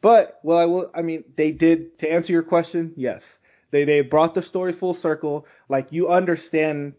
But 0.00 0.40
well 0.42 0.58
I 0.58 0.66
will 0.66 0.90
I 0.94 1.02
mean 1.02 1.24
they 1.36 1.52
did 1.52 1.98
to 1.98 2.10
answer 2.10 2.32
your 2.32 2.42
question, 2.42 2.92
yes. 2.96 3.38
They 3.70 3.84
they 3.84 4.00
brought 4.00 4.34
the 4.34 4.42
story 4.42 4.72
full 4.72 4.94
circle. 4.94 5.46
Like 5.68 5.92
you 5.92 6.08
understand 6.08 6.94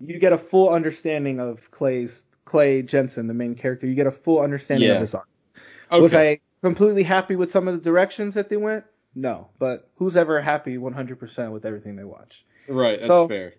you 0.00 0.18
get 0.18 0.32
a 0.32 0.38
full 0.38 0.70
understanding 0.70 1.40
of 1.40 1.70
Clay's 1.70 2.24
Clay 2.44 2.82
Jensen, 2.82 3.26
the 3.26 3.34
main 3.34 3.54
character. 3.54 3.86
You 3.86 3.94
get 3.94 4.06
a 4.06 4.12
full 4.12 4.40
understanding 4.40 4.88
yeah. 4.88 4.96
of 4.96 5.00
his 5.00 5.14
arc. 5.14 5.28
Okay. 5.90 6.00
Was 6.00 6.14
I 6.14 6.40
completely 6.62 7.02
happy 7.02 7.36
with 7.36 7.50
some 7.50 7.68
of 7.68 7.74
the 7.74 7.80
directions 7.80 8.34
that 8.34 8.48
they 8.48 8.56
went? 8.56 8.84
No, 9.14 9.48
but 9.58 9.88
who's 9.96 10.16
ever 10.16 10.40
happy 10.40 10.76
100% 10.76 11.52
with 11.52 11.64
everything 11.64 11.94
they 11.94 12.04
watch? 12.04 12.44
Right, 12.66 12.98
that's 12.98 13.06
so, 13.06 13.28
fair. 13.28 13.54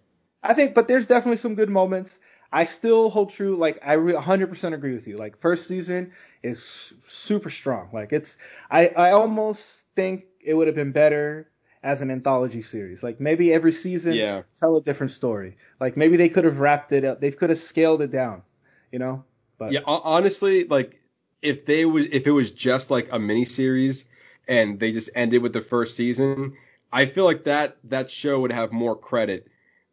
I 0.46 0.54
think, 0.54 0.76
but 0.76 0.88
there's 0.88 1.08
definitely 1.08 1.38
some 1.38 1.56
good 1.56 1.70
moments. 1.70 2.20
I 2.52 2.66
still 2.66 3.10
hold 3.10 3.32
true. 3.32 3.58
Like 3.58 3.80
I 3.84 3.96
100% 3.96 4.74
agree 4.74 4.93
with 4.93 5.08
you. 5.08 5.18
Like 5.18 5.38
first 5.38 5.68
season 5.68 6.14
is 6.43 6.64
super 6.64 7.50
strong. 7.50 7.89
Like 7.91 8.14
it's 8.14 8.38
I 8.70 8.88
I 8.88 9.12
almost 9.12 9.82
think 9.96 10.26
it 10.39 10.54
would 10.54 10.68
have 10.68 10.76
been 10.76 10.91
better 10.91 11.50
as 11.84 12.02
an 12.02 12.12
anthology 12.12 12.62
series. 12.62 13.04
Like 13.04 13.20
maybe 13.20 13.52
every 13.52 13.72
season 13.72 14.14
yeah. 14.14 14.43
tell 14.56 14.78
a 14.78 14.82
different 14.82 15.12
story. 15.12 15.58
Like 15.80 15.98
maybe 15.98 16.18
they 16.18 16.30
could 16.30 16.46
have 16.46 16.60
wrapped 16.60 16.91
it 16.91 17.04
up. 17.04 17.20
They 17.20 17.32
could 17.32 17.50
have 17.50 17.60
scaled 17.60 18.02
it 18.02 18.12
down. 18.12 18.43
You 18.91 19.00
know. 19.00 19.24
But 19.58 19.72
yeah, 19.72 19.82
honestly, 19.86 20.66
like 20.66 21.00
if 21.41 21.66
they 21.66 21.84
would 21.84 22.14
if 22.14 22.28
it 22.28 22.32
was 22.32 22.52
just 22.52 22.91
like 22.91 23.10
a 23.12 23.20
mini 23.20 23.46
series 23.46 24.06
and 24.48 24.80
they 24.80 24.91
just 24.91 25.10
ended 25.16 25.41
with 25.41 25.54
the 25.54 25.62
first 25.62 25.98
season, 25.98 26.56
I 26.91 27.08
feel 27.08 27.26
like 27.26 27.46
that 27.46 27.78
that 27.86 28.12
show 28.12 28.39
would 28.41 28.52
have 28.52 28.72
more 28.72 28.96
credit 28.96 29.48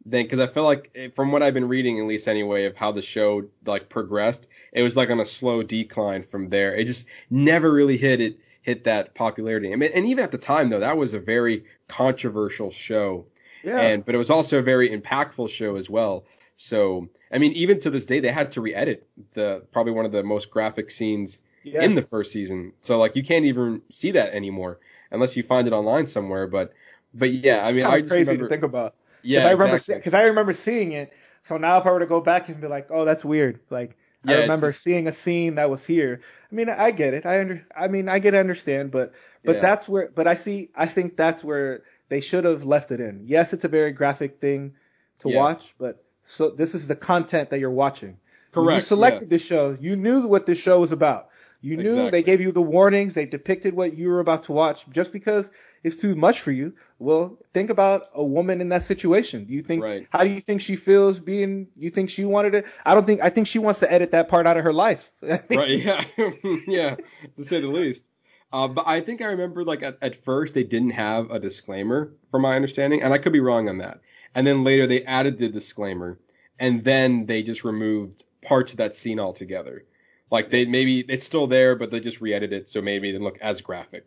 then 0.05 0.23
because 0.23 0.39
I 0.39 0.47
feel 0.47 0.63
like 0.63 0.91
eh, 0.95 1.09
from 1.09 1.31
what 1.31 1.43
I've 1.43 1.53
been 1.53 1.67
reading 1.67 1.99
at 1.99 2.05
least 2.05 2.27
anyway 2.27 2.65
of 2.65 2.75
how 2.75 2.91
the 2.91 3.01
show 3.01 3.45
like 3.65 3.89
progressed, 3.89 4.47
it 4.71 4.83
was 4.83 4.95
like 4.95 5.09
on 5.09 5.19
a 5.19 5.25
slow 5.25 5.63
decline 5.63 6.23
from 6.23 6.49
there. 6.49 6.75
It 6.75 6.85
just 6.85 7.07
never 7.29 7.71
really 7.71 7.97
hit 7.97 8.19
it 8.19 8.39
hit 8.61 8.85
that 8.85 9.13
popularity. 9.13 9.73
I 9.73 9.75
mean, 9.75 9.91
and 9.93 10.05
even 10.05 10.23
at 10.23 10.31
the 10.31 10.37
time 10.37 10.69
though, 10.69 10.79
that 10.79 10.97
was 10.97 11.13
a 11.13 11.19
very 11.19 11.65
controversial 11.87 12.71
show. 12.71 13.25
Yeah. 13.63 13.79
And 13.79 14.05
but 14.05 14.15
it 14.15 14.17
was 14.17 14.29
also 14.29 14.59
a 14.59 14.63
very 14.63 14.89
impactful 14.89 15.49
show 15.49 15.75
as 15.75 15.89
well. 15.89 16.25
So 16.57 17.09
I 17.31 17.37
mean, 17.37 17.53
even 17.53 17.79
to 17.81 17.89
this 17.89 18.05
day, 18.05 18.19
they 18.19 18.31
had 18.31 18.51
to 18.53 18.61
re-edit 18.61 19.07
the 19.33 19.63
probably 19.71 19.93
one 19.93 20.05
of 20.05 20.11
the 20.11 20.23
most 20.23 20.51
graphic 20.51 20.91
scenes 20.91 21.39
yeah. 21.63 21.83
in 21.83 21.95
the 21.95 22.01
first 22.01 22.31
season. 22.31 22.73
So 22.81 22.99
like 22.99 23.15
you 23.15 23.23
can't 23.23 23.45
even 23.45 23.81
see 23.89 24.11
that 24.11 24.33
anymore 24.33 24.79
unless 25.11 25.35
you 25.37 25.43
find 25.43 25.67
it 25.67 25.73
online 25.73 26.07
somewhere. 26.07 26.47
But 26.47 26.73
but 27.13 27.31
yeah, 27.31 27.61
it's 27.61 27.69
I 27.69 27.73
mean, 27.73 27.85
I 27.85 27.99
just 27.99 28.11
crazy 28.11 28.31
remember, 28.31 28.45
to 28.45 28.49
think 28.49 28.63
about. 28.63 28.95
Yeah, 29.23 29.47
I 29.47 29.51
remember 29.51 29.77
because 29.77 29.89
exactly. 29.89 30.19
I 30.19 30.23
remember 30.23 30.53
seeing 30.53 30.91
it. 30.91 31.13
So 31.43 31.57
now 31.57 31.77
if 31.79 31.85
I 31.85 31.91
were 31.91 31.99
to 31.99 32.05
go 32.05 32.21
back 32.21 32.49
and 32.49 32.61
be 32.61 32.67
like, 32.67 32.87
oh, 32.89 33.05
that's 33.05 33.25
weird. 33.25 33.59
Like 33.69 33.97
yeah, 34.25 34.35
I 34.35 34.39
remember 34.41 34.71
seeing 34.71 35.07
a 35.07 35.11
scene 35.11 35.55
that 35.55 35.69
was 35.69 35.85
here. 35.85 36.21
I 36.51 36.55
mean, 36.55 36.69
I 36.69 36.91
get 36.91 37.13
it. 37.13 37.25
I 37.25 37.41
under. 37.41 37.65
I 37.75 37.87
mean, 37.87 38.07
I 38.07 38.19
get 38.19 38.35
understand, 38.35 38.91
but 38.91 39.13
but 39.43 39.55
yeah. 39.55 39.61
that's 39.61 39.89
where. 39.89 40.09
But 40.13 40.27
I 40.27 40.35
see. 40.35 40.69
I 40.75 40.85
think 40.85 41.17
that's 41.17 41.43
where 41.43 41.83
they 42.09 42.21
should 42.21 42.45
have 42.45 42.63
left 42.63 42.91
it 42.91 42.99
in. 42.99 43.23
Yes, 43.25 43.53
it's 43.53 43.65
a 43.65 43.69
very 43.69 43.91
graphic 43.91 44.39
thing 44.39 44.73
to 45.19 45.29
yeah. 45.29 45.37
watch, 45.37 45.73
but 45.77 46.03
so 46.25 46.49
this 46.49 46.75
is 46.75 46.87
the 46.87 46.95
content 46.95 47.49
that 47.49 47.59
you're 47.59 47.71
watching. 47.71 48.17
Correct. 48.51 48.65
When 48.65 48.75
you 48.75 48.81
selected 48.81 49.29
this 49.29 49.43
show. 49.43 49.75
You 49.79 49.95
knew 49.95 50.27
what 50.27 50.45
this 50.45 50.61
show 50.61 50.79
was 50.79 50.91
about. 50.91 51.29
You 51.61 51.77
knew 51.77 51.91
exactly. 51.91 52.09
they 52.11 52.23
gave 52.23 52.41
you 52.41 52.51
the 52.51 52.61
warnings. 52.61 53.13
They 53.13 53.25
depicted 53.25 53.73
what 53.73 53.97
you 53.97 54.09
were 54.09 54.19
about 54.19 54.43
to 54.43 54.51
watch. 54.51 54.85
Just 54.89 55.13
because 55.13 55.49
it's 55.83 55.97
too 55.97 56.15
much 56.15 56.39
for 56.39 56.51
you, 56.51 56.73
well, 56.97 57.37
think 57.53 57.69
about 57.69 58.09
a 58.13 58.23
woman 58.23 58.61
in 58.61 58.69
that 58.69 58.83
situation. 58.83 59.45
Do 59.45 59.53
you 59.53 59.61
think, 59.61 59.83
right. 59.83 60.07
how 60.09 60.23
do 60.23 60.29
you 60.29 60.39
think 60.39 60.61
she 60.61 60.75
feels 60.75 61.19
being? 61.19 61.67
You 61.75 61.89
think 61.89 62.09
she 62.09 62.23
wanted 62.23 62.55
it? 62.55 62.65
I 62.85 62.93
don't 62.93 63.05
think. 63.05 63.21
I 63.21 63.29
think 63.29 63.47
she 63.47 63.59
wants 63.59 63.81
to 63.81 63.91
edit 63.91 64.11
that 64.11 64.29
part 64.29 64.47
out 64.47 64.57
of 64.57 64.63
her 64.63 64.73
life. 64.73 65.11
right. 65.21 65.69
Yeah. 65.69 66.03
yeah. 66.67 66.95
To 67.37 67.45
say 67.45 67.59
the 67.59 67.67
least. 67.67 68.05
Uh, 68.53 68.67
but 68.67 68.87
I 68.87 69.01
think 69.01 69.21
I 69.21 69.25
remember 69.25 69.65
like 69.65 69.83
at, 69.83 69.97
at 70.01 70.23
first 70.23 70.53
they 70.53 70.63
didn't 70.63 70.91
have 70.91 71.31
a 71.31 71.39
disclaimer, 71.39 72.13
from 72.31 72.43
my 72.43 72.55
understanding, 72.55 73.01
and 73.01 73.11
I 73.11 73.17
could 73.17 73.33
be 73.33 73.39
wrong 73.39 73.67
on 73.67 73.79
that. 73.79 73.99
And 74.35 74.47
then 74.47 74.63
later 74.63 74.87
they 74.87 75.03
added 75.03 75.37
the 75.37 75.49
disclaimer, 75.49 76.19
and 76.59 76.83
then 76.83 77.25
they 77.25 77.43
just 77.43 77.63
removed 77.63 78.23
parts 78.43 78.71
of 78.71 78.77
that 78.77 78.95
scene 78.95 79.19
altogether. 79.19 79.83
Like 80.31 80.49
they 80.49 80.65
maybe 80.65 80.99
it's 80.99 81.25
still 81.25 81.47
there, 81.47 81.75
but 81.75 81.91
they 81.91 81.99
just 81.99 82.21
re-edited 82.21 82.63
it 82.63 82.69
so 82.69 82.81
maybe 82.81 83.09
it 83.09 83.13
didn't 83.13 83.25
look 83.25 83.39
as 83.41 83.61
graphic. 83.61 84.05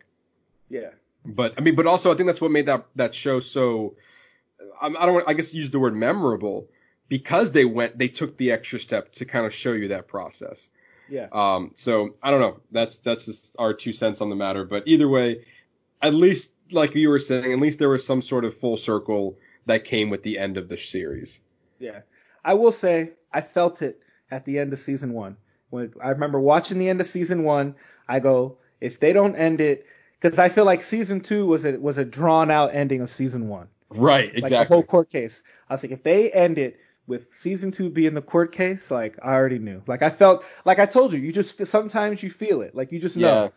Yeah. 0.69 0.91
But 1.27 1.53
I 1.57 1.61
mean, 1.61 1.75
but 1.75 1.85
also 1.85 2.11
I 2.11 2.15
think 2.15 2.27
that's 2.27 2.41
what 2.41 2.51
made 2.51 2.67
that 2.67 2.85
that 2.95 3.13
show 3.13 3.39
so. 3.39 3.95
I, 4.81 4.87
I 4.87 5.05
don't. 5.05 5.27
I 5.27 5.33
guess 5.33 5.53
use 5.53 5.71
the 5.71 5.79
word 5.79 5.95
memorable 5.95 6.67
because 7.09 7.51
they 7.51 7.65
went. 7.65 7.97
They 7.97 8.07
took 8.07 8.37
the 8.37 8.51
extra 8.51 8.79
step 8.79 9.11
to 9.13 9.25
kind 9.25 9.45
of 9.45 9.53
show 9.53 9.73
you 9.73 9.89
that 9.89 10.07
process. 10.07 10.69
Yeah. 11.09 11.27
Um. 11.31 11.71
So 11.75 12.15
I 12.23 12.31
don't 12.31 12.39
know. 12.39 12.59
That's 12.71 12.97
that's 12.97 13.25
just 13.25 13.55
our 13.59 13.73
two 13.73 13.93
cents 13.93 14.21
on 14.21 14.29
the 14.29 14.35
matter. 14.35 14.65
But 14.65 14.83
either 14.87 15.07
way, 15.09 15.45
at 16.01 16.13
least 16.13 16.51
like 16.71 16.95
you 16.95 17.09
were 17.09 17.19
saying, 17.19 17.51
at 17.51 17.59
least 17.59 17.79
there 17.79 17.89
was 17.89 18.05
some 18.05 18.21
sort 18.21 18.45
of 18.45 18.55
full 18.55 18.77
circle 18.77 19.37
that 19.65 19.83
came 19.83 20.09
with 20.09 20.23
the 20.23 20.37
end 20.39 20.57
of 20.57 20.69
the 20.69 20.77
series. 20.77 21.39
Yeah. 21.79 22.01
I 22.43 22.53
will 22.53 22.71
say 22.71 23.11
I 23.31 23.41
felt 23.41 23.81
it 23.81 23.99
at 24.31 24.45
the 24.45 24.59
end 24.59 24.73
of 24.73 24.79
season 24.79 25.13
one. 25.13 25.37
When 25.69 25.93
I 26.01 26.09
remember 26.09 26.39
watching 26.39 26.79
the 26.79 26.89
end 26.89 27.01
of 27.01 27.07
season 27.07 27.43
one, 27.43 27.75
I 28.07 28.19
go, 28.19 28.57
if 28.79 28.99
they 28.99 29.11
don't 29.11 29.35
end 29.35 29.59
it, 29.59 29.85
because 30.19 30.39
I 30.39 30.49
feel 30.49 30.65
like 30.65 30.81
season 30.81 31.21
two 31.21 31.45
was 31.45 31.65
a 31.65 31.77
was 31.77 31.97
a 31.97 32.05
drawn 32.05 32.51
out 32.51 32.73
ending 32.73 33.01
of 33.01 33.09
season 33.09 33.47
one. 33.47 33.67
Right, 33.89 34.29
exactly. 34.29 34.57
Like 34.57 34.67
the 34.67 34.73
whole 34.73 34.83
court 34.83 35.09
case. 35.09 35.43
I 35.69 35.73
was 35.73 35.83
like, 35.83 35.91
if 35.91 36.03
they 36.03 36.31
end 36.31 36.57
it 36.57 36.79
with 37.07 37.33
season 37.33 37.71
two 37.71 37.89
being 37.89 38.13
the 38.13 38.21
court 38.21 38.51
case, 38.51 38.91
like 38.91 39.17
I 39.23 39.33
already 39.33 39.59
knew. 39.59 39.81
Like 39.87 40.01
I 40.01 40.09
felt, 40.09 40.43
like 40.65 40.79
I 40.79 40.85
told 40.85 41.13
you, 41.13 41.19
you 41.19 41.31
just 41.31 41.65
sometimes 41.67 42.21
you 42.21 42.29
feel 42.29 42.61
it, 42.61 42.75
like 42.75 42.91
you 42.91 42.99
just 42.99 43.15
know. 43.15 43.43
Yeah. 43.43 43.49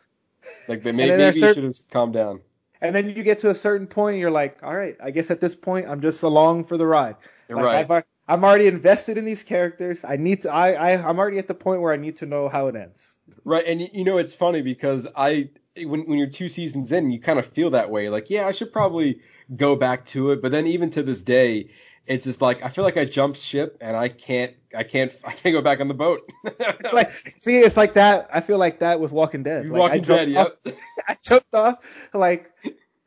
Like 0.68 0.84
maybe, 0.84 0.96
maybe 0.96 1.38
you 1.38 1.54
should 1.54 1.64
have 1.64 1.76
calmed 1.90 2.14
down. 2.14 2.40
And 2.80 2.94
then 2.94 3.10
you 3.10 3.22
get 3.22 3.40
to 3.40 3.50
a 3.50 3.54
certain 3.54 3.86
point, 3.86 4.14
and 4.14 4.20
you're 4.20 4.30
like, 4.30 4.62
all 4.62 4.74
right, 4.74 4.96
I 5.02 5.10
guess 5.10 5.30
at 5.30 5.40
this 5.40 5.54
point 5.54 5.86
I'm 5.86 6.00
just 6.00 6.22
along 6.22 6.64
for 6.64 6.78
the 6.78 6.86
ride. 6.86 7.16
Like, 7.48 7.64
right. 7.64 7.90
I've, 7.90 8.04
I'm 8.26 8.44
already 8.44 8.68
invested 8.68 9.18
in 9.18 9.24
these 9.24 9.42
characters. 9.42 10.04
I 10.04 10.16
need 10.16 10.42
to. 10.42 10.52
I, 10.52 10.72
I 10.72 11.08
I'm 11.08 11.18
already 11.18 11.38
at 11.38 11.48
the 11.48 11.54
point 11.54 11.82
where 11.82 11.92
I 11.92 11.96
need 11.96 12.18
to 12.18 12.26
know 12.26 12.48
how 12.48 12.68
it 12.68 12.76
ends. 12.76 13.16
Right, 13.44 13.66
and 13.66 13.80
you 13.80 14.04
know 14.04 14.18
it's 14.18 14.32
funny 14.32 14.62
because 14.62 15.06
I 15.16 15.50
when 15.84 16.06
when 16.06 16.18
you're 16.18 16.28
two 16.28 16.48
seasons 16.48 16.92
in, 16.92 17.10
you 17.10 17.20
kind 17.20 17.38
of 17.38 17.46
feel 17.46 17.70
that 17.70 17.90
way. 17.90 18.08
Like, 18.08 18.30
yeah, 18.30 18.46
I 18.46 18.52
should 18.52 18.72
probably 18.72 19.20
go 19.56 19.76
back 19.76 20.06
to 20.06 20.30
it. 20.30 20.42
But 20.42 20.52
then 20.52 20.66
even 20.66 20.90
to 20.90 21.02
this 21.02 21.22
day, 21.22 21.70
it's 22.06 22.24
just 22.24 22.42
like 22.42 22.62
I 22.62 22.68
feel 22.68 22.84
like 22.84 22.96
I 22.96 23.04
jumped 23.04 23.38
ship 23.38 23.78
and 23.80 23.96
I 23.96 24.08
can't 24.08 24.54
I 24.76 24.82
can't 24.82 25.12
I 25.24 25.32
can't 25.32 25.52
go 25.52 25.62
back 25.62 25.80
on 25.80 25.88
the 25.88 25.94
boat. 25.94 26.30
it's 26.44 26.92
like 26.92 27.36
see, 27.38 27.58
it's 27.60 27.76
like 27.76 27.94
that. 27.94 28.28
I 28.32 28.40
feel 28.40 28.58
like 28.58 28.80
that 28.80 29.00
with 29.00 29.12
Walking 29.12 29.42
Dead. 29.42 29.68
Like, 29.68 29.78
Walking 29.78 30.02
Dead, 30.02 30.30
yep. 30.30 30.58
I 31.08 31.16
jumped 31.22 31.54
off 31.54 31.78
like 32.12 32.50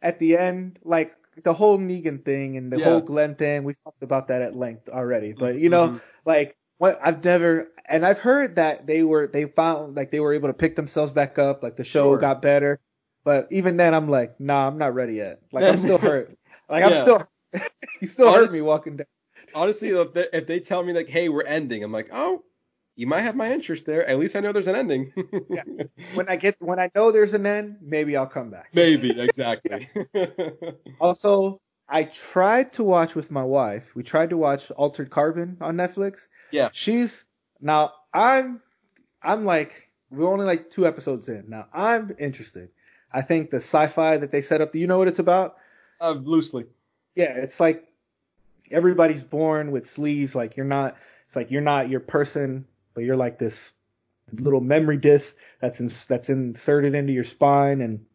at 0.02 0.20
the 0.20 0.38
end, 0.38 0.80
like 0.84 1.16
the 1.44 1.54
whole 1.54 1.78
Negan 1.78 2.24
thing 2.24 2.58
and 2.58 2.72
the 2.72 2.78
yeah. 2.78 2.86
whole 2.86 3.02
Glenn 3.02 3.36
thing, 3.36 3.64
we 3.64 3.74
talked 3.84 4.04
about 4.04 4.28
that 4.28 4.42
at 4.42 4.56
length 4.56 4.90
already. 4.90 5.34
But 5.34 5.58
you 5.58 5.70
know, 5.70 5.90
mm-hmm. 5.90 5.98
like 6.26 6.56
what 6.78 7.00
I've 7.04 7.24
never 7.24 7.70
and 7.86 8.06
I've 8.06 8.20
heard 8.20 8.56
that 8.56 8.88
they 8.88 9.04
were 9.04 9.28
they 9.28 9.46
found 9.46 9.96
like 9.96 10.12
they 10.12 10.20
were 10.20 10.34
able 10.34 10.50
to 10.50 10.54
pick 10.54 10.76
themselves 10.76 11.12
back 11.12 11.38
up, 11.38 11.64
like 11.64 11.76
the 11.76 11.84
show 11.84 12.12
sure. 12.12 12.18
got 12.18 12.42
better. 12.42 12.80
But 13.24 13.48
even 13.52 13.78
then 13.78 13.94
I'm 13.94 14.10
like, 14.10 14.40
nah, 14.40 14.68
I'm 14.68 14.78
not 14.78 14.94
ready 14.94 15.16
yet. 15.16 15.42
Like 15.52 15.64
I'm 15.64 15.78
still 15.78 15.98
hurt. 15.98 16.38
Like 16.70 16.86
I'm 16.86 17.04
still 17.04 17.28
you 18.02 18.08
still 18.08 18.30
Honest, 18.30 18.46
hurt 18.46 18.54
me 18.54 18.62
walking 18.62 18.96
down. 18.96 19.06
Honestly, 19.54 19.90
if 19.90 20.14
they, 20.14 20.28
if 20.32 20.48
they 20.48 20.60
tell 20.62 20.82
me 20.82 20.94
like, 20.94 21.10
hey, 21.10 21.28
we're 21.30 21.44
ending, 21.44 21.84
I'm 21.84 21.92
like, 21.92 22.10
oh, 22.12 22.42
you 22.96 23.06
might 23.06 23.22
have 23.22 23.36
my 23.36 23.52
interest 23.52 23.86
there. 23.86 24.08
At 24.08 24.18
least 24.18 24.36
I 24.36 24.40
know 24.40 24.54
there's 24.54 24.68
an 24.68 24.76
ending. 24.76 25.12
yeah. 25.50 25.64
When 26.14 26.30
I 26.30 26.38
get 26.38 26.56
when 26.60 26.80
I 26.80 26.90
know 26.96 27.12
there's 27.12 27.34
an 27.34 27.46
end, 27.46 27.78
maybe 27.82 28.16
I'll 28.16 28.26
come 28.26 28.50
back. 28.50 28.70
Maybe 28.74 29.12
exactly. 29.20 29.90
also, 31.00 31.60
I 31.88 32.04
tried 32.04 32.74
to 32.74 32.84
watch 32.84 33.16
with 33.16 33.30
my 33.30 33.44
wife. 33.44 33.96
We 33.96 34.04
tried 34.04 34.30
to 34.32 34.38
watch 34.38 34.72
Altered 34.72 35.10
Carbon 35.10 35.58
on 35.62 35.76
Netflix. 35.76 36.28
Yeah. 36.52 36.70
She's 36.72 37.26
now 37.62 37.94
I'm 38.14 38.62
I'm 39.22 39.46
like 39.46 39.90
we're 40.10 40.32
only 40.32 40.46
like 40.46 40.70
two 40.70 40.88
episodes 40.88 41.30
in. 41.30 41.46
Now 41.50 41.68
I'm 41.74 42.16
interested. 42.20 42.70
I 43.12 43.22
think 43.22 43.52
the 43.52 43.58
sci-fi 43.58 44.18
that 44.18 44.32
they 44.32 44.42
set 44.42 44.62
up. 44.62 44.72
Do 44.72 44.80
you 44.80 44.88
know 44.88 44.98
what 44.98 45.08
it's 45.08 45.20
about? 45.20 45.58
Uh, 46.02 46.12
loosely. 46.12 46.66
Yeah, 47.16 47.34
it's 47.36 47.60
like 47.60 47.88
everybody's 48.72 49.24
born 49.24 49.72
with 49.72 49.90
sleeves. 49.90 50.36
Like 50.36 50.58
you're 50.58 50.66
not. 50.66 50.98
It's 51.26 51.36
like 51.36 51.52
you're 51.52 51.62
not 51.62 51.90
your 51.90 52.00
person, 52.00 52.66
but 52.94 53.04
you're 53.04 53.16
like 53.16 53.40
this 53.40 53.74
little 54.32 54.62
memory 54.62 54.98
disc 54.98 55.36
that's 55.60 55.80
in, 55.80 55.92
that's 56.08 56.30
inserted 56.30 56.96
into 56.96 57.14
your 57.14 57.24
spine 57.24 57.82
and 57.82 58.06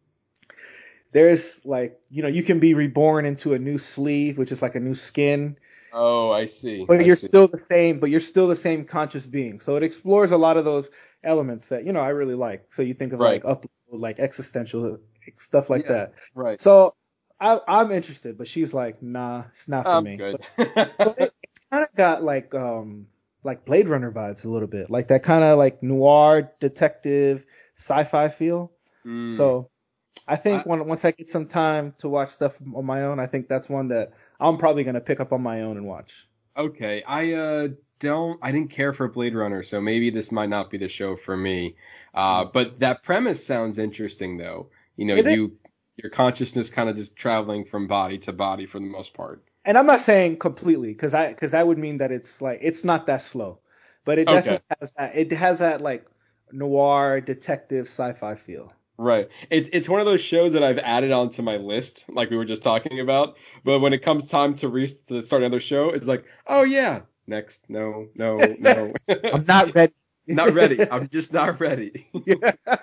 there's 1.11 1.65
like 1.65 1.99
you 2.09 2.21
know 2.21 2.27
you 2.29 2.43
can 2.43 2.59
be 2.59 2.73
reborn 2.73 3.25
into 3.25 3.53
a 3.53 3.59
new 3.59 3.77
sleeve 3.77 4.37
which 4.37 4.51
is 4.51 4.61
like 4.61 4.75
a 4.75 4.79
new 4.79 4.95
skin 4.95 5.57
oh 5.93 6.31
i 6.31 6.45
see 6.45 6.85
but 6.85 6.99
I 6.99 7.03
you're 7.03 7.15
see. 7.15 7.27
still 7.27 7.47
the 7.47 7.61
same 7.69 7.99
but 7.99 8.09
you're 8.09 8.19
still 8.19 8.47
the 8.47 8.55
same 8.55 8.85
conscious 8.85 9.25
being 9.25 9.59
so 9.59 9.75
it 9.75 9.83
explores 9.83 10.31
a 10.31 10.37
lot 10.37 10.57
of 10.57 10.65
those 10.65 10.89
elements 11.23 11.69
that 11.69 11.85
you 11.85 11.91
know 11.93 11.99
i 11.99 12.09
really 12.09 12.35
like 12.35 12.65
so 12.73 12.81
you 12.81 12.93
think 12.93 13.13
of 13.13 13.19
Right. 13.19 13.43
like 13.43 13.45
up 13.51 13.65
like 13.91 14.19
existential 14.19 14.99
stuff 15.37 15.69
like 15.69 15.83
Yeah. 15.83 15.89
that 15.93 16.13
right 16.35 16.61
so 16.61 16.95
I, 17.39 17.59
i'm 17.67 17.91
interested 17.91 18.37
but 18.37 18.47
she's 18.47 18.73
like 18.73 19.01
nah 19.01 19.43
it's 19.49 19.67
not 19.67 19.83
for 19.85 19.91
i'm 19.91 20.03
me 20.03 20.17
good 20.17 20.37
but 20.57 21.15
it, 21.17 21.33
it's 21.43 21.59
kind 21.71 21.87
of 21.89 21.95
got 21.95 22.23
like 22.23 22.53
um 22.53 23.07
like 23.43 23.65
Blade 23.65 23.87
Runner 23.87 24.11
vibes 24.11 24.43
a 24.43 24.49
little 24.49 24.67
bit, 24.67 24.89
like 24.89 25.07
that 25.07 25.23
kind 25.23 25.43
of 25.45 25.57
like 25.57 25.81
noir 25.81 26.51
detective 26.59 27.45
sci-fi 27.77 28.27
feel. 28.27 28.71
Mm. 29.05 29.33
So 29.35 29.69
I 30.27 30.35
think 30.35 30.63
I- 30.63 30.65
when, 30.65 30.85
once 30.87 31.05
I 31.05 31.11
get 31.11 31.29
some 31.29 31.47
time 31.47 31.93
to 31.99 32.09
watch 32.09 32.31
stuff 32.31 32.57
on 32.75 32.85
my 32.85 33.03
own, 33.03 33.19
I 33.19 33.27
think 33.27 33.47
that's 33.47 33.69
one 33.69 33.89
that 33.89 34.13
I'm 34.39 34.57
probably 34.57 34.83
gonna 34.83 35.01
pick 35.01 35.19
up 35.19 35.33
on 35.33 35.41
my 35.41 35.61
own 35.61 35.77
and 35.77 35.85
watch. 35.87 36.27
Okay, 36.57 37.01
I 37.03 37.33
uh 37.33 37.67
don't 37.99 38.39
I 38.43 38.51
didn't 38.51 38.69
care 38.71 38.93
for 38.93 39.07
Blade 39.07 39.33
Runner, 39.35 39.63
so 39.63 39.81
maybe 39.81 40.09
this 40.11 40.31
might 40.31 40.49
not 40.49 40.69
be 40.69 40.77
the 40.77 40.87
show 40.89 41.15
for 41.15 41.35
me. 41.35 41.75
Uh 42.13 42.45
but 42.45 42.79
that 42.79 43.01
premise 43.03 43.45
sounds 43.45 43.77
interesting 43.79 44.37
though. 44.37 44.69
You 44.95 45.05
know, 45.05 45.15
It 45.15 45.27
is. 45.27 45.37
you 45.37 45.57
your 45.97 46.11
consciousness 46.11 46.69
kind 46.69 46.89
of 46.89 46.97
just 46.97 47.15
traveling 47.15 47.65
from 47.65 47.87
body 47.87 48.19
to 48.19 48.33
body 48.33 48.65
for 48.67 48.79
the 48.79 48.85
most 48.85 49.13
part. 49.13 49.43
And 49.65 49.77
I'm 49.77 49.85
not 49.85 50.01
saying 50.01 50.39
completely, 50.39 50.89
because 50.93 51.13
I 51.13 51.29
because 51.29 51.51
that 51.51 51.65
would 51.67 51.77
mean 51.77 51.97
that 51.99 52.11
it's 52.11 52.41
like 52.41 52.59
it's 52.61 52.83
not 52.83 53.07
that 53.07 53.21
slow, 53.21 53.59
but 54.05 54.17
it 54.19 54.27
Okay. 54.27 54.29
definitely 54.29 54.65
has 54.79 54.93
that. 54.93 55.15
It 55.15 55.31
has 55.33 55.59
that 55.59 55.81
like 55.81 56.05
noir 56.51 57.21
detective 57.21 57.85
sci-fi 57.87 58.35
feel. 58.35 58.73
Right. 59.01 59.29
It's 59.49 59.69
it's 59.71 59.87
one 59.87 60.01
of 60.01 60.05
those 60.05 60.19
shows 60.19 60.51
that 60.53 60.63
I've 60.63 60.77
added 60.77 61.13
onto 61.13 61.41
my 61.41 61.55
list, 61.55 62.03
like 62.09 62.29
we 62.29 62.35
were 62.35 62.43
just 62.43 62.61
talking 62.61 62.99
about. 62.99 63.37
But 63.63 63.79
when 63.79 63.93
it 63.93 64.03
comes 64.03 64.27
time 64.27 64.55
to 64.55 64.67
re- 64.67 64.93
to 65.07 65.21
start 65.21 65.41
another 65.41 65.61
show, 65.61 65.91
it's 65.91 66.05
like, 66.05 66.25
oh 66.45 66.63
yeah, 66.63 67.03
next, 67.25 67.63
no, 67.69 68.09
no, 68.13 68.57
no, 68.59 68.93
I'm 69.23 69.45
not 69.45 69.73
ready. 69.73 69.93
not 70.27 70.53
ready. 70.53 70.81
I'm 70.91 71.07
just 71.07 71.31
not 71.31 71.61
ready. 71.61 72.07
Yeah. 72.25 72.55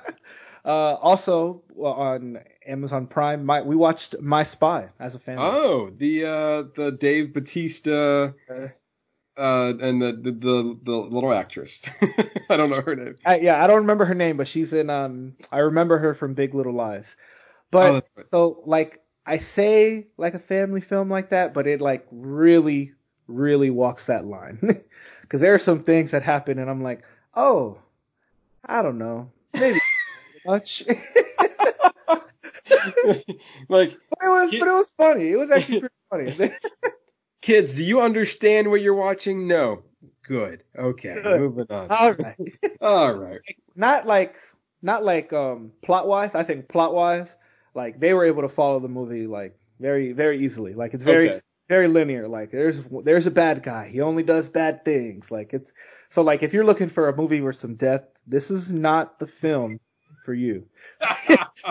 Uh, 0.65 0.95
also 1.01 1.63
on 1.77 2.41
Amazon 2.67 3.07
Prime, 3.07 3.47
my, 3.47 3.63
we 3.63 3.77
watched 3.77 4.17
My 4.21 4.43
Spy 4.43 4.89
as 4.99 5.15
a 5.15 5.21
family. 5.21 5.49
Oh, 5.49 5.91
the 5.97 6.25
uh 6.25 6.63
the 6.75 6.91
Dave 6.91 7.33
Batista 7.33 8.33
Uh, 8.51 8.67
uh 9.37 9.73
and 9.81 10.01
the 10.01 10.13
the 10.13 10.33
the, 10.33 10.79
the 10.85 10.97
little 10.97 11.33
actress. 11.33 11.85
I 12.49 12.57
don't 12.57 12.71
know 12.71 12.81
her 12.81 12.97
name. 12.97 13.17
I, 13.25 13.39
yeah, 13.39 13.63
I 13.63 13.67
don't 13.67 13.79
remember 13.79 14.05
her 14.05 14.15
name, 14.15 14.37
but 14.37 14.49
she's 14.49 14.73
in. 14.73 14.91
Um, 14.91 15.35
I 15.53 15.59
remember 15.59 15.99
her 15.99 16.15
from 16.15 16.35
Big 16.35 16.55
Little 16.55 16.73
Lies. 16.75 17.17
But 17.71 17.91
Oh, 17.91 18.03
right. 18.17 18.27
so 18.31 18.63
like 18.65 19.03
I 19.27 19.39
say 19.39 20.09
like 20.17 20.35
a 20.35 20.39
family 20.39 20.81
film 20.81 21.11
like 21.11 21.31
that, 21.31 21.53
but 21.55 21.67
it 21.67 21.81
like 21.81 22.07
really, 22.11 22.93
really 23.27 23.71
walks 23.71 24.07
that 24.07 24.25
line. 24.27 24.83
Because 25.23 25.41
there 25.41 25.55
are 25.55 25.59
some 25.59 25.83
things 25.83 26.13
that 26.13 26.23
happen, 26.23 26.61
and 26.61 26.71
I'm 26.71 26.85
like, 26.85 27.03
oh, 27.35 27.79
I 28.65 28.83
don't 28.83 28.99
know, 28.99 29.33
maybe 29.53 29.81
much. 30.47 30.85
like 33.69 33.97
But 34.09 34.19
it 34.23 34.29
was, 34.29 34.55
but 34.55 34.69
it 34.69 34.73
was 34.73 34.93
funny. 34.97 35.31
It 35.31 35.37
was 35.37 35.51
actually 35.51 35.81
pretty 35.81 35.95
funny. 36.11 36.51
Kids, 37.47 37.73
do 37.75 37.85
you 37.85 38.01
understand 38.01 38.69
what 38.69 38.81
you're 38.81 38.95
watching? 38.95 39.47
No. 39.47 39.85
Good. 40.27 40.65
Okay. 40.77 41.15
Good. 41.23 41.41
Moving 41.41 41.67
on. 41.71 41.87
All 41.91 42.13
right. 42.13 42.37
All 42.81 43.13
right. 43.15 43.41
Not 43.77 44.07
like, 44.07 44.35
not 44.83 45.05
like 45.05 45.33
um 45.33 45.73
plot 45.83 46.07
wise. 46.07 46.35
I 46.35 46.43
think 46.43 46.69
plot 46.69 46.95
wise, 46.95 47.35
like 47.75 48.01
they 48.01 48.15
were 48.15 48.25
able 48.25 48.43
to 48.43 48.49
follow 48.49 48.81
the 48.81 48.89
movie 48.89 49.27
like 49.27 49.57
very, 49.81 50.13
very 50.13 50.45
easily. 50.45 50.75
Like 50.75 50.95
it's 50.95 51.05
very, 51.05 51.31
Okay. 51.31 51.41
very 51.69 51.89
linear. 51.89 52.27
Like 52.27 52.51
there's, 52.51 52.83
there's 53.05 53.27
a 53.27 53.31
bad 53.31 53.63
guy. 53.63 53.89
He 53.89 54.01
only 54.01 54.23
does 54.23 54.49
bad 54.49 54.85
things. 54.85 55.31
Like 55.31 55.53
it's 55.53 55.73
so 56.09 56.23
like 56.23 56.43
if 56.43 56.53
you're 56.53 56.65
looking 56.65 56.89
for 56.89 57.09
a 57.09 57.17
movie 57.17 57.41
with 57.41 57.57
some 57.57 57.75
death, 57.77 58.05
this 58.27 58.51
is 58.51 58.73
not 58.73 59.19
the 59.19 59.27
film 59.27 59.79
for 60.27 60.35
you. 60.35 60.67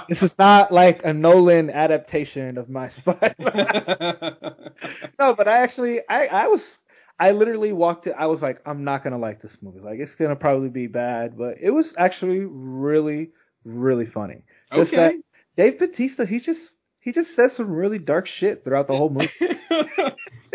This 0.09 0.23
is 0.23 0.37
not 0.37 0.73
like 0.73 1.05
a 1.05 1.13
Nolan 1.13 1.69
adaptation 1.69 2.57
of 2.57 2.69
My 2.69 2.89
Spy. 2.89 3.33
no, 3.39 5.33
but 5.33 5.47
I 5.47 5.59
actually, 5.59 6.01
I, 6.09 6.25
I 6.27 6.47
was, 6.47 6.77
I 7.17 7.31
literally 7.31 7.71
walked 7.71 8.07
it. 8.07 8.15
I 8.17 8.25
was 8.25 8.41
like, 8.41 8.61
I'm 8.65 8.83
not 8.83 9.03
gonna 9.03 9.17
like 9.17 9.41
this 9.41 9.61
movie. 9.61 9.79
Like, 9.79 9.99
it's 9.99 10.15
gonna 10.15 10.35
probably 10.35 10.69
be 10.69 10.87
bad, 10.87 11.37
but 11.37 11.57
it 11.61 11.69
was 11.69 11.95
actually 11.97 12.39
really, 12.39 13.31
really 13.63 14.05
funny. 14.05 14.43
Just 14.73 14.93
okay. 14.93 15.15
that 15.15 15.15
Dave 15.55 15.79
Batista, 15.79 16.25
he 16.25 16.39
just, 16.39 16.75
he 17.01 17.13
just 17.13 17.33
says 17.33 17.53
some 17.53 17.71
really 17.71 17.99
dark 17.99 18.27
shit 18.27 18.65
throughout 18.65 18.87
the 18.87 18.97
whole 18.97 19.09
movie. 19.09 19.29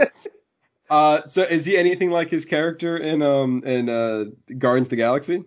uh, 0.90 1.26
so 1.26 1.42
is 1.42 1.64
he 1.64 1.78
anything 1.78 2.10
like 2.10 2.28
his 2.28 2.44
character 2.44 2.96
in 2.98 3.22
um 3.22 3.62
in 3.64 3.88
uh 3.88 4.24
Guardians 4.58 4.88
of 4.88 4.90
the 4.90 4.96
Galaxy? 4.96 5.44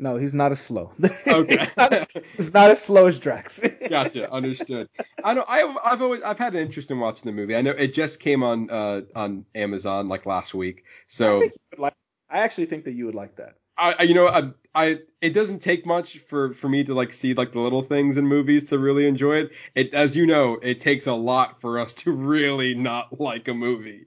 No, 0.00 0.16
he's 0.16 0.34
not 0.34 0.50
as 0.52 0.60
slow. 0.60 0.92
Okay. 1.30 1.58
he's, 1.66 1.76
not, 1.76 1.94
he's 2.36 2.52
not 2.54 2.70
as 2.70 2.82
slow 2.82 3.06
as 3.06 3.18
Drax. 3.20 3.60
gotcha. 3.88 4.30
Understood. 4.32 4.88
I 5.22 5.34
don't. 5.34 5.48
I've 5.48 5.76
I've 5.84 6.02
always 6.02 6.22
I've 6.22 6.38
had 6.38 6.54
an 6.54 6.62
interest 6.62 6.90
in 6.90 6.98
watching 6.98 7.24
the 7.26 7.32
movie. 7.32 7.54
I 7.56 7.62
know 7.62 7.72
it 7.72 7.94
just 7.94 8.20
came 8.20 8.42
on 8.42 8.70
uh 8.70 9.02
on 9.14 9.44
Amazon 9.54 10.08
like 10.08 10.26
last 10.26 10.54
week. 10.54 10.84
I, 10.86 10.90
So 11.08 11.38
think 11.38 11.52
you 11.54 11.60
would 11.72 11.80
like, 11.82 11.94
I 12.30 12.40
actually 12.40 12.66
think 12.66 12.84
that 12.84 12.92
you 12.92 13.06
would 13.06 13.14
like 13.14 13.36
that. 13.36 13.56
I, 13.76 13.94
I 13.98 14.02
you 14.04 14.14
know 14.14 14.28
I 14.28 14.52
I 14.74 15.00
it 15.20 15.30
doesn't 15.30 15.60
take 15.60 15.86
much 15.86 16.18
for 16.18 16.54
for 16.54 16.68
me 16.68 16.84
to 16.84 16.94
like 16.94 17.12
see 17.12 17.34
like 17.34 17.52
the 17.52 17.60
little 17.60 17.82
things 17.82 18.16
in 18.16 18.26
movies 18.26 18.70
to 18.70 18.78
really 18.78 19.06
enjoy 19.06 19.38
it. 19.38 19.50
It 19.74 19.94
as 19.94 20.16
you 20.16 20.26
know 20.26 20.58
it 20.62 20.80
takes 20.80 21.06
a 21.06 21.14
lot 21.14 21.60
for 21.60 21.78
us 21.78 21.94
to 21.94 22.12
really 22.12 22.74
not 22.74 23.20
like 23.20 23.48
a 23.48 23.54
movie. 23.54 24.06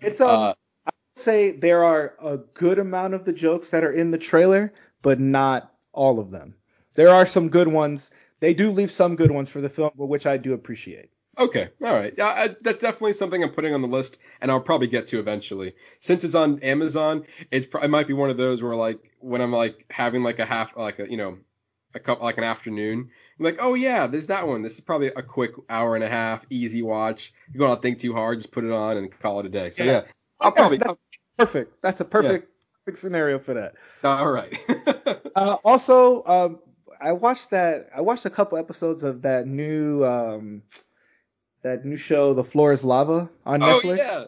It's 0.00 0.20
um, 0.20 0.40
Uh, 0.40 0.54
say 1.16 1.50
there 1.52 1.84
are 1.84 2.14
a 2.22 2.38
good 2.38 2.78
amount 2.78 3.14
of 3.14 3.24
the 3.24 3.32
jokes 3.32 3.70
that 3.70 3.84
are 3.84 3.92
in 3.92 4.10
the 4.10 4.18
trailer, 4.18 4.72
but 5.02 5.20
not 5.20 5.72
all 5.92 6.18
of 6.18 6.30
them. 6.30 6.54
There 6.94 7.08
are 7.10 7.26
some 7.26 7.48
good 7.48 7.68
ones. 7.68 8.10
They 8.40 8.54
do 8.54 8.70
leave 8.70 8.90
some 8.90 9.16
good 9.16 9.30
ones 9.30 9.48
for 9.50 9.60
the 9.60 9.68
film, 9.68 9.92
which 9.96 10.26
I 10.26 10.36
do 10.36 10.52
appreciate. 10.54 11.10
Okay, 11.38 11.68
all 11.82 11.94
right. 11.94 12.12
Yeah, 12.18 12.26
I, 12.26 12.56
that's 12.60 12.80
definitely 12.80 13.12
something 13.12 13.42
I'm 13.42 13.50
putting 13.50 13.72
on 13.72 13.80
the 13.80 13.88
list, 13.88 14.18
and 14.40 14.50
I'll 14.50 14.60
probably 14.60 14.88
get 14.88 15.06
to 15.08 15.20
eventually. 15.20 15.74
Since 16.00 16.24
it's 16.24 16.34
on 16.34 16.58
Amazon, 16.60 17.26
it, 17.52 17.72
it 17.72 17.90
might 17.90 18.08
be 18.08 18.12
one 18.12 18.30
of 18.30 18.36
those 18.36 18.60
where 18.60 18.74
like 18.74 18.98
when 19.20 19.40
I'm 19.40 19.52
like 19.52 19.84
having 19.88 20.24
like 20.24 20.40
a 20.40 20.44
half, 20.44 20.76
like 20.76 20.98
a 20.98 21.08
you 21.08 21.16
know, 21.16 21.38
a 21.94 22.00
couple 22.00 22.24
like 22.24 22.38
an 22.38 22.44
afternoon, 22.44 23.10
I'm 23.38 23.44
like, 23.44 23.58
oh 23.60 23.74
yeah, 23.74 24.08
there's 24.08 24.26
that 24.28 24.48
one. 24.48 24.62
This 24.62 24.74
is 24.74 24.80
probably 24.80 25.08
a 25.08 25.22
quick 25.22 25.52
hour 25.70 25.94
and 25.94 26.02
a 26.02 26.08
half, 26.08 26.44
easy 26.50 26.82
watch. 26.82 27.32
You 27.54 27.60
don't 27.60 27.80
think 27.80 28.00
too 28.00 28.14
hard, 28.14 28.38
just 28.38 28.50
put 28.50 28.64
it 28.64 28.72
on 28.72 28.96
and 28.96 29.16
call 29.20 29.38
it 29.38 29.46
a 29.46 29.50
day. 29.50 29.70
So 29.70 29.84
Yeah. 29.84 29.92
yeah, 29.92 30.00
I'll 30.40 30.50
probably. 30.50 30.78
that's 30.78 30.98
perfect. 31.38 31.82
That's 31.82 32.00
a 32.00 32.04
perfect, 32.04 32.50
perfect 32.88 33.02
scenario 33.02 33.38
for 33.38 33.54
that. 33.54 33.74
all 34.02 34.30
right. 34.30 34.58
Uh, 35.36 35.56
also, 35.64 36.24
um, 36.26 36.58
I 37.00 37.12
watched 37.12 37.50
that. 37.50 37.90
I 37.94 38.00
watched 38.00 38.24
a 38.24 38.30
couple 38.30 38.58
episodes 38.58 39.04
of 39.04 39.22
that 39.22 39.46
new 39.46 40.04
um, 40.04 40.62
that 41.62 41.84
new 41.84 41.96
show, 41.96 42.34
The 42.34 42.42
Floor 42.42 42.72
Is 42.72 42.82
Lava, 42.84 43.30
on 43.46 43.62
oh 43.62 43.80
Netflix. 43.80 43.98
yeah. 43.98 44.24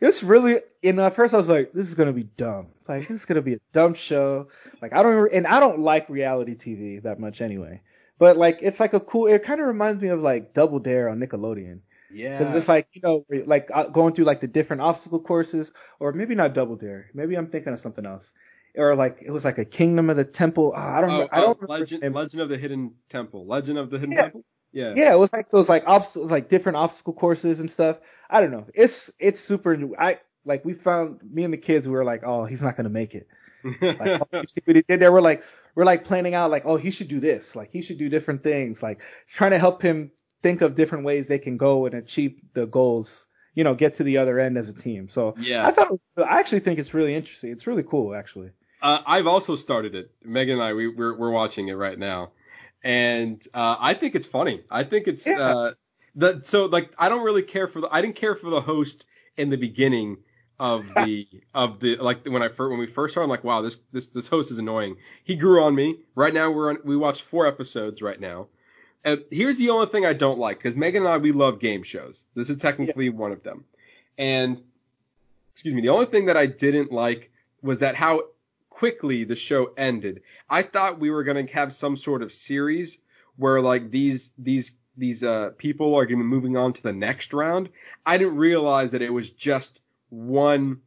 It 0.00 0.06
was 0.06 0.22
really, 0.22 0.58
you 0.82 0.92
know, 0.92 1.06
at 1.06 1.14
first 1.14 1.32
I 1.32 1.38
was 1.38 1.48
like, 1.48 1.72
this 1.72 1.88
is 1.88 1.94
gonna 1.94 2.12
be 2.12 2.24
dumb. 2.24 2.66
Like 2.86 3.08
this 3.08 3.16
is 3.16 3.24
gonna 3.24 3.40
be 3.40 3.54
a 3.54 3.60
dumb 3.72 3.94
show. 3.94 4.48
Like 4.82 4.92
I 4.92 5.02
don't, 5.02 5.32
and 5.32 5.46
I 5.46 5.60
don't 5.60 5.78
like 5.78 6.10
reality 6.10 6.56
TV 6.56 7.02
that 7.04 7.18
much 7.18 7.40
anyway. 7.40 7.80
But 8.18 8.36
like 8.36 8.58
it's 8.60 8.80
like 8.80 8.92
a 8.92 9.00
cool. 9.00 9.28
It 9.28 9.44
kind 9.44 9.62
of 9.62 9.66
reminds 9.66 10.02
me 10.02 10.08
of 10.08 10.20
like 10.20 10.52
Double 10.52 10.78
Dare 10.78 11.08
on 11.08 11.20
Nickelodeon. 11.20 11.80
Yeah. 12.12 12.38
Because 12.38 12.56
it's 12.56 12.68
like 12.68 12.88
you 12.92 13.00
know, 13.02 13.24
like 13.46 13.70
uh, 13.72 13.84
going 13.84 14.14
through 14.14 14.24
like 14.24 14.40
the 14.40 14.48
different 14.48 14.82
obstacle 14.82 15.20
courses, 15.20 15.72
or 16.00 16.12
maybe 16.12 16.34
not 16.34 16.54
Double 16.54 16.76
Dare. 16.76 17.10
Maybe 17.14 17.34
I'm 17.36 17.48
thinking 17.48 17.72
of 17.72 17.80
something 17.80 18.06
else. 18.06 18.32
Or 18.76 18.94
like 18.94 19.18
it 19.22 19.30
was 19.30 19.44
like 19.44 19.58
a 19.58 19.64
Kingdom 19.64 20.08
of 20.10 20.16
the 20.16 20.24
Temple. 20.24 20.72
ah, 20.74 20.98
I 20.98 21.00
don't. 21.00 21.10
Oh, 21.10 21.28
I 21.30 21.40
don't 21.40 21.58
oh, 21.62 21.66
Legend. 21.66 22.14
Legend 22.14 22.42
of 22.42 22.48
the 22.48 22.56
Hidden 22.56 22.94
Temple. 23.10 23.46
Legend 23.46 23.78
of 23.78 23.90
the 23.90 23.98
Hidden 23.98 24.12
Yeah. 24.12 24.22
Temple. 24.22 24.44
Yeah. 24.72 24.94
Yeah, 24.96 25.12
it 25.12 25.18
was 25.18 25.32
like 25.32 25.50
those 25.50 25.68
like 25.68 25.84
obstacles, 25.86 26.30
like 26.30 26.48
different 26.48 26.76
obstacle 26.76 27.12
courses 27.12 27.60
and 27.60 27.70
stuff. 27.70 27.98
I 28.30 28.40
don't 28.40 28.50
know. 28.50 28.66
It's 28.74 29.10
it's 29.18 29.40
super. 29.40 29.78
I 29.98 30.20
like 30.44 30.64
we 30.64 30.72
found 30.72 31.20
me 31.22 31.44
and 31.44 31.52
the 31.52 31.58
kids. 31.58 31.86
We 31.86 31.94
were 31.94 32.04
like, 32.04 32.22
oh, 32.24 32.44
he's 32.44 32.62
not 32.62 32.76
gonna 32.76 32.88
make 32.88 33.14
it. 33.14 33.28
Like, 33.62 34.22
oh, 34.32 34.42
see 34.46 34.62
what 34.64 34.76
he 34.76 34.82
did 34.82 35.00
there? 35.00 35.12
We're 35.12 35.20
like, 35.20 35.44
we're 35.74 35.84
like 35.84 36.04
planning 36.04 36.34
out 36.34 36.50
like, 36.50 36.64
oh, 36.64 36.76
he 36.76 36.90
should 36.90 37.08
do 37.08 37.20
this. 37.20 37.54
Like 37.54 37.70
he 37.70 37.82
should 37.82 37.98
do 37.98 38.08
different 38.08 38.42
things. 38.42 38.82
Like 38.82 39.02
trying 39.28 39.52
to 39.52 39.58
help 39.58 39.82
him 39.82 40.10
think 40.42 40.60
of 40.60 40.74
different 40.74 41.04
ways 41.04 41.28
they 41.28 41.38
can 41.38 41.56
go 41.56 41.86
and 41.86 41.94
achieve 41.94 42.40
the 42.54 42.66
goals. 42.66 43.26
You 43.54 43.64
know, 43.64 43.74
get 43.74 43.94
to 43.94 44.02
the 44.02 44.16
other 44.16 44.40
end 44.40 44.56
as 44.56 44.70
a 44.70 44.72
team. 44.72 45.08
So 45.08 45.34
yeah. 45.38 45.66
I 45.66 45.72
thought, 45.72 45.90
was, 45.90 46.00
I 46.16 46.40
actually 46.40 46.60
think 46.60 46.78
it's 46.78 46.94
really 46.94 47.14
interesting. 47.14 47.50
It's 47.50 47.66
really 47.66 47.82
cool, 47.82 48.14
actually. 48.14 48.50
Uh, 48.80 49.02
I've 49.06 49.26
also 49.26 49.56
started 49.56 49.94
it. 49.94 50.10
Megan 50.24 50.54
and 50.54 50.62
I, 50.62 50.72
we, 50.72 50.88
we're, 50.88 51.14
we're 51.16 51.30
watching 51.30 51.68
it 51.68 51.74
right 51.74 51.98
now, 51.98 52.30
and 52.82 53.40
uh, 53.52 53.76
I 53.78 53.92
think 53.94 54.14
it's 54.14 54.26
funny. 54.26 54.62
I 54.70 54.84
think 54.84 55.06
it's 55.06 55.26
Yeah. 55.26 55.38
uh, 55.38 55.70
the 56.14 56.40
so 56.44 56.66
like 56.66 56.92
I 56.98 57.08
don't 57.08 57.22
really 57.24 57.42
care 57.42 57.68
for 57.68 57.80
the 57.80 57.88
I 57.90 58.02
didn't 58.02 58.16
care 58.16 58.34
for 58.34 58.50
the 58.50 58.60
host 58.60 59.04
in 59.36 59.50
the 59.50 59.56
beginning 59.56 60.18
of 60.58 60.84
the 60.94 61.28
of 61.54 61.80
the 61.80 61.96
like 61.96 62.26
when 62.26 62.42
I 62.42 62.48
first 62.48 62.70
when 62.70 62.78
we 62.78 62.86
first 62.86 63.12
started. 63.12 63.24
I'm 63.24 63.30
like, 63.30 63.44
wow, 63.44 63.62
this 63.62 63.78
this 63.92 64.08
this 64.08 64.26
host 64.28 64.50
is 64.50 64.58
annoying. 64.58 64.96
He 65.24 65.36
grew 65.36 65.62
on 65.62 65.74
me. 65.74 66.00
Right 66.14 66.34
now 66.34 66.50
we're 66.50 66.70
on 66.70 66.78
we 66.84 66.96
watched 66.96 67.22
four 67.22 67.46
episodes 67.46 68.02
right 68.02 68.20
now. 68.20 68.48
And 69.04 69.24
here's 69.30 69.58
the 69.58 69.70
only 69.70 69.86
thing 69.86 70.06
I 70.06 70.12
don't 70.12 70.38
like 70.38 70.58
because 70.58 70.76
Megan 70.76 71.02
and 71.02 71.12
I 71.12 71.18
we 71.18 71.32
love 71.32 71.58
game 71.58 71.82
shows. 71.82 72.22
This 72.34 72.50
is 72.50 72.56
technically 72.56 73.06
yeah. 73.06 73.12
one 73.12 73.32
of 73.32 73.42
them. 73.42 73.64
And 74.16 74.62
excuse 75.52 75.74
me, 75.74 75.82
the 75.82 75.88
only 75.88 76.06
thing 76.06 76.26
that 76.26 76.36
I 76.36 76.46
didn't 76.46 76.92
like 76.92 77.30
was 77.62 77.80
that 77.80 77.96
how 77.96 78.22
quickly 78.70 79.24
the 79.24 79.36
show 79.36 79.72
ended. 79.76 80.22
I 80.48 80.62
thought 80.62 81.00
we 81.00 81.10
were 81.10 81.24
gonna 81.24 81.46
have 81.52 81.72
some 81.72 81.96
sort 81.96 82.22
of 82.22 82.32
series 82.32 82.98
where 83.36 83.60
like 83.60 83.90
these 83.90 84.30
these 84.38 84.72
these 84.96 85.22
uh 85.22 85.50
people 85.56 85.94
are 85.94 86.04
gonna 86.04 86.18
be 86.18 86.24
moving 86.24 86.56
on 86.56 86.72
to 86.74 86.82
the 86.82 86.92
next 86.92 87.32
round. 87.32 87.70
I 88.06 88.18
didn't 88.18 88.36
realize 88.36 88.92
that 88.92 89.02
it 89.02 89.12
was 89.12 89.30
just 89.30 89.80
one 90.10 90.80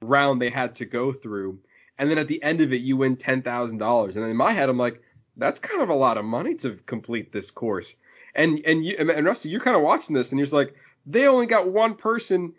round 0.00 0.40
they 0.40 0.50
had 0.50 0.74
to 0.76 0.84
go 0.84 1.12
through. 1.12 1.58
And 1.98 2.10
then 2.10 2.18
at 2.18 2.28
the 2.28 2.42
end 2.42 2.60
of 2.60 2.72
it, 2.72 2.80
you 2.80 2.96
win 2.96 3.16
ten 3.16 3.42
thousand 3.42 3.78
dollars. 3.78 4.16
And 4.16 4.26
in 4.26 4.36
my 4.36 4.52
head, 4.52 4.68
I'm 4.68 4.78
like, 4.78 5.02
that's 5.36 5.58
kind 5.58 5.82
of 5.82 5.88
a 5.88 5.94
lot 5.94 6.18
of 6.18 6.24
money 6.24 6.54
to 6.56 6.74
complete 6.86 7.32
this 7.32 7.50
course. 7.50 7.96
And 8.34 8.60
and 8.64 8.84
you 8.84 8.96
and 8.98 9.26
Rusty, 9.26 9.48
you're 9.48 9.60
kind 9.60 9.76
of 9.76 9.82
watching 9.82 10.14
this, 10.14 10.30
and 10.30 10.38
you're 10.38 10.48
like, 10.48 10.74
they 11.06 11.26
only 11.26 11.46
got 11.46 11.68
one 11.68 11.94
person 11.94 12.54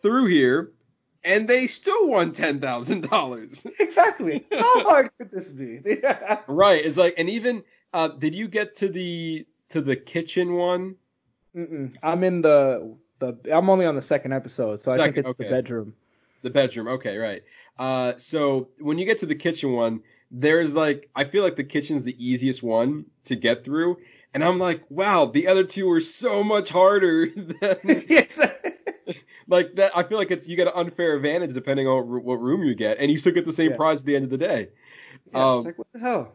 through 0.00 0.26
here, 0.26 0.72
and 1.24 1.46
they 1.46 1.66
still 1.66 2.08
won 2.08 2.32
ten 2.32 2.60
thousand 2.60 3.08
dollars. 3.08 3.66
Exactly. 3.78 4.44
How 4.50 4.84
hard 4.84 5.10
could 5.18 5.30
this 5.30 5.50
be? 5.50 5.80
right. 6.48 6.84
It's 6.84 6.96
like, 6.96 7.14
and 7.18 7.28
even 7.28 7.62
uh, 7.92 8.08
did 8.08 8.34
you 8.34 8.48
get 8.48 8.76
to 8.76 8.88
the 8.88 9.46
to 9.68 9.80
the 9.80 9.96
kitchen 9.96 10.54
one? 10.54 10.96
Mm-mm. 11.54 11.94
I'm 12.02 12.24
in 12.24 12.42
the 12.42 12.96
the. 13.18 13.36
I'm 13.52 13.68
only 13.68 13.86
on 13.86 13.94
the 13.94 14.02
second 14.02 14.32
episode, 14.32 14.82
so 14.82 14.92
second, 14.92 15.00
I 15.00 15.04
think 15.04 15.16
it's 15.18 15.28
okay. 15.28 15.44
the 15.44 15.50
bedroom. 15.50 15.94
The 16.42 16.50
bedroom. 16.50 16.88
Okay, 16.88 17.16
right. 17.16 17.42
Uh, 17.78 18.14
so 18.16 18.68
when 18.78 18.98
you 18.98 19.04
get 19.04 19.20
to 19.20 19.26
the 19.26 19.34
kitchen 19.34 19.72
one, 19.72 20.02
there's 20.32 20.74
like 20.74 21.10
I 21.14 21.24
feel 21.24 21.44
like 21.44 21.56
the 21.56 21.64
kitchen's 21.64 22.02
the 22.02 22.16
easiest 22.24 22.62
one 22.62 23.04
to 23.24 23.36
get 23.36 23.64
through, 23.64 23.98
and 24.34 24.42
I'm 24.42 24.58
like, 24.58 24.82
wow, 24.88 25.26
the 25.26 25.48
other 25.48 25.64
two 25.64 25.90
are 25.92 26.00
so 26.00 26.42
much 26.42 26.70
harder 26.70 27.28
than. 27.36 27.76
like 29.48 29.74
that, 29.76 29.96
I 29.96 30.02
feel 30.04 30.18
like 30.18 30.30
it's 30.30 30.48
you 30.48 30.56
get 30.56 30.68
an 30.68 30.72
unfair 30.74 31.14
advantage 31.14 31.52
depending 31.52 31.86
on 31.86 32.24
what 32.24 32.40
room 32.40 32.64
you 32.64 32.74
get, 32.74 32.98
and 32.98 33.10
you 33.10 33.18
still 33.18 33.32
get 33.32 33.44
the 33.44 33.52
same 33.52 33.72
yeah. 33.72 33.76
prize 33.76 34.00
at 34.00 34.06
the 34.06 34.16
end 34.16 34.24
of 34.24 34.30
the 34.30 34.38
day. 34.38 34.68
Yeah, 35.32 35.52
um, 35.52 35.64
like, 35.64 35.78
what 35.78 35.86
the 35.92 36.00
hell? 36.00 36.30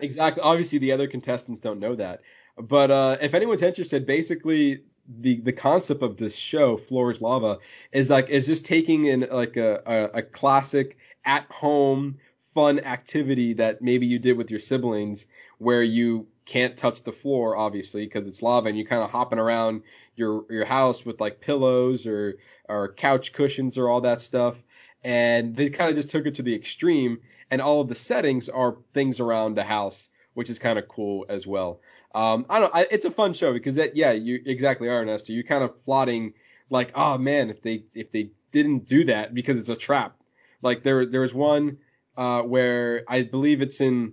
exactly. 0.00 0.42
Obviously, 0.42 0.78
the 0.78 0.92
other 0.92 1.06
contestants 1.06 1.60
don't 1.60 1.78
know 1.78 1.94
that. 1.96 2.22
But 2.56 2.90
uh, 2.90 3.18
if 3.20 3.34
anyone's 3.34 3.62
interested, 3.62 4.06
basically 4.06 4.84
the 5.08 5.40
the 5.40 5.52
concept 5.52 6.02
of 6.02 6.16
this 6.16 6.34
show, 6.34 6.78
Floor 6.78 7.12
is 7.12 7.20
Lava, 7.20 7.58
is 7.92 8.08
like 8.08 8.30
is 8.30 8.46
just 8.46 8.64
taking 8.64 9.04
in 9.04 9.26
like 9.30 9.56
a, 9.56 9.82
a, 9.86 10.18
a 10.18 10.22
classic 10.22 10.96
at 11.24 11.44
home 11.50 12.18
fun 12.54 12.80
activity 12.80 13.54
that 13.54 13.82
maybe 13.82 14.06
you 14.06 14.18
did 14.18 14.36
with 14.36 14.50
your 14.50 14.60
siblings, 14.60 15.26
where 15.58 15.82
you 15.82 16.26
can't 16.46 16.76
touch 16.76 17.02
the 17.02 17.12
floor, 17.12 17.56
obviously, 17.56 18.04
because 18.04 18.26
it's 18.26 18.42
lava, 18.42 18.68
and 18.68 18.76
you're 18.78 18.86
kind 18.86 19.02
of 19.02 19.10
hopping 19.10 19.38
around 19.38 19.82
your 20.16 20.44
your 20.50 20.64
house 20.64 21.04
with 21.04 21.20
like 21.20 21.40
pillows 21.40 22.06
or 22.06 22.38
or 22.68 22.92
couch 22.92 23.32
cushions 23.32 23.78
or 23.78 23.88
all 23.88 24.02
that 24.02 24.20
stuff. 24.20 24.56
And 25.02 25.56
they 25.56 25.70
kind 25.70 25.90
of 25.90 25.96
just 25.96 26.10
took 26.10 26.26
it 26.26 26.34
to 26.36 26.42
the 26.42 26.54
extreme, 26.54 27.20
and 27.50 27.60
all 27.62 27.80
of 27.80 27.88
the 27.88 27.94
settings 27.94 28.48
are 28.48 28.76
things 28.92 29.20
around 29.20 29.56
the 29.56 29.64
house, 29.64 30.08
which 30.34 30.50
is 30.50 30.58
kind 30.58 30.78
of 30.78 30.88
cool 30.88 31.26
as 31.28 31.46
well. 31.46 31.80
Um, 32.14 32.46
I 32.50 32.60
don't. 32.60 32.74
I, 32.74 32.86
it's 32.90 33.04
a 33.04 33.10
fun 33.10 33.34
show 33.34 33.52
because 33.52 33.76
that, 33.76 33.96
yeah, 33.96 34.12
you 34.12 34.40
exactly 34.44 34.88
are, 34.88 35.02
Ernesto. 35.02 35.32
You're 35.32 35.44
kind 35.44 35.62
of 35.62 35.84
plotting 35.84 36.34
like, 36.68 36.92
oh 36.94 37.18
man, 37.18 37.50
if 37.50 37.62
they 37.62 37.84
if 37.94 38.10
they 38.10 38.30
didn't 38.50 38.86
do 38.86 39.04
that 39.04 39.34
because 39.34 39.58
it's 39.58 39.68
a 39.68 39.76
trap. 39.76 40.16
Like 40.62 40.82
there 40.82 41.06
there 41.06 41.20
was 41.20 41.32
one 41.32 41.78
uh, 42.20 42.42
where 42.42 43.02
I 43.08 43.22
believe 43.22 43.62
it's 43.62 43.80
in. 43.80 44.12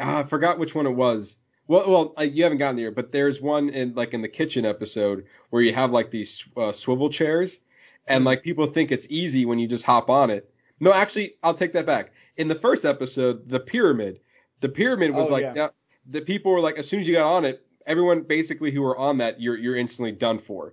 I 0.00 0.22
forgot 0.22 0.58
which 0.58 0.74
one 0.74 0.86
it 0.86 0.90
was. 0.90 1.36
Well, 1.68 1.88
well, 1.88 2.14
uh, 2.18 2.22
you 2.22 2.42
haven't 2.42 2.58
gotten 2.58 2.76
there, 2.76 2.90
but 2.90 3.12
there's 3.12 3.42
one 3.42 3.68
in 3.68 3.94
like 3.94 4.14
in 4.14 4.22
the 4.22 4.28
kitchen 4.28 4.64
episode 4.64 5.26
where 5.50 5.60
you 5.60 5.74
have 5.74 5.92
like 5.92 6.10
these 6.10 6.42
uh, 6.56 6.72
swivel 6.72 7.10
chairs, 7.10 7.58
and 8.06 8.24
like 8.24 8.42
people 8.42 8.66
think 8.66 8.90
it's 8.90 9.06
easy 9.10 9.44
when 9.44 9.58
you 9.58 9.68
just 9.68 9.84
hop 9.84 10.08
on 10.08 10.30
it. 10.30 10.50
No, 10.80 10.94
actually, 10.94 11.34
I'll 11.42 11.54
take 11.54 11.74
that 11.74 11.84
back. 11.84 12.12
In 12.38 12.48
the 12.48 12.54
first 12.54 12.86
episode, 12.86 13.50
the 13.50 13.60
pyramid, 13.60 14.20
the 14.60 14.70
pyramid 14.70 15.10
was 15.10 15.28
oh, 15.28 15.32
like 15.32 15.54
yeah. 15.54 15.68
the 16.08 16.22
people 16.22 16.52
were 16.52 16.60
like 16.60 16.78
as 16.78 16.88
soon 16.88 17.00
as 17.00 17.06
you 17.06 17.12
got 17.12 17.30
on 17.30 17.44
it, 17.44 17.66
everyone 17.86 18.22
basically 18.22 18.70
who 18.70 18.80
were 18.80 18.96
on 18.96 19.18
that, 19.18 19.42
you're 19.42 19.58
you're 19.58 19.76
instantly 19.76 20.12
done 20.12 20.38
for. 20.38 20.72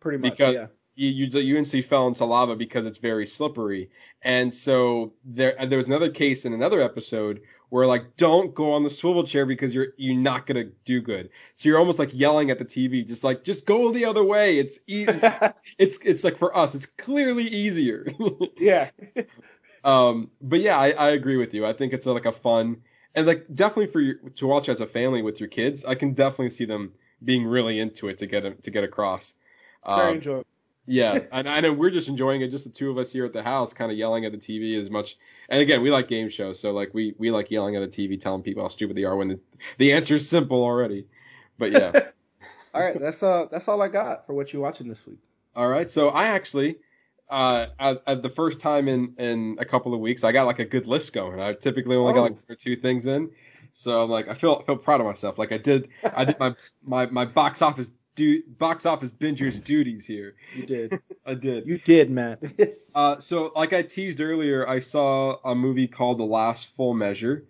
Pretty 0.00 0.18
much, 0.18 0.32
because 0.32 0.54
yeah. 0.54 0.66
You, 1.08 1.26
you, 1.40 1.56
instantly 1.56 1.82
fell 1.82 2.08
into 2.08 2.24
lava 2.24 2.56
because 2.56 2.84
it's 2.84 2.98
very 2.98 3.26
slippery. 3.26 3.90
And 4.22 4.52
so 4.52 5.14
there 5.24 5.54
there 5.66 5.78
was 5.78 5.86
another 5.86 6.10
case 6.10 6.44
in 6.44 6.52
another 6.52 6.82
episode 6.82 7.40
where 7.70 7.86
like 7.86 8.16
don't 8.16 8.54
go 8.54 8.72
on 8.74 8.82
the 8.84 8.90
swivel 8.90 9.24
chair 9.24 9.46
because 9.46 9.74
you're 9.74 9.88
you're 9.96 10.16
not 10.16 10.46
gonna 10.46 10.66
do 10.84 11.00
good. 11.00 11.30
So 11.56 11.68
you're 11.68 11.78
almost 11.78 11.98
like 11.98 12.10
yelling 12.12 12.50
at 12.50 12.58
the 12.58 12.64
TV, 12.66 13.06
just 13.06 13.24
like 13.24 13.44
just 13.44 13.64
go 13.64 13.92
the 13.92 14.04
other 14.04 14.22
way. 14.22 14.58
It's 14.58 14.78
easy. 14.86 15.12
it's 15.78 15.98
it's 16.04 16.22
like 16.22 16.36
for 16.36 16.54
us, 16.54 16.74
it's 16.74 16.86
clearly 16.86 17.44
easier. 17.44 18.06
yeah. 18.58 18.90
um, 19.84 20.30
but 20.42 20.60
yeah, 20.60 20.76
I, 20.76 20.90
I 20.90 21.10
agree 21.10 21.38
with 21.38 21.54
you. 21.54 21.64
I 21.64 21.72
think 21.72 21.94
it's 21.94 22.06
a, 22.06 22.12
like 22.12 22.26
a 22.26 22.32
fun 22.32 22.82
and 23.14 23.26
like 23.26 23.46
definitely 23.54 23.86
for 23.86 24.00
you 24.00 24.30
to 24.36 24.46
watch 24.46 24.68
as 24.68 24.80
a 24.80 24.86
family 24.86 25.22
with 25.22 25.40
your 25.40 25.48
kids. 25.48 25.84
I 25.84 25.94
can 25.94 26.12
definitely 26.12 26.50
see 26.50 26.64
them 26.64 26.92
being 27.22 27.46
really 27.46 27.78
into 27.78 28.08
it 28.08 28.18
to 28.18 28.26
get 28.26 28.62
to 28.62 28.70
get 28.70 28.84
across. 28.84 29.34
Very 29.86 30.08
um, 30.08 30.14
enjoyable. 30.16 30.46
Yeah, 30.90 31.20
and 31.30 31.48
I 31.48 31.60
know 31.60 31.72
we're 31.72 31.90
just 31.90 32.08
enjoying 32.08 32.42
it, 32.42 32.48
just 32.50 32.64
the 32.64 32.70
two 32.70 32.90
of 32.90 32.98
us 32.98 33.12
here 33.12 33.24
at 33.24 33.32
the 33.32 33.44
house, 33.44 33.72
kind 33.72 33.92
of 33.92 33.96
yelling 33.96 34.24
at 34.24 34.32
the 34.32 34.38
TV 34.38 34.76
as 34.76 34.90
much. 34.90 35.16
And 35.48 35.62
again, 35.62 35.82
we 35.82 35.90
like 35.92 36.08
game 36.08 36.30
shows, 36.30 36.58
so 36.58 36.72
like 36.72 36.92
we 36.92 37.14
we 37.16 37.30
like 37.30 37.48
yelling 37.48 37.76
at 37.76 37.88
the 37.88 38.08
TV, 38.08 38.20
telling 38.20 38.42
people 38.42 38.64
how 38.64 38.70
stupid 38.70 38.96
they 38.96 39.04
are 39.04 39.14
when 39.14 39.28
the, 39.28 39.40
the 39.78 39.92
answer 39.92 40.16
is 40.16 40.28
simple 40.28 40.64
already. 40.64 41.06
But 41.58 41.70
yeah. 41.70 41.92
all 42.74 42.82
right, 42.82 42.98
that's 42.98 43.22
uh 43.22 43.46
that's 43.52 43.68
all 43.68 43.80
I 43.80 43.86
got 43.86 44.26
for 44.26 44.34
what 44.34 44.52
you're 44.52 44.62
watching 44.62 44.88
this 44.88 45.06
week. 45.06 45.20
All 45.54 45.68
right, 45.68 45.88
so 45.92 46.08
I 46.08 46.26
actually 46.26 46.78
uh 47.28 47.66
at, 47.78 48.02
at, 48.08 48.22
the 48.22 48.30
first 48.30 48.58
time 48.58 48.88
in 48.88 49.14
in 49.16 49.58
a 49.60 49.64
couple 49.64 49.94
of 49.94 50.00
weeks, 50.00 50.24
I 50.24 50.32
got 50.32 50.46
like 50.46 50.58
a 50.58 50.64
good 50.64 50.88
list 50.88 51.12
going. 51.12 51.38
I 51.38 51.52
typically 51.52 51.94
only 51.94 52.14
oh. 52.14 52.14
got 52.14 52.48
like 52.48 52.58
two 52.58 52.74
things 52.74 53.06
in. 53.06 53.30
So 53.72 54.02
I'm 54.02 54.10
like, 54.10 54.26
I 54.26 54.34
feel 54.34 54.60
feel 54.62 54.76
proud 54.76 55.00
of 55.00 55.06
myself. 55.06 55.38
Like 55.38 55.52
I 55.52 55.58
did, 55.58 55.88
I 56.02 56.24
did 56.24 56.40
my 56.40 56.56
my 56.82 57.06
my 57.06 57.26
box 57.26 57.62
office 57.62 57.92
du- 58.14 58.42
box 58.58 58.86
office 58.86 59.10
binger's 59.10 59.60
duties 59.60 60.06
here. 60.06 60.34
You 60.54 60.66
did. 60.66 61.00
I 61.26 61.34
did. 61.34 61.66
You 61.66 61.78
did, 61.78 62.10
Matt. 62.10 62.42
uh, 62.94 63.18
so, 63.18 63.52
like 63.54 63.72
I 63.72 63.82
teased 63.82 64.20
earlier, 64.20 64.68
I 64.68 64.80
saw 64.80 65.36
a 65.44 65.54
movie 65.54 65.88
called 65.88 66.18
The 66.18 66.24
Last 66.24 66.74
Full 66.74 66.94
Measure, 66.94 67.44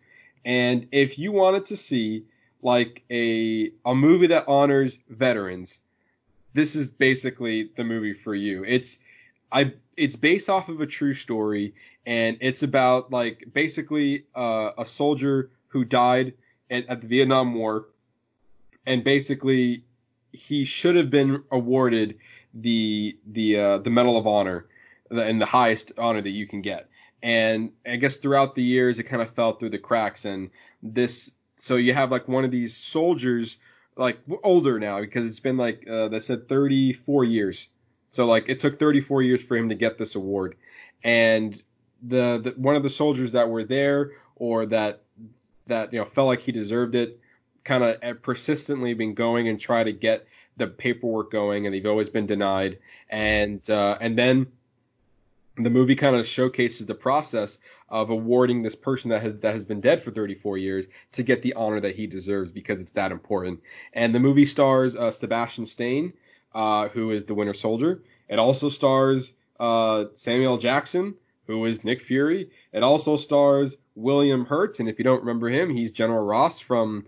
and 0.44 0.88
if 0.92 1.18
you 1.18 1.32
wanted 1.32 1.66
to 1.66 1.76
see 1.76 2.24
like 2.62 3.02
a 3.10 3.72
a 3.84 3.94
movie 3.94 4.28
that 4.28 4.44
honors 4.48 4.98
veterans, 5.08 5.78
this 6.52 6.76
is 6.76 6.90
basically 6.90 7.70
the 7.76 7.84
movie 7.84 8.12
for 8.12 8.34
you. 8.34 8.64
It's 8.64 8.98
I 9.52 9.74
it's 9.96 10.16
based 10.16 10.48
off 10.48 10.68
of 10.68 10.80
a 10.80 10.86
true 10.86 11.14
story, 11.14 11.74
and 12.06 12.38
it's 12.40 12.62
about 12.62 13.10
like 13.10 13.44
basically 13.52 14.24
uh, 14.34 14.70
a 14.78 14.86
soldier 14.86 15.50
who 15.68 15.84
died 15.84 16.34
at, 16.70 16.86
at 16.88 17.00
the 17.00 17.06
Vietnam 17.06 17.54
War, 17.54 17.86
and 18.86 19.04
basically 19.04 19.84
he 20.32 20.64
should 20.64 20.96
have 20.96 21.10
been 21.10 21.42
awarded 21.50 22.18
the 22.54 23.16
the 23.26 23.58
uh, 23.58 23.78
the 23.78 23.90
Medal 23.90 24.16
of 24.16 24.26
Honor 24.26 24.66
and 25.10 25.40
the 25.40 25.46
highest 25.46 25.92
honor 25.98 26.22
that 26.22 26.30
you 26.30 26.46
can 26.46 26.62
get. 26.62 26.88
And 27.22 27.72
I 27.86 27.96
guess 27.96 28.16
throughout 28.16 28.54
the 28.54 28.62
years 28.62 28.98
it 28.98 29.04
kind 29.04 29.22
of 29.22 29.30
fell 29.30 29.52
through 29.52 29.70
the 29.70 29.78
cracks 29.78 30.24
and 30.24 30.50
this 30.82 31.30
so 31.56 31.76
you 31.76 31.92
have 31.92 32.10
like 32.10 32.26
one 32.26 32.44
of 32.44 32.50
these 32.50 32.74
soldiers 32.76 33.58
like 33.96 34.18
older 34.42 34.78
now 34.78 35.00
because 35.00 35.26
it's 35.26 35.40
been 35.40 35.58
like 35.58 35.86
uh, 35.88 36.08
they 36.08 36.20
said 36.20 36.48
34 36.48 37.24
years. 37.24 37.68
So 38.10 38.26
like 38.26 38.48
it 38.48 38.58
took 38.58 38.78
34 38.78 39.22
years 39.22 39.42
for 39.42 39.56
him 39.56 39.68
to 39.68 39.74
get 39.74 39.98
this 39.98 40.14
award. 40.14 40.56
And 41.04 41.60
the, 42.02 42.40
the 42.42 42.50
one 42.56 42.76
of 42.76 42.82
the 42.82 42.90
soldiers 42.90 43.32
that 43.32 43.48
were 43.50 43.64
there 43.64 44.12
or 44.36 44.66
that 44.66 45.02
that 45.66 45.92
you 45.92 45.98
know 45.98 46.06
felt 46.06 46.28
like 46.28 46.40
he 46.40 46.52
deserved 46.52 46.94
it 46.94 47.20
kind 47.64 47.84
of 47.84 48.22
persistently 48.22 48.94
been 48.94 49.14
going 49.14 49.48
and 49.48 49.60
try 49.60 49.84
to 49.84 49.92
get 49.92 50.26
the 50.56 50.66
paperwork 50.66 51.30
going, 51.30 51.66
and 51.66 51.74
they've 51.74 51.86
always 51.86 52.08
been 52.08 52.26
denied. 52.26 52.78
And 53.08 53.68
uh, 53.68 53.98
and 54.00 54.18
then 54.18 54.46
the 55.56 55.70
movie 55.70 55.96
kind 55.96 56.16
of 56.16 56.26
showcases 56.26 56.86
the 56.86 56.94
process 56.94 57.58
of 57.88 58.10
awarding 58.10 58.62
this 58.62 58.74
person 58.74 59.10
that 59.10 59.22
has 59.22 59.36
that 59.38 59.54
has 59.54 59.64
been 59.64 59.80
dead 59.80 60.02
for 60.02 60.10
34 60.10 60.58
years 60.58 60.86
to 61.12 61.22
get 61.22 61.42
the 61.42 61.54
honor 61.54 61.80
that 61.80 61.96
he 61.96 62.06
deserves 62.06 62.50
because 62.50 62.80
it's 62.80 62.92
that 62.92 63.12
important. 63.12 63.60
And 63.92 64.14
the 64.14 64.20
movie 64.20 64.46
stars 64.46 64.94
uh, 64.96 65.10
Sebastian 65.10 65.66
Stan, 65.66 66.12
uh, 66.54 66.88
who 66.88 67.10
is 67.10 67.24
the 67.24 67.34
Winter 67.34 67.54
Soldier. 67.54 68.02
It 68.28 68.38
also 68.38 68.68
stars 68.68 69.32
uh, 69.58 70.04
Samuel 70.14 70.58
Jackson, 70.58 71.14
who 71.46 71.64
is 71.64 71.84
Nick 71.84 72.02
Fury. 72.02 72.50
It 72.72 72.82
also 72.82 73.16
stars 73.16 73.74
William 73.96 74.46
Hurt, 74.46 74.78
and 74.78 74.88
if 74.88 74.98
you 74.98 75.04
don't 75.04 75.20
remember 75.20 75.48
him, 75.48 75.68
he's 75.68 75.90
General 75.90 76.24
Ross 76.24 76.60
from 76.60 77.06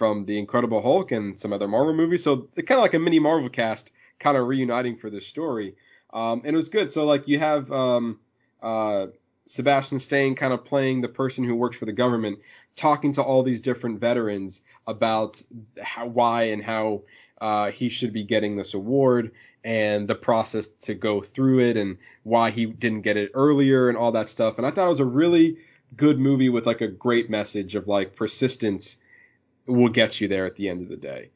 from 0.00 0.24
the 0.24 0.38
Incredible 0.38 0.80
Hulk 0.80 1.12
and 1.12 1.38
some 1.38 1.52
other 1.52 1.68
Marvel 1.68 1.92
movies. 1.92 2.24
So 2.24 2.48
kind 2.56 2.70
of 2.70 2.78
like 2.78 2.94
a 2.94 2.98
mini 2.98 3.18
Marvel 3.18 3.50
cast 3.50 3.90
kind 4.18 4.38
of 4.38 4.48
reuniting 4.48 4.96
for 4.96 5.10
this 5.10 5.26
story. 5.26 5.76
Um, 6.10 6.40
and 6.42 6.54
it 6.54 6.56
was 6.56 6.70
good. 6.70 6.90
So 6.90 7.04
like 7.04 7.28
you 7.28 7.38
have 7.38 7.70
um, 7.70 8.18
uh, 8.62 9.08
Sebastian 9.44 10.00
Stan 10.00 10.36
kind 10.36 10.54
of 10.54 10.64
playing 10.64 11.02
the 11.02 11.08
person 11.08 11.44
who 11.44 11.54
works 11.54 11.76
for 11.76 11.84
the 11.84 11.92
government, 11.92 12.38
talking 12.76 13.12
to 13.12 13.22
all 13.22 13.42
these 13.42 13.60
different 13.60 14.00
veterans 14.00 14.62
about 14.86 15.42
how, 15.78 16.06
why 16.06 16.44
and 16.44 16.64
how 16.64 17.02
uh, 17.38 17.70
he 17.70 17.90
should 17.90 18.14
be 18.14 18.24
getting 18.24 18.56
this 18.56 18.72
award 18.72 19.32
and 19.62 20.08
the 20.08 20.14
process 20.14 20.66
to 20.84 20.94
go 20.94 21.20
through 21.20 21.60
it 21.60 21.76
and 21.76 21.98
why 22.22 22.52
he 22.52 22.64
didn't 22.64 23.02
get 23.02 23.18
it 23.18 23.32
earlier 23.34 23.90
and 23.90 23.98
all 23.98 24.12
that 24.12 24.30
stuff. 24.30 24.56
And 24.56 24.66
I 24.66 24.70
thought 24.70 24.86
it 24.86 24.96
was 24.96 25.00
a 25.00 25.04
really 25.04 25.58
good 25.94 26.18
movie 26.18 26.48
with 26.48 26.64
like 26.64 26.80
a 26.80 26.88
great 26.88 27.28
message 27.28 27.74
of 27.74 27.86
like 27.86 28.16
persistence 28.16 28.96
will 29.72 29.88
get 29.88 30.20
you 30.20 30.28
there 30.28 30.46
at 30.46 30.56
the 30.56 30.68
end 30.68 30.82
of 30.82 30.88
the 30.88 30.96
day. 30.96 31.30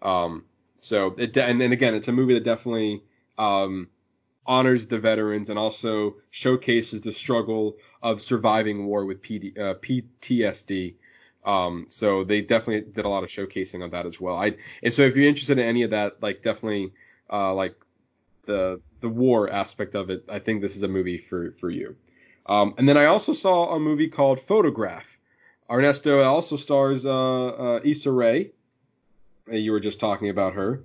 Um, 0.00 0.44
so 0.78 1.14
it, 1.18 1.36
and 1.36 1.60
then 1.60 1.72
again, 1.72 1.94
it's 1.94 2.08
a 2.08 2.12
movie 2.12 2.34
that 2.34 2.44
definitely, 2.44 3.02
um, 3.38 3.88
honors 4.46 4.86
the 4.86 4.98
veterans 4.98 5.50
and 5.50 5.58
also 5.58 6.16
showcases 6.30 7.00
the 7.02 7.12
struggle 7.12 7.76
of 8.02 8.20
surviving 8.20 8.86
war 8.86 9.04
with 9.04 9.22
PD, 9.22 9.56
uh, 9.58 9.74
PTSD. 9.74 10.94
Um, 11.44 11.86
so 11.88 12.24
they 12.24 12.40
definitely 12.40 12.92
did 12.92 13.04
a 13.04 13.08
lot 13.08 13.22
of 13.22 13.30
showcasing 13.30 13.84
of 13.84 13.92
that 13.92 14.06
as 14.06 14.20
well. 14.20 14.36
I, 14.36 14.56
and 14.82 14.92
so 14.92 15.02
if 15.02 15.16
you're 15.16 15.28
interested 15.28 15.58
in 15.58 15.64
any 15.64 15.82
of 15.82 15.90
that, 15.90 16.22
like 16.22 16.42
definitely, 16.42 16.92
uh, 17.30 17.54
like 17.54 17.76
the, 18.46 18.80
the 19.00 19.08
war 19.08 19.50
aspect 19.50 19.94
of 19.94 20.10
it, 20.10 20.24
I 20.28 20.38
think 20.38 20.60
this 20.60 20.76
is 20.76 20.82
a 20.82 20.88
movie 20.88 21.18
for, 21.18 21.52
for 21.60 21.70
you. 21.70 21.96
Um, 22.46 22.74
and 22.78 22.88
then 22.88 22.96
I 22.96 23.06
also 23.06 23.32
saw 23.32 23.74
a 23.74 23.80
movie 23.80 24.08
called 24.08 24.40
Photograph. 24.40 25.11
Ernesto 25.72 26.22
also 26.22 26.56
stars 26.56 27.06
uh, 27.06 27.46
uh, 27.46 27.80
Issa 27.82 28.10
Rae. 28.10 28.50
You 29.50 29.72
were 29.72 29.80
just 29.80 29.98
talking 29.98 30.28
about 30.28 30.54
her, 30.54 30.84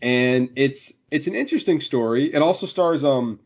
and 0.00 0.50
it's 0.56 0.92
it's 1.10 1.26
an 1.26 1.34
interesting 1.34 1.80
story. 1.80 2.32
It 2.32 2.42
also 2.42 2.66
stars 2.66 3.04
um 3.04 3.38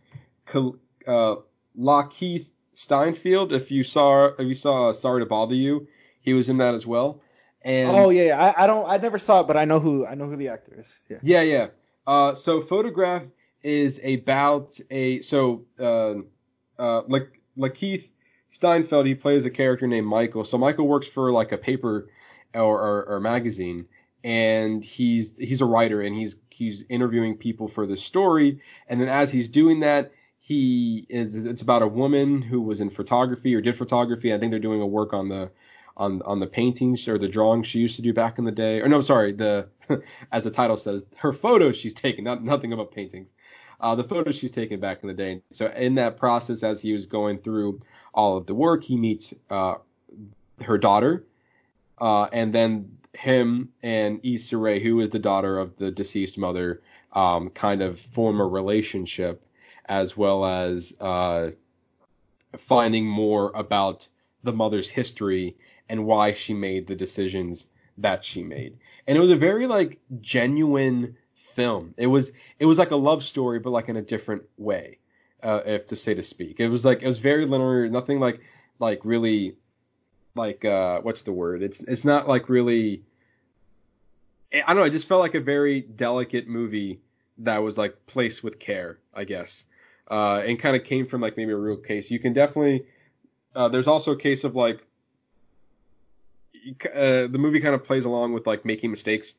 uh, 0.54 1.36
Lakeith 1.78 2.46
Stanfield. 2.74 3.52
If 3.52 3.70
you 3.70 3.82
saw 3.84 4.26
if 4.26 4.46
you 4.46 4.54
saw 4.54 4.90
uh, 4.90 4.92
Sorry 4.92 5.20
to 5.20 5.26
Bother 5.26 5.54
You, 5.54 5.88
he 6.20 6.34
was 6.34 6.48
in 6.48 6.58
that 6.58 6.74
as 6.74 6.86
well. 6.86 7.20
And 7.62 7.90
oh 7.90 8.10
yeah, 8.10 8.22
yeah. 8.24 8.52
I, 8.56 8.64
I 8.64 8.66
don't 8.66 8.88
I 8.88 8.96
never 8.98 9.18
saw 9.18 9.40
it, 9.40 9.46
but 9.48 9.56
I 9.56 9.64
know 9.64 9.80
who 9.80 10.06
I 10.06 10.14
know 10.14 10.26
who 10.26 10.36
the 10.36 10.48
actor 10.48 10.76
is. 10.78 11.02
Yeah. 11.10 11.18
Yeah, 11.22 11.42
yeah. 11.42 11.66
Uh, 12.06 12.34
so 12.34 12.62
Photograph 12.62 13.24
is 13.62 14.00
about 14.04 14.78
a 14.90 15.20
so 15.22 15.64
uh, 15.80 16.14
uh, 16.78 17.02
like 17.08 17.40
Lakeith 17.58 18.08
Steinfeld, 18.50 19.06
he 19.06 19.14
plays 19.14 19.44
a 19.44 19.50
character 19.50 19.86
named 19.86 20.06
Michael. 20.06 20.44
So 20.44 20.58
Michael 20.58 20.88
works 20.88 21.08
for 21.08 21.30
like 21.30 21.52
a 21.52 21.58
paper 21.58 22.08
or, 22.54 22.80
or, 22.80 23.04
or 23.04 23.20
magazine, 23.20 23.86
and 24.24 24.84
he's 24.84 25.36
he's 25.36 25.60
a 25.60 25.66
writer 25.66 26.00
and 26.00 26.16
he's 26.16 26.36
he's 26.50 26.82
interviewing 26.88 27.36
people 27.36 27.68
for 27.68 27.86
the 27.86 27.96
story. 27.96 28.60
And 28.88 29.00
then 29.00 29.08
as 29.08 29.30
he's 29.30 29.48
doing 29.48 29.80
that, 29.80 30.12
he 30.38 31.06
is 31.08 31.34
it's 31.34 31.62
about 31.62 31.82
a 31.82 31.88
woman 31.88 32.42
who 32.42 32.62
was 32.62 32.80
in 32.80 32.90
photography 32.90 33.54
or 33.54 33.60
did 33.60 33.76
photography. 33.76 34.32
I 34.32 34.38
think 34.38 34.50
they're 34.50 34.60
doing 34.60 34.80
a 34.80 34.86
work 34.86 35.12
on 35.12 35.28
the 35.28 35.50
on 35.96 36.22
on 36.22 36.40
the 36.40 36.46
paintings 36.46 37.08
or 37.08 37.18
the 37.18 37.28
drawings 37.28 37.66
she 37.66 37.80
used 37.80 37.96
to 37.96 38.02
do 38.02 38.14
back 38.14 38.38
in 38.38 38.44
the 38.44 38.52
day. 38.52 38.80
Or 38.80 38.88
no, 38.88 39.02
sorry, 39.02 39.32
the 39.32 39.68
as 40.32 40.44
the 40.44 40.50
title 40.50 40.76
says, 40.76 41.04
her 41.16 41.32
photos 41.32 41.76
she's 41.76 41.94
taken, 41.94 42.24
not 42.24 42.42
nothing 42.42 42.72
about 42.72 42.92
paintings 42.92 43.28
uh, 43.80 43.94
the 43.94 44.04
photos 44.04 44.36
she's 44.36 44.50
taken 44.50 44.80
back 44.80 45.02
in 45.02 45.08
the 45.08 45.14
day. 45.14 45.42
So 45.52 45.66
in 45.66 45.96
that 45.96 46.16
process, 46.16 46.62
as 46.62 46.80
he 46.80 46.92
was 46.92 47.06
going 47.06 47.38
through 47.38 47.80
all 48.16 48.36
of 48.36 48.46
the 48.46 48.54
work, 48.54 48.82
he 48.82 48.96
meets 48.96 49.32
uh, 49.50 49.74
her 50.62 50.78
daughter, 50.78 51.24
uh, 52.00 52.24
and 52.24 52.52
then 52.52 52.96
him 53.12 53.70
and 53.82 54.20
Issa 54.24 54.56
Rae, 54.56 54.80
who 54.80 55.00
is 55.00 55.10
the 55.10 55.18
daughter 55.18 55.58
of 55.58 55.76
the 55.76 55.90
deceased 55.90 56.38
mother, 56.38 56.82
um, 57.12 57.50
kind 57.50 57.82
of 57.82 58.00
form 58.00 58.40
a 58.40 58.46
relationship, 58.46 59.46
as 59.84 60.16
well 60.16 60.44
as 60.44 60.94
uh, 61.00 61.50
finding 62.56 63.06
more 63.06 63.52
about 63.54 64.08
the 64.42 64.52
mother's 64.52 64.88
history 64.88 65.56
and 65.88 66.06
why 66.06 66.32
she 66.32 66.54
made 66.54 66.86
the 66.86 66.96
decisions 66.96 67.66
that 67.98 68.24
she 68.24 68.42
made. 68.42 68.76
And 69.06 69.16
it 69.16 69.20
was 69.20 69.30
a 69.30 69.36
very 69.36 69.66
like 69.66 69.98
genuine 70.20 71.16
film. 71.34 71.94
It 71.96 72.06
was 72.06 72.32
it 72.58 72.66
was 72.66 72.78
like 72.78 72.90
a 72.90 72.96
love 72.96 73.22
story, 73.24 73.58
but 73.58 73.70
like 73.70 73.88
in 73.88 73.96
a 73.96 74.02
different 74.02 74.42
way, 74.58 74.98
uh, 75.42 75.60
if 75.66 75.86
to 75.88 75.96
say 75.96 76.14
to 76.14 76.22
speak. 76.22 76.60
It 76.60 76.68
was 76.68 76.84
like 76.84 77.02
it 77.02 77.08
was 77.08 77.18
very 77.18 77.46
linear, 77.46 77.88
nothing 77.88 78.20
like 78.20 78.40
like 78.78 79.00
really 79.04 79.56
like 80.34 80.64
uh 80.64 81.00
what's 81.00 81.22
the 81.22 81.32
word? 81.32 81.62
It's 81.62 81.80
it's 81.80 82.04
not 82.04 82.28
like 82.28 82.48
really. 82.48 83.02
I 84.52 84.60
don't 84.68 84.76
know. 84.76 84.84
It 84.84 84.90
just 84.90 85.08
felt 85.08 85.20
like 85.20 85.34
a 85.34 85.40
very 85.40 85.80
delicate 85.80 86.48
movie 86.48 87.00
that 87.38 87.58
was 87.58 87.76
like 87.76 88.06
placed 88.06 88.42
with 88.42 88.58
care, 88.58 88.98
I 89.12 89.24
guess, 89.24 89.64
uh, 90.10 90.42
and 90.46 90.58
kind 90.58 90.76
of 90.76 90.84
came 90.84 91.06
from 91.06 91.20
like 91.20 91.36
maybe 91.36 91.52
a 91.52 91.56
real 91.56 91.76
case. 91.76 92.10
You 92.10 92.18
can 92.18 92.32
definitely. 92.32 92.86
Uh, 93.54 93.68
there's 93.68 93.86
also 93.86 94.12
a 94.12 94.16
case 94.16 94.44
of 94.44 94.54
like 94.54 94.86
uh, 96.94 97.26
the 97.26 97.38
movie 97.38 97.60
kind 97.60 97.74
of 97.74 97.84
plays 97.84 98.04
along 98.04 98.32
with 98.32 98.46
like 98.46 98.64
making 98.64 98.90
mistakes 98.90 99.32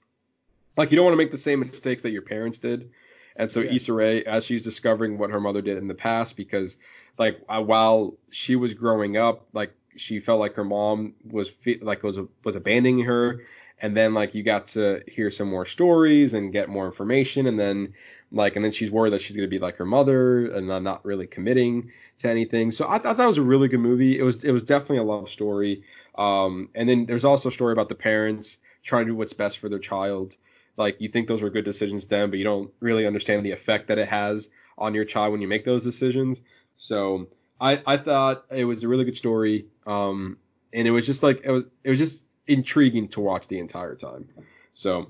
like 0.77 0.91
you 0.91 0.95
don't 0.95 1.05
want 1.05 1.13
to 1.13 1.17
make 1.17 1.31
the 1.31 1.37
same 1.37 1.59
mistakes 1.59 2.03
that 2.03 2.11
your 2.11 2.21
parents 2.21 2.59
did. 2.59 2.91
And 3.37 3.51
so 3.51 3.61
yeah. 3.61 3.73
Issa 3.73 3.93
Rae, 3.93 4.23
as 4.23 4.45
she's 4.45 4.63
discovering 4.63 5.17
what 5.17 5.29
her 5.29 5.39
mother 5.39 5.61
did 5.61 5.77
in 5.77 5.87
the 5.87 5.93
past, 5.93 6.35
because 6.35 6.75
like 7.17 7.39
uh, 7.47 7.61
while 7.61 8.15
she 8.31 8.55
was 8.55 8.73
growing 8.73 9.15
up, 9.15 9.45
like 9.53 9.73
she 9.95 10.19
felt 10.19 10.39
like 10.39 10.55
her 10.55 10.63
mom 10.63 11.13
was 11.23 11.51
like 11.81 12.03
was 12.03 12.19
was 12.43 12.55
abandoning 12.55 12.99
her, 13.03 13.43
and 13.79 13.95
then 13.95 14.13
like 14.13 14.33
you 14.33 14.43
got 14.43 14.67
to 14.69 15.03
hear 15.07 15.29
some 15.31 15.49
more 15.49 15.65
stories 15.65 16.33
and 16.33 16.51
get 16.51 16.67
more 16.67 16.87
information, 16.87 17.45
and 17.45 17.59
then 17.59 17.93
like 18.31 18.55
and 18.55 18.65
then 18.65 18.71
she's 18.71 18.91
worried 18.91 19.13
that 19.13 19.21
she's 19.21 19.35
gonna 19.35 19.47
be 19.47 19.59
like 19.59 19.77
her 19.77 19.85
mother 19.85 20.51
and 20.51 20.67
not 20.67 21.05
really 21.05 21.27
committing 21.27 21.91
to 22.19 22.29
anything. 22.29 22.71
So 22.71 22.89
I 22.89 22.97
thought 22.97 23.17
that 23.17 23.27
was 23.27 23.37
a 23.37 23.43
really 23.43 23.67
good 23.67 23.79
movie. 23.79 24.17
It 24.17 24.23
was 24.23 24.43
it 24.43 24.51
was 24.51 24.63
definitely 24.63 24.97
a 24.97 25.03
love 25.03 25.29
story. 25.29 25.83
Um, 26.17 26.69
and 26.73 26.89
then 26.89 27.05
there's 27.05 27.25
also 27.25 27.49
a 27.49 27.51
story 27.51 27.73
about 27.73 27.89
the 27.89 27.95
parents 27.95 28.57
trying 28.83 29.05
to 29.05 29.11
do 29.11 29.15
what's 29.15 29.33
best 29.33 29.59
for 29.59 29.69
their 29.69 29.79
child 29.79 30.35
like 30.77 31.01
you 31.01 31.09
think 31.09 31.27
those 31.27 31.41
were 31.41 31.49
good 31.49 31.65
decisions 31.65 32.07
then, 32.07 32.29
but 32.29 32.39
you 32.39 32.45
don't 32.45 32.71
really 32.79 33.05
understand 33.05 33.45
the 33.45 33.51
effect 33.51 33.87
that 33.87 33.97
it 33.97 34.07
has 34.07 34.47
on 34.77 34.93
your 34.93 35.05
child 35.05 35.31
when 35.31 35.41
you 35.41 35.47
make 35.47 35.65
those 35.65 35.83
decisions. 35.83 36.39
So 36.77 37.27
I, 37.59 37.81
I 37.85 37.97
thought 37.97 38.45
it 38.51 38.65
was 38.65 38.83
a 38.83 38.87
really 38.87 39.03
good 39.03 39.17
story. 39.17 39.65
Um, 39.85 40.37
and 40.71 40.87
it 40.87 40.91
was 40.91 41.05
just 41.05 41.23
like, 41.23 41.41
it 41.43 41.51
was, 41.51 41.63
it 41.83 41.89
was 41.89 41.99
just 41.99 42.23
intriguing 42.45 43.07
to 43.09 43.19
watch 43.19 43.47
the 43.47 43.59
entire 43.59 43.95
time. 43.95 44.29
So 44.73 45.09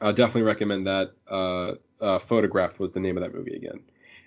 I 0.00 0.12
definitely 0.12 0.42
recommend 0.42 0.86
that. 0.86 1.12
Uh, 1.28 1.72
uh, 2.00 2.18
Photograph 2.18 2.78
was 2.78 2.92
the 2.92 3.00
name 3.00 3.16
of 3.16 3.22
that 3.22 3.34
movie 3.34 3.56
again. 3.56 3.80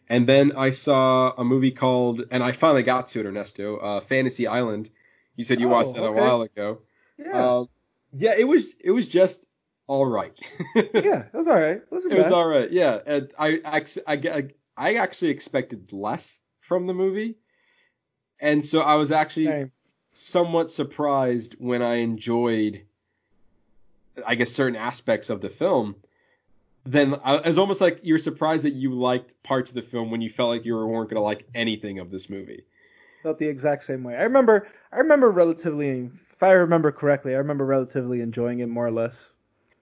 And 0.10 0.26
then 0.26 0.54
I 0.58 0.72
saw 0.72 1.34
a 1.38 1.44
movie 1.44 1.72
called, 1.72 2.24
and 2.32 2.42
I 2.42 2.54
finally 2.54 2.82
got 2.82 3.10
to 3.10 3.20
it, 3.20 3.26
Ernesto, 3.26 3.78
uh, 3.78 4.02
Fantasy 4.02 4.48
Island. 4.48 4.90
You 5.36 5.44
said 5.44 5.60
you 5.60 5.68
oh, 5.68 5.72
watched 5.72 5.94
that 5.94 6.02
okay. 6.02 6.20
a 6.20 6.22
while 6.22 6.42
ago. 6.42 6.80
Yeah. 7.20 7.46
Uh, 7.46 7.66
yeah, 8.14 8.34
it 8.36 8.46
was, 8.46 8.74
it 8.80 8.92
was 8.92 9.08
just 9.08 9.46
all 9.88 10.06
right. 10.06 10.34
yeah, 10.76 11.24
it 11.24 11.34
was 11.34 11.48
all 11.48 11.60
right. 11.60 11.78
It, 11.78 11.92
was, 11.92 12.06
it 12.06 12.14
was 12.14 12.32
all 12.32 12.48
right. 12.48 12.70
Yeah, 12.72 13.00
and 13.06 13.32
I, 13.40 13.60
I, 13.66 13.86
I, 14.06 14.50
I 14.76 14.94
actually 14.96 15.32
expected 15.32 15.92
less 15.94 16.38
from 16.62 16.88
the 16.88 16.94
movie, 16.94 17.38
and 18.40 18.66
so 18.66 18.82
I 18.82 18.96
was 18.96 19.12
actually 19.12 19.46
Same. 19.46 19.72
somewhat 20.14 20.72
surprised 20.72 21.56
when 21.58 21.82
I 21.82 21.96
enjoyed, 21.96 22.84
I 24.26 24.36
guess, 24.36 24.52
certain 24.52 24.76
aspects 24.76 25.30
of 25.30 25.42
the 25.42 25.50
film. 25.50 25.96
Then 26.86 27.16
I, 27.24 27.38
it 27.38 27.48
was 27.48 27.58
almost 27.58 27.82
like 27.82 28.02
you're 28.04 28.20
surprised 28.20 28.64
that 28.64 28.74
you 28.74 28.94
liked 28.94 29.42
parts 29.44 29.72
of 29.72 29.76
the 29.76 29.82
film 29.82 30.12
when 30.12 30.22
you 30.22 30.30
felt 30.30 30.50
like 30.50 30.66
you 30.66 30.76
weren't 30.76 31.10
gonna 31.10 31.22
like 31.22 31.48
anything 31.56 32.00
of 32.00 32.12
this 32.12 32.30
movie. 32.30 32.66
Felt 33.24 33.40
the 33.40 33.48
exact 33.48 33.84
same 33.84 34.04
way. 34.04 34.16
I 34.16 34.24
remember, 34.24 34.68
I 34.92 34.98
remember 34.98 35.32
relatively, 35.32 36.10
if 36.32 36.44
I 36.44 36.52
remember 36.52 36.92
correctly, 36.92 37.34
I 37.34 37.40
remember 37.40 37.66
relatively 37.66 38.22
enjoying 38.22 38.60
it 38.60 38.68
more 38.68 38.86
or 38.86 38.92
less. 38.92 39.34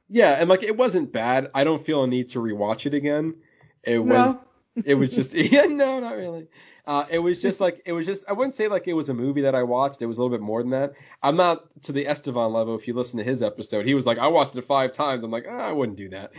Yeah, 0.10 0.32
and 0.32 0.50
like 0.50 0.64
it 0.64 0.78
wasn't 0.78 1.12
bad. 1.12 1.50
I 1.54 1.64
don't 1.64 1.86
feel 1.86 2.04
a 2.04 2.08
need 2.08 2.30
to 2.30 2.40
rewatch 2.40 2.86
it 2.86 2.94
again. 2.94 3.36
It 3.84 4.00
was 4.00 4.36
no. 4.36 4.42
it 4.84 4.96
was 4.96 5.10
just 5.10 5.34
yeah, 5.34 5.66
no, 5.66 6.00
not 6.00 6.16
really. 6.16 6.48
Uh, 6.88 7.04
it 7.10 7.18
was 7.18 7.42
just 7.42 7.60
like 7.60 7.82
it 7.86 7.94
was 7.94 8.06
just 8.06 8.24
I 8.28 8.34
wouldn't 8.34 8.54
say 8.54 8.68
like 8.68 8.88
it 8.88 8.94
was 8.94 9.10
a 9.10 9.14
movie 9.14 9.42
that 9.42 9.56
I 9.56 9.64
watched. 9.64 10.04
It 10.04 10.06
was 10.06 10.18
a 10.18 10.22
little 10.22 10.38
bit 10.38 10.44
more 10.44 10.62
than 10.62 10.70
that. 10.72 10.94
I'm 11.24 11.36
not 11.36 11.64
to 11.84 11.92
the 11.92 12.06
Estevan 12.06 12.54
level. 12.54 12.76
If 12.76 12.88
you 12.88 12.94
listen 12.94 13.18
to 13.18 13.24
his 13.24 13.42
episode, 13.42 13.88
he 13.88 13.96
was 13.96 14.06
like, 14.06 14.20
I 14.20 14.28
watched 14.28 14.56
it 14.56 14.62
five 14.66 14.92
times. 14.92 15.24
I'm 15.24 15.32
like, 15.32 15.48
oh, 15.50 15.58
I 15.58 15.72
wouldn't 15.72 15.98
do 15.98 16.10
that. 16.10 16.32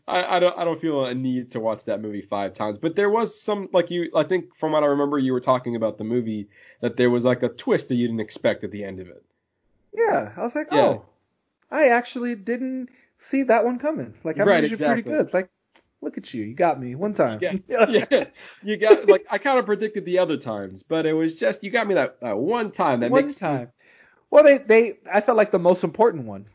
I, 0.07 0.35
I 0.35 0.39
don't 0.39 0.57
I 0.59 0.63
don't 0.63 0.79
feel 0.79 1.05
a 1.05 1.15
need 1.15 1.51
to 1.51 1.59
watch 1.59 1.85
that 1.85 2.01
movie 2.01 2.21
five 2.21 2.53
times. 2.53 2.77
But 2.77 2.95
there 2.95 3.09
was 3.09 3.41
some 3.41 3.69
like 3.73 3.89
you 3.89 4.11
I 4.15 4.23
think 4.23 4.55
from 4.59 4.73
what 4.73 4.83
I 4.83 4.87
remember 4.87 5.17
you 5.17 5.33
were 5.33 5.41
talking 5.41 5.75
about 5.75 5.97
the 5.97 6.03
movie 6.03 6.49
that 6.81 6.97
there 6.97 7.09
was 7.09 7.23
like 7.23 7.41
a 7.41 7.49
twist 7.49 7.87
that 7.87 7.95
you 7.95 8.07
didn't 8.07 8.21
expect 8.21 8.63
at 8.63 8.69
the 8.69 8.83
end 8.83 8.99
of 8.99 9.07
it. 9.07 9.23
Yeah, 9.95 10.31
I 10.35 10.41
was 10.41 10.55
like, 10.55 10.67
yeah. 10.71 10.79
oh, 10.79 11.05
I 11.71 11.89
actually 11.89 12.35
didn't 12.35 12.89
see 13.17 13.43
that 13.43 13.65
one 13.65 13.79
coming. 13.79 14.13
Like 14.23 14.39
I'm 14.39 14.47
right, 14.47 14.63
exactly. 14.63 15.03
pretty 15.03 15.23
good. 15.23 15.33
Like, 15.33 15.49
look 16.01 16.17
at 16.17 16.33
you, 16.33 16.43
you 16.43 16.53
got 16.53 16.79
me 16.79 16.95
one 16.95 17.13
time. 17.13 17.39
Yeah, 17.41 17.53
yeah, 17.89 18.25
you 18.63 18.77
got 18.77 19.07
like 19.07 19.25
I 19.29 19.37
kind 19.37 19.59
of 19.59 19.65
predicted 19.65 20.05
the 20.05 20.19
other 20.19 20.37
times, 20.37 20.83
but 20.83 21.05
it 21.05 21.13
was 21.13 21.35
just 21.35 21.63
you 21.63 21.71
got 21.71 21.87
me 21.87 21.95
that, 21.95 22.19
that 22.21 22.37
one 22.37 22.71
time. 22.71 22.99
That 22.99 23.11
one 23.11 23.33
time. 23.33 23.65
Me... 23.65 23.67
Well, 24.29 24.43
they 24.43 24.57
they 24.57 24.93
I 25.11 25.21
felt 25.21 25.37
like 25.37 25.51
the 25.51 25.59
most 25.59 25.83
important 25.83 26.25
one. 26.25 26.45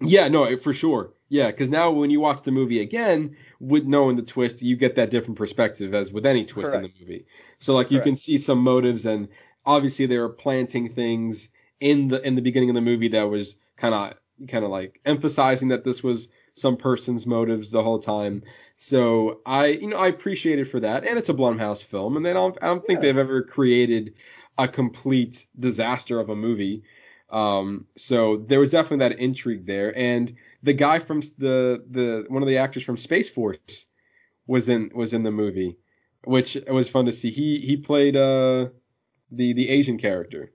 Yeah, 0.00 0.28
no, 0.28 0.56
for 0.56 0.74
sure. 0.74 1.12
Yeah, 1.28 1.46
because 1.46 1.70
now 1.70 1.90
when 1.90 2.10
you 2.10 2.20
watch 2.20 2.42
the 2.42 2.50
movie 2.50 2.80
again, 2.80 3.36
with 3.58 3.84
knowing 3.84 4.16
the 4.16 4.22
twist, 4.22 4.60
you 4.60 4.76
get 4.76 4.96
that 4.96 5.10
different 5.10 5.38
perspective 5.38 5.94
as 5.94 6.12
with 6.12 6.26
any 6.26 6.44
twist 6.44 6.72
Correct. 6.72 6.84
in 6.84 6.92
the 6.92 7.00
movie. 7.00 7.26
So 7.58 7.74
like 7.74 7.90
you 7.90 7.98
Correct. 7.98 8.06
can 8.06 8.16
see 8.16 8.38
some 8.38 8.58
motives, 8.58 9.06
and 9.06 9.28
obviously 9.64 10.06
they 10.06 10.18
were 10.18 10.28
planting 10.28 10.92
things 10.92 11.48
in 11.82 12.08
the 12.08 12.26
in 12.26 12.34
the 12.36 12.42
beginning 12.42 12.70
of 12.70 12.74
the 12.74 12.80
movie 12.80 13.08
that 13.08 13.24
was 13.24 13.56
kind 13.76 13.94
of 13.94 14.14
kind 14.48 14.64
of 14.64 14.70
like 14.70 15.00
emphasizing 15.04 15.68
that 15.68 15.84
this 15.84 16.02
was 16.02 16.28
some 16.54 16.76
person's 16.76 17.26
motives 17.26 17.70
the 17.70 17.82
whole 17.82 17.98
time. 17.98 18.42
So 18.76 19.40
I 19.44 19.66
you 19.66 19.88
know 19.88 19.98
I 19.98 20.08
appreciate 20.08 20.58
it 20.58 20.66
for 20.66 20.80
that, 20.80 21.06
and 21.06 21.18
it's 21.18 21.28
a 21.28 21.34
Blumhouse 21.34 21.82
film, 21.82 22.16
and 22.16 22.24
they 22.24 22.32
don't 22.32 22.56
I 22.62 22.66
don't 22.68 22.86
think 22.86 22.98
Yeah. 22.98 23.02
they've 23.02 23.18
ever 23.18 23.42
created 23.42 24.14
a 24.58 24.68
complete 24.68 25.46
disaster 25.58 26.20
of 26.20 26.28
a 26.30 26.36
movie. 26.36 26.82
Um, 27.30 27.86
so 27.96 28.36
there 28.36 28.60
was 28.60 28.70
definitely 28.70 29.08
that 29.08 29.18
intrigue 29.18 29.66
there, 29.66 29.96
and 29.96 30.34
the 30.62 30.74
guy 30.74 30.98
from 31.00 31.20
the 31.38 31.82
the 31.90 32.24
one 32.28 32.42
of 32.42 32.48
the 32.48 32.58
actors 32.58 32.84
from 32.84 32.96
Space 32.98 33.28
Force 33.30 33.86
was 34.46 34.68
in 34.68 34.90
was 34.94 35.12
in 35.14 35.22
the 35.22 35.30
movie, 35.30 35.78
which 36.24 36.56
was 36.68 36.88
fun 36.88 37.06
to 37.06 37.12
see. 37.12 37.30
He 37.30 37.58
he 37.60 37.76
played 37.76 38.16
uh 38.16 38.68
the 39.30 39.52
the 39.54 39.68
Asian 39.70 39.98
character. 39.98 40.52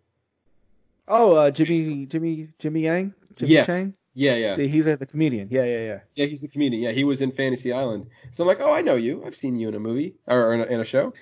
Oh, 1.08 1.36
uh, 1.36 1.51
Jimmy 1.51 2.05
Jimmy 2.05 2.49
Jimmy 2.60 2.82
Yang. 2.82 3.14
Jimmy 3.36 3.51
Yes. 3.51 3.68
Chang. 3.68 3.93
Yeah, 4.14 4.36
yeah, 4.36 4.55
He's 4.55 4.88
uh, 4.88 4.95
the 4.95 5.05
comedian. 5.05 5.49
Yeah, 5.51 5.64
yeah, 5.64 5.80
yeah. 5.80 5.99
yeah. 6.16 6.26
He's 6.26 6.41
the 6.41 6.47
comedian. 6.47 6.82
Yeah, 6.82 6.91
he 6.91 7.03
was 7.03 7.22
in 7.22 7.32
Fantasy 7.32 7.72
Island. 7.72 8.08
So 8.32 8.43
I'm 8.43 8.47
like, 8.47 8.60
oh, 8.60 8.74
I 8.74 8.82
know 8.82 8.95
you. 8.95 9.24
I've 9.24 9.36
seen 9.36 9.58
you 9.60 9.68
in 9.68 9.76
a 9.76 9.80
movie 9.80 10.16
or 10.26 10.55
in 10.55 10.62
a, 10.62 10.64
in 10.64 10.80
a 10.80 10.86
show. 10.86 11.14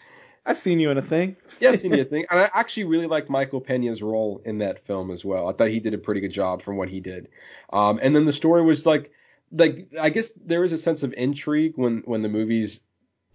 I've 0.45 0.57
seen 0.57 0.79
you 0.79 0.91
in 0.91 0.97
a 0.97 1.01
thing. 1.01 1.35
Yeah, 1.59 1.71
I've 1.71 1.79
seen 1.81 1.91
you 1.91 1.97
in 1.97 2.05
a 2.05 2.09
thing. 2.09 2.25
And 2.31 2.39
I 2.39 2.49
actually 2.53 2.85
really 2.85 3.07
liked 3.07 3.29
Michael 3.29 3.59
Pena's 3.59 4.01
role 4.01 4.41
in 4.45 4.59
that 4.59 4.85
film 4.85 5.11
as 5.11 5.25
well. 5.25 5.49
I 5.49 5.51
thought 5.51 5.67
he 5.67 5.81
did 5.81 5.93
a 5.93 5.97
pretty 5.97 6.21
good 6.21 6.31
job 6.31 6.61
from 6.61 6.77
what 6.77 6.87
he 6.87 7.01
did. 7.01 7.27
Um, 7.73 7.99
and 8.01 8.15
then 8.15 8.23
the 8.23 8.31
story 8.31 8.63
was 8.63 8.85
like, 8.85 9.11
like 9.51 9.89
I 9.99 10.09
guess 10.09 10.31
there 10.45 10.63
is 10.63 10.71
a 10.71 10.77
sense 10.77 11.03
of 11.03 11.13
intrigue 11.17 11.73
when 11.75 12.03
when 12.05 12.21
the 12.21 12.29
movies, 12.29 12.79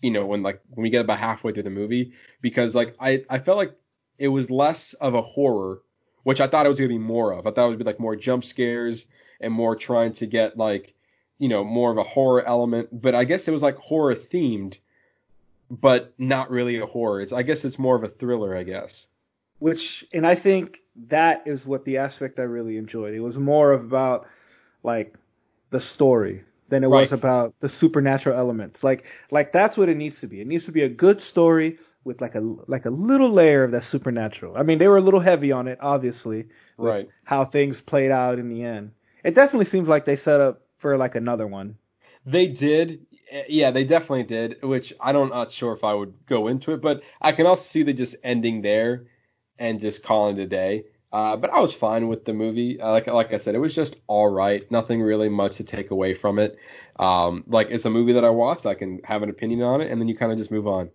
you 0.01 0.11
know, 0.11 0.25
when 0.25 0.43
like 0.43 0.63
when 0.71 0.85
we 0.85 0.89
get 0.91 1.03
about 1.03 1.19
halfway 1.19 1.53
through 1.53 1.65
the 1.65 1.71
movie, 1.71 2.13
because 2.41 2.75
like 2.75 2.97
I 2.99 3.25
I 3.29 3.41
felt 3.41 3.59
like 3.59 3.77
it 4.19 4.29
was 4.29 4.51
less 4.51 4.95
of 4.95 5.13
a 5.15 5.21
horror, 5.23 5.83
which 6.23 6.41
I 6.41 6.47
thought 6.47 6.67
it 6.67 6.69
was 6.69 6.79
gonna 6.79 6.89
be 6.89 6.99
more 6.99 7.33
of. 7.33 7.47
I 7.47 7.51
thought 7.51 7.67
it 7.67 7.71
would 7.71 7.79
be 7.79 7.85
like 7.85 8.01
more 8.01 8.17
jump 8.17 8.45
scares 8.45 9.07
and 9.41 9.53
more 9.53 9.77
trying 9.77 10.13
to 10.15 10.27
get 10.27 10.57
like, 10.57 10.95
you 11.39 11.49
know, 11.49 11.65
more 11.65 11.91
of 11.91 11.99
a 11.99 12.03
horror 12.03 12.45
element. 12.47 12.89
But 12.93 13.15
I 13.15 13.25
guess 13.25 13.49
it 13.49 13.53
was 13.53 13.63
like 13.63 13.77
horror 13.77 14.15
themed, 14.15 14.79
but 15.71 16.13
not 16.19 16.51
really 16.51 16.79
a 16.79 16.87
horror. 16.87 17.21
It's 17.21 17.33
I 17.33 17.43
guess 17.43 17.65
it's 17.65 17.79
more 17.79 17.97
of 17.97 18.05
a 18.05 18.09
thriller. 18.09 18.57
I 18.57 18.65
guess. 18.65 19.09
which 19.59 20.05
and 20.13 20.27
I 20.27 20.35
think 20.35 20.81
that 21.09 21.43
is 21.47 21.67
what 21.67 21.85
the 21.85 21.99
aspect 21.99 22.39
I 22.39 22.43
really 22.43 22.77
enjoyed. 22.77 23.15
It 23.15 23.21
was 23.21 23.39
more 23.39 23.73
about 23.73 24.27
like 24.83 25.15
the 25.71 25.81
story 25.81 26.45
than 26.69 26.85
it 26.85 26.91
was 26.91 27.13
about 27.13 27.55
the 27.61 27.69
supernatural 27.69 28.39
elements. 28.39 28.85
Like 28.85 29.05
like 29.31 29.53
that's 29.53 29.77
what 29.77 29.89
it 29.89 29.97
needs 29.97 30.21
to 30.21 30.27
be. 30.27 30.41
It 30.41 30.47
needs 30.47 30.67
to 30.67 30.73
be 30.73 30.83
a 30.83 30.89
good 30.89 31.21
story 31.21 31.79
with 32.05 32.21
like 32.21 32.35
a 32.35 32.41
like 32.41 32.87
a 32.87 32.91
little 32.91 33.31
layer 33.31 33.65
of 33.65 33.73
that 33.73 33.85
supernatural. 33.85 34.57
I 34.57 34.63
mean, 34.63 34.79
they 34.79 34.89
were 34.89 34.97
a 34.97 35.03
little 35.03 35.21
heavy 35.21 35.53
on 35.53 35.69
it, 35.69 35.79
obviously, 35.81 36.49
Right. 36.77 37.09
how 37.25 37.45
things 37.45 37.81
played 37.81 38.11
out 38.11 38.39
in 38.39 38.49
the 38.49 38.63
end. 38.63 38.93
It 39.23 39.35
definitely 39.35 39.67
seems 39.67 39.89
like 39.89 40.05
they 40.05 40.17
set 40.17 40.41
up 40.41 40.63
for 40.79 40.97
like 40.97 41.15
another 41.15 41.47
one. 41.47 41.77
They 42.25 42.49
did. 42.49 43.07
Yeah, 43.49 43.71
they 43.71 43.85
definitely 43.85 44.25
did, 44.25 44.63
which 44.63 44.93
I 45.01 45.13
don't 45.13 45.29
not 45.31 45.53
sure 45.53 45.73
if 45.73 45.85
I 45.85 45.95
would 45.95 46.15
go 46.27 46.49
into 46.49 46.73
it, 46.73 46.81
but 46.83 47.03
I 47.21 47.33
can 47.33 47.47
also 47.47 47.63
see 47.63 47.85
the 47.85 47.93
just 47.93 48.17
ending 48.25 48.61
there 48.63 49.07
and 49.59 49.81
just 49.81 50.03
calling 50.03 50.37
it 50.37 50.43
a 50.43 50.47
day. 50.47 50.85
Uh, 51.13 51.37
but 51.37 51.51
I 51.51 51.61
was 51.61 51.73
fine 51.75 52.09
with 52.09 52.25
the 52.25 52.33
movie. 52.33 52.81
Uh, 52.81 52.91
like 52.91 53.07
like 53.09 53.33
I 53.33 53.39
said, 53.39 53.55
it 53.55 53.59
was 53.59 53.75
just 53.75 53.97
all 54.07 54.29
right. 54.29 54.69
Nothing 54.71 55.03
really 55.03 55.29
much 55.29 55.57
to 55.57 55.65
take 55.65 55.91
away 55.91 56.15
from 56.15 56.39
it. 56.39 56.57
Um, 56.99 57.45
like 57.47 57.69
it's 57.71 57.85
a 57.85 57.91
movie 57.91 58.15
that 58.15 58.25
I 58.25 58.31
watched. 58.31 58.67
I 58.67 58.75
can 58.75 59.01
have 59.05 59.23
an 59.23 59.31
opinion 59.31 59.63
on 59.63 59.81
it, 59.81 59.91
and 59.91 60.01
then 60.01 60.09
you 60.09 60.17
kind 60.17 60.33
of 60.33 60.39
just 60.39 60.51
move 60.51 60.67
on. 60.67 60.91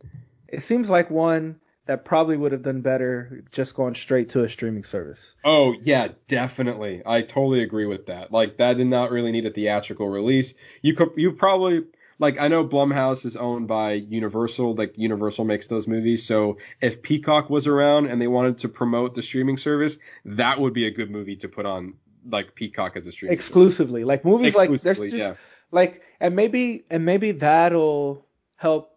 It 0.48 0.62
seems 0.62 0.90
like 0.90 1.10
one 1.10 1.60
that 1.86 2.04
probably 2.04 2.36
would 2.36 2.52
have 2.52 2.64
done 2.64 2.82
better 2.82 3.44
just 3.52 3.76
going 3.76 3.96
straight 3.96 4.30
to 4.30 4.44
a 4.44 4.50
streaming 4.50 4.84
service. 4.84 5.36
Oh 5.44 5.76
yeah, 5.84 6.10
definitely. 6.28 7.02
I 7.06 7.22
totally 7.22 7.62
agree 7.62 7.86
with 7.86 8.08
that. 8.08 8.32
Like 8.32 8.58
that 8.58 8.78
did 8.78 8.88
not 8.88 9.12
really 9.12 9.32
need 9.32 9.46
a 9.46 9.52
theatrical 9.52 10.10
release. 10.10 10.54
You 10.82 10.96
could 10.96 11.12
you 11.16 11.34
probably 11.34 11.84
like 12.18 12.40
I 12.40 12.48
know 12.48 12.68
Blumhouse 12.68 13.26
is 13.26 13.36
owned 13.36 13.68
by 13.68 13.94
Universal, 13.94 14.76
like 14.76 14.98
Universal 14.98 15.46
makes 15.46 15.68
those 15.68 15.88
movies. 15.88 16.26
So 16.26 16.58
if 16.82 17.02
Peacock 17.02 17.50
was 17.50 17.68
around 17.68 18.08
and 18.08 18.22
they 18.22 18.28
wanted 18.28 18.60
to 18.60 18.70
promote 18.70 19.16
the 19.16 19.22
streaming 19.22 19.58
service, 19.58 19.98
that 20.26 20.60
would 20.60 20.74
be 20.74 20.88
a 20.88 20.92
good 20.92 21.12
movie 21.12 21.36
to 21.38 21.50
put 21.50 21.66
on 21.66 21.96
like 22.28 22.56
Peacock 22.56 22.96
as 22.96 23.06
a 23.06 23.12
streaming 23.12 23.38
service. 23.38 23.48
exclusively. 23.48 24.04
Like 24.06 24.26
movies 24.26 24.56
like 24.56 24.70
there's 24.70 25.00
just 25.00 25.14
yeah. 25.14 25.36
like 25.72 26.02
and 26.20 26.36
maybe 26.36 26.86
and 26.90 27.06
maybe 27.06 27.34
that'll 27.34 28.26
help 28.56 28.95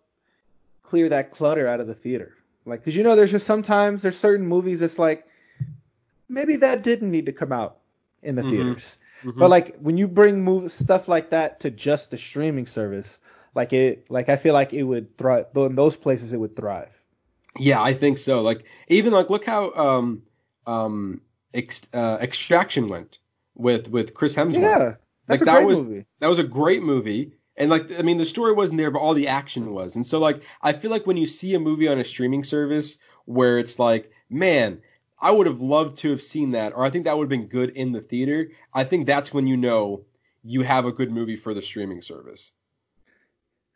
clear 0.89 1.09
that 1.11 1.31
clutter 1.31 1.67
out 1.67 1.81
of 1.81 1.87
the 1.87 1.95
theater. 1.95 2.35
Like 2.65 2.85
cuz 2.85 2.95
you 2.97 3.03
know 3.03 3.17
there's 3.17 3.31
just 3.31 3.47
sometimes 3.47 4.03
there's 4.03 4.19
certain 4.19 4.47
movies 4.47 4.81
that's 4.81 4.99
like 4.99 5.27
maybe 6.29 6.57
that 6.57 6.83
didn't 6.83 7.11
need 7.11 7.27
to 7.27 7.33
come 7.33 7.53
out 7.53 7.79
in 8.23 8.35
the 8.35 8.43
Mhm. 8.43 8.51
theaters. 8.51 8.99
Mhm. 9.23 9.39
But 9.39 9.51
like 9.51 9.77
when 9.79 9.97
you 9.97 10.09
bring 10.09 10.43
move 10.43 10.71
stuff 10.73 11.09
like 11.09 11.31
that 11.31 11.61
to 11.61 11.71
just 11.71 12.11
the 12.11 12.19
streaming 12.19 12.67
service, 12.67 13.19
like 13.55 13.73
it 13.73 14.11
like 14.11 14.29
I 14.29 14.37
feel 14.37 14.55
like 14.55 14.73
it 14.73 14.83
would 14.83 15.17
thrive 15.17 15.47
in 15.57 15.75
those 15.75 15.97
places 15.97 16.33
it 16.33 16.39
would 16.39 16.57
thrive. 16.57 16.95
Yeah, 17.59 17.83
I 17.83 17.95
think 17.95 18.19
so. 18.19 18.43
Like 18.43 18.65
even 18.89 19.13
like 19.13 19.31
look 19.31 19.45
how 19.45 19.73
um 19.75 20.23
um 20.67 21.21
ex, 21.55 21.83
uh, 21.95 22.19
Extraction 22.21 22.89
went 22.89 23.19
with 23.55 23.89
with 23.89 24.15
Chris 24.15 24.35
Hemsworth. 24.35 24.61
Yeah. 24.63 24.95
That's 25.27 25.41
Like, 25.41 25.43
a 25.43 25.45
that 25.47 25.55
great 25.57 25.67
was- 25.67 25.79
movie. 25.87 26.05
that 26.21 26.29
was 26.29 26.39
a 26.39 26.45
great 26.45 26.83
movie. 26.83 27.33
And 27.59 27.71
like, 27.71 27.91
I 27.99 28.03
mean, 28.03 28.19
the 28.19 28.25
story 28.25 28.53
wasn't 28.53 28.79
there, 28.79 28.91
but 28.91 29.01
all 29.01 29.15
the 29.15 29.29
action 29.29 29.73
was. 29.73 29.97
And 29.97 30.07
so 30.07 30.21
like, 30.21 30.43
I 30.63 30.73
feel 30.73 30.91
like 30.91 31.07
when 31.07 31.17
you 31.17 31.27
see 31.27 31.55
a 31.55 31.61
movie 31.61 31.89
on 31.89 31.99
a 31.99 32.05
streaming 32.05 32.45
service 32.45 32.97
where 33.27 33.59
it's 33.59 33.79
like, 33.79 34.11
man, 34.31 34.81
I 35.21 35.33
would 35.33 35.47
have 35.49 35.61
loved 35.61 35.99
to 35.99 36.11
have 36.11 36.23
seen 36.23 36.53
that, 36.53 36.73
or 36.75 36.85
I 36.85 36.91
think 36.91 37.05
that 37.05 37.17
would 37.17 37.25
have 37.25 37.29
been 37.41 37.49
good 37.49 37.71
in 37.71 37.93
the 37.93 38.01
theater. 38.01 38.53
I 38.73 38.85
think 38.85 39.07
that's 39.07 39.35
when 39.35 39.47
you 39.49 39.57
know 39.57 40.05
you 40.45 40.63
have 40.63 40.87
a 40.87 40.93
good 40.93 41.11
movie 41.11 41.37
for 41.37 41.53
the 41.53 41.61
streaming 41.61 42.01
service. 42.03 42.53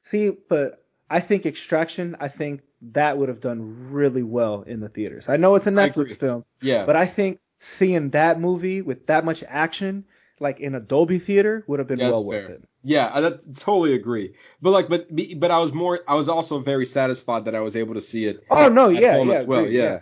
See, 0.04 0.30
but 0.30 0.84
I 1.10 1.20
think 1.20 1.44
Extraction, 1.44 2.16
I 2.20 2.28
think 2.28 2.62
that 2.92 3.18
would 3.18 3.28
have 3.28 3.40
done 3.40 3.90
really 3.90 4.22
well 4.22 4.62
in 4.62 4.80
the 4.80 4.88
theaters. 4.88 5.28
I 5.28 5.36
know 5.36 5.54
it's 5.56 5.66
a. 5.66 5.70
Netflix 5.70 6.16
film, 6.16 6.44
Yeah. 6.60 6.86
but 6.86 6.96
I 6.96 7.06
think 7.06 7.40
seeing 7.58 8.10
that 8.10 8.40
movie 8.40 8.82
with 8.82 9.06
that 9.06 9.24
much 9.24 9.44
action, 9.46 10.04
like 10.42 10.60
in 10.60 10.74
a 10.74 10.80
Dolby 10.80 11.18
theater, 11.18 11.64
would 11.68 11.78
have 11.78 11.88
been 11.88 11.98
Yeah, 12.00 12.08
well 12.08 12.24
worth 12.24 12.50
it. 12.50 12.62
Yeah, 12.84 13.10
I 13.12 13.20
that, 13.20 13.56
totally 13.56 13.94
agree. 13.94 14.34
But 14.60 14.70
like, 14.70 14.88
but 14.88 15.06
but 15.38 15.50
I 15.50 15.58
was 15.58 15.72
more, 15.72 16.00
I 16.08 16.14
was 16.16 16.28
also 16.28 16.58
very 16.58 16.86
satisfied 16.86 17.44
that 17.44 17.54
I 17.54 17.60
was 17.60 17.76
able 17.76 17.94
to 17.94 18.02
see 18.02 18.24
it 18.26 18.42
Oh 18.50 18.68
no, 18.68 18.88
at 18.92 19.00
yeah, 19.00 19.18
yeah, 19.18 19.38
well. 19.46 19.64
agreed, 19.64 19.72
yeah. 19.74 20.00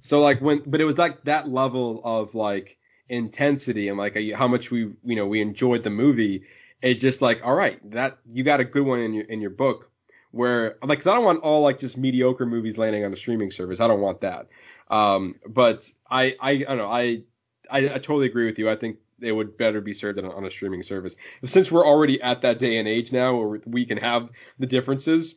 So 0.00 0.20
like 0.22 0.40
when, 0.40 0.62
but 0.66 0.80
it 0.80 0.84
was 0.84 0.98
like 0.98 1.24
that 1.24 1.48
level 1.48 2.02
of 2.04 2.34
like 2.34 2.78
intensity 3.08 3.88
and 3.88 3.98
like 3.98 4.16
how 4.34 4.48
much 4.48 4.70
we, 4.70 4.92
you 5.04 5.16
know, 5.16 5.26
we 5.26 5.40
enjoyed 5.42 5.82
the 5.84 5.90
movie. 5.90 6.44
It 6.82 6.96
just 7.00 7.22
like, 7.22 7.42
all 7.44 7.54
right, 7.54 7.78
that 7.92 8.18
you 8.30 8.44
got 8.44 8.60
a 8.60 8.64
good 8.64 8.86
one 8.86 9.00
in 9.00 9.14
your 9.14 9.24
in 9.24 9.40
your 9.40 9.50
book. 9.50 9.90
Where 10.32 10.76
like, 10.82 11.00
'cause 11.00 11.08
I 11.08 11.14
don't 11.14 11.24
want 11.24 11.42
all 11.42 11.62
like 11.62 11.78
just 11.80 11.98
mediocre 11.98 12.46
movies 12.46 12.78
landing 12.78 13.04
on 13.04 13.12
a 13.12 13.16
streaming 13.16 13.50
service. 13.50 13.80
I 13.80 13.88
don't 13.88 14.00
want 14.00 14.22
that. 14.22 14.48
Um, 14.90 15.36
but 15.46 15.90
I, 16.10 16.36
I, 16.40 16.50
I 16.52 16.58
don't 16.64 16.78
know. 16.78 16.90
I, 16.90 17.22
I, 17.70 17.78
I 17.94 17.98
totally 17.98 18.26
agree 18.26 18.46
with 18.46 18.58
you. 18.58 18.70
I 18.70 18.76
think 18.76 18.98
it 19.22 19.32
would 19.32 19.56
better 19.56 19.80
be 19.80 19.94
served 19.94 20.18
on, 20.18 20.24
on 20.26 20.44
a 20.44 20.50
streaming 20.50 20.82
service. 20.82 21.14
Since 21.44 21.70
we're 21.70 21.86
already 21.86 22.20
at 22.20 22.42
that 22.42 22.58
day 22.58 22.78
and 22.78 22.88
age 22.88 23.12
now 23.12 23.36
where 23.36 23.60
we 23.66 23.84
can 23.86 23.98
have 23.98 24.30
the 24.58 24.66
differences, 24.66 25.34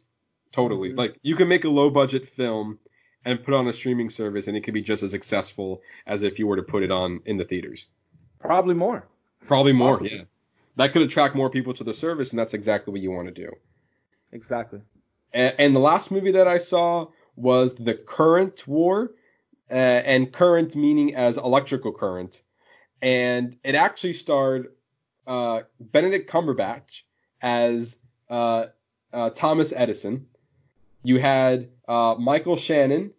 totally. 0.51 0.91
Mhm. 0.91 0.97
Like 0.97 1.19
you 1.21 1.35
can 1.35 1.47
make 1.47 1.63
a 1.65 1.69
low 1.69 1.89
budget 1.89 2.27
film 2.27 2.79
and 3.23 3.43
put 3.43 3.53
on 3.53 3.67
a 3.67 3.73
streaming 3.73 4.09
service 4.09 4.47
and 4.47 4.55
it 4.55 4.61
could 4.61 4.73
be 4.73 4.81
just 4.81 5.03
as 5.03 5.11
successful 5.11 5.81
as 6.05 6.23
if 6.23 6.39
you 6.39 6.47
were 6.47 6.57
to 6.57 6.63
put 6.63 6.83
it 6.83 6.91
on 6.91 7.21
in 7.25 7.37
the 7.37 7.45
theaters. 7.45 7.85
Probably 8.39 8.75
more. 8.75 9.07
Probably 9.47 9.73
more, 9.73 9.97
Possibly. 9.97 10.17
yeah. 10.17 10.23
That 10.77 10.91
could 10.93 11.01
attract 11.03 11.35
more 11.35 11.49
people 11.49 11.73
to 11.75 11.83
the 11.83 11.93
service 11.93 12.31
and 12.31 12.39
that's 12.39 12.53
exactly 12.53 12.91
what 12.91 13.01
you 13.01 13.11
want 13.11 13.27
to 13.27 13.33
do. 13.33 13.51
Exactly. 14.31 14.81
And, 15.33 15.55
and 15.57 15.75
the 15.75 15.79
last 15.79 16.11
movie 16.11 16.31
that 16.31 16.47
I 16.47 16.57
saw 16.59 17.07
was 17.35 17.75
The 17.75 17.93
Current 17.95 18.67
War, 18.67 19.11
uh, 19.69 19.73
and 19.73 20.31
current 20.31 20.75
meaning 20.75 21.15
as 21.15 21.37
electrical 21.37 21.91
current. 21.91 22.41
And 23.05 23.55
it 23.63 23.75
actually 23.75 24.15
starred 24.15 24.73
uh, 25.27 25.61
Benedict 25.79 26.27
Cumberbatch 26.27 27.03
as 27.39 27.97
uh, 28.31 28.65
uh, 29.13 29.29
Thomas 29.29 29.71
Edison. 29.75 30.25
You 31.03 31.19
had 31.19 31.69
uh, 31.87 32.15
Michael 32.17 32.57
Shannon 32.57 33.11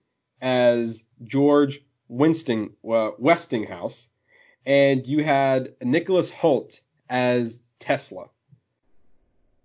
as 0.43 1.05
George 1.23 1.81
Winston 2.09 2.71
uh, 2.85 3.13
Westinghouse, 3.17 4.09
and 4.67 5.07
you 5.07 5.23
had 5.23 5.77
Nicholas 5.81 6.33
Hoult 6.33 6.81
as 7.09 7.63
Tesla. 7.79 8.29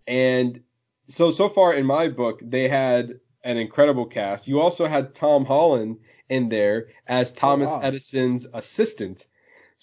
And 0.05 0.61
so 1.07 1.31
so 1.31 1.49
far 1.49 1.73
in 1.73 1.87
my 1.87 2.09
book, 2.09 2.41
they 2.43 2.67
had 2.67 3.19
an 3.43 3.57
incredible 3.57 4.05
cast. 4.05 4.47
You 4.47 4.61
also 4.61 4.85
had 4.85 5.15
Tom 5.15 5.45
Holland 5.45 5.97
in 6.29 6.49
there 6.49 6.89
as 7.07 7.31
Thomas 7.31 7.71
wow. 7.71 7.81
Edison's 7.81 8.45
assistant. 8.53 9.25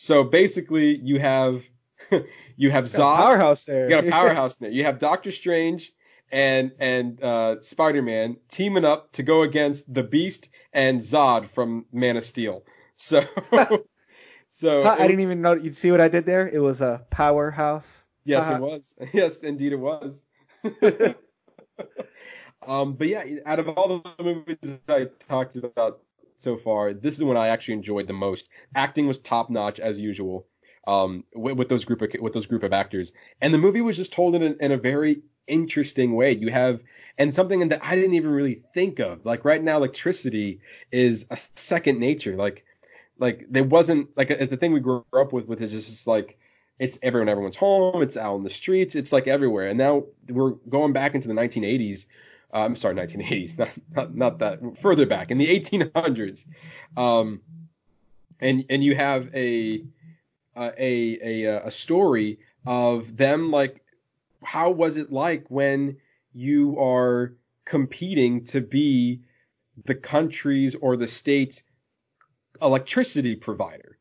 So 0.01 0.23
basically, 0.23 0.97
you 0.97 1.19
have 1.19 1.65
you 2.57 2.71
have 2.71 2.85
Zod. 2.85 3.17
powerhouse 3.17 3.65
there. 3.65 3.91
You 3.91 3.91
got 3.91 4.07
a 4.07 4.11
powerhouse 4.13 4.57
there. 4.57 4.71
You 4.71 4.85
have 4.85 5.01
Doctor 5.01 5.33
Strange 5.33 5.93
and 6.31 6.71
and 6.79 7.21
uh, 7.21 7.61
Spider 7.63 8.01
Man 8.01 8.37
teaming 8.49 8.85
up 8.85 9.11
to 9.13 9.25
go 9.25 9.43
against 9.43 9.93
the 9.93 10.05
Beast 10.05 10.51
and 10.73 11.01
Zod 11.01 11.49
from 11.49 11.85
Man 11.93 12.17
of 12.17 12.25
Steel. 12.25 12.65
So 13.01 13.23
so 14.49 14.83
I 14.83 15.07
didn't 15.07 15.21
even 15.21 15.41
know. 15.41 15.55
you'd 15.55 15.77
see 15.77 15.93
what 15.93 16.01
I 16.01 16.09
did 16.09 16.27
there? 16.27 16.49
It 16.49 16.59
was 16.59 16.83
a 16.83 17.07
powerhouse. 17.11 18.05
Yes, 18.25 18.43
Haha. 18.43 18.57
it 18.57 18.61
was. 18.61 18.97
Yes, 19.13 19.39
indeed 19.39 19.73
it 19.73 19.79
was. 19.79 20.25
um, 22.67 22.95
but 22.95 23.07
yeah, 23.07 23.25
out 23.47 23.61
of 23.61 23.69
all 23.69 24.01
the 24.01 24.25
movies 24.25 24.57
that 24.63 24.81
I 24.89 25.05
talked 25.29 25.55
about 25.55 26.01
so 26.39 26.57
far, 26.57 26.95
this 26.95 27.13
is 27.13 27.19
the 27.19 27.27
one 27.27 27.37
I 27.37 27.49
actually 27.49 27.75
enjoyed 27.75 28.07
the 28.07 28.13
most. 28.13 28.49
Acting 28.75 29.07
was 29.07 29.19
top 29.19 29.51
notch 29.51 29.81
as 29.81 29.99
usual. 29.99 30.47
Um, 30.87 31.25
with, 31.35 31.59
with 31.59 31.69
those 31.69 31.85
group 31.85 32.01
of 32.01 32.11
with 32.19 32.33
those 32.33 32.47
group 32.47 32.63
of 32.63 32.73
actors, 32.73 33.13
and 33.43 33.53
the 33.53 33.59
movie 33.59 33.83
was 33.83 33.99
just 33.99 34.11
told 34.11 34.35
in 34.35 34.43
a, 34.43 34.57
in 34.59 34.73
a 34.73 34.79
very 34.79 35.21
interesting 35.47 36.15
way. 36.15 36.33
You 36.33 36.51
have 36.51 36.81
and 37.19 37.35
something 37.35 37.69
that 37.69 37.85
I 37.85 37.95
didn't 37.95 38.15
even 38.15 38.31
really 38.31 38.63
think 38.73 38.99
of. 38.99 39.27
Like 39.27 39.45
right 39.45 39.63
now, 39.63 39.77
electricity 39.77 40.61
is 40.91 41.27
a 41.31 41.39
second 41.57 42.01
nature. 42.01 42.37
Like 42.37 42.65
like 43.19 43.47
there 43.51 43.65
wasn't 43.65 44.17
like 44.17 44.29
the 44.29 44.57
thing 44.57 44.73
we 44.73 44.81
grew 44.81 45.05
up 45.13 45.33
with 45.33 45.47
with 45.47 45.61
it 45.61 45.69
just 45.69 45.91
is 45.91 46.07
like 46.07 46.39
it's 46.79 46.99
everyone 47.03 47.29
everyone's 47.29 47.57
home 47.57 48.03
it's 48.03 48.17
out 48.17 48.37
in 48.37 48.45
the 48.45 48.51
streets 48.51 48.95
it's 48.95 49.13
like 49.13 49.27
everywhere 49.27 49.69
and 49.69 49.79
now 49.79 50.05
we're 50.29 50.53
going 50.69 50.93
back 50.93 51.15
into 51.15 51.29
the 51.29 51.35
1980s 51.35 52.07
uh, 52.53 52.59
i'm 52.59 52.77
sorry 52.77 52.95
1980s 52.95 53.59
not, 53.59 53.71
not 53.95 54.15
not 54.15 54.39
that 54.39 54.61
further 54.81 55.07
back 55.07 55.31
in 55.31 55.39
the 55.39 55.47
1800s 55.47 56.45
um 56.97 57.41
and 58.41 58.65
and 58.71 58.85
you 58.85 58.95
have 58.95 59.35
a 59.35 59.85
a 60.57 61.19
a 61.23 61.67
a 61.67 61.71
story 61.71 62.39
of 62.67 63.17
them 63.17 63.51
like 63.51 63.83
how 64.43 64.71
was 64.71 64.97
it 64.97 65.13
like 65.13 65.47
when 65.49 65.97
you 66.33 66.79
are 66.79 67.35
competing 67.65 68.45
to 68.45 68.61
be 68.61 69.21
the 69.85 69.95
country's 69.95 70.75
or 70.75 70.97
the 70.97 71.09
state's 71.09 71.63
electricity 72.61 73.37
provider? 73.37 73.99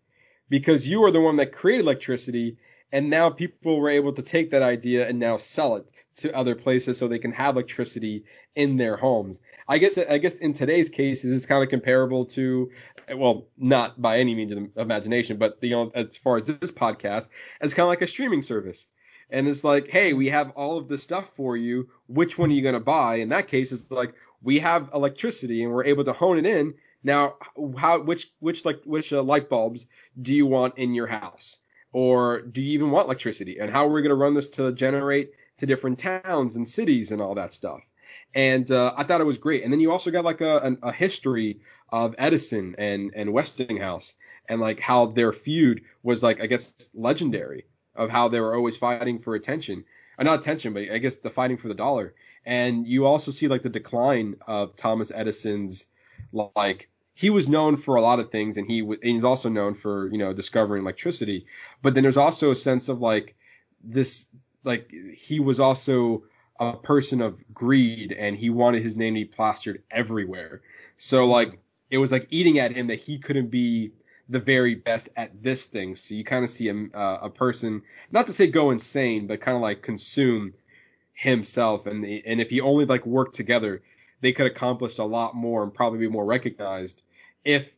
Because 0.49 0.87
you 0.87 1.03
are 1.03 1.11
the 1.11 1.21
one 1.21 1.37
that 1.37 1.51
created 1.51 1.83
electricity 1.83 2.57
and 2.91 3.09
now 3.09 3.29
people 3.29 3.79
were 3.79 3.89
able 3.89 4.13
to 4.13 4.21
take 4.21 4.51
that 4.51 4.61
idea 4.61 5.07
and 5.07 5.19
now 5.19 5.37
sell 5.37 5.75
it 5.75 5.85
to 6.17 6.35
other 6.35 6.55
places 6.55 6.97
so 6.97 7.07
they 7.07 7.19
can 7.19 7.31
have 7.31 7.55
electricity 7.55 8.25
in 8.55 8.77
their 8.77 8.97
homes. 8.97 9.39
I 9.67 9.77
guess 9.77 9.97
I 9.97 10.17
guess 10.17 10.35
in 10.35 10.53
today's 10.53 10.89
cases 10.89 11.35
it's 11.35 11.45
kind 11.45 11.63
of 11.63 11.69
comparable 11.69 12.25
to 12.25 12.71
well 13.15 13.47
not 13.57 14.01
by 14.01 14.19
any 14.19 14.35
means 14.35 14.51
of 14.51 14.77
imagination 14.77 15.37
but 15.37 15.57
you 15.61 15.71
know 15.71 15.91
as 15.93 16.17
far 16.17 16.37
as 16.37 16.47
this 16.47 16.71
podcast 16.71 17.27
it's 17.61 17.73
kind 17.73 17.85
of 17.85 17.89
like 17.89 18.01
a 18.01 18.07
streaming 18.07 18.41
service. 18.41 18.85
And 19.29 19.47
it's 19.47 19.63
like, 19.63 19.89
hey, 19.89 20.13
we 20.13 20.29
have 20.29 20.51
all 20.51 20.77
of 20.77 20.87
this 20.87 21.03
stuff 21.03 21.29
for 21.35 21.57
you. 21.57 21.89
Which 22.07 22.37
one 22.37 22.49
are 22.49 22.53
you 22.53 22.61
going 22.61 22.75
to 22.75 22.79
buy? 22.79 23.15
In 23.15 23.29
that 23.29 23.49
case, 23.49 23.73
it's 23.73 23.91
like 23.91 24.13
we 24.41 24.59
have 24.59 24.89
electricity 24.93 25.63
and 25.63 25.73
we're 25.73 25.83
able 25.83 26.05
to 26.05 26.13
hone 26.13 26.37
it 26.37 26.45
in. 26.45 26.75
Now, 27.03 27.35
how 27.77 28.01
which 28.01 28.31
which 28.39 28.65
like 28.65 28.81
which 28.85 29.11
uh, 29.13 29.21
light 29.21 29.49
bulbs 29.49 29.85
do 30.19 30.33
you 30.33 30.45
want 30.45 30.77
in 30.77 30.93
your 30.93 31.07
house, 31.07 31.57
or 31.91 32.41
do 32.41 32.61
you 32.61 32.71
even 32.73 32.91
want 32.91 33.07
electricity? 33.07 33.57
And 33.59 33.69
how 33.69 33.85
are 33.85 33.91
we 33.91 34.01
going 34.01 34.09
to 34.09 34.15
run 34.15 34.33
this 34.33 34.49
to 34.51 34.71
generate 34.71 35.31
to 35.57 35.65
different 35.65 35.99
towns 35.99 36.55
and 36.55 36.67
cities 36.67 37.11
and 37.11 37.21
all 37.21 37.35
that 37.35 37.53
stuff? 37.53 37.81
And 38.35 38.69
uh, 38.71 38.93
I 38.95 39.03
thought 39.03 39.21
it 39.21 39.25
was 39.25 39.37
great. 39.37 39.63
And 39.63 39.71
then 39.71 39.79
you 39.79 39.91
also 39.91 40.11
got 40.11 40.25
like 40.25 40.41
a, 40.41 40.59
an- 40.59 40.79
a 40.83 40.91
history 40.91 41.61
of 41.89 42.15
Edison 42.17 42.75
and 42.77 43.11
and 43.15 43.31
Westinghouse 43.33 44.13
and 44.49 44.59
like 44.61 44.79
how 44.79 45.07
their 45.07 45.31
feud 45.33 45.81
was 46.03 46.21
like 46.23 46.41
I 46.41 46.47
guess 46.47 46.73
legendary 46.93 47.65
of 47.95 48.09
how 48.09 48.27
they 48.27 48.39
were 48.39 48.55
always 48.55 48.77
fighting 48.77 49.19
for 49.19 49.35
attention, 49.35 49.83
uh, 50.19 50.23
not 50.23 50.39
attention, 50.39 50.73
but 50.73 50.89
I 50.91 50.97
guess 50.99 51.15
the 51.17 51.29
fighting 51.29 51.57
for 51.57 51.67
the 51.69 51.73
dollar. 51.73 52.13
And 52.45 52.85
you 52.87 53.05
also 53.05 53.31
see 53.31 53.47
like 53.47 53.61
the 53.63 53.69
decline 53.69 54.35
of 54.47 54.75
Thomas 54.75 55.11
Edison's 55.11 55.85
like 56.55 56.89
he 57.15 57.29
was 57.29 57.47
known 57.47 57.77
for 57.77 57.95
a 57.95 58.01
lot 58.01 58.19
of 58.19 58.31
things 58.31 58.57
and 58.57 58.67
he 58.69 58.81
w- 58.81 58.99
and 59.01 59.11
he's 59.11 59.23
also 59.23 59.49
known 59.49 59.73
for 59.73 60.09
you 60.11 60.17
know 60.17 60.33
discovering 60.33 60.83
electricity 60.83 61.45
but 61.81 61.93
then 61.93 62.03
there's 62.03 62.17
also 62.17 62.51
a 62.51 62.55
sense 62.55 62.89
of 62.89 62.99
like 63.01 63.35
this 63.83 64.25
like 64.63 64.91
he 65.15 65.39
was 65.39 65.59
also 65.59 66.23
a 66.59 66.73
person 66.73 67.21
of 67.21 67.43
greed 67.53 68.11
and 68.11 68.35
he 68.35 68.49
wanted 68.49 68.81
his 68.81 68.95
name 68.95 69.13
to 69.13 69.21
be 69.21 69.25
plastered 69.25 69.83
everywhere. 69.91 70.61
So 70.97 71.27
like 71.27 71.59
it 71.89 71.97
was 71.97 72.11
like 72.11 72.27
eating 72.29 72.59
at 72.59 72.71
him 72.71 72.87
that 72.87 72.99
he 72.99 73.19
couldn't 73.19 73.49
be 73.49 73.91
the 74.29 74.39
very 74.39 74.75
best 74.75 75.09
at 75.15 75.41
this 75.41 75.65
thing. 75.65 75.95
So 75.95 76.15
you 76.15 76.23
kind 76.23 76.43
of 76.43 76.51
see 76.51 76.67
a, 76.69 76.97
uh, 76.97 77.19
a 77.23 77.29
person 77.29 77.83
not 78.11 78.27
to 78.27 78.33
say 78.33 78.47
go 78.47 78.71
insane 78.71 79.27
but 79.27 79.41
kind 79.41 79.55
of 79.55 79.61
like 79.61 79.81
consume 79.81 80.53
himself. 81.13 81.85
And 81.85 82.03
and 82.05 82.41
if 82.41 82.49
he 82.49 82.61
only 82.61 82.85
like 82.85 83.05
worked 83.05 83.35
together 83.35 83.81
they 84.21 84.33
could 84.33 84.47
accomplish 84.47 84.97
a 84.97 85.03
lot 85.03 85.35
more 85.35 85.63
and 85.63 85.73
probably 85.73 85.99
be 85.99 86.07
more 86.07 86.25
recognized 86.25 87.01
if 87.45 87.69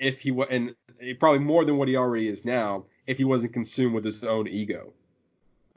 if 0.00 0.20
he 0.20 0.30
and 0.50 0.74
probably 1.18 1.40
more 1.40 1.64
than 1.64 1.76
what 1.76 1.88
he 1.88 1.96
already 1.96 2.28
is 2.28 2.44
now 2.44 2.84
if 3.06 3.18
he 3.18 3.24
wasn't 3.24 3.52
consumed 3.52 3.94
with 3.94 4.04
his 4.04 4.24
own 4.24 4.48
ego. 4.48 4.92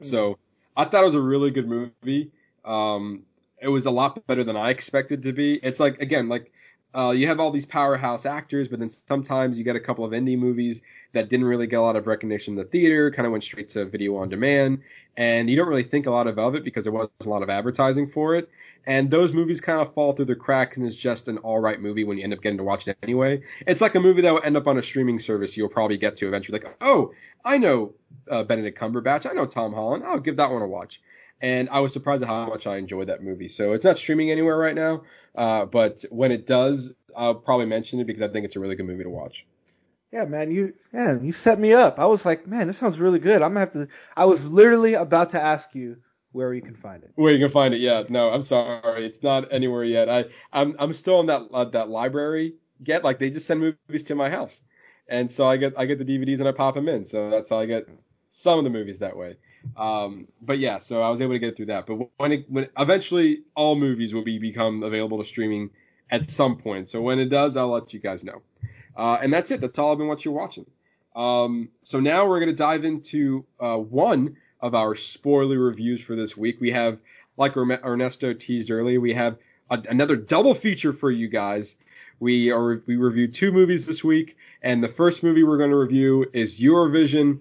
So 0.02 0.38
I 0.76 0.84
thought 0.84 1.02
it 1.02 1.06
was 1.06 1.14
a 1.14 1.20
really 1.20 1.50
good 1.50 1.68
movie. 1.68 2.30
Um, 2.64 3.24
it 3.60 3.68
was 3.68 3.86
a 3.86 3.90
lot 3.90 4.26
better 4.26 4.44
than 4.44 4.56
I 4.56 4.70
expected 4.70 5.22
to 5.24 5.32
be. 5.32 5.54
It's 5.62 5.80
like 5.80 6.00
again 6.00 6.28
like 6.28 6.52
uh, 6.94 7.10
you 7.10 7.26
have 7.28 7.38
all 7.38 7.50
these 7.50 7.66
powerhouse 7.66 8.26
actors, 8.26 8.66
but 8.68 8.80
then 8.80 8.90
sometimes 8.90 9.56
you 9.56 9.64
get 9.64 9.76
a 9.76 9.80
couple 9.80 10.04
of 10.04 10.12
indie 10.12 10.38
movies 10.38 10.80
that 11.12 11.28
didn't 11.28 11.46
really 11.46 11.66
get 11.66 11.78
a 11.78 11.82
lot 11.82 11.96
of 11.96 12.06
recognition 12.06 12.54
in 12.54 12.58
the 12.58 12.64
theater, 12.64 13.10
kind 13.10 13.26
of 13.26 13.32
went 13.32 13.44
straight 13.44 13.68
to 13.68 13.84
video 13.84 14.16
on 14.16 14.28
demand, 14.28 14.80
and 15.16 15.48
you 15.48 15.56
don't 15.56 15.68
really 15.68 15.84
think 15.84 16.06
a 16.06 16.10
lot 16.10 16.26
of, 16.26 16.38
of 16.38 16.54
it 16.54 16.64
because 16.64 16.84
there 16.84 16.92
wasn't 16.92 17.12
a 17.20 17.28
lot 17.28 17.42
of 17.42 17.50
advertising 17.50 18.08
for 18.08 18.34
it. 18.34 18.48
And 18.86 19.10
those 19.10 19.32
movies 19.32 19.60
kind 19.60 19.80
of 19.80 19.94
fall 19.94 20.12
through 20.12 20.24
the 20.26 20.34
cracks 20.34 20.76
and 20.76 20.86
it's 20.86 20.96
just 20.96 21.28
an 21.28 21.38
all 21.38 21.60
right 21.60 21.80
movie 21.80 22.04
when 22.04 22.18
you 22.18 22.24
end 22.24 22.32
up 22.32 22.40
getting 22.40 22.58
to 22.58 22.64
watch 22.64 22.88
it 22.88 22.96
anyway. 23.02 23.42
It's 23.66 23.80
like 23.80 23.94
a 23.94 24.00
movie 24.00 24.22
that 24.22 24.32
will 24.32 24.42
end 24.42 24.56
up 24.56 24.66
on 24.66 24.78
a 24.78 24.82
streaming 24.82 25.20
service 25.20 25.56
you'll 25.56 25.68
probably 25.68 25.98
get 25.98 26.16
to 26.16 26.28
eventually. 26.28 26.58
Like, 26.60 26.76
oh, 26.80 27.12
I 27.44 27.58
know 27.58 27.94
uh, 28.30 28.42
Benedict 28.44 28.78
Cumberbatch, 28.78 29.28
I 29.28 29.34
know 29.34 29.46
Tom 29.46 29.72
Holland, 29.72 30.04
I'll 30.04 30.18
give 30.18 30.36
that 30.36 30.50
one 30.50 30.62
a 30.62 30.66
watch. 30.66 31.00
And 31.42 31.68
I 31.70 31.80
was 31.80 31.92
surprised 31.92 32.22
at 32.22 32.28
how 32.28 32.46
much 32.46 32.66
I 32.66 32.76
enjoyed 32.76 33.08
that 33.08 33.22
movie. 33.22 33.48
So 33.48 33.72
it's 33.72 33.84
not 33.84 33.98
streaming 33.98 34.30
anywhere 34.30 34.56
right 34.56 34.74
now, 34.74 35.04
uh, 35.34 35.64
but 35.64 36.04
when 36.10 36.32
it 36.32 36.46
does, 36.46 36.92
I'll 37.16 37.34
probably 37.34 37.66
mention 37.66 38.00
it 38.00 38.06
because 38.06 38.22
I 38.22 38.28
think 38.28 38.44
it's 38.44 38.56
a 38.56 38.60
really 38.60 38.76
good 38.76 38.86
movie 38.86 39.04
to 39.04 39.10
watch. 39.10 39.46
Yeah, 40.12 40.24
man, 40.24 40.50
you 40.50 40.74
man, 40.92 41.24
you 41.24 41.32
set 41.32 41.58
me 41.58 41.72
up. 41.72 42.00
I 42.00 42.06
was 42.06 42.24
like, 42.24 42.46
man, 42.46 42.66
this 42.66 42.78
sounds 42.78 42.98
really 42.98 43.20
good. 43.20 43.42
I'm 43.42 43.50
gonna 43.50 43.60
have 43.60 43.72
to. 43.72 43.88
I 44.16 44.24
was 44.24 44.48
literally 44.50 44.94
about 44.94 45.30
to 45.30 45.40
ask 45.40 45.72
you 45.74 45.98
where 46.32 46.54
you 46.54 46.62
can 46.62 46.74
find 46.74 47.02
it. 47.02 47.10
Where 47.14 47.32
you 47.32 47.38
can 47.38 47.50
find 47.50 47.74
it? 47.74 47.80
Yeah, 47.80 48.04
no, 48.08 48.30
I'm 48.30 48.42
sorry, 48.42 49.04
it's 49.04 49.22
not 49.22 49.52
anywhere 49.52 49.84
yet. 49.84 50.08
I 50.08 50.26
I'm 50.52 50.76
I'm 50.78 50.92
still 50.92 51.20
in 51.20 51.26
that 51.26 51.42
uh, 51.52 51.64
that 51.66 51.88
library. 51.88 52.54
Get 52.82 53.04
like 53.04 53.18
they 53.18 53.30
just 53.30 53.46
send 53.46 53.60
movies 53.60 54.04
to 54.04 54.14
my 54.14 54.30
house, 54.30 54.60
and 55.08 55.30
so 55.30 55.48
I 55.48 55.56
get 55.56 55.74
I 55.76 55.86
get 55.86 55.98
the 55.98 56.04
DVDs 56.04 56.38
and 56.38 56.48
I 56.48 56.52
pop 56.52 56.74
them 56.74 56.88
in. 56.88 57.04
So 57.04 57.30
that's 57.30 57.50
how 57.50 57.58
I 57.58 57.66
get 57.66 57.88
some 58.30 58.58
of 58.58 58.64
the 58.64 58.70
movies 58.70 59.00
that 59.00 59.16
way. 59.16 59.36
Um, 59.76 60.28
but 60.40 60.58
yeah, 60.58 60.78
so 60.78 61.02
I 61.02 61.10
was 61.10 61.20
able 61.20 61.34
to 61.34 61.38
get 61.38 61.56
through 61.56 61.66
that. 61.66 61.86
But 61.86 62.08
when 62.16 62.32
it 62.32 62.50
when 62.50 62.68
eventually 62.78 63.42
all 63.54 63.76
movies 63.76 64.14
will 64.14 64.24
be 64.24 64.38
become 64.38 64.82
available 64.82 65.18
to 65.18 65.26
streaming 65.26 65.70
at 66.10 66.30
some 66.30 66.56
point. 66.56 66.90
So 66.90 67.00
when 67.00 67.18
it 67.18 67.26
does, 67.26 67.56
I'll 67.56 67.70
let 67.70 67.92
you 67.92 68.00
guys 68.00 68.24
know. 68.24 68.42
Uh, 68.96 69.18
and 69.22 69.32
that's 69.32 69.50
it. 69.50 69.60
That's 69.60 69.78
all 69.78 69.92
I've 69.92 69.98
been 69.98 70.16
you're 70.20 70.34
watching. 70.34 70.66
Um, 71.14 71.68
so 71.82 72.00
now 72.00 72.26
we're 72.26 72.40
going 72.40 72.50
to 72.50 72.56
dive 72.56 72.84
into 72.84 73.44
uh, 73.58 73.76
one 73.76 74.36
of 74.62 74.74
our 74.74 74.94
spoiler 74.94 75.58
reviews 75.58 76.00
for 76.00 76.16
this 76.16 76.36
week. 76.36 76.60
We 76.60 76.70
have, 76.70 76.98
like 77.36 77.56
Ernesto 77.56 78.32
teased 78.34 78.70
earlier, 78.70 79.00
we 79.00 79.14
have 79.14 79.38
a, 79.70 79.82
another 79.88 80.16
double 80.16 80.54
feature 80.54 80.92
for 80.92 81.10
you 81.10 81.28
guys. 81.28 81.76
We 82.18 82.50
are 82.50 82.82
we 82.86 82.96
reviewed 82.96 83.32
two 83.32 83.50
movies 83.50 83.86
this 83.86 84.04
week, 84.04 84.36
and 84.62 84.84
the 84.84 84.88
first 84.88 85.22
movie 85.22 85.42
we're 85.42 85.58
going 85.58 85.70
to 85.70 85.76
review 85.76 86.26
is 86.32 86.60
Eurovision 86.60 87.40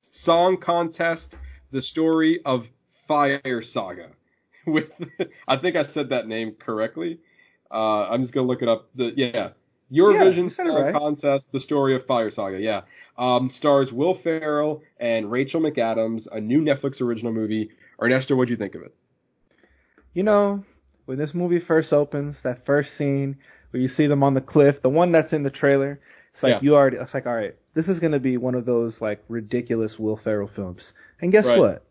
Song 0.00 0.56
Contest: 0.56 1.36
The 1.70 1.82
Story 1.82 2.40
of 2.44 2.68
Fire 3.06 3.60
Saga. 3.62 4.10
With 4.66 4.90
I 5.46 5.56
think 5.56 5.76
I 5.76 5.82
said 5.82 6.08
that 6.08 6.26
name 6.26 6.52
correctly. 6.52 7.20
Uh, 7.70 8.08
I'm 8.08 8.22
just 8.22 8.32
gonna 8.32 8.46
look 8.46 8.62
it 8.62 8.68
up. 8.68 8.88
The 8.94 9.12
yeah, 9.16 9.50
Eurovision 9.92 10.46
it 10.46 10.72
right. 10.72 10.92
Contest: 10.92 11.52
The 11.52 11.60
Story 11.60 11.94
of 11.94 12.06
Fire 12.06 12.30
Saga. 12.30 12.60
Yeah, 12.60 12.82
um, 13.16 13.50
stars 13.50 13.92
Will 13.92 14.14
Ferrell 14.14 14.82
and 14.98 15.30
Rachel 15.30 15.60
McAdams, 15.60 16.26
a 16.30 16.40
new 16.40 16.60
Netflix 16.60 17.00
original 17.00 17.32
movie. 17.32 17.70
Ernesto, 18.02 18.34
what'd 18.34 18.50
you 18.50 18.56
think 18.56 18.74
of 18.74 18.82
it? 18.82 18.94
You 20.12 20.22
know, 20.22 20.64
when 21.04 21.18
this 21.18 21.34
movie 21.34 21.58
first 21.58 21.92
opens, 21.92 22.42
that 22.42 22.64
first 22.64 22.94
scene 22.94 23.38
where 23.70 23.80
you 23.80 23.88
see 23.88 24.06
them 24.06 24.22
on 24.22 24.34
the 24.34 24.40
cliff, 24.40 24.82
the 24.82 24.90
one 24.90 25.12
that's 25.12 25.32
in 25.32 25.42
the 25.42 25.50
trailer, 25.50 26.00
it's 26.30 26.42
like 26.42 26.54
Yeah. 26.54 26.60
you 26.62 26.74
already. 26.74 26.96
It's 26.96 27.14
like, 27.14 27.26
all 27.26 27.34
right, 27.34 27.54
this 27.74 27.88
is 27.88 28.00
gonna 28.00 28.18
be 28.20 28.36
one 28.36 28.54
of 28.54 28.64
those 28.64 29.00
like 29.00 29.22
ridiculous 29.28 29.98
Will 29.98 30.16
Ferrell 30.16 30.48
films. 30.48 30.94
And 31.20 31.30
guess 31.30 31.46
Right. 31.46 31.58
what? 31.58 31.82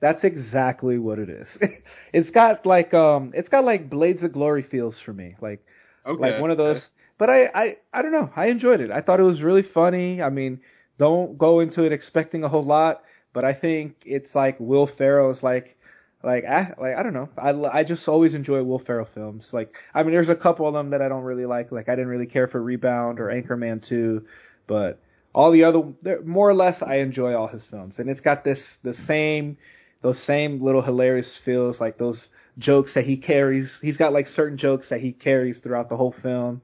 That's 0.00 0.24
exactly 0.24 0.98
what 0.98 1.18
it 1.18 1.30
is. 1.30 1.58
it's 2.12 2.30
got 2.30 2.66
like 2.66 2.92
um, 2.94 3.32
it's 3.34 3.48
got 3.48 3.64
like 3.64 3.88
Blades 3.88 4.24
of 4.24 4.32
Glory 4.32 4.62
feels 4.62 4.98
for 4.98 5.12
me, 5.12 5.36
like 5.40 5.64
Okay, 6.04 6.20
like 6.20 6.40
one 6.40 6.50
of 6.50 6.58
those. 6.58 6.90
But 7.18 7.30
I, 7.30 7.50
I, 7.54 7.76
I 7.92 8.02
don't 8.02 8.12
know. 8.12 8.30
I 8.34 8.46
enjoyed 8.46 8.80
it. 8.80 8.90
I 8.90 9.00
thought 9.00 9.20
it 9.20 9.24
was 9.24 9.42
really 9.42 9.62
funny. 9.62 10.20
I 10.22 10.30
mean, 10.30 10.60
don't 10.98 11.38
go 11.38 11.60
into 11.60 11.84
it 11.84 11.92
expecting 11.92 12.44
a 12.44 12.48
whole 12.48 12.64
lot. 12.64 13.04
but 13.32 13.44
I 13.44 13.52
think 13.52 14.04
it's 14.06 14.34
like 14.34 14.58
Will 14.60 14.86
Ferrell's 14.86 15.42
like 15.42 15.76
like 16.22 16.44
I 16.46 16.72
like 16.78 16.96
I 16.96 17.02
don't 17.02 17.12
know. 17.12 17.28
I 17.36 17.50
I 17.80 17.84
just 17.84 18.08
always 18.08 18.34
enjoy 18.34 18.62
Will 18.62 18.78
Ferrell 18.78 19.04
films. 19.04 19.52
Like 19.52 19.76
I 19.92 20.02
mean, 20.02 20.12
there's 20.14 20.30
a 20.30 20.36
couple 20.36 20.66
of 20.66 20.72
them 20.72 20.90
that 20.90 21.02
I 21.02 21.08
don't 21.08 21.24
really 21.24 21.44
like. 21.46 21.70
Like 21.72 21.88
I 21.90 21.94
didn't 21.96 22.08
really 22.08 22.26
care 22.26 22.46
for 22.46 22.62
Rebound 22.62 23.20
or 23.20 23.26
Anchorman 23.26 23.82
2, 23.82 24.24
but 24.66 25.00
all 25.34 25.50
the 25.50 25.64
other 25.64 25.82
more 26.24 26.48
or 26.48 26.54
less 26.54 26.80
I 26.82 26.96
enjoy 26.96 27.34
all 27.34 27.48
his 27.48 27.66
films. 27.66 27.98
And 27.98 28.08
it's 28.08 28.22
got 28.22 28.44
this 28.44 28.76
the 28.78 28.94
same 28.94 29.58
those 30.00 30.18
same 30.18 30.62
little 30.62 30.82
hilarious 30.82 31.36
feels 31.36 31.80
like 31.80 31.98
those 31.98 32.28
jokes 32.58 32.94
that 32.94 33.04
he 33.04 33.16
carries. 33.16 33.80
He's 33.80 33.96
got 33.96 34.12
like 34.12 34.28
certain 34.28 34.56
jokes 34.58 34.90
that 34.90 35.00
he 35.00 35.12
carries 35.12 35.58
throughout 35.60 35.88
the 35.88 35.96
whole 35.96 36.12
film. 36.12 36.62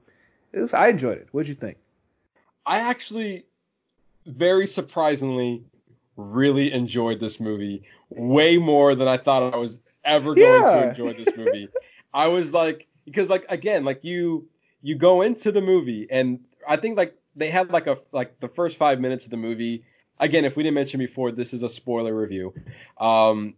Was, 0.53 0.73
I 0.73 0.89
enjoyed 0.89 1.17
it. 1.17 1.27
What'd 1.31 1.47
you 1.47 1.55
think? 1.55 1.77
I 2.65 2.79
actually 2.79 3.45
very 4.25 4.67
surprisingly 4.67 5.63
really 6.15 6.71
enjoyed 6.71 7.19
this 7.19 7.39
movie 7.39 7.83
way 8.09 8.57
more 8.57 8.95
than 8.95 9.07
I 9.07 9.17
thought 9.17 9.53
I 9.53 9.57
was 9.57 9.79
ever 10.03 10.35
going 10.35 10.61
yeah. 10.61 10.81
to 10.81 10.89
enjoy 10.89 11.13
this 11.13 11.35
movie. 11.35 11.69
I 12.13 12.27
was 12.27 12.53
like, 12.53 12.87
because 13.05 13.29
like 13.29 13.45
again, 13.49 13.85
like 13.85 14.03
you 14.03 14.47
you 14.81 14.95
go 14.95 15.21
into 15.21 15.51
the 15.51 15.61
movie 15.61 16.07
and 16.09 16.39
I 16.67 16.75
think 16.75 16.97
like 16.97 17.15
they 17.35 17.49
had 17.49 17.71
like 17.71 17.87
a 17.87 17.97
like 18.11 18.39
the 18.39 18.47
first 18.49 18.77
five 18.77 18.99
minutes 18.99 19.25
of 19.25 19.31
the 19.31 19.37
movie. 19.37 19.83
Again, 20.19 20.45
if 20.45 20.55
we 20.55 20.63
didn't 20.63 20.75
mention 20.75 20.99
before, 20.99 21.31
this 21.31 21.53
is 21.53 21.63
a 21.63 21.69
spoiler 21.69 22.15
review. 22.15 22.53
Um, 22.99 23.55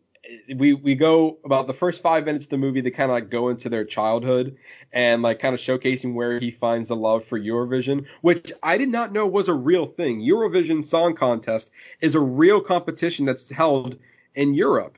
we 0.55 0.73
we 0.73 0.95
go 0.95 1.37
about 1.43 1.67
the 1.67 1.73
first 1.73 2.01
five 2.01 2.25
minutes 2.25 2.45
of 2.45 2.49
the 2.49 2.57
movie. 2.57 2.81
They 2.81 2.91
kind 2.91 3.11
of 3.11 3.15
like 3.15 3.29
go 3.29 3.49
into 3.49 3.69
their 3.69 3.83
childhood 3.83 4.57
and 4.91 5.21
like 5.21 5.39
kind 5.39 5.53
of 5.53 5.59
showcasing 5.59 6.13
where 6.13 6.39
he 6.39 6.51
finds 6.51 6.89
the 6.89 6.95
love 6.95 7.25
for 7.25 7.39
Eurovision, 7.39 8.05
which 8.21 8.51
I 8.61 8.77
did 8.77 8.89
not 8.89 9.11
know 9.11 9.27
was 9.27 9.47
a 9.47 9.53
real 9.53 9.85
thing. 9.85 10.21
Eurovision 10.21 10.85
Song 10.85 11.15
Contest 11.15 11.71
is 11.99 12.15
a 12.15 12.19
real 12.19 12.61
competition 12.61 13.25
that's 13.25 13.49
held 13.49 13.97
in 14.33 14.53
Europe. 14.53 14.97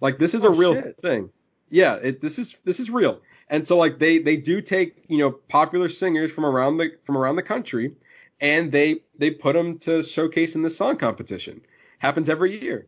Like 0.00 0.18
this 0.18 0.34
is 0.34 0.44
oh, 0.44 0.48
a 0.48 0.52
real 0.52 0.74
shit. 0.74 0.98
thing. 0.98 1.30
Yeah, 1.70 1.94
it, 1.96 2.20
this 2.20 2.38
is 2.38 2.56
this 2.64 2.80
is 2.80 2.90
real. 2.90 3.20
And 3.48 3.68
so 3.68 3.76
like 3.76 3.98
they 3.98 4.18
they 4.18 4.36
do 4.36 4.62
take 4.62 5.04
you 5.08 5.18
know 5.18 5.32
popular 5.32 5.90
singers 5.90 6.32
from 6.32 6.46
around 6.46 6.78
the 6.78 6.92
from 7.02 7.18
around 7.18 7.36
the 7.36 7.42
country, 7.42 7.92
and 8.40 8.72
they 8.72 9.00
they 9.18 9.30
put 9.30 9.54
them 9.54 9.78
to 9.80 10.02
showcase 10.02 10.54
in 10.54 10.62
the 10.62 10.70
song 10.70 10.96
competition. 10.96 11.60
Happens 11.98 12.28
every 12.28 12.60
year. 12.60 12.86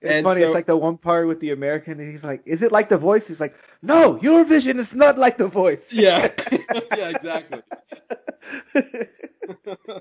It's 0.00 0.14
and 0.14 0.24
funny. 0.24 0.40
So, 0.40 0.46
it's 0.46 0.54
like 0.54 0.66
the 0.66 0.76
one 0.76 0.96
part 0.96 1.26
with 1.26 1.40
the 1.40 1.50
American. 1.50 1.98
he's 1.98 2.24
like, 2.24 2.42
"Is 2.46 2.62
it 2.62 2.72
like 2.72 2.88
The 2.88 2.96
Voice?" 2.96 3.28
He's 3.28 3.40
like, 3.40 3.54
"No, 3.82 4.16
Eurovision 4.16 4.78
is 4.78 4.94
not 4.94 5.18
like 5.18 5.36
The 5.36 5.46
Voice." 5.46 5.92
Yeah, 5.92 6.32
yeah, 6.96 7.10
exactly. 7.10 7.60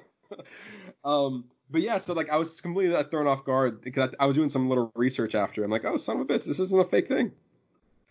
um, 1.04 1.46
but 1.70 1.82
yeah, 1.82 1.98
so 1.98 2.14
like 2.14 2.30
I 2.30 2.38
was 2.38 2.62
completely 2.62 3.02
thrown 3.04 3.28
off 3.28 3.44
guard 3.44 3.82
because 3.82 4.12
I, 4.20 4.24
I, 4.24 4.28
was 4.28 4.38
doing 4.38 4.50
some 4.50 4.70
little 4.70 4.90
research 4.96 5.36
after. 5.36 5.66
I'm 5.66 5.72
like, 5.72 5.84
"Oh, 5.84 5.98
son 5.98 6.16
of 6.16 6.22
a 6.22 6.26
bitch, 6.26 6.46
this 6.46 6.60
isn't 6.60 6.80
a 6.80 6.86
fake 6.86 7.10
thing. 7.10 7.34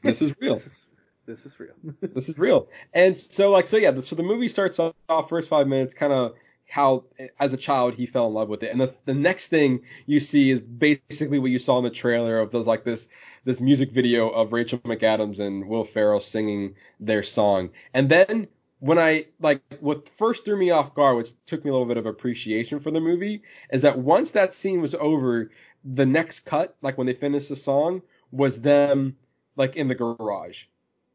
This 0.03 0.21
is 0.21 0.35
real. 0.41 0.55
this, 0.57 0.67
is, 0.67 0.87
this 1.25 1.47
is 1.47 1.59
real. 1.59 1.75
this 2.03 2.29
is 2.29 2.39
real." 2.39 2.69
And 2.93 3.17
so 3.17 3.51
like, 3.51 3.67
so 3.67 3.79
yeah, 3.79 3.99
so 4.01 4.15
the 4.15 4.23
movie 4.23 4.51
starts 4.51 4.79
off 4.79 5.29
first 5.31 5.49
five 5.49 5.67
minutes 5.67 5.95
kind 5.95 6.13
of 6.13 6.35
how 6.69 7.05
as 7.41 7.53
a 7.53 7.57
child 7.57 7.95
he 7.95 8.07
fell 8.07 8.27
in 8.27 8.35
love 8.35 8.49
with 8.49 8.63
it. 8.63 8.71
And 8.71 8.81
the, 8.81 8.95
the 9.07 9.15
next 9.15 9.49
thing 9.49 9.81
you 10.07 10.21
see 10.21 10.51
is 10.51 10.61
basically 10.61 11.39
what 11.39 11.51
you 11.51 11.59
saw 11.59 11.79
in 11.79 11.85
the 11.85 11.91
trailer 11.91 12.39
of 12.39 12.51
those 12.51 12.67
like 12.67 12.85
this 12.85 13.09
this 13.45 13.61
music 13.61 13.93
video 13.93 14.29
of 14.29 14.53
Rachel 14.53 14.79
McAdams 14.81 15.39
and 15.39 15.69
Will 15.69 15.85
Ferrell 15.85 16.21
singing 16.21 16.75
their 17.01 17.23
song. 17.23 17.71
And 17.95 18.09
then 18.11 18.49
when 18.81 18.99
I 18.99 19.27
like 19.41 19.63
what 19.81 20.09
first 20.11 20.45
threw 20.45 20.57
me 20.57 20.71
off 20.71 20.95
guard, 20.95 21.17
which 21.17 21.33
took 21.47 21.65
me 21.65 21.71
a 21.71 21.73
little 21.73 21.89
bit 21.89 21.97
of 21.97 22.07
appreciation 22.07 22.81
for 22.81 22.91
the 22.91 23.01
movie, 23.01 23.43
is 23.73 23.83
that 23.83 23.99
once 23.99 24.33
that 24.33 24.53
scene 24.53 24.83
was 24.83 24.95
over, 24.95 25.51
the 25.85 26.07
next 26.07 26.41
cut, 26.41 26.77
like 26.83 26.99
when 26.99 27.07
they 27.07 27.15
finished 27.15 27.49
the 27.49 27.57
song, 27.57 28.03
was 28.31 28.61
them 28.61 29.17
like 29.57 29.77
in 29.77 29.89
the 29.89 29.95
garage. 29.95 30.65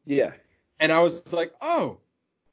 Yeah. 0.06 0.32
And 0.80 0.92
I 0.92 1.00
was 1.00 1.32
like, 1.32 1.54
oh, 1.62 2.00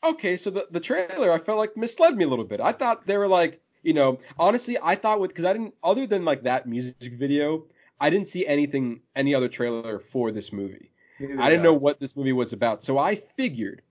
okay, 0.05 0.36
so 0.36 0.51
the, 0.51 0.66
the 0.70 0.81
trailer 0.81 1.32
I 1.32 1.39
felt 1.39 1.59
like 1.59 1.77
misled 1.77 2.16
me 2.16 2.24
a 2.24 2.28
little 2.28 2.44
bit. 2.44 2.60
I 2.60 2.72
thought 2.72 3.06
they 3.06 3.16
were 3.16 3.28
like, 3.28 3.60
you 3.82 3.94
know, 3.94 4.18
honestly, 4.39 4.77
I 4.82 4.94
thought 4.94 5.20
with 5.20 5.31
because 5.31 5.44
I 5.44 5.52
didn't 5.52 5.74
other 5.82 6.06
than 6.06 6.24
like 6.24 6.43
that 6.44 6.66
music 6.66 7.14
video, 7.14 7.64
I 8.01 8.10
didn't 8.10 8.28
see 8.28 8.47
anything 8.47 9.01
any 9.16 9.35
other 9.35 9.48
trailer 9.48 9.98
for 9.98 10.31
this 10.31 10.52
movie. 10.52 10.90
Yeah. 11.18 11.36
I 11.39 11.51
didn't 11.51 11.62
know 11.62 11.74
what 11.74 12.01
this 12.01 12.16
movie 12.16 12.32
was 12.32 12.52
about, 12.52 12.82
so 12.82 12.98
I 12.98 13.16
figured, 13.16 13.82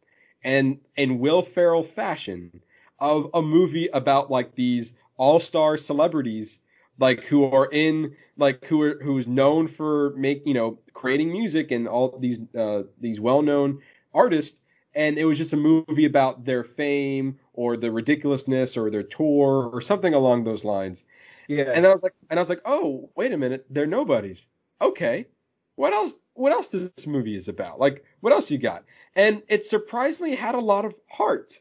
and 0.44 0.80
in 0.96 1.20
Will 1.20 1.44
Ferrell 1.44 1.84
fashion, 1.84 2.62
of 3.00 3.30
a 3.34 3.42
movie 3.42 3.88
about 3.88 4.32
like 4.32 4.56
these 4.56 4.94
all 5.18 5.40
star 5.40 5.78
celebrities 5.78 6.60
like 7.00 7.22
who 7.22 7.46
are 7.46 7.70
in 7.72 8.16
like 8.38 8.66
who 8.66 8.82
are 8.82 9.00
who's 9.02 9.28
known 9.28 9.68
for 9.68 10.12
make 10.12 10.46
you 10.46 10.54
know 10.54 10.80
creating 10.94 11.32
music 11.32 11.72
and 11.72 11.88
all 11.88 12.18
these 12.20 12.40
uh, 12.58 12.84
these 13.00 13.20
well 13.20 13.42
known 13.42 13.82
artists 14.14 14.58
and 14.94 15.18
it 15.18 15.26
was 15.26 15.38
just 15.38 15.54
a 15.54 15.58
movie 15.58 16.06
about 16.06 16.46
their 16.46 16.64
fame 16.64 17.40
or 17.54 17.78
the 17.78 17.92
ridiculousness 17.92 18.78
or 18.78 18.90
their 18.90 19.04
tour 19.04 19.70
or 19.72 19.82
something 19.82 20.14
along 20.14 20.44
those 20.44 20.64
lines. 20.64 21.04
Yeah. 21.48 21.72
And 21.74 21.86
I 21.86 21.92
was 21.92 22.04
like, 22.04 22.14
and 22.30 22.40
I 22.40 22.42
was 22.42 22.50
like, 22.50 22.62
oh, 22.66 23.10
wait 23.16 23.32
a 23.32 23.38
minute, 23.38 23.66
they're 23.70 23.88
nobodies. 23.88 24.46
Okay, 24.82 25.28
what 25.76 25.94
else? 25.94 26.14
What 26.34 26.54
else 26.54 26.70
does 26.70 26.90
this 26.90 27.06
movie 27.06 27.36
is 27.36 27.50
about? 27.50 27.80
Like, 27.80 28.06
what 28.22 28.32
else 28.32 28.50
you 28.50 28.58
got? 28.58 28.86
And 29.16 29.42
it 29.50 29.66
surprisingly 29.66 30.36
had 30.36 30.56
a 30.56 30.60
lot 30.60 30.86
of 30.86 30.96
heart. 31.10 31.60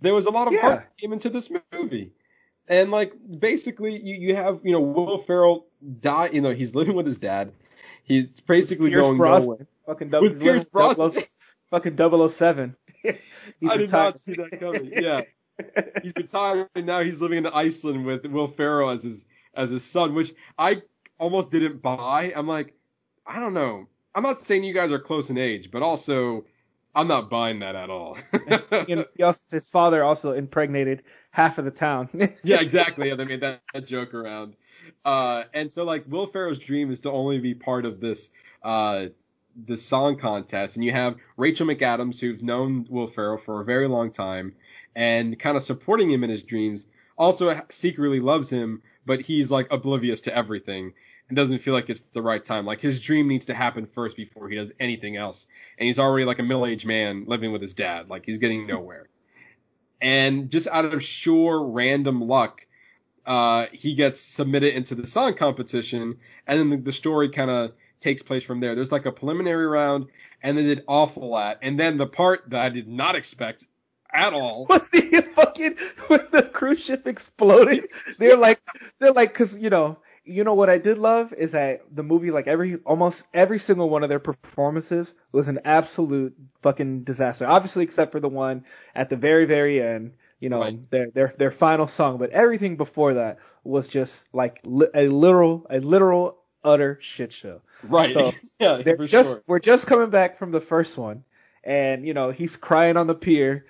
There 0.00 0.14
was 0.14 0.26
a 0.26 0.30
lot 0.30 0.46
of 0.48 0.52
yeah. 0.52 0.60
heart 0.60 0.96
came 1.00 1.12
into 1.12 1.30
this 1.30 1.50
movie. 1.72 2.12
And 2.68 2.90
like 2.90 3.14
basically 3.38 4.02
you, 4.02 4.14
you 4.14 4.36
have, 4.36 4.60
you 4.64 4.72
know, 4.72 4.80
Will 4.80 5.18
Ferrell 5.18 5.66
die 6.00 6.30
you 6.32 6.40
know, 6.40 6.50
he's 6.50 6.74
living 6.74 6.96
with 6.96 7.06
his 7.06 7.18
dad. 7.18 7.52
He's 8.02 8.40
basically 8.40 8.90
Pierce 8.90 9.06
going 9.06 9.16
Brosnan. 9.16 9.50
nowhere. 9.50 9.66
Fucking 9.86 10.10
with 10.10 10.40
Pierce 10.40 10.64
Brosnan 10.64 11.12
fucking 11.74 12.28
007. 12.28 12.76
he's 13.02 13.14
I 13.70 13.76
did 13.76 13.92
not 13.92 14.18
see 14.18 14.34
that 14.34 14.58
coming. 14.60 14.90
Yeah. 14.92 15.22
he's 16.02 16.12
retired 16.16 16.68
and 16.74 16.86
now 16.86 17.00
he's 17.00 17.20
living 17.20 17.38
in 17.38 17.46
Iceland 17.46 18.04
with 18.04 18.24
Will 18.26 18.48
Ferrell 18.48 18.90
as 18.90 19.02
his 19.02 19.24
as 19.54 19.70
his 19.70 19.84
son, 19.84 20.14
which 20.14 20.34
I 20.58 20.82
almost 21.18 21.50
didn't 21.50 21.80
buy. 21.80 22.32
I'm 22.34 22.48
like, 22.48 22.74
I 23.26 23.38
don't 23.38 23.54
know. 23.54 23.86
I'm 24.14 24.22
not 24.22 24.40
saying 24.40 24.64
you 24.64 24.74
guys 24.74 24.90
are 24.92 24.98
close 24.98 25.30
in 25.30 25.38
age, 25.38 25.70
but 25.70 25.82
also 25.82 26.44
I'm 26.94 27.08
not 27.08 27.30
buying 27.30 27.60
that 27.60 27.74
at 27.74 27.90
all. 27.90 28.16
also, 29.22 29.40
his 29.50 29.68
father 29.68 30.04
also 30.04 30.32
impregnated 30.32 31.02
half 31.30 31.58
of 31.58 31.64
the 31.64 31.70
town. 31.70 32.08
yeah, 32.42 32.60
exactly. 32.60 33.08
Yeah, 33.08 33.16
they 33.16 33.24
made 33.24 33.40
that, 33.40 33.62
that 33.72 33.86
joke 33.86 34.14
around. 34.14 34.54
Uh, 35.04 35.44
and 35.52 35.72
so 35.72 35.84
like 35.84 36.04
Will 36.06 36.26
Ferrell's 36.26 36.58
dream 36.58 36.90
is 36.92 37.00
to 37.00 37.10
only 37.10 37.38
be 37.38 37.54
part 37.54 37.84
of 37.84 38.00
this 38.00 38.28
uh, 38.62 39.06
the 39.66 39.76
song 39.76 40.16
contest, 40.16 40.76
and 40.76 40.84
you 40.84 40.92
have 40.92 41.16
Rachel 41.36 41.66
McAdams, 41.66 42.18
who's 42.18 42.42
known 42.42 42.86
Will 42.88 43.06
Ferrell 43.06 43.38
for 43.38 43.60
a 43.60 43.64
very 43.64 43.88
long 43.88 44.10
time, 44.10 44.54
and 44.94 45.38
kind 45.38 45.56
of 45.56 45.62
supporting 45.62 46.10
him 46.10 46.24
in 46.24 46.30
his 46.30 46.42
dreams. 46.42 46.84
Also 47.16 47.60
secretly 47.70 48.18
loves 48.18 48.50
him, 48.50 48.82
but 49.06 49.20
he's 49.20 49.50
like 49.50 49.68
oblivious 49.70 50.22
to 50.22 50.36
everything 50.36 50.92
and 51.28 51.36
doesn't 51.36 51.60
feel 51.60 51.72
like 51.72 51.88
it's 51.88 52.00
the 52.00 52.20
right 52.20 52.44
time. 52.44 52.66
Like 52.66 52.80
his 52.80 53.00
dream 53.00 53.28
needs 53.28 53.46
to 53.46 53.54
happen 53.54 53.86
first 53.86 54.16
before 54.16 54.48
he 54.48 54.56
does 54.56 54.72
anything 54.80 55.16
else. 55.16 55.46
And 55.78 55.86
he's 55.86 55.98
already 55.98 56.24
like 56.24 56.40
a 56.40 56.42
middle-aged 56.42 56.86
man 56.86 57.24
living 57.26 57.52
with 57.52 57.62
his 57.62 57.74
dad. 57.74 58.10
Like 58.10 58.26
he's 58.26 58.38
getting 58.38 58.66
nowhere. 58.66 59.08
And 60.00 60.50
just 60.50 60.66
out 60.66 60.84
of 60.84 61.02
sheer 61.02 61.56
random 61.56 62.20
luck, 62.20 62.66
uh, 63.24 63.66
he 63.72 63.94
gets 63.94 64.20
submitted 64.20 64.74
into 64.74 64.94
the 64.94 65.06
song 65.06 65.34
competition, 65.34 66.18
and 66.46 66.58
then 66.58 66.70
the, 66.70 66.76
the 66.76 66.92
story 66.92 67.30
kind 67.30 67.50
of 67.50 67.72
takes 68.00 68.22
place 68.22 68.42
from 68.42 68.60
there. 68.60 68.74
There's 68.74 68.92
like 68.92 69.06
a 69.06 69.12
preliminary 69.12 69.66
round, 69.66 70.06
and 70.42 70.56
they 70.56 70.64
did 70.64 70.84
awful 70.86 71.36
at, 71.36 71.58
and 71.62 71.78
then 71.78 71.96
the 71.98 72.06
part 72.06 72.50
that 72.50 72.60
I 72.60 72.68
did 72.68 72.88
not 72.88 73.14
expect 73.14 73.66
at 74.14 74.32
all. 74.32 74.66
When 74.68 74.80
the 74.92 75.22
fucking 75.34 75.76
when 76.06 76.26
the 76.30 76.42
cruise 76.42 76.84
ship 76.84 77.06
exploded, 77.06 77.88
they're 78.18 78.36
like 78.36 78.60
they're 79.00 79.12
like 79.12 79.32
because 79.32 79.58
you 79.58 79.70
know 79.70 79.98
you 80.24 80.44
know 80.44 80.54
what 80.54 80.70
I 80.70 80.78
did 80.78 80.98
love 80.98 81.32
is 81.32 81.52
that 81.52 81.82
the 81.90 82.02
movie 82.02 82.30
like 82.30 82.46
every 82.46 82.76
almost 82.76 83.24
every 83.34 83.58
single 83.58 83.90
one 83.90 84.02
of 84.02 84.08
their 84.08 84.20
performances 84.20 85.14
was 85.32 85.48
an 85.48 85.60
absolute 85.64 86.34
fucking 86.62 87.02
disaster. 87.02 87.46
Obviously 87.46 87.84
except 87.84 88.12
for 88.12 88.20
the 88.20 88.28
one 88.28 88.64
at 88.94 89.10
the 89.10 89.16
very 89.16 89.44
very 89.44 89.82
end. 89.82 90.12
You 90.40 90.50
know 90.50 90.60
right. 90.60 90.90
their 90.90 91.10
their 91.10 91.34
their 91.38 91.50
final 91.50 91.86
song, 91.86 92.18
but 92.18 92.30
everything 92.30 92.76
before 92.76 93.14
that 93.14 93.38
was 93.62 93.88
just 93.88 94.26
like 94.32 94.60
li- 94.64 94.88
a 94.94 95.08
literal 95.08 95.66
a 95.70 95.80
literal 95.80 96.38
utter 96.62 96.98
shit 97.00 97.32
show. 97.32 97.62
Right. 97.88 98.12
So 98.12 98.32
yeah, 98.60 98.76
they're 98.76 98.96
just 99.06 99.30
sure. 99.32 99.42
we're 99.46 99.58
just 99.58 99.86
coming 99.86 100.10
back 100.10 100.38
from 100.38 100.50
the 100.50 100.60
first 100.60 100.96
one, 100.98 101.24
and 101.62 102.06
you 102.06 102.14
know 102.14 102.30
he's 102.30 102.56
crying 102.56 102.96
on 102.96 103.06
the 103.06 103.14
pier, 103.14 103.66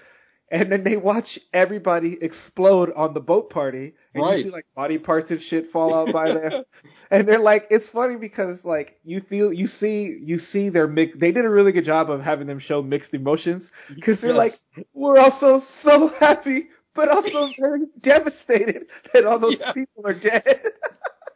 and 0.50 0.70
then 0.70 0.84
they 0.84 0.96
watch 0.96 1.38
everybody 1.52 2.22
explode 2.22 2.92
on 2.92 3.14
the 3.14 3.20
boat 3.20 3.50
party, 3.50 3.94
and 4.14 4.22
right. 4.22 4.36
you 4.36 4.44
see 4.44 4.50
like 4.50 4.66
body 4.76 4.98
parts 4.98 5.30
and 5.30 5.40
shit 5.40 5.66
fall 5.66 5.94
out 5.94 6.12
by 6.12 6.32
there, 6.32 6.64
and 7.10 7.26
they're 7.26 7.40
like, 7.40 7.66
it's 7.70 7.90
funny 7.90 8.16
because 8.16 8.64
like 8.64 8.98
you 9.04 9.20
feel 9.20 9.52
you 9.52 9.66
see 9.66 10.16
you 10.16 10.38
see 10.38 10.68
their 10.68 10.86
mix. 10.86 11.16
They 11.16 11.32
did 11.32 11.44
a 11.44 11.50
really 11.50 11.72
good 11.72 11.84
job 11.84 12.10
of 12.10 12.22
having 12.22 12.46
them 12.46 12.58
show 12.58 12.82
mixed 12.82 13.14
emotions 13.14 13.72
because 13.92 14.20
they're 14.20 14.34
yes. 14.34 14.64
like, 14.76 14.86
we're 14.92 15.18
also 15.18 15.58
so 15.58 16.08
happy, 16.20 16.68
but 16.94 17.08
also 17.08 17.50
very 17.58 17.86
devastated 18.00 18.86
that 19.12 19.24
all 19.24 19.38
those 19.38 19.60
yeah. 19.60 19.72
people 19.72 20.06
are 20.06 20.14
dead. 20.14 20.60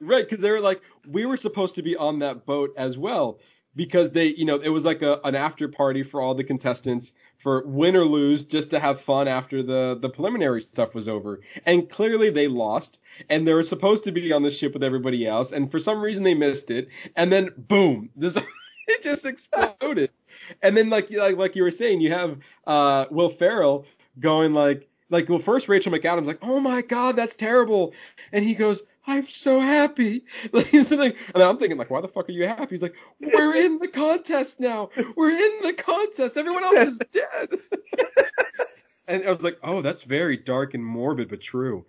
right, 0.00 0.28
because 0.28 0.40
they 0.40 0.50
were 0.50 0.60
like, 0.60 0.80
we 1.08 1.26
were 1.26 1.36
supposed 1.36 1.76
to 1.76 1.82
be 1.82 1.96
on 1.96 2.20
that 2.20 2.46
boat 2.46 2.74
as 2.76 2.96
well 2.96 3.38
because 3.74 4.10
they, 4.10 4.26
you 4.26 4.44
know, 4.44 4.56
it 4.56 4.70
was 4.70 4.84
like 4.84 5.02
a, 5.02 5.20
an 5.24 5.34
after 5.34 5.68
party 5.68 6.02
for 6.02 6.20
all 6.20 6.34
the 6.34 6.44
contestants 6.44 7.12
for 7.38 7.64
win 7.64 7.94
or 7.94 8.04
lose, 8.04 8.44
just 8.44 8.70
to 8.70 8.80
have 8.80 9.00
fun 9.00 9.28
after 9.28 9.62
the 9.62 9.96
the 10.00 10.10
preliminary 10.10 10.60
stuff 10.60 10.94
was 10.94 11.06
over. 11.08 11.40
And 11.64 11.88
clearly 11.88 12.30
they 12.30 12.48
lost, 12.48 12.98
and 13.30 13.46
they 13.46 13.54
were 13.54 13.62
supposed 13.62 14.04
to 14.04 14.12
be 14.12 14.32
on 14.32 14.42
the 14.42 14.50
ship 14.50 14.74
with 14.74 14.82
everybody 14.82 15.26
else, 15.26 15.52
and 15.52 15.70
for 15.70 15.78
some 15.78 16.00
reason 16.00 16.24
they 16.24 16.34
missed 16.34 16.70
it. 16.70 16.88
And 17.14 17.32
then 17.32 17.50
boom, 17.56 18.10
this 18.16 18.36
it 18.36 19.02
just 19.02 19.24
exploded. 19.24 20.10
and 20.62 20.76
then 20.76 20.90
like 20.90 21.10
like 21.10 21.36
like 21.36 21.56
you 21.56 21.62
were 21.62 21.70
saying, 21.70 22.00
you 22.00 22.10
have 22.12 22.38
uh 22.66 23.06
Will 23.10 23.30
Ferrell 23.30 23.86
going 24.18 24.54
like 24.54 24.88
like 25.08 25.28
well 25.28 25.38
first 25.38 25.68
Rachel 25.68 25.92
McAdams 25.92 26.26
like 26.26 26.40
oh 26.42 26.58
my 26.58 26.82
god 26.82 27.14
that's 27.14 27.36
terrible, 27.36 27.94
and 28.32 28.44
he 28.44 28.56
goes 28.56 28.82
I'm 29.08 29.26
so 29.26 29.58
happy. 29.58 30.24
Like, 30.52 30.66
he's 30.66 30.90
like, 30.90 31.16
and 31.34 31.42
I'm 31.42 31.58
thinking, 31.58 31.78
like, 31.78 31.90
why 31.90 32.00
the 32.00 32.08
fuck 32.08 32.28
are 32.28 32.32
you 32.32 32.46
happy? 32.46 32.66
He's 32.70 32.82
like, 32.82 32.94
we're 33.20 33.56
in 33.56 33.78
the 33.78 33.88
contest 33.88 34.60
now. 34.60 34.90
We're 35.16 35.30
in 35.30 35.60
the 35.62 35.72
contest. 35.72 36.36
Everyone 36.36 36.64
else 36.64 36.88
is 36.88 36.98
dead. 37.10 37.48
and 39.08 39.24
I 39.24 39.30
was 39.30 39.42
like, 39.42 39.58
oh, 39.62 39.82
that's 39.82 40.02
very 40.02 40.36
dark 40.36 40.74
and 40.74 40.84
morbid, 40.84 41.28
but 41.28 41.40
true. 41.40 41.86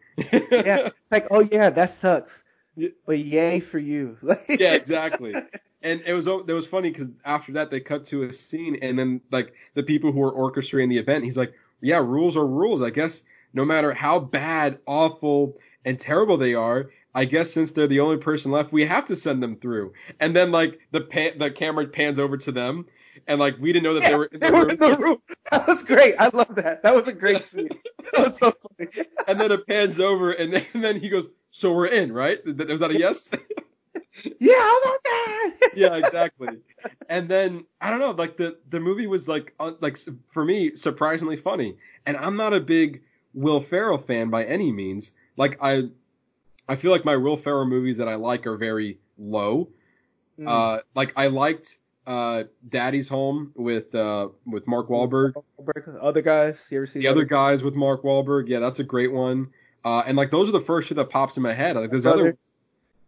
yeah, 0.51 0.89
like, 1.11 1.27
oh 1.31 1.41
yeah, 1.41 1.69
that 1.69 1.91
sucks. 1.91 2.43
But 3.05 3.19
yay 3.19 3.59
for 3.59 3.79
you. 3.79 4.17
yeah, 4.47 4.73
exactly. 4.73 5.35
And 5.81 6.01
it 6.05 6.13
was 6.13 6.27
it 6.27 6.53
was 6.53 6.67
funny 6.67 6.91
because 6.91 7.07
after 7.25 7.53
that 7.53 7.71
they 7.71 7.79
cut 7.81 8.05
to 8.05 8.23
a 8.23 8.33
scene, 8.33 8.77
and 8.81 8.97
then 8.97 9.21
like 9.31 9.53
the 9.73 9.83
people 9.83 10.11
who 10.11 10.19
were 10.19 10.33
orchestrating 10.33 10.89
the 10.89 10.97
event, 10.97 11.25
he's 11.25 11.37
like, 11.37 11.53
yeah, 11.81 11.97
rules 11.97 12.37
are 12.37 12.47
rules. 12.47 12.81
I 12.81 12.89
guess 12.89 13.23
no 13.53 13.65
matter 13.65 13.93
how 13.93 14.19
bad, 14.19 14.79
awful, 14.85 15.57
and 15.85 15.99
terrible 15.99 16.37
they 16.37 16.55
are, 16.55 16.89
I 17.13 17.25
guess 17.25 17.51
since 17.51 17.71
they're 17.71 17.87
the 17.87 18.01
only 18.01 18.17
person 18.17 18.51
left, 18.51 18.71
we 18.71 18.85
have 18.85 19.07
to 19.07 19.15
send 19.15 19.41
them 19.41 19.55
through. 19.55 19.93
And 20.19 20.35
then 20.35 20.51
like 20.51 20.79
the 20.91 21.01
pan, 21.01 21.37
the 21.37 21.51
camera 21.51 21.87
pans 21.87 22.19
over 22.19 22.37
to 22.37 22.51
them, 22.51 22.85
and 23.27 23.39
like 23.39 23.57
we 23.59 23.73
didn't 23.73 23.83
know 23.83 23.95
that 23.95 24.03
yeah, 24.03 24.09
they 24.09 24.15
were 24.15 24.25
in 24.25 24.39
the, 24.39 24.39
they 24.47 24.51
were 24.51 24.69
in 24.69 24.79
the 24.79 24.97
room. 24.97 25.17
That 25.51 25.67
was 25.67 25.81
great. 25.81 26.13
I 26.19 26.29
love 26.31 26.53
that. 26.55 26.83
That 26.83 26.93
was 26.93 27.07
a 27.07 27.13
great 27.13 27.45
scene. 27.45 27.69
That 28.13 28.27
was 28.27 28.37
so 28.37 28.51
funny. 28.51 28.91
and 29.27 29.39
then 29.39 29.51
it 29.51 29.67
pans 29.67 29.99
over, 29.99 30.31
and 30.31 30.53
then, 30.53 30.65
and 30.73 30.83
then 30.83 30.99
he 30.99 31.09
goes, 31.09 31.27
"So 31.51 31.73
we're 31.73 31.87
in, 31.87 32.11
right? 32.11 32.39
Was 32.45 32.79
that 32.79 32.91
a 32.91 32.97
yes?" 32.97 33.29
yeah, 34.39 34.53
how 34.53 34.79
about 34.79 35.03
that? 35.03 35.71
yeah, 35.75 35.95
exactly. 35.95 36.47
And 37.07 37.27
then 37.27 37.65
I 37.81 37.89
don't 37.89 37.99
know, 37.99 38.11
like 38.11 38.37
the 38.37 38.57
the 38.69 38.79
movie 38.79 39.07
was 39.07 39.27
like 39.27 39.53
uh, 39.59 39.73
like 39.81 39.97
for 40.29 40.45
me 40.45 40.75
surprisingly 40.75 41.35
funny, 41.35 41.77
and 42.05 42.15
I'm 42.15 42.35
not 42.35 42.53
a 42.53 42.59
big 42.59 43.01
Will 43.33 43.59
Ferrell 43.59 43.97
fan 43.97 44.29
by 44.29 44.45
any 44.45 44.71
means. 44.71 45.11
Like 45.37 45.57
I 45.61 45.89
I 46.69 46.75
feel 46.75 46.91
like 46.91 47.03
my 47.03 47.17
Will 47.17 47.35
Ferrell 47.35 47.65
movies 47.65 47.97
that 47.97 48.07
I 48.07 48.15
like 48.15 48.45
are 48.45 48.55
very 48.55 48.99
low. 49.17 49.69
Mm. 50.39 50.47
Uh, 50.47 50.81
like 50.95 51.11
I 51.15 51.27
liked 51.27 51.79
uh, 52.05 52.43
Daddy's 52.69 53.09
Home 53.09 53.51
with 53.55 53.93
uh, 53.95 54.29
with 54.45 54.67
Mark 54.67 54.87
Wahlberg. 54.87 55.33
Other 55.99 56.21
guys, 56.21 56.67
you 56.69 56.77
ever 56.77 56.85
see 56.85 56.99
the 56.99 57.07
other 57.07 57.25
guys 57.25 57.63
with 57.63 57.73
Mark 57.73 58.03
Wahlberg? 58.03 58.47
Yeah, 58.47 58.59
that's 58.59 58.79
a 58.79 58.83
great 58.83 59.11
one. 59.11 59.49
Uh, 59.83 60.03
and 60.05 60.15
like 60.15 60.29
those 60.29 60.47
are 60.47 60.51
the 60.51 60.61
first 60.61 60.87
two 60.87 60.95
that 60.95 61.09
pops 61.09 61.37
in 61.37 61.43
my 61.43 61.53
head. 61.53 61.75
Like 61.75 61.89
there's 61.89 62.05
other 62.05 62.37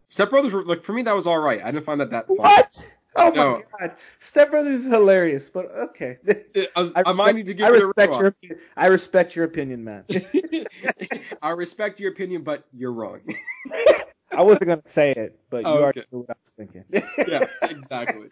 Step 0.08 0.30
Brothers 0.30 0.52
were 0.52 0.64
like 0.64 0.82
for 0.82 0.92
me 0.92 1.02
that 1.02 1.14
was 1.14 1.26
all 1.28 1.38
right. 1.38 1.62
I 1.62 1.70
didn't 1.70 1.84
find 1.84 2.00
that 2.00 2.10
that 2.10 2.26
fun. 2.26 2.36
What? 2.38 2.92
Oh 3.14 3.30
no. 3.34 3.62
my 3.78 3.86
god, 3.88 3.96
Step 4.20 4.50
Brothers 4.50 4.80
is 4.80 4.86
hilarious, 4.86 5.50
but 5.50 5.70
okay. 5.70 6.18
I, 6.56 6.90
I, 6.96 7.02
I 7.06 7.12
might 7.12 7.34
need 7.34 7.46
to 7.46 7.54
give 7.54 7.66
I 7.66 7.70
respect 7.70 8.14
your 8.14 8.26
opinion. 8.28 8.58
I 8.76 8.86
respect 8.86 9.36
your 9.36 9.44
opinion, 9.44 9.84
man. 9.84 10.04
I 11.42 11.50
respect 11.50 12.00
your 12.00 12.12
opinion, 12.12 12.42
but 12.42 12.64
you're 12.72 12.92
wrong. 12.92 13.20
I 14.32 14.42
wasn't 14.42 14.68
gonna 14.68 14.82
say 14.86 15.12
it, 15.12 15.38
but 15.50 15.66
oh, 15.66 15.74
you 15.74 15.82
already 15.82 16.04
knew 16.10 16.20
what 16.20 16.30
I 16.30 16.34
was 16.42 16.52
thinking. 16.52 16.84
yeah, 17.28 17.44
exactly. 17.62 18.28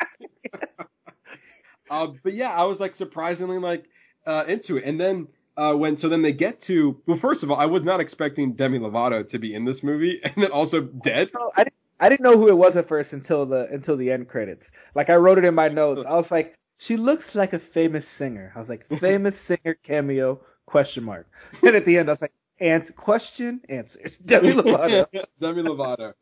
uh, 1.90 2.08
but 2.22 2.32
yeah, 2.32 2.50
I 2.50 2.64
was 2.64 2.80
like 2.80 2.94
surprisingly 2.94 3.58
like 3.58 3.84
uh, 4.26 4.44
into 4.48 4.78
it, 4.78 4.84
and 4.84 4.98
then 4.98 5.28
uh, 5.58 5.74
when 5.74 5.98
so 5.98 6.08
then 6.08 6.22
they 6.22 6.32
get 6.32 6.62
to 6.62 7.02
well, 7.06 7.18
first 7.18 7.42
of 7.42 7.50
all, 7.50 7.58
I 7.58 7.66
was 7.66 7.82
not 7.82 8.00
expecting 8.00 8.54
Demi 8.54 8.78
Lovato 8.78 9.28
to 9.28 9.38
be 9.38 9.54
in 9.54 9.66
this 9.66 9.82
movie, 9.82 10.20
and 10.24 10.34
then 10.36 10.52
also 10.52 10.80
dead. 10.80 11.30
I 11.54 11.64
didn't 11.64 11.74
I 12.00 12.08
didn't 12.08 12.24
know 12.24 12.38
who 12.38 12.48
it 12.48 12.56
was 12.56 12.76
at 12.76 12.88
first 12.88 13.12
until 13.12 13.44
the 13.44 13.68
until 13.70 13.96
the 13.96 14.10
end 14.10 14.28
credits. 14.28 14.72
Like 14.94 15.10
I 15.10 15.16
wrote 15.16 15.38
it 15.38 15.44
in 15.44 15.54
my 15.54 15.68
notes. 15.68 16.02
I 16.06 16.14
was 16.14 16.30
like, 16.30 16.54
she 16.78 16.96
looks 16.96 17.34
like 17.34 17.52
a 17.52 17.58
famous 17.58 18.08
singer. 18.08 18.52
I 18.56 18.58
was 18.58 18.70
like, 18.70 18.86
famous 19.00 19.38
singer 19.38 19.74
cameo 19.82 20.40
question 20.64 21.04
mark. 21.04 21.28
And 21.62 21.76
at 21.76 21.84
the 21.84 21.98
end, 21.98 22.08
I 22.08 22.12
was 22.12 22.22
like, 22.22 22.32
and 22.58 22.94
question 22.96 23.60
answers. 23.68 24.16
Demi 24.24 24.52
Lovato. 24.52 25.06
Demi 25.40 25.62
Lovato. 25.62 26.14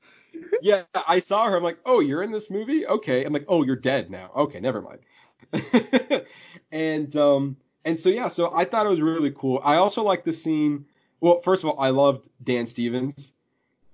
Yeah, 0.61 0.83
I 0.95 1.21
saw 1.21 1.49
her. 1.49 1.57
I'm 1.57 1.63
like, 1.63 1.79
oh, 1.87 2.01
you're 2.01 2.23
in 2.23 2.33
this 2.33 2.51
movie? 2.51 2.87
Okay. 2.87 3.25
I'm 3.25 3.33
like, 3.33 3.47
oh, 3.49 3.63
you're 3.63 3.77
dead 3.77 4.11
now. 4.11 4.31
Okay, 4.37 4.61
never 4.61 4.83
mind. 4.83 5.01
and 6.73 7.15
um 7.17 7.57
and 7.85 7.99
so 7.99 8.09
yeah, 8.09 8.29
so 8.29 8.53
I 8.55 8.65
thought 8.65 8.85
it 8.85 8.91
was 8.91 9.01
really 9.01 9.31
cool. 9.31 9.61
I 9.65 9.77
also 9.77 10.03
like 10.03 10.25
the 10.25 10.33
scene. 10.33 10.87
Well, 11.21 11.41
first 11.43 11.65
of 11.65 11.71
all, 11.71 11.81
I 11.81 11.91
loved 11.91 12.29
Dan 12.43 12.67
Stevens. 12.67 13.33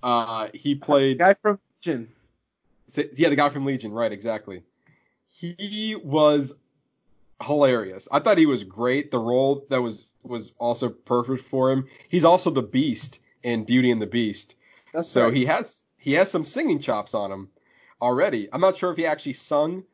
Uh, 0.02 0.48
he 0.52 0.74
played 0.74 1.18
guy 1.18 1.34
from 1.34 1.58
Legion. 1.86 2.08
Yeah, 3.14 3.28
the 3.28 3.36
guy 3.36 3.48
from 3.48 3.64
Legion, 3.64 3.92
right? 3.92 4.12
Exactly. 4.12 4.62
He 5.28 5.96
was 6.02 6.52
hilarious. 7.42 8.06
I 8.10 8.20
thought 8.20 8.38
he 8.38 8.46
was 8.46 8.64
great. 8.64 9.10
The 9.10 9.18
role 9.18 9.66
that 9.70 9.82
was 9.82 10.06
was 10.22 10.52
also 10.58 10.88
perfect 10.88 11.44
for 11.44 11.70
him. 11.70 11.86
He's 12.08 12.24
also 12.24 12.50
the 12.50 12.62
Beast 12.62 13.18
in 13.42 13.64
Beauty 13.64 13.90
and 13.90 14.00
the 14.00 14.06
Beast. 14.06 14.54
That's 14.92 15.08
so 15.08 15.24
right. 15.24 15.34
he 15.34 15.46
has 15.46 15.82
he 15.98 16.12
has 16.14 16.30
some 16.30 16.44
singing 16.44 16.78
chops 16.78 17.14
on 17.14 17.32
him 17.32 17.48
already. 18.00 18.48
I'm 18.52 18.60
not 18.60 18.78
sure 18.78 18.90
if 18.92 18.96
he 18.96 19.06
actually 19.06 19.34
sung 19.34 19.84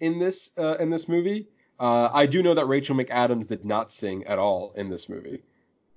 in 0.00 0.18
this 0.18 0.50
uh, 0.58 0.76
in 0.80 0.90
this 0.90 1.08
movie. 1.08 1.46
Uh, 1.78 2.10
I 2.12 2.26
do 2.26 2.42
know 2.42 2.54
that 2.54 2.66
Rachel 2.66 2.96
McAdams 2.96 3.48
did 3.48 3.64
not 3.64 3.90
sing 3.90 4.24
at 4.24 4.38
all 4.38 4.72
in 4.76 4.90
this 4.90 5.08
movie. 5.08 5.42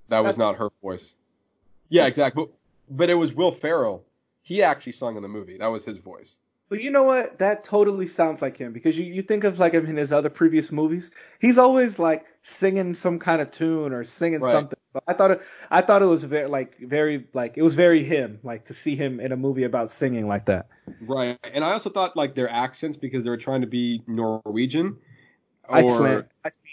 That 0.08 0.24
was 0.24 0.36
not 0.36 0.56
her 0.56 0.70
voice. 0.82 1.14
Yeah, 1.88 2.06
exactly. 2.06 2.44
But, 2.44 2.96
but 2.96 3.10
it 3.10 3.14
was 3.14 3.34
Will 3.34 3.52
Ferrell 3.52 4.04
he 4.44 4.62
actually 4.62 4.92
sung 4.92 5.16
in 5.16 5.22
the 5.22 5.28
movie. 5.28 5.58
That 5.58 5.66
was 5.66 5.84
his 5.84 5.98
voice. 5.98 6.36
But 6.68 6.82
you 6.82 6.90
know 6.90 7.02
what? 7.02 7.38
That 7.38 7.64
totally 7.64 8.06
sounds 8.06 8.40
like 8.40 8.56
him 8.56 8.72
because 8.72 8.98
you, 8.98 9.04
you 9.04 9.22
think 9.22 9.44
of 9.44 9.58
like 9.58 9.72
him 9.72 9.86
in 9.86 9.96
his 9.96 10.12
other 10.12 10.30
previous 10.30 10.70
movies. 10.70 11.10
He's 11.40 11.58
always 11.58 11.98
like 11.98 12.24
singing 12.42 12.94
some 12.94 13.18
kind 13.18 13.40
of 13.40 13.50
tune 13.50 13.92
or 13.92 14.04
singing 14.04 14.40
right. 14.40 14.50
something. 14.50 14.78
But 14.92 15.04
I 15.08 15.12
thought 15.12 15.30
it, 15.32 15.42
I 15.70 15.80
thought 15.80 16.02
it 16.02 16.06
was 16.06 16.24
very 16.24 16.48
like 16.48 16.78
very 16.78 17.26
like 17.32 17.54
it 17.56 17.62
was 17.62 17.74
very 17.74 18.02
him 18.02 18.38
like 18.42 18.66
to 18.66 18.74
see 18.74 18.96
him 18.96 19.20
in 19.20 19.32
a 19.32 19.36
movie 19.36 19.64
about 19.64 19.90
singing 19.90 20.26
like 20.26 20.46
that. 20.46 20.68
Right. 21.00 21.38
And 21.42 21.64
I 21.64 21.72
also 21.72 21.90
thought 21.90 22.16
like 22.16 22.34
their 22.34 22.48
accents 22.48 22.96
because 22.96 23.24
they 23.24 23.30
were 23.30 23.36
trying 23.36 23.62
to 23.62 23.66
be 23.66 24.02
Norwegian 24.06 24.98
or 25.68 25.76
Iceland. 25.76 26.24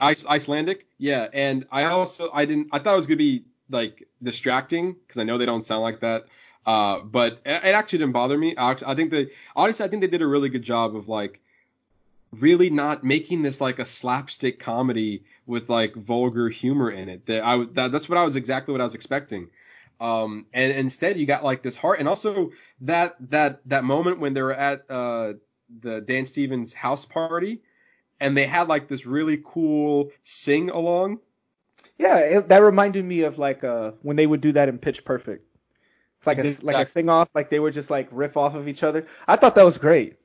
Icelandic. 0.01 0.87
Yeah. 0.97 1.27
And 1.33 1.67
I 1.71 1.85
also 1.85 2.29
I 2.33 2.45
didn't 2.45 2.69
I 2.71 2.79
thought 2.79 2.93
it 2.93 2.97
was 2.97 3.07
gonna 3.07 3.17
be 3.17 3.45
like 3.69 4.07
distracting 4.23 4.93
because 4.93 5.19
I 5.19 5.23
know 5.25 5.37
they 5.37 5.45
don't 5.45 5.65
sound 5.65 5.81
like 5.81 5.99
that. 5.99 6.25
Uh, 6.65 6.99
but 6.99 7.41
it, 7.45 7.73
actually 7.73 7.99
didn't 7.99 8.13
bother 8.13 8.37
me. 8.37 8.53
I, 8.57 8.75
think 8.95 9.11
they 9.11 9.31
honestly, 9.55 9.83
I 9.83 9.87
think 9.87 10.01
they 10.01 10.07
did 10.07 10.21
a 10.21 10.27
really 10.27 10.49
good 10.49 10.61
job 10.61 10.95
of 10.95 11.09
like 11.09 11.39
really 12.31 12.69
not 12.69 13.03
making 13.03 13.41
this 13.41 13.59
like 13.59 13.79
a 13.79 13.85
slapstick 13.85 14.59
comedy 14.59 15.23
with 15.45 15.69
like 15.69 15.95
vulgar 15.95 16.49
humor 16.49 16.91
in 16.91 17.09
it. 17.09 17.25
That 17.25 17.43
I 17.43 17.65
that, 17.73 17.91
that's 17.91 18.07
what 18.07 18.17
I 18.17 18.25
was 18.25 18.35
exactly 18.35 18.71
what 18.71 18.81
I 18.81 18.85
was 18.85 18.95
expecting. 18.95 19.49
Um, 19.99 20.45
and 20.53 20.71
instead 20.73 21.17
you 21.17 21.25
got 21.25 21.43
like 21.43 21.61
this 21.61 21.75
heart, 21.75 21.99
and 21.99 22.07
also 22.07 22.51
that 22.81 23.15
that 23.31 23.61
that 23.67 23.83
moment 23.83 24.19
when 24.19 24.33
they 24.33 24.41
were 24.41 24.53
at 24.53 24.89
uh 24.89 25.33
the 25.81 26.01
Dan 26.01 26.27
Stevens 26.27 26.73
house 26.73 27.05
party, 27.05 27.61
and 28.19 28.37
they 28.37 28.45
had 28.45 28.67
like 28.67 28.87
this 28.87 29.05
really 29.05 29.41
cool 29.43 30.11
sing 30.23 30.69
along. 30.69 31.19
Yeah, 31.97 32.17
it, 32.17 32.49
that 32.49 32.59
reminded 32.59 33.05
me 33.05 33.21
of 33.21 33.39
like 33.39 33.63
uh 33.63 33.91
when 34.01 34.15
they 34.15 34.27
would 34.27 34.41
do 34.41 34.51
that 34.53 34.69
in 34.69 34.77
Pitch 34.77 35.03
Perfect. 35.03 35.45
It's 36.21 36.27
like 36.27 36.39
a 36.39 36.65
like 36.65 36.87
a 36.87 36.89
sing 36.89 37.09
off, 37.09 37.29
like 37.33 37.49
they 37.49 37.59
would 37.59 37.73
just 37.73 37.89
like 37.89 38.07
riff 38.11 38.37
off 38.37 38.53
of 38.53 38.67
each 38.67 38.83
other. 38.83 39.07
I 39.27 39.37
thought 39.37 39.55
that 39.55 39.65
was 39.65 39.79
great. 39.79 40.17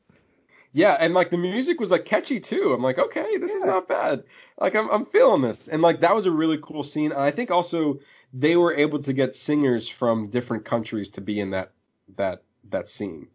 Yeah, 0.73 0.95
and 0.99 1.15
like 1.15 1.31
the 1.31 1.39
music 1.39 1.81
was 1.81 1.91
like 1.91 2.05
catchy 2.05 2.39
too. 2.39 2.75
I'm 2.75 2.83
like, 2.83 2.99
okay, 2.99 3.39
this 3.39 3.53
yeah. 3.53 3.57
is 3.57 3.65
not 3.65 3.89
bad. 3.89 4.25
Like 4.61 4.77
I'm 4.77 4.91
I'm 4.91 5.07
feeling 5.07 5.41
this, 5.41 5.69
and 5.69 5.81
like 5.81 6.01
that 6.01 6.15
was 6.15 6.27
a 6.27 6.31
really 6.31 6.59
cool 6.63 6.83
scene. 6.83 7.13
And 7.13 7.21
I 7.21 7.31
think 7.31 7.51
also 7.51 8.01
they 8.35 8.57
were 8.57 8.75
able 8.75 8.99
to 9.05 9.15
get 9.15 9.35
singers 9.35 9.89
from 9.89 10.29
different 10.29 10.67
countries 10.67 11.11
to 11.11 11.23
be 11.23 11.41
in 11.41 11.53
that 11.53 11.73
that 12.17 12.43
that 12.69 12.91
scene. 12.91 13.29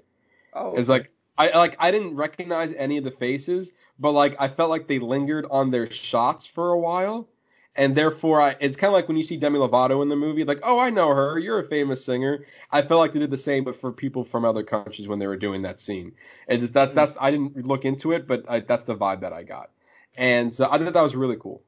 Oh, 0.53 0.75
it's 0.75 0.89
like 0.89 1.11
I 1.35 1.57
like 1.57 1.77
I 1.79 1.89
didn't 1.89 2.15
recognize 2.15 2.71
any 2.77 2.99
of 2.99 3.03
the 3.03 3.11
faces, 3.11 3.71
but 3.97 4.11
like 4.11 4.35
I 4.39 4.47
felt 4.47 4.69
like 4.69 4.87
they 4.87 4.99
lingered 4.99 5.47
on 5.49 5.71
their 5.71 5.89
shots 5.89 6.45
for 6.45 6.69
a 6.69 6.79
while 6.79 7.27
and 7.75 7.95
therefore 7.95 8.41
I, 8.41 8.55
it's 8.59 8.75
kind 8.75 8.89
of 8.89 8.93
like 8.93 9.07
when 9.07 9.17
you 9.17 9.23
see 9.23 9.37
Demi 9.37 9.59
Lovato 9.59 10.01
in 10.01 10.09
the 10.09 10.15
movie, 10.15 10.43
like, 10.43 10.59
oh, 10.63 10.79
I 10.79 10.89
know 10.89 11.09
her, 11.09 11.39
you're 11.39 11.59
a 11.59 11.67
famous 11.67 12.03
singer. 12.03 12.45
I 12.71 12.81
felt 12.81 12.99
like 12.99 13.13
they 13.13 13.19
did 13.19 13.31
the 13.31 13.37
same, 13.37 13.63
but 13.63 13.79
for 13.79 13.91
people 13.91 14.23
from 14.23 14.45
other 14.45 14.63
countries 14.63 15.07
when 15.07 15.19
they 15.19 15.27
were 15.27 15.37
doing 15.37 15.61
that 15.63 15.79
scene. 15.79 16.13
And 16.47 16.59
just 16.61 16.73
that, 16.73 16.95
that's 16.95 17.17
I 17.19 17.31
didn't 17.31 17.65
look 17.65 17.85
into 17.85 18.11
it, 18.11 18.27
but 18.27 18.45
I, 18.49 18.59
that's 18.59 18.83
the 18.83 18.95
vibe 18.95 19.21
that 19.21 19.33
I 19.33 19.43
got, 19.43 19.69
and 20.15 20.53
so 20.53 20.67
I 20.69 20.77
thought 20.77 20.93
that 20.93 21.01
was 21.01 21.15
really 21.15 21.37
cool. 21.37 21.61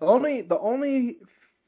The 0.00 0.06
only 0.06 0.42
the 0.42 0.58
only 0.58 1.18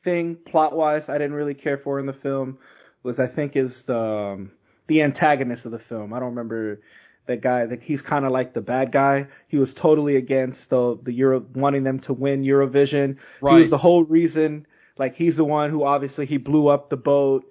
thing 0.03 0.37
plot 0.37 0.77
wise 0.77 1.09
I 1.09 1.19
didn't 1.19 1.35
really 1.35 1.55
care 1.55 1.79
for 1.79 1.99
in 1.99 2.07
the 2.07 2.13
film 2.13 2.59
was 3.03 3.19
I 3.19 3.27
think 3.27 3.57
is 3.57 3.85
the 3.85 3.99
um, 3.99 4.53
the 4.87 5.03
antagonist 5.03 5.67
of 5.67 5.73
the 5.73 5.79
film. 5.79 6.13
I 6.13 6.21
don't 6.21 6.31
remember 6.31 6.81
that 7.27 7.41
guy. 7.41 7.67
That 7.67 7.83
he's 7.83 8.03
kind 8.03 8.25
of 8.25 8.33
like 8.33 8.53
the 8.53 8.63
bad 8.63 8.93
guy. 8.93 9.29
He 9.49 9.59
was 9.59 9.75
totally 9.75 10.17
against 10.17 10.71
the 10.71 10.99
the 11.01 11.13
Euro 11.13 11.45
wanting 11.55 11.85
them 11.85 12.01
to 12.01 12.13
win 12.13 12.43
Eurovision. 12.43 13.19
Right. 13.41 13.55
He 13.55 13.61
was 13.61 13.71
the 13.71 13.79
whole 13.79 14.05
reason. 14.05 14.67
Like 14.99 15.15
he's 15.15 15.37
the 15.37 15.45
one 15.45 15.71
who 15.71 15.85
obviously 15.85 16.27
he 16.27 16.39
blew 16.39 16.69
up 16.69 16.89
the 16.89 16.97
boat 16.97 17.45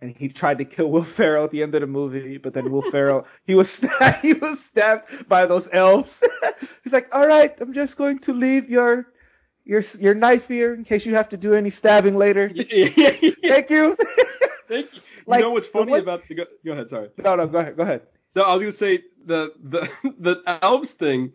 and 0.00 0.14
he 0.16 0.28
tried 0.28 0.58
to 0.58 0.64
kill 0.64 0.90
Will 0.90 1.02
Ferrell 1.02 1.44
at 1.44 1.50
the 1.50 1.62
end 1.62 1.74
of 1.74 1.80
the 1.80 1.86
movie, 1.86 2.38
but 2.38 2.54
then 2.54 2.70
Will 2.70 2.82
Ferrell 2.82 3.26
he 3.46 3.54
was 3.54 3.70
stabbed, 3.78 4.18
he 4.22 4.34
was 4.34 4.62
stabbed 4.62 5.28
by 5.28 5.46
those 5.46 5.68
elves. 5.72 6.22
he's 6.84 6.92
like, 6.92 7.14
"All 7.14 7.26
right, 7.26 7.54
I'm 7.60 7.72
just 7.72 7.96
going 7.96 8.18
to 8.20 8.32
leave 8.32 8.68
your 8.68 9.06
your 9.64 9.82
your 9.98 10.14
knife 10.14 10.48
here 10.48 10.74
in 10.74 10.84
case 10.84 11.06
you 11.06 11.14
have 11.14 11.30
to 11.30 11.36
do 11.36 11.54
any 11.54 11.70
stabbing 11.70 12.16
later." 12.16 12.48
Thank 12.48 13.70
you. 13.70 13.96
Thank 14.68 14.94
you. 14.94 15.02
Like, 15.26 15.38
you 15.38 15.44
know 15.44 15.50
what's 15.50 15.68
funny 15.68 15.92
what, 15.92 16.00
about 16.00 16.26
the 16.26 16.34
go, 16.34 16.44
go 16.64 16.72
ahead, 16.72 16.88
sorry. 16.88 17.10
No, 17.16 17.36
no, 17.36 17.46
go 17.46 17.58
ahead. 17.58 17.76
Go 17.76 17.82
ahead. 17.82 18.02
No, 18.34 18.42
I 18.42 18.52
was 18.54 18.60
gonna 18.62 18.72
say 18.72 19.02
the 19.24 19.52
the 19.62 19.90
the 20.18 20.42
elves 20.62 20.92
thing, 20.92 21.32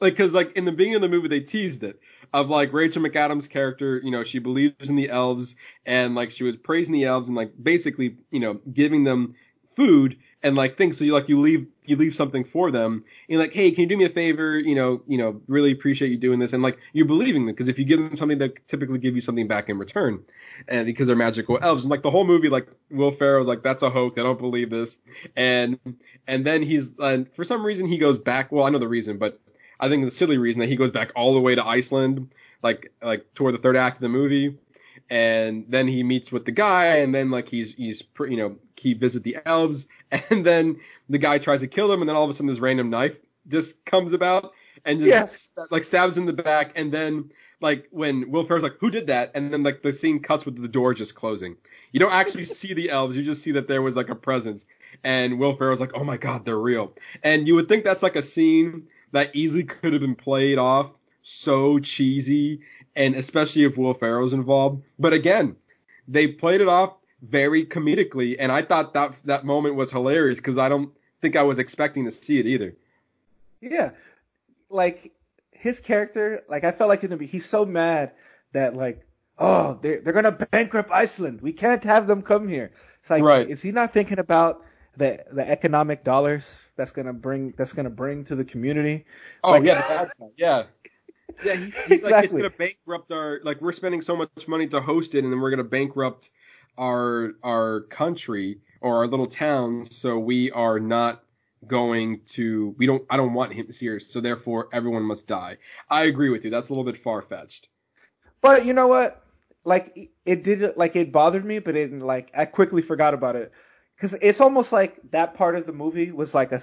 like 0.00 0.14
because 0.14 0.32
like 0.32 0.52
in 0.52 0.64
the 0.64 0.72
beginning 0.72 0.96
of 0.96 1.02
the 1.02 1.08
movie 1.08 1.28
they 1.28 1.40
teased 1.40 1.82
it 1.84 2.00
of 2.32 2.48
like 2.50 2.72
Rachel 2.72 3.02
McAdams' 3.02 3.48
character, 3.48 4.00
you 4.02 4.10
know, 4.10 4.24
she 4.24 4.38
believes 4.38 4.88
in 4.88 4.96
the 4.96 5.10
elves 5.10 5.54
and 5.86 6.14
like 6.14 6.30
she 6.30 6.44
was 6.44 6.56
praising 6.56 6.94
the 6.94 7.04
elves 7.04 7.28
and 7.28 7.36
like 7.36 7.52
basically, 7.62 8.16
you 8.30 8.40
know, 8.40 8.54
giving 8.72 9.04
them 9.04 9.34
food 9.74 10.16
and 10.42 10.56
like 10.56 10.76
things. 10.76 10.98
So 10.98 11.04
you 11.04 11.12
like 11.12 11.28
you 11.28 11.40
leave 11.40 11.66
you 11.84 11.96
leave 11.96 12.14
something 12.14 12.44
for 12.44 12.70
them 12.70 13.04
and 13.28 13.38
like, 13.38 13.52
hey, 13.52 13.70
can 13.70 13.82
you 13.82 13.86
do 13.88 13.96
me 13.96 14.04
a 14.04 14.08
favor? 14.08 14.58
You 14.58 14.74
know, 14.74 15.02
you 15.06 15.18
know, 15.18 15.40
really 15.48 15.72
appreciate 15.72 16.10
you 16.10 16.16
doing 16.16 16.38
this 16.38 16.52
and 16.52 16.62
like 16.62 16.78
you're 16.92 17.06
believing 17.06 17.46
them 17.46 17.54
because 17.54 17.68
if 17.68 17.78
you 17.78 17.84
give 17.84 17.98
them 17.98 18.16
something, 18.16 18.38
they 18.38 18.50
typically 18.66 18.98
give 18.98 19.14
you 19.14 19.20
something 19.20 19.46
back 19.48 19.68
in 19.68 19.78
return, 19.78 20.24
and 20.68 20.86
because 20.86 21.06
they're 21.06 21.16
magical 21.16 21.58
elves. 21.60 21.82
And 21.82 21.90
like 21.90 22.02
the 22.02 22.10
whole 22.10 22.26
movie, 22.26 22.48
like 22.48 22.68
Will 22.90 23.12
Ferrell's 23.12 23.46
like 23.46 23.62
that's 23.62 23.82
a 23.82 23.90
hoax. 23.90 24.18
I 24.18 24.22
don't 24.22 24.38
believe 24.38 24.70
this. 24.70 24.98
And 25.36 25.78
and 26.26 26.44
then 26.44 26.62
he's 26.62 26.92
and 26.98 27.32
for 27.34 27.44
some 27.44 27.64
reason 27.64 27.86
he 27.86 27.98
goes 27.98 28.18
back. 28.18 28.52
Well, 28.52 28.64
I 28.64 28.70
know 28.70 28.78
the 28.78 28.88
reason, 28.88 29.18
but 29.18 29.40
I 29.80 29.88
think 29.88 30.04
the 30.04 30.10
silly 30.10 30.38
reason 30.38 30.60
that 30.60 30.68
he 30.68 30.76
goes 30.76 30.90
back 30.90 31.10
all 31.16 31.34
the 31.34 31.40
way 31.40 31.54
to 31.54 31.66
Iceland, 31.66 32.32
like 32.62 32.92
like 33.02 33.34
toward 33.34 33.54
the 33.54 33.58
third 33.58 33.76
act 33.76 33.96
of 33.96 34.02
the 34.02 34.08
movie 34.08 34.58
and 35.12 35.66
then 35.68 35.88
he 35.88 36.02
meets 36.02 36.32
with 36.32 36.46
the 36.46 36.52
guy, 36.52 36.96
and 36.96 37.14
then 37.14 37.30
like 37.30 37.46
he's 37.46 37.74
he's 37.74 38.02
you 38.20 38.36
know 38.38 38.56
he 38.78 38.94
visit 38.94 39.22
the 39.22 39.36
elves, 39.44 39.86
and 40.10 40.44
then 40.44 40.80
the 41.10 41.18
guy 41.18 41.36
tries 41.36 41.60
to 41.60 41.66
kill 41.66 41.92
him, 41.92 42.00
and 42.00 42.08
then 42.08 42.16
all 42.16 42.24
of 42.24 42.30
a 42.30 42.32
sudden 42.32 42.46
this 42.46 42.60
random 42.60 42.88
knife 42.88 43.18
just 43.46 43.84
comes 43.84 44.14
about 44.14 44.54
and 44.86 45.00
just 45.00 45.10
yes. 45.10 45.50
like 45.70 45.84
stabs 45.84 46.16
in 46.16 46.24
the 46.24 46.32
back, 46.32 46.72
and 46.76 46.90
then 46.90 47.30
like 47.60 47.88
when 47.90 48.30
Will 48.30 48.44
Ferrell's 48.44 48.62
like, 48.62 48.78
"Who 48.80 48.90
did 48.90 49.08
that?" 49.08 49.32
and 49.34 49.52
then 49.52 49.62
like 49.62 49.82
the 49.82 49.92
scene 49.92 50.20
cuts 50.20 50.46
with 50.46 50.60
the 50.60 50.66
door 50.66 50.94
just 50.94 51.14
closing. 51.14 51.58
You 51.92 52.00
don't 52.00 52.12
actually 52.12 52.44
see 52.46 52.72
the 52.72 52.88
elves, 52.88 53.14
you 53.14 53.22
just 53.22 53.42
see 53.42 53.52
that 53.52 53.68
there 53.68 53.82
was 53.82 53.94
like 53.94 54.08
a 54.08 54.14
presence, 54.14 54.64
and 55.04 55.38
Will 55.38 55.56
Ferrell's 55.56 55.80
like, 55.80 55.92
"Oh 55.94 56.04
my 56.04 56.16
god, 56.16 56.46
they're 56.46 56.58
real," 56.58 56.94
and 57.22 57.46
you 57.46 57.54
would 57.56 57.68
think 57.68 57.84
that's 57.84 58.02
like 58.02 58.16
a 58.16 58.22
scene 58.22 58.84
that 59.10 59.36
easily 59.36 59.64
could 59.64 59.92
have 59.92 60.00
been 60.00 60.14
played 60.14 60.56
off 60.56 60.90
so 61.22 61.78
cheesy 61.78 62.62
and 62.96 63.14
especially 63.14 63.64
if 63.64 63.76
Will 63.76 63.94
Ferrell's 63.94 64.32
involved. 64.32 64.82
But 64.98 65.12
again, 65.12 65.56
they 66.08 66.26
played 66.26 66.60
it 66.60 66.68
off 66.68 66.94
very 67.22 67.64
comedically, 67.64 68.36
and 68.38 68.50
I 68.50 68.62
thought 68.62 68.94
that 68.94 69.14
that 69.24 69.44
moment 69.44 69.76
was 69.76 69.90
hilarious 69.90 70.36
because 70.38 70.58
I 70.58 70.68
don't 70.68 70.92
think 71.20 71.36
I 71.36 71.42
was 71.42 71.58
expecting 71.58 72.04
to 72.04 72.10
see 72.10 72.38
it 72.38 72.46
either. 72.46 72.74
Yeah, 73.60 73.92
like 74.68 75.12
his 75.52 75.80
character, 75.80 76.42
like 76.48 76.64
I 76.64 76.72
felt 76.72 76.88
like 76.88 77.04
in 77.04 77.16
the 77.16 77.24
he's 77.24 77.48
so 77.48 77.64
mad 77.64 78.12
that 78.52 78.74
like 78.74 79.06
oh 79.38 79.78
they're 79.80 80.00
they're 80.00 80.12
gonna 80.12 80.32
bankrupt 80.32 80.90
Iceland, 80.90 81.40
we 81.40 81.52
can't 81.52 81.82
have 81.84 82.06
them 82.06 82.22
come 82.22 82.48
here. 82.48 82.72
It's 83.00 83.10
like 83.10 83.22
right. 83.22 83.48
is 83.48 83.62
he 83.62 83.70
not 83.70 83.92
thinking 83.92 84.18
about 84.18 84.64
the 84.96 85.24
the 85.30 85.48
economic 85.48 86.04
dollars 86.04 86.68
that's 86.76 86.92
gonna 86.92 87.12
bring 87.12 87.54
that's 87.56 87.72
gonna 87.72 87.90
bring 87.90 88.24
to 88.24 88.34
the 88.34 88.44
community? 88.44 89.04
Oh 89.44 89.52
like, 89.52 89.64
yeah, 89.64 90.06
yeah. 90.36 90.64
Yeah, 91.44 91.54
he, 91.54 91.64
he's 91.64 91.74
exactly. 91.74 92.10
like 92.10 92.24
it's 92.24 92.34
gonna 92.34 92.50
bankrupt 92.50 93.10
our 93.12 93.40
like 93.44 93.60
we're 93.60 93.72
spending 93.72 94.02
so 94.02 94.16
much 94.16 94.48
money 94.48 94.66
to 94.68 94.80
host 94.80 95.14
it, 95.14 95.24
and 95.24 95.32
then 95.32 95.40
we're 95.40 95.50
gonna 95.50 95.64
bankrupt 95.64 96.30
our 96.78 97.32
our 97.42 97.82
country 97.82 98.60
or 98.80 98.98
our 98.98 99.06
little 99.06 99.26
town, 99.26 99.84
so 99.86 100.18
we 100.18 100.50
are 100.50 100.80
not 100.80 101.22
going 101.66 102.20
to 102.26 102.74
we 102.78 102.86
don't 102.86 103.04
I 103.08 103.16
don't 103.16 103.34
want 103.34 103.52
him 103.52 103.68
here, 103.72 104.00
so 104.00 104.20
therefore 104.20 104.68
everyone 104.72 105.02
must 105.02 105.26
die. 105.26 105.58
I 105.88 106.04
agree 106.04 106.30
with 106.30 106.44
you. 106.44 106.50
That's 106.50 106.68
a 106.68 106.72
little 106.72 106.90
bit 106.90 107.00
far 107.00 107.22
fetched. 107.22 107.68
But 108.40 108.66
you 108.66 108.72
know 108.72 108.88
what? 108.88 109.24
Like 109.64 110.10
it 110.24 110.42
did 110.42 110.76
like 110.76 110.96
it 110.96 111.12
bothered 111.12 111.44
me, 111.44 111.60
but 111.60 111.76
it 111.76 111.92
like 111.92 112.30
I 112.34 112.46
quickly 112.46 112.82
forgot 112.82 113.14
about 113.14 113.36
it 113.36 113.52
because 113.96 114.14
it's 114.20 114.40
almost 114.40 114.72
like 114.72 114.98
that 115.12 115.34
part 115.34 115.54
of 115.54 115.66
the 115.66 115.72
movie 115.72 116.10
was 116.10 116.34
like 116.34 116.50
a 116.50 116.60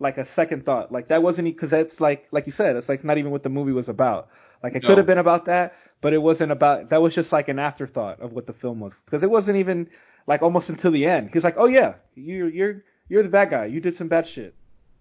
like 0.00 0.18
a 0.18 0.24
second 0.24 0.64
thought. 0.64 0.90
Like 0.90 1.08
that 1.08 1.22
wasn't 1.22 1.46
because 1.46 1.70
that's 1.70 2.00
like 2.00 2.26
like 2.32 2.46
you 2.46 2.52
said, 2.52 2.74
it's 2.74 2.88
like 2.88 3.04
not 3.04 3.18
even 3.18 3.30
what 3.30 3.44
the 3.44 3.48
movie 3.48 3.72
was 3.72 3.88
about. 3.88 4.28
Like 4.62 4.74
it 4.74 4.82
no. 4.82 4.88
could 4.88 4.98
have 4.98 5.06
been 5.06 5.18
about 5.18 5.44
that, 5.44 5.76
but 6.00 6.12
it 6.12 6.18
wasn't 6.18 6.50
about. 6.50 6.90
That 6.90 7.00
was 7.00 7.14
just 7.14 7.30
like 7.30 7.48
an 7.48 7.58
afterthought 7.58 8.20
of 8.20 8.32
what 8.32 8.46
the 8.46 8.52
film 8.52 8.80
was 8.80 9.00
because 9.04 9.22
it 9.22 9.30
wasn't 9.30 9.58
even 9.58 9.88
like 10.26 10.42
almost 10.42 10.70
until 10.70 10.90
the 10.90 11.06
end. 11.06 11.30
He's 11.32 11.44
like, 11.44 11.54
oh 11.56 11.66
yeah, 11.66 11.94
you 12.14 12.46
you're 12.46 12.82
you're 13.08 13.22
the 13.22 13.28
bad 13.28 13.50
guy. 13.50 13.66
You 13.66 13.80
did 13.80 13.94
some 13.94 14.08
bad 14.08 14.26
shit. 14.26 14.54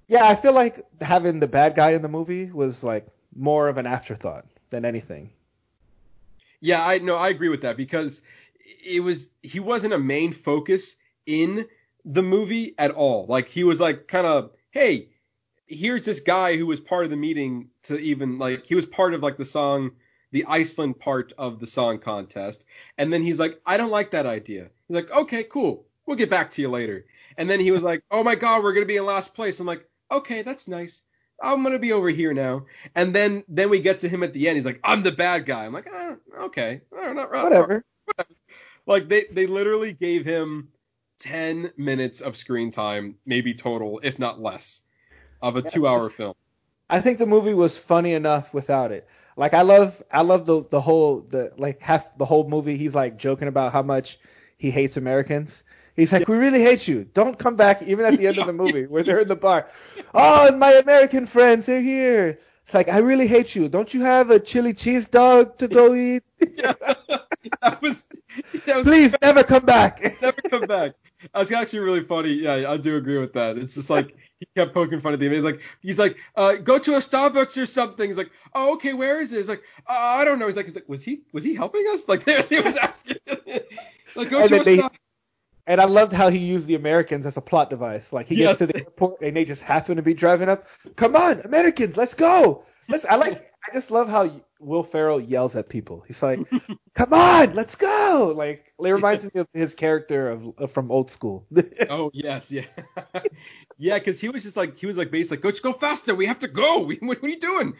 Yeah, 0.07 0.25
I 0.25 0.35
feel 0.35 0.53
like 0.53 0.85
having 1.01 1.39
the 1.39 1.47
bad 1.47 1.75
guy 1.75 1.91
in 1.91 2.01
the 2.01 2.07
movie 2.07 2.51
was 2.51 2.83
like 2.83 3.07
more 3.35 3.67
of 3.67 3.77
an 3.77 3.85
afterthought 3.85 4.45
than 4.69 4.85
anything. 4.85 5.31
Yeah, 6.61 6.85
I 6.85 6.97
know 6.97 7.15
I 7.15 7.29
agree 7.29 7.49
with 7.49 7.61
that 7.61 7.77
because 7.77 8.21
it 8.83 9.01
was 9.01 9.29
he 9.41 9.59
wasn't 9.59 9.93
a 9.93 9.99
main 9.99 10.33
focus 10.33 10.95
in 11.25 11.65
the 12.05 12.23
movie 12.23 12.75
at 12.77 12.91
all. 12.91 13.25
Like 13.27 13.47
he 13.47 13.63
was 13.63 13.79
like 13.79 14.07
kind 14.07 14.25
of 14.25 14.51
hey, 14.71 15.09
here's 15.67 16.05
this 16.05 16.19
guy 16.19 16.57
who 16.57 16.65
was 16.65 16.79
part 16.79 17.05
of 17.05 17.11
the 17.11 17.17
meeting 17.17 17.69
to 17.83 17.99
even 17.99 18.37
like 18.39 18.65
he 18.65 18.75
was 18.75 18.85
part 18.85 19.13
of 19.13 19.21
like 19.21 19.37
the 19.37 19.45
song 19.45 19.91
the 20.31 20.45
Iceland 20.47 20.99
part 20.99 21.33
of 21.37 21.59
the 21.59 21.67
song 21.67 21.99
contest. 21.99 22.65
And 22.97 23.11
then 23.11 23.23
he's 23.23 23.39
like, 23.39 23.59
I 23.65 23.77
don't 23.77 23.91
like 23.91 24.11
that 24.11 24.25
idea. 24.25 24.69
He's 24.87 24.95
like, 24.95 25.11
okay, 25.11 25.43
cool. 25.43 25.85
We'll 26.05 26.17
get 26.17 26.29
back 26.29 26.51
to 26.51 26.61
you 26.61 26.69
later. 26.69 27.05
And 27.37 27.49
then 27.49 27.59
he 27.59 27.71
was 27.71 27.83
like, 27.83 28.03
oh 28.11 28.23
my 28.23 28.35
God, 28.35 28.63
we're 28.63 28.73
going 28.73 28.83
to 28.85 28.87
be 28.87 28.97
in 28.97 29.05
last 29.05 29.33
place. 29.33 29.59
I'm 29.59 29.67
like, 29.67 29.87
okay, 30.11 30.41
that's 30.41 30.67
nice. 30.67 31.03
I'm 31.41 31.63
going 31.63 31.73
to 31.73 31.79
be 31.79 31.93
over 31.93 32.09
here 32.09 32.33
now. 32.33 32.65
And 32.95 33.13
then, 33.15 33.43
then 33.47 33.69
we 33.69 33.79
get 33.79 34.01
to 34.01 34.09
him 34.09 34.23
at 34.23 34.33
the 34.33 34.47
end. 34.47 34.57
He's 34.57 34.65
like, 34.65 34.81
I'm 34.83 35.03
the 35.03 35.11
bad 35.11 35.45
guy. 35.45 35.65
I'm 35.65 35.73
like, 35.73 35.87
oh, 35.91 36.17
okay. 36.41 36.81
Not, 36.91 37.15
not, 37.15 37.31
whatever. 37.31 37.85
whatever. 38.05 38.27
Like 38.87 39.07
they, 39.07 39.25
they 39.31 39.45
literally 39.45 39.93
gave 39.93 40.25
him 40.25 40.69
10 41.19 41.73
minutes 41.77 42.21
of 42.21 42.37
screen 42.37 42.71
time, 42.71 43.15
maybe 43.25 43.53
total, 43.53 43.99
if 44.03 44.19
not 44.19 44.41
less, 44.41 44.81
of 45.41 45.55
a 45.55 45.61
two 45.61 45.87
hour 45.87 46.09
film. 46.09 46.33
I 46.89 47.01
think 47.01 47.19
the 47.19 47.27
movie 47.27 47.53
was 47.53 47.77
funny 47.77 48.13
enough 48.13 48.53
without 48.53 48.91
it. 48.91 49.07
Like 49.37 49.53
I 49.53 49.61
love 49.61 50.01
I 50.11 50.21
love 50.21 50.45
the 50.45 50.65
the 50.67 50.81
whole 50.81 51.21
the 51.21 51.53
like 51.57 51.81
half 51.81 52.17
the 52.17 52.25
whole 52.25 52.49
movie 52.49 52.77
he's 52.77 52.95
like 52.95 53.17
joking 53.17 53.47
about 53.47 53.71
how 53.71 53.83
much 53.83 54.17
he 54.57 54.71
hates 54.71 54.97
Americans. 54.97 55.63
He's 55.95 56.13
like, 56.13 56.27
yeah. 56.27 56.35
we 56.35 56.37
really 56.37 56.61
hate 56.61 56.87
you. 56.87 57.03
Don't 57.03 57.37
come 57.37 57.55
back 57.55 57.81
even 57.81 58.05
at 58.05 58.17
the 58.17 58.27
end 58.27 58.37
of 58.37 58.47
the 58.47 58.53
movie 58.63 58.85
where 58.85 59.03
they're 59.03 59.19
in 59.19 59.27
the 59.27 59.35
bar. 59.35 59.67
Oh, 60.13 60.47
and 60.47 60.59
my 60.59 60.73
American 60.73 61.25
friends, 61.25 61.65
they're 61.65 61.81
here. 61.81 62.39
It's 62.63 62.73
like, 62.73 62.87
I 62.87 62.99
really 62.99 63.27
hate 63.27 63.55
you. 63.55 63.67
Don't 63.67 63.93
you 63.93 64.01
have 64.01 64.29
a 64.29 64.39
chili 64.39 64.73
cheese 64.73 65.07
dog 65.09 65.57
to 65.57 65.67
go 65.67 65.93
eat? 65.95 66.23
yeah, 66.39 66.73
that 67.61 67.81
was, 67.81 68.07
that 68.65 68.77
was 68.77 68.85
Please 68.85 69.15
never 69.21 69.43
come 69.43 69.65
back. 69.65 70.21
never 70.21 70.41
come 70.41 70.67
back. 70.67 70.93
That's 71.33 71.51
actually 71.51 71.79
really 71.79 72.03
funny. 72.03 72.31
Yeah, 72.31 72.71
I 72.71 72.77
do 72.77 72.95
agree 72.95 73.17
with 73.17 73.33
that. 73.33 73.57
It's 73.57 73.75
just 73.75 73.89
like 73.89 74.15
he 74.39 74.47
kept 74.55 74.73
poking 74.73 75.01
fun 75.01 75.13
at 75.13 75.19
the 75.19 75.29
He's 75.29 75.41
like, 75.41 75.61
he's 75.81 75.99
like, 75.99 76.17
uh, 76.35 76.55
go 76.55 76.79
to 76.79 76.95
a 76.95 76.99
Starbucks 76.99 77.61
or 77.61 77.65
something. 77.65 78.07
He's 78.09 78.17
like, 78.17 78.31
oh, 78.53 78.73
okay, 78.73 78.93
where 78.93 79.21
is 79.21 79.33
it? 79.33 79.37
He's 79.37 79.49
like, 79.49 79.63
uh, 79.87 79.93
I 79.93 80.23
don't 80.23 80.39
know. 80.39 80.47
He's 80.47 80.55
like, 80.55 80.65
he's 80.65 80.75
like, 80.75 80.87
was 80.87 81.03
he 81.03 81.21
was 81.33 81.43
he 81.43 81.53
helping 81.53 81.85
us? 81.91 82.07
Like 82.07 82.27
he 82.49 82.59
was 82.61 82.77
asking. 82.77 83.17
like, 84.15 84.29
go 84.29 84.41
and 84.41 84.49
to 84.49 84.61
a 84.61 84.63
they, 84.63 84.77
Starbucks. 84.77 84.95
And 85.67 85.79
I 85.79 85.85
loved 85.85 86.13
how 86.13 86.29
he 86.29 86.39
used 86.39 86.65
the 86.65 86.75
Americans 86.75 87.27
as 87.27 87.37
a 87.37 87.41
plot 87.41 87.69
device. 87.69 88.11
Like 88.11 88.27
he 88.27 88.35
yes. 88.35 88.57
gets 88.57 88.71
to 88.71 88.77
the 88.77 88.79
airport 88.85 89.21
and 89.21 89.35
they 89.35 89.45
just 89.45 89.61
happen 89.61 89.97
to 89.97 90.01
be 90.01 90.13
driving 90.15 90.49
up. 90.49 90.67
Come 90.95 91.15
on, 91.15 91.41
Americans, 91.41 91.95
let's 91.95 92.15
go. 92.15 92.63
Let's. 92.87 93.05
I 93.05 93.15
like. 93.15 93.48
I 93.69 93.73
just 93.73 93.91
love 93.91 94.09
how 94.09 94.31
Will 94.59 94.81
Ferrell 94.83 95.21
yells 95.21 95.55
at 95.55 95.69
people. 95.69 96.03
He's 96.07 96.23
like, 96.23 96.39
"Come 96.95 97.13
on, 97.13 97.53
let's 97.53 97.75
go!" 97.75 98.33
Like 98.35 98.73
it 98.79 98.89
reminds 98.89 99.23
me 99.23 99.41
of 99.41 99.47
his 99.53 99.75
character 99.75 100.31
of, 100.31 100.57
of 100.57 100.71
from 100.71 100.91
Old 100.91 101.11
School. 101.11 101.45
oh 101.89 102.09
yes, 102.13 102.51
yeah, 102.51 102.65
yeah, 103.77 103.99
because 103.99 104.19
he 104.19 104.29
was 104.29 104.43
just 104.43 104.57
like 104.57 104.77
he 104.77 104.87
was 104.87 104.97
like 104.97 105.11
basically 105.11 105.37
like, 105.37 105.43
"Go, 105.43 105.51
just 105.51 105.63
go 105.63 105.73
faster. 105.73 106.15
We 106.15 106.25
have 106.25 106.39
to 106.39 106.47
go. 106.47 106.79
what, 106.79 106.97
what, 107.01 107.23
are 107.23 107.29
you 107.29 107.39
doing?" 107.39 107.75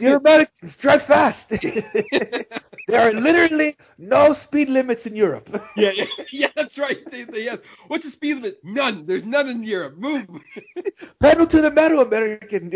You're 0.00 0.16
Americans, 0.16 0.78
drive 0.78 1.02
fast. 1.02 1.50
there 1.50 3.00
are 3.00 3.12
literally 3.12 3.74
no 3.98 4.32
speed 4.32 4.70
limits 4.70 5.06
in 5.06 5.16
Europe. 5.16 5.50
yeah, 5.76 5.92
yeah, 5.94 6.06
yeah, 6.32 6.48
that's 6.56 6.78
right. 6.78 6.98
Yeah. 7.34 7.56
What's 7.88 8.06
the 8.06 8.10
speed 8.10 8.36
limit? 8.36 8.60
None. 8.64 9.04
There's 9.04 9.24
none 9.24 9.48
in 9.48 9.62
Europe. 9.62 9.98
Move. 9.98 10.26
Pedal 11.20 11.46
to 11.46 11.60
the 11.60 11.70
metal, 11.70 12.00
American. 12.00 12.72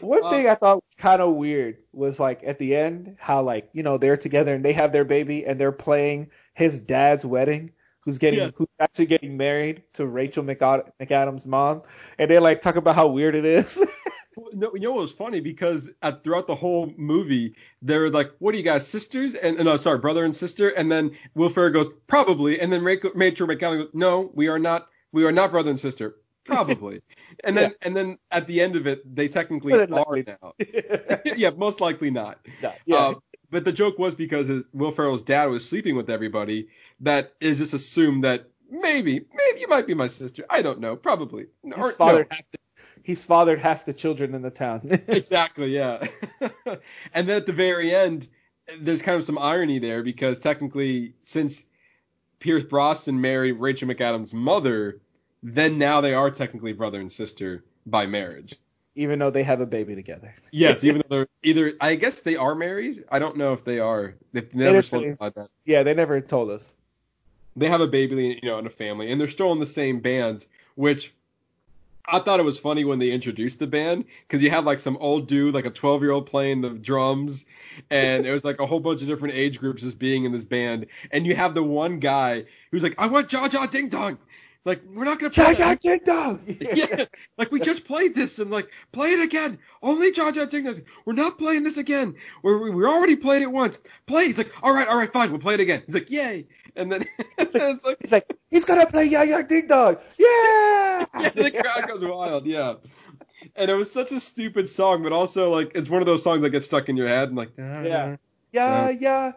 One 0.00 0.24
uh, 0.24 0.30
thing 0.30 0.48
I 0.48 0.54
thought 0.54 0.76
was 0.76 0.94
kind 0.96 1.22
of 1.22 1.34
weird 1.34 1.78
was 1.92 2.18
like 2.20 2.42
at 2.44 2.58
the 2.58 2.76
end 2.76 3.16
how 3.18 3.42
like 3.42 3.70
you 3.72 3.82
know 3.82 3.98
they're 3.98 4.16
together 4.16 4.54
and 4.54 4.64
they 4.64 4.72
have 4.72 4.92
their 4.92 5.04
baby 5.04 5.44
and 5.46 5.60
they're 5.60 5.72
playing 5.72 6.30
his 6.54 6.80
dad's 6.80 7.24
wedding 7.24 7.72
who's 8.04 8.18
getting 8.18 8.40
Yeah. 8.40 8.50
who's 8.54 8.68
actually 8.78 9.06
getting 9.06 9.36
married 9.36 9.82
to 9.94 10.06
Rachel 10.06 10.44
McAd- 10.44 10.90
McAdams' 11.00 11.46
mom, 11.46 11.82
and 12.18 12.30
they 12.30 12.38
like 12.38 12.62
talk 12.62 12.76
about 12.76 12.94
how 12.94 13.08
weird 13.08 13.34
it 13.34 13.44
is. 13.44 13.84
No, 14.52 14.70
you 14.74 14.80
know 14.80 14.92
what 14.92 15.00
was 15.00 15.12
funny 15.12 15.40
because 15.40 15.88
at, 16.02 16.22
throughout 16.22 16.46
the 16.46 16.54
whole 16.54 16.92
movie, 16.98 17.56
they're 17.80 18.10
like, 18.10 18.32
"What 18.38 18.54
are 18.54 18.58
you 18.58 18.64
guys, 18.64 18.86
sisters?" 18.86 19.32
And 19.34 19.56
no, 19.64 19.78
sorry, 19.78 19.96
brother 19.98 20.26
and 20.26 20.36
sister. 20.36 20.68
And 20.68 20.92
then 20.92 21.12
Will 21.34 21.48
Ferrell 21.48 21.70
goes, 21.72 21.88
"Probably." 22.06 22.60
And 22.60 22.70
then 22.70 22.84
Rachel, 22.84 23.12
Rachel 23.14 23.46
McAdams 23.46 23.78
goes, 23.78 23.88
"No, 23.94 24.30
we 24.34 24.48
are 24.48 24.58
not. 24.58 24.88
We 25.10 25.24
are 25.24 25.32
not 25.32 25.52
brother 25.52 25.70
and 25.70 25.80
sister. 25.80 26.16
Probably." 26.46 27.02
and 27.44 27.56
then 27.56 27.74
and 27.82 27.96
then 27.96 28.18
at 28.30 28.46
the 28.46 28.60
end 28.60 28.76
of 28.76 28.86
it, 28.86 29.14
they 29.14 29.28
technically 29.28 29.72
are 29.72 29.86
now. 29.86 30.54
yeah, 31.36 31.50
most 31.50 31.80
likely 31.80 32.10
not. 32.10 32.38
yeah. 32.86 32.96
Uh, 32.96 33.14
but 33.50 33.64
the 33.64 33.72
joke 33.72 33.98
was 33.98 34.14
because 34.14 34.48
his, 34.48 34.64
Will 34.72 34.90
Ferrell's 34.90 35.22
dad 35.22 35.46
was 35.46 35.68
sleeping 35.68 35.94
with 35.96 36.10
everybody 36.10 36.68
that 37.00 37.32
it 37.40 37.54
just 37.56 37.74
assumed 37.74 38.24
that 38.24 38.48
maybe, 38.68 39.24
maybe 39.32 39.60
you 39.60 39.68
might 39.68 39.86
be 39.86 39.94
my 39.94 40.08
sister. 40.08 40.44
I 40.50 40.62
don't 40.62 40.80
know. 40.80 40.96
Probably. 40.96 41.46
he's 41.62 41.74
Or- 41.74 41.78
no. 41.78 41.90
fathered 41.90 42.26
half 42.30 42.44
the, 42.50 42.58
he's 43.02 43.24
fathered 43.24 43.60
half 43.60 43.84
the 43.84 43.92
children 43.92 44.34
in 44.34 44.42
the 44.42 44.50
town. 44.50 44.80
exactly, 45.08 45.68
yeah. 45.68 46.06
and 47.14 47.28
then 47.28 47.36
at 47.36 47.46
the 47.46 47.52
very 47.52 47.94
end, 47.94 48.26
there's 48.80 49.02
kind 49.02 49.18
of 49.18 49.24
some 49.24 49.38
irony 49.38 49.78
there 49.78 50.02
because 50.02 50.38
technically, 50.40 51.14
since 51.22 51.64
Pierce 52.40 52.64
Brosnan 52.64 53.20
married 53.20 53.52
Rachel 53.52 53.88
McAdams' 53.88 54.34
mother, 54.34 55.00
then 55.46 55.78
now 55.78 56.00
they 56.00 56.12
are 56.12 56.28
technically 56.30 56.72
brother 56.72 57.00
and 57.00 57.10
sister 57.10 57.62
by 57.86 58.04
marriage. 58.04 58.56
Even 58.96 59.18
though 59.20 59.30
they 59.30 59.44
have 59.44 59.60
a 59.60 59.66
baby 59.66 59.94
together. 59.94 60.34
Yes, 60.50 60.82
even 60.82 61.02
though 61.08 61.18
they're 61.18 61.28
either, 61.44 61.74
I 61.80 61.94
guess 61.94 62.22
they 62.22 62.34
are 62.34 62.54
married. 62.54 63.04
I 63.10 63.20
don't 63.20 63.36
know 63.36 63.52
if 63.52 63.64
they 63.64 63.78
are. 63.78 64.14
They've 64.32 64.52
never 64.54 64.82
solidified 64.82 65.34
that. 65.36 65.48
Yeah, 65.64 65.84
they 65.84 65.94
never 65.94 66.20
told 66.20 66.50
us. 66.50 66.74
They 67.54 67.68
have 67.68 67.80
a 67.80 67.86
baby, 67.86 68.40
you 68.42 68.48
know, 68.48 68.58
and 68.58 68.66
a 68.66 68.70
family, 68.70 69.10
and 69.10 69.20
they're 69.20 69.28
still 69.28 69.52
in 69.52 69.60
the 69.60 69.66
same 69.66 70.00
band, 70.00 70.46
which 70.74 71.14
I 72.06 72.18
thought 72.18 72.40
it 72.40 72.44
was 72.44 72.58
funny 72.58 72.84
when 72.84 72.98
they 72.98 73.12
introduced 73.12 73.58
the 73.60 73.66
band 73.66 74.04
because 74.26 74.42
you 74.42 74.50
had 74.50 74.64
like 74.64 74.80
some 74.80 74.96
old 74.98 75.28
dude, 75.28 75.54
like 75.54 75.66
a 75.66 75.70
12 75.70 76.02
year 76.02 76.10
old 76.10 76.26
playing 76.26 76.60
the 76.60 76.70
drums, 76.70 77.44
and 77.90 78.26
it 78.26 78.32
was 78.32 78.44
like 78.44 78.60
a 78.60 78.66
whole 78.66 78.80
bunch 78.80 79.02
of 79.02 79.08
different 79.08 79.34
age 79.34 79.60
groups 79.60 79.82
just 79.82 79.98
being 79.98 80.24
in 80.24 80.32
this 80.32 80.44
band, 80.44 80.86
and 81.12 81.24
you 81.24 81.36
have 81.36 81.54
the 81.54 81.62
one 81.62 81.98
guy 82.00 82.44
who's 82.72 82.82
like, 82.82 82.96
I 82.98 83.06
want 83.06 83.32
Ja 83.32 83.48
Ja 83.52 83.66
Ding 83.66 83.88
Dong. 83.88 84.18
Like 84.66 84.82
we're 84.92 85.04
not 85.04 85.20
gonna 85.20 85.30
play. 85.30 85.54
Jaja. 85.54 85.78
Ding 85.78 86.00
Dong. 86.04 86.40
yeah, 86.46 87.04
like 87.38 87.52
we 87.52 87.60
just 87.60 87.84
played 87.84 88.16
this 88.16 88.40
and 88.40 88.50
like 88.50 88.68
play 88.90 89.10
it 89.10 89.20
again. 89.20 89.60
Only 89.80 90.12
Ja 90.12 90.32
Ding 90.32 90.64
Dong. 90.64 90.80
We're 91.04 91.12
not 91.12 91.38
playing 91.38 91.62
this 91.62 91.76
again. 91.76 92.16
We 92.42 92.72
we 92.72 92.84
already 92.84 93.14
played 93.14 93.42
it 93.42 93.50
once. 93.50 93.78
Play. 94.06 94.26
He's 94.26 94.38
like, 94.38 94.50
all 94.64 94.74
right, 94.74 94.88
all 94.88 94.96
right, 94.96 95.12
fine, 95.12 95.30
we'll 95.30 95.38
play 95.38 95.54
it 95.54 95.60
again. 95.60 95.84
He's 95.86 95.94
like, 95.94 96.10
yay. 96.10 96.48
And 96.74 96.90
then 96.90 97.04
it's 97.38 97.84
like, 97.84 97.96
He's 98.00 98.10
like, 98.10 98.36
he's 98.50 98.64
gonna 98.64 98.88
play 98.88 99.04
Ya 99.04 99.40
Ding 99.42 99.68
Dong. 99.68 99.98
Yeah. 100.18 101.06
yeah, 101.14 101.28
the 101.34 101.62
crowd 101.62 101.88
goes 101.88 102.04
wild. 102.04 102.44
Yeah. 102.44 102.74
And 103.54 103.70
it 103.70 103.74
was 103.74 103.92
such 103.92 104.10
a 104.10 104.18
stupid 104.18 104.68
song, 104.68 105.04
but 105.04 105.12
also 105.12 105.48
like 105.52 105.70
it's 105.76 105.88
one 105.88 106.02
of 106.02 106.06
those 106.06 106.24
songs 106.24 106.42
that 106.42 106.50
gets 106.50 106.66
stuck 106.66 106.88
in 106.88 106.96
your 106.96 107.06
head 107.06 107.28
and 107.28 107.36
like, 107.36 107.52
Yeah. 107.56 108.16
yeah, 108.52 108.90
Ya 108.90 109.32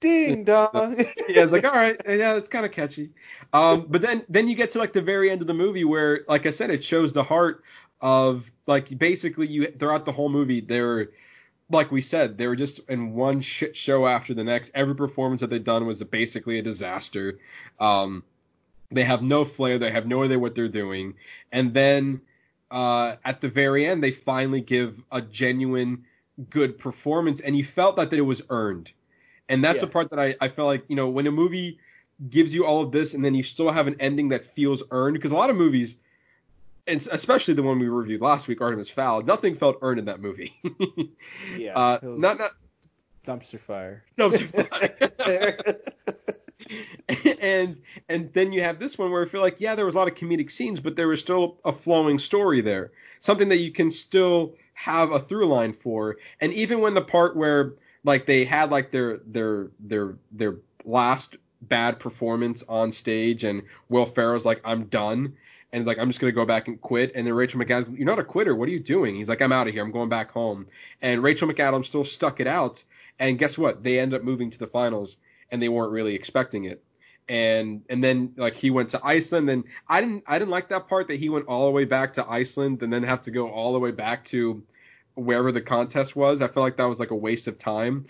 Ding 0.00 0.44
Dong. 0.44 0.96
yeah, 1.28 1.42
it's 1.42 1.52
like 1.52 1.64
all 1.64 1.72
right, 1.72 2.00
yeah, 2.06 2.34
it's 2.34 2.48
kind 2.48 2.64
of 2.64 2.72
catchy. 2.72 3.10
Um, 3.52 3.86
but 3.88 4.02
then 4.02 4.24
then 4.28 4.48
you 4.48 4.54
get 4.54 4.72
to 4.72 4.78
like 4.78 4.92
the 4.92 5.02
very 5.02 5.30
end 5.30 5.40
of 5.40 5.46
the 5.46 5.54
movie 5.54 5.84
where, 5.84 6.24
like 6.28 6.46
I 6.46 6.50
said, 6.50 6.70
it 6.70 6.84
shows 6.84 7.12
the 7.12 7.22
heart 7.22 7.64
of 8.00 8.50
like 8.66 8.96
basically 8.96 9.46
you 9.48 9.66
throughout 9.66 10.04
the 10.04 10.12
whole 10.12 10.28
movie 10.28 10.60
they're 10.60 11.08
like 11.68 11.90
we 11.90 12.00
said 12.00 12.38
they 12.38 12.46
were 12.46 12.54
just 12.54 12.78
in 12.88 13.12
one 13.12 13.40
shit 13.40 13.76
show 13.76 14.06
after 14.06 14.34
the 14.34 14.44
next. 14.44 14.70
Every 14.74 14.94
performance 14.94 15.40
that 15.40 15.50
they've 15.50 15.62
done 15.62 15.86
was 15.86 16.02
basically 16.04 16.58
a 16.58 16.62
disaster. 16.62 17.38
Um, 17.78 18.22
they 18.90 19.04
have 19.04 19.22
no 19.22 19.44
flair. 19.44 19.78
They 19.78 19.90
have 19.90 20.06
no 20.06 20.22
idea 20.24 20.38
what 20.38 20.54
they're 20.54 20.68
doing. 20.68 21.14
And 21.52 21.74
then 21.74 22.22
uh, 22.70 23.16
at 23.24 23.40
the 23.40 23.48
very 23.48 23.86
end, 23.86 24.02
they 24.02 24.12
finally 24.12 24.60
give 24.60 25.02
a 25.12 25.20
genuine 25.20 26.04
good 26.50 26.78
performance, 26.78 27.40
and 27.40 27.56
you 27.56 27.64
felt 27.64 27.96
that, 27.96 28.10
that 28.10 28.18
it 28.18 28.22
was 28.22 28.42
earned. 28.48 28.92
And 29.48 29.64
that's 29.64 29.76
Yeah. 29.76 29.86
the 29.86 29.92
part 29.92 30.10
that 30.10 30.18
I, 30.18 30.34
I 30.40 30.48
felt 30.48 30.66
like, 30.66 30.84
you 30.88 30.96
know, 30.96 31.08
when 31.08 31.26
a 31.26 31.30
movie 31.32 31.78
gives 32.28 32.52
you 32.54 32.66
all 32.66 32.82
of 32.82 32.92
this 32.92 33.14
and 33.14 33.24
then 33.24 33.34
you 33.34 33.42
still 33.42 33.70
have 33.70 33.86
an 33.86 33.96
ending 34.00 34.30
that 34.30 34.44
feels 34.44 34.82
earned, 34.90 35.14
because 35.14 35.30
a 35.30 35.36
lot 35.36 35.50
of 35.50 35.56
movies, 35.56 35.96
and 36.86 37.06
especially 37.12 37.54
the 37.54 37.62
one 37.62 37.78
we 37.78 37.88
reviewed 37.88 38.20
last 38.20 38.48
week, 38.48 38.60
Artemis 38.60 38.90
Fowl, 38.90 39.22
nothing 39.22 39.54
felt 39.54 39.78
earned 39.82 39.98
in 39.98 40.06
that 40.06 40.20
movie. 40.20 40.54
Yeah, 41.56 41.76
uh, 41.76 41.98
not 42.02 42.38
not 42.38 42.50
Dumpster 43.26 43.58
fire. 43.58 44.04
no, 44.16 44.32
and 47.40 47.80
and 48.08 48.32
then 48.32 48.52
you 48.52 48.62
have 48.62 48.78
this 48.78 48.98
one 48.98 49.10
where 49.10 49.22
I 49.22 49.28
feel 49.28 49.40
like 49.40 49.60
yeah, 49.60 49.74
there 49.74 49.86
was 49.86 49.94
a 49.94 49.98
lot 49.98 50.08
of 50.08 50.14
comedic 50.14 50.50
scenes, 50.50 50.80
but 50.80 50.96
there 50.96 51.08
was 51.08 51.20
still 51.20 51.58
a 51.64 51.72
flowing 51.72 52.18
story 52.18 52.60
there, 52.60 52.92
something 53.20 53.48
that 53.48 53.58
you 53.58 53.70
can 53.72 53.90
still 53.90 54.54
have 54.74 55.12
a 55.12 55.20
through 55.20 55.46
line 55.46 55.72
for. 55.72 56.16
And 56.40 56.52
even 56.52 56.80
when 56.80 56.94
the 56.94 57.02
part 57.02 57.36
where 57.36 57.74
like 58.04 58.26
they 58.26 58.44
had 58.44 58.70
like 58.70 58.90
their 58.90 59.18
their 59.26 59.68
their 59.80 60.16
their 60.32 60.56
last 60.84 61.36
bad 61.62 61.98
performance 61.98 62.64
on 62.68 62.92
stage, 62.92 63.44
and 63.44 63.62
Will 63.88 64.06
Ferrell's 64.06 64.44
like 64.44 64.60
I'm 64.64 64.84
done. 64.84 65.34
And 65.70 65.84
like 65.84 65.98
I'm 65.98 66.08
just 66.08 66.18
gonna 66.18 66.32
go 66.32 66.46
back 66.46 66.68
and 66.68 66.80
quit, 66.80 67.12
and 67.14 67.26
then 67.26 67.34
Rachel 67.34 67.60
McAdams, 67.60 67.94
you're 67.96 68.06
not 68.06 68.18
a 68.18 68.24
quitter. 68.24 68.54
What 68.56 68.68
are 68.68 68.72
you 68.72 68.80
doing? 68.80 69.14
He's 69.14 69.28
like, 69.28 69.42
I'm 69.42 69.52
out 69.52 69.68
of 69.68 69.74
here. 69.74 69.82
I'm 69.82 69.92
going 69.92 70.08
back 70.08 70.30
home. 70.30 70.66
And 71.02 71.22
Rachel 71.22 71.46
McAdams 71.46 71.86
still 71.86 72.06
stuck 72.06 72.40
it 72.40 72.46
out. 72.46 72.82
And 73.18 73.38
guess 73.38 73.58
what? 73.58 73.84
They 73.84 73.98
end 73.98 74.14
up 74.14 74.22
moving 74.22 74.48
to 74.50 74.58
the 74.58 74.66
finals, 74.66 75.18
and 75.50 75.60
they 75.60 75.68
weren't 75.68 75.92
really 75.92 76.14
expecting 76.14 76.64
it. 76.64 76.82
And 77.28 77.82
and 77.90 78.02
then 78.02 78.32
like 78.38 78.54
he 78.54 78.70
went 78.70 78.90
to 78.90 79.00
Iceland, 79.04 79.50
and 79.50 79.64
I 79.86 80.00
didn't 80.00 80.24
I 80.26 80.38
didn't 80.38 80.52
like 80.52 80.70
that 80.70 80.88
part 80.88 81.08
that 81.08 81.16
he 81.16 81.28
went 81.28 81.46
all 81.46 81.66
the 81.66 81.72
way 81.72 81.84
back 81.84 82.14
to 82.14 82.26
Iceland, 82.26 82.82
and 82.82 82.90
then 82.90 83.02
have 83.02 83.20
to 83.22 83.30
go 83.30 83.50
all 83.50 83.74
the 83.74 83.78
way 83.78 83.90
back 83.90 84.24
to 84.26 84.62
wherever 85.18 85.52
the 85.52 85.60
contest 85.60 86.14
was. 86.16 86.40
I 86.42 86.48
felt 86.48 86.64
like 86.64 86.76
that 86.76 86.84
was 86.88 87.00
like 87.00 87.10
a 87.10 87.16
waste 87.16 87.48
of 87.48 87.58
time. 87.58 88.06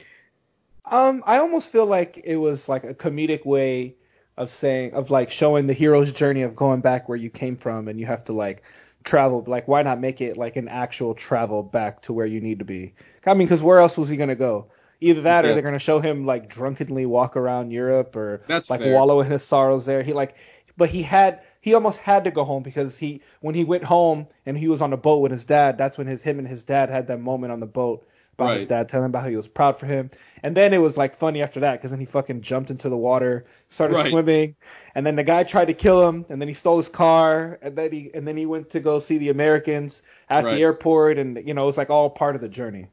Um, 0.84 1.22
I 1.26 1.38
almost 1.38 1.70
feel 1.70 1.86
like 1.86 2.20
it 2.24 2.36
was 2.36 2.68
like 2.68 2.84
a 2.84 2.94
comedic 2.94 3.44
way 3.44 3.96
of 4.36 4.50
saying 4.50 4.94
of 4.94 5.10
like 5.10 5.30
showing 5.30 5.66
the 5.66 5.72
hero's 5.72 6.12
journey 6.12 6.42
of 6.42 6.54
going 6.54 6.80
back 6.80 7.08
where 7.08 7.18
you 7.18 7.30
came 7.30 7.56
from, 7.56 7.88
and 7.88 7.98
you 7.98 8.06
have 8.06 8.24
to 8.24 8.32
like 8.32 8.62
travel. 9.04 9.44
Like, 9.46 9.68
why 9.68 9.82
not 9.82 10.00
make 10.00 10.20
it 10.20 10.36
like 10.36 10.56
an 10.56 10.68
actual 10.68 11.14
travel 11.14 11.62
back 11.62 12.02
to 12.02 12.12
where 12.12 12.26
you 12.26 12.40
need 12.40 12.60
to 12.60 12.64
be? 12.64 12.94
I 13.26 13.34
mean, 13.34 13.46
because 13.46 13.62
where 13.62 13.78
else 13.78 13.98
was 13.98 14.08
he 14.08 14.16
gonna 14.16 14.34
go? 14.34 14.68
Either 15.00 15.22
that, 15.22 15.44
or 15.44 15.52
they're 15.52 15.62
gonna 15.62 15.78
show 15.78 16.00
him 16.00 16.26
like 16.26 16.48
drunkenly 16.48 17.06
walk 17.06 17.36
around 17.36 17.70
Europe, 17.70 18.16
or 18.16 18.42
That's 18.46 18.70
like 18.70 18.80
fair. 18.80 18.94
wallow 18.94 19.20
in 19.20 19.30
his 19.30 19.42
sorrows 19.42 19.84
there. 19.86 20.02
He 20.02 20.12
like, 20.12 20.34
but 20.76 20.88
he 20.88 21.02
had 21.02 21.42
he 21.68 21.74
almost 21.74 22.00
had 22.00 22.24
to 22.24 22.30
go 22.30 22.44
home 22.44 22.62
because 22.62 22.98
he 22.98 23.22
when 23.40 23.54
he 23.54 23.64
went 23.64 23.84
home 23.84 24.26
and 24.46 24.56
he 24.58 24.68
was 24.68 24.82
on 24.82 24.90
the 24.90 24.96
boat 24.96 25.18
with 25.20 25.32
his 25.32 25.46
dad, 25.46 25.78
that's 25.78 25.98
when 25.98 26.06
his 26.06 26.22
him 26.22 26.38
and 26.38 26.48
his 26.48 26.64
dad 26.64 26.90
had 26.90 27.06
that 27.08 27.20
moment 27.20 27.52
on 27.52 27.60
the 27.60 27.66
boat 27.66 28.06
about 28.34 28.52
his 28.52 28.66
dad 28.66 28.88
telling 28.88 29.04
him 29.06 29.10
about 29.10 29.22
how 29.24 29.28
he 29.28 29.36
was 29.36 29.48
proud 29.48 29.76
for 29.78 29.86
him. 29.86 30.10
And 30.42 30.56
then 30.56 30.72
it 30.72 30.78
was 30.78 30.96
like 30.96 31.14
funny 31.16 31.42
after 31.42 31.60
that 31.60 31.74
because 31.78 31.90
then 31.90 32.00
he 32.00 32.06
fucking 32.06 32.42
jumped 32.42 32.70
into 32.70 32.88
the 32.88 32.96
water, 32.96 33.44
started 33.68 33.96
Right. 33.96 34.08
swimming, 34.08 34.56
and 34.94 35.06
then 35.06 35.16
the 35.16 35.24
guy 35.24 35.42
tried 35.44 35.66
to 35.66 35.74
kill 35.74 36.08
him, 36.08 36.24
and 36.28 36.40
then 36.40 36.48
he 36.48 36.54
stole 36.54 36.76
his 36.76 36.88
car, 36.88 37.58
and 37.62 37.76
then 37.76 37.92
he 37.92 38.10
and 38.14 38.26
then 38.26 38.36
he 38.36 38.46
went 38.46 38.70
to 38.70 38.80
go 38.80 38.98
see 39.00 39.18
the 39.18 39.30
Americans 39.30 40.02
at 40.28 40.44
Right. 40.44 40.50
the 40.50 40.62
airport, 40.62 41.18
and 41.18 41.46
you 41.46 41.54
know 41.54 41.64
it 41.64 41.66
was 41.66 41.78
like 41.78 41.90
all 41.90 42.10
part 42.10 42.34
of 42.36 42.40
the 42.40 42.48
journey. 42.48 42.88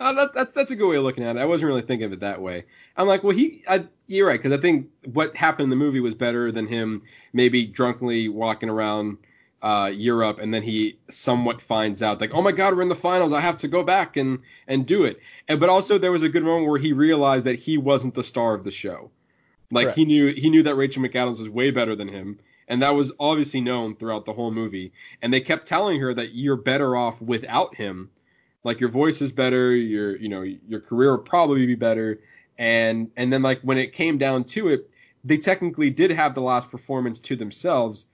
Uh, 0.00 0.12
that, 0.12 0.34
that, 0.34 0.54
that's 0.54 0.70
a 0.70 0.76
good 0.76 0.88
way 0.88 0.96
of 0.96 1.02
looking 1.02 1.24
at 1.24 1.36
it. 1.36 1.40
I 1.40 1.44
wasn't 1.44 1.68
really 1.68 1.82
thinking 1.82 2.06
of 2.06 2.12
it 2.12 2.20
that 2.20 2.40
way. 2.40 2.64
I'm 2.96 3.08
like, 3.08 3.24
well, 3.24 3.36
he, 3.36 3.64
I, 3.68 3.84
you're 4.06 4.28
right, 4.28 4.40
because 4.40 4.56
I 4.56 4.60
think 4.60 4.88
what 5.12 5.36
happened 5.36 5.64
in 5.64 5.70
the 5.70 5.76
movie 5.76 6.00
was 6.00 6.14
better 6.14 6.52
than 6.52 6.68
him 6.68 7.02
maybe 7.32 7.64
drunkenly 7.64 8.28
walking 8.28 8.68
around 8.68 9.18
uh, 9.60 9.90
Europe, 9.92 10.38
and 10.38 10.54
then 10.54 10.62
he 10.62 10.98
somewhat 11.10 11.60
finds 11.60 12.00
out, 12.00 12.20
like, 12.20 12.32
oh 12.32 12.42
my 12.42 12.52
God, 12.52 12.76
we're 12.76 12.82
in 12.82 12.88
the 12.88 12.94
finals. 12.94 13.32
I 13.32 13.40
have 13.40 13.58
to 13.58 13.68
go 13.68 13.82
back 13.82 14.16
and 14.16 14.38
and 14.68 14.86
do 14.86 15.04
it. 15.04 15.20
And 15.48 15.58
but 15.58 15.68
also 15.68 15.98
there 15.98 16.12
was 16.12 16.22
a 16.22 16.28
good 16.28 16.44
moment 16.44 16.70
where 16.70 16.78
he 16.78 16.92
realized 16.92 17.44
that 17.44 17.58
he 17.58 17.76
wasn't 17.76 18.14
the 18.14 18.22
star 18.22 18.54
of 18.54 18.62
the 18.62 18.70
show. 18.70 19.10
Like 19.70 19.86
Correct. 19.86 19.98
he 19.98 20.04
knew 20.04 20.32
he 20.32 20.48
knew 20.48 20.62
that 20.62 20.76
Rachel 20.76 21.02
McAdams 21.02 21.40
was 21.40 21.48
way 21.48 21.72
better 21.72 21.96
than 21.96 22.06
him, 22.06 22.38
and 22.68 22.82
that 22.82 22.94
was 22.94 23.10
obviously 23.18 23.60
known 23.60 23.96
throughout 23.96 24.26
the 24.26 24.32
whole 24.32 24.52
movie. 24.52 24.92
And 25.20 25.32
they 25.32 25.40
kept 25.40 25.66
telling 25.66 26.00
her 26.00 26.14
that 26.14 26.34
you're 26.34 26.56
better 26.56 26.94
off 26.94 27.20
without 27.20 27.74
him 27.74 28.10
like 28.68 28.80
your 28.80 28.90
voice 28.90 29.22
is 29.22 29.32
better, 29.32 29.74
your 29.74 30.14
you 30.16 30.28
know 30.28 30.42
your 30.42 30.80
career 30.80 31.12
will 31.12 31.24
probably 31.24 31.64
be 31.64 31.74
better, 31.74 32.20
and 32.58 33.10
and 33.16 33.32
then 33.32 33.40
like 33.40 33.62
when 33.62 33.78
it 33.78 33.94
came 33.94 34.18
down 34.18 34.44
to 34.44 34.68
it, 34.68 34.90
they 35.24 35.38
technically 35.38 35.88
did 35.88 36.10
have 36.10 36.34
the 36.34 36.42
last 36.42 36.70
performance 36.70 37.18
to 37.20 37.34
themselves, 37.34 38.04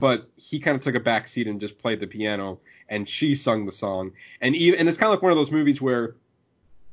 but 0.00 0.28
he 0.34 0.58
kind 0.58 0.74
of 0.74 0.82
took 0.82 0.96
a 0.96 1.00
back 1.00 1.28
seat 1.28 1.46
and 1.46 1.60
just 1.60 1.78
played 1.78 2.00
the 2.00 2.08
piano, 2.08 2.58
and 2.88 3.08
she 3.08 3.36
sung 3.36 3.66
the 3.66 3.72
song, 3.72 4.10
and 4.40 4.56
even 4.56 4.80
and 4.80 4.88
it's 4.88 4.98
kind 4.98 5.12
of 5.12 5.12
like 5.12 5.22
one 5.22 5.30
of 5.30 5.38
those 5.38 5.52
movies 5.52 5.80
where 5.80 6.16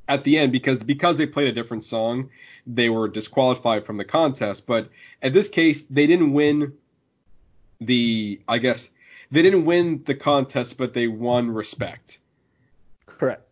at 0.07 0.23
the 0.23 0.38
end 0.38 0.52
because 0.52 0.77
because 0.77 1.18
they 1.18 1.26
played 1.26 1.48
a 1.48 1.53
different 1.53 1.84
song, 1.84 2.30
they 2.68 2.88
were 2.88 3.07
disqualified 3.07 3.84
from 3.84 3.98
the 3.98 4.06
contest, 4.06 4.68
but 4.68 4.89
at 5.23 5.34
this 5.34 5.49
case 5.49 5.81
they 5.89 6.06
didn't 6.06 6.34
win 6.34 6.73
the 7.81 8.41
I 8.48 8.60
guess 8.60 8.91
they 9.31 9.41
didn't 9.41 9.65
win 9.65 10.03
the 10.06 10.14
contest, 10.14 10.77
but 10.77 10.94
they 10.94 11.07
won 11.07 11.49
respect. 11.49 12.19
Correct. 13.18 13.44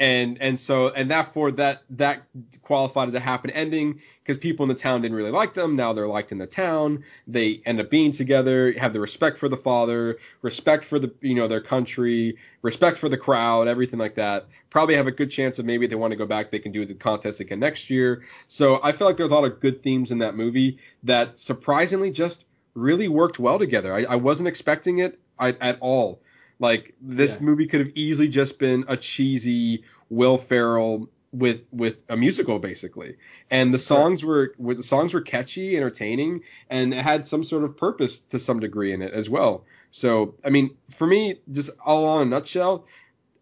and 0.00 0.40
and 0.40 0.60
so 0.60 0.90
and 0.90 1.10
that 1.10 1.32
for 1.32 1.50
that 1.52 1.82
that 1.90 2.22
qualified 2.62 3.08
as 3.08 3.14
a 3.14 3.20
happy 3.20 3.50
ending 3.52 4.00
because 4.22 4.38
people 4.38 4.64
in 4.64 4.68
the 4.68 4.74
town 4.74 5.00
didn't 5.02 5.16
really 5.16 5.30
like 5.30 5.54
them. 5.54 5.74
Now 5.74 5.92
they're 5.92 6.06
liked 6.06 6.32
in 6.32 6.38
the 6.38 6.46
town. 6.46 7.04
They 7.26 7.62
end 7.64 7.80
up 7.80 7.90
being 7.90 8.12
together, 8.12 8.72
have 8.72 8.92
the 8.92 9.00
respect 9.00 9.38
for 9.38 9.48
the 9.48 9.56
father, 9.56 10.18
respect 10.42 10.84
for 10.84 10.98
the 10.98 11.12
you 11.20 11.34
know 11.34 11.48
their 11.48 11.60
country, 11.62 12.36
respect 12.62 12.98
for 12.98 13.08
the 13.08 13.16
crowd, 13.16 13.66
everything 13.68 13.98
like 13.98 14.16
that. 14.16 14.46
Probably 14.70 14.94
have 14.96 15.06
a 15.06 15.12
good 15.12 15.30
chance 15.30 15.58
of 15.58 15.64
maybe 15.64 15.86
if 15.86 15.90
they 15.90 15.96
want 15.96 16.12
to 16.12 16.16
go 16.16 16.26
back, 16.26 16.50
they 16.50 16.58
can 16.58 16.72
do 16.72 16.84
the 16.84 16.94
contest 16.94 17.40
again 17.40 17.58
next 17.58 17.90
year. 17.90 18.22
So 18.48 18.80
I 18.82 18.92
feel 18.92 19.06
like 19.06 19.16
there's 19.16 19.30
a 19.30 19.34
lot 19.34 19.44
of 19.44 19.60
good 19.60 19.82
themes 19.82 20.10
in 20.10 20.18
that 20.18 20.36
movie 20.36 20.78
that 21.04 21.38
surprisingly 21.38 22.10
just 22.10 22.44
really 22.74 23.08
worked 23.08 23.38
well 23.38 23.58
together. 23.58 23.92
I, 23.94 24.04
I 24.04 24.16
wasn't 24.16 24.48
expecting 24.48 24.98
it 24.98 25.18
at 25.40 25.78
all. 25.80 26.20
Like 26.58 26.94
this 27.00 27.38
yeah. 27.38 27.46
movie 27.46 27.66
could 27.66 27.80
have 27.80 27.92
easily 27.94 28.28
just 28.28 28.58
been 28.58 28.84
a 28.88 28.96
cheesy 28.96 29.84
Will 30.10 30.38
Ferrell 30.38 31.08
with 31.32 31.60
with 31.70 31.98
a 32.08 32.16
musical 32.16 32.58
basically, 32.58 33.16
and 33.50 33.72
the 33.72 33.78
songs 33.78 34.24
were, 34.24 34.54
were 34.58 34.74
the 34.74 34.82
songs 34.82 35.12
were 35.12 35.20
catchy, 35.20 35.76
entertaining, 35.76 36.42
and 36.70 36.94
it 36.94 37.02
had 37.02 37.26
some 37.26 37.44
sort 37.44 37.64
of 37.64 37.76
purpose 37.76 38.20
to 38.20 38.38
some 38.38 38.60
degree 38.60 38.92
in 38.92 39.02
it 39.02 39.12
as 39.12 39.28
well. 39.28 39.64
So 39.90 40.34
I 40.44 40.50
mean, 40.50 40.76
for 40.90 41.06
me, 41.06 41.36
just 41.50 41.70
all 41.84 42.20
in 42.20 42.28
a 42.28 42.30
nutshell, 42.30 42.86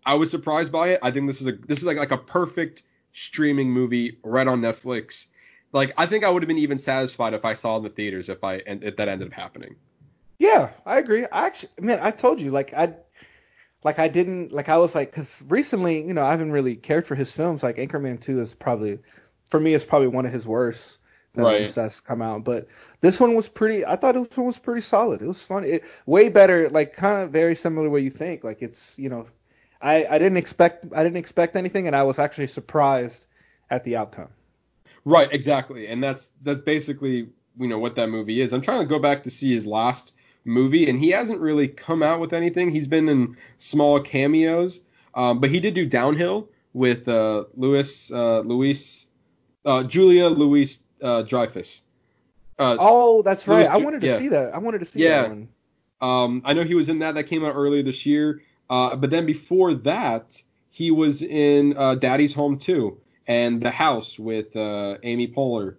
I 0.05 0.14
was 0.14 0.30
surprised 0.30 0.72
by 0.72 0.88
it. 0.88 1.01
I 1.02 1.10
think 1.10 1.26
this 1.26 1.40
is 1.40 1.47
a 1.47 1.52
this 1.52 1.78
is 1.78 1.84
like 1.84 1.97
like 1.97 2.12
a 2.12 2.18
perfect 2.18 2.82
streaming 3.12 3.70
movie 3.70 4.18
right 4.22 4.47
on 4.47 4.60
Netflix. 4.60 5.26
Like 5.72 5.94
I 5.97 6.06
think 6.06 6.24
I 6.24 6.30
would 6.30 6.43
have 6.43 6.48
been 6.48 6.59
even 6.59 6.78
satisfied 6.78 7.34
if 7.34 7.44
I 7.44 7.55
saw 7.55 7.74
it 7.74 7.78
in 7.78 7.84
the 7.84 7.90
theaters 7.90 8.28
if 8.28 8.44
I 8.44 8.56
and 8.56 8.82
if 8.84 8.97
that 8.97 9.09
ended 9.09 9.28
up 9.28 9.34
happening. 9.34 9.76
Yeah, 10.38 10.70
I 10.84 10.98
agree. 10.98 11.24
I 11.24 11.47
actually, 11.47 11.70
man, 11.80 11.98
I 12.02 12.10
told 12.10 12.43
you, 12.43 12.51
like 12.51 12.74
I, 12.74 12.94
like 13.85 13.98
I 13.98 14.09
didn't, 14.09 14.53
like 14.53 14.69
I 14.69 14.78
was 14.78 14.94
like, 14.94 15.11
because 15.11 15.44
recently, 15.48 16.07
you 16.07 16.15
know, 16.15 16.24
I 16.24 16.31
haven't 16.31 16.53
really 16.53 16.77
cared 16.77 17.07
for 17.07 17.15
his 17.15 17.32
films. 17.32 17.62
Like 17.62 17.77
Anchorman 17.77 18.20
Two 18.20 18.40
is 18.40 18.55
probably, 18.55 18.98
for 19.48 19.61
me, 19.61 19.74
it's 19.74 19.85
probably 19.85 20.09
one 20.09 20.27
of 20.27 20.32
his 20.32 20.47
worst 20.47 21.01
right. 21.44 21.69
that's 21.69 22.01
come 22.01 22.23
out. 22.23 22.44
But 22.44 22.69
this 23.01 23.20
one 23.20 23.35
was 23.35 23.48
pretty. 23.48 23.85
I 23.85 23.97
thought 23.97 24.15
this 24.15 24.36
one 24.36 24.47
was 24.47 24.59
pretty 24.59 24.81
solid. 24.81 25.23
It 25.23 25.27
was 25.27 25.43
fun. 25.43 25.65
It 25.65 25.85
way 26.05 26.28
better, 26.28 26.70
like 26.70 26.94
kind 26.94 27.23
of 27.23 27.31
very 27.31 27.55
similar 27.55 27.86
to 27.86 27.90
what 27.90 28.03
you 28.03 28.11
think. 28.11 28.44
Like 28.44 28.62
it's, 28.62 28.98
you 28.98 29.09
know, 29.09 29.27
I 29.81 30.07
I 30.07 30.19
didn't 30.19 30.39
expect 30.39 30.86
I 30.94 31.03
didn't 31.03 31.19
expect 31.19 31.57
anything, 31.57 31.86
and 31.86 31.94
I 31.94 32.05
was 32.05 32.19
actually 32.19 32.48
surprised 32.48 33.27
at 33.70 33.85
the 33.85 33.97
outcome. 33.97 34.28
Right, 35.05 35.32
exactly, 35.32 35.86
and 35.89 36.03
that's 36.03 36.31
that's 36.43 36.61
basically 36.61 37.28
you 37.59 37.69
know 37.69 37.78
what 37.78 37.97
that 37.97 38.09
movie 38.09 38.40
is. 38.40 38.53
I'm 38.53 38.62
trying 38.62 38.81
to 38.81 38.86
go 38.86 38.98
back 38.98 39.24
to 39.24 39.31
see 39.31 39.55
his 39.55 39.66
last 39.66 40.12
movie, 40.47 40.89
and 40.89 40.98
he 40.98 41.10
hasn't 41.10 41.40
really 41.40 41.68
come 41.68 42.02
out 42.02 42.20
with 42.20 42.32
anything. 42.32 42.70
He's 42.70 42.89
been 42.89 43.09
in 43.09 43.36
small 43.59 44.01
cameos, 44.01 44.81
um, 45.14 45.40
but 45.40 45.51
he 45.51 45.60
did 45.60 45.74
do 45.74 45.86
Downhill 45.86 46.48
with 46.73 47.09
uh, 47.09 47.44
Louis 47.55 48.10
uh, 48.10 48.40
Louis 48.40 49.06
uh, 49.64 49.82
Julia 49.85 50.28
Louis 50.28 50.78
uh, 51.02 51.23
Dreyfus. 51.23 51.82
Uh, 52.59 52.77
oh, 52.78 53.23
that's 53.23 53.47
right. 53.47 53.66
I 53.66 53.77
wanted 53.77 54.01
to 54.01 54.06
yeah. 54.06 54.18
see 54.18 54.28
that. 54.28 54.55
I 54.55 54.59
wanted 54.59 54.78
to 54.78 54.85
see 54.86 55.02
yeah. 55.02 55.23
that 55.23 55.28
one. 55.28 55.48
Um, 56.01 56.43
I 56.44 56.55
know 56.55 56.64
he 56.64 56.74
was 56.74 56.89
in 56.89 57.01
that. 57.01 57.14
That 57.14 57.24
came 57.24 57.44
out 57.44 57.55
earlier 57.55 57.82
this 57.82 58.06
year. 58.06 58.43
Uh, 58.68 58.97
but 58.97 59.10
then 59.10 59.27
before 59.27 59.74
that, 59.74 60.40
he 60.70 60.90
was 60.90 61.23
in 61.23 61.77
uh, 61.77 61.94
Daddy's 61.94 62.35
Home 62.35 62.59
too, 62.59 62.98
and 63.27 63.62
The 63.62 63.70
House 63.70 64.18
with 64.18 64.56
uh, 64.56 64.97
Amy 65.02 65.28
Poehler 65.28 65.77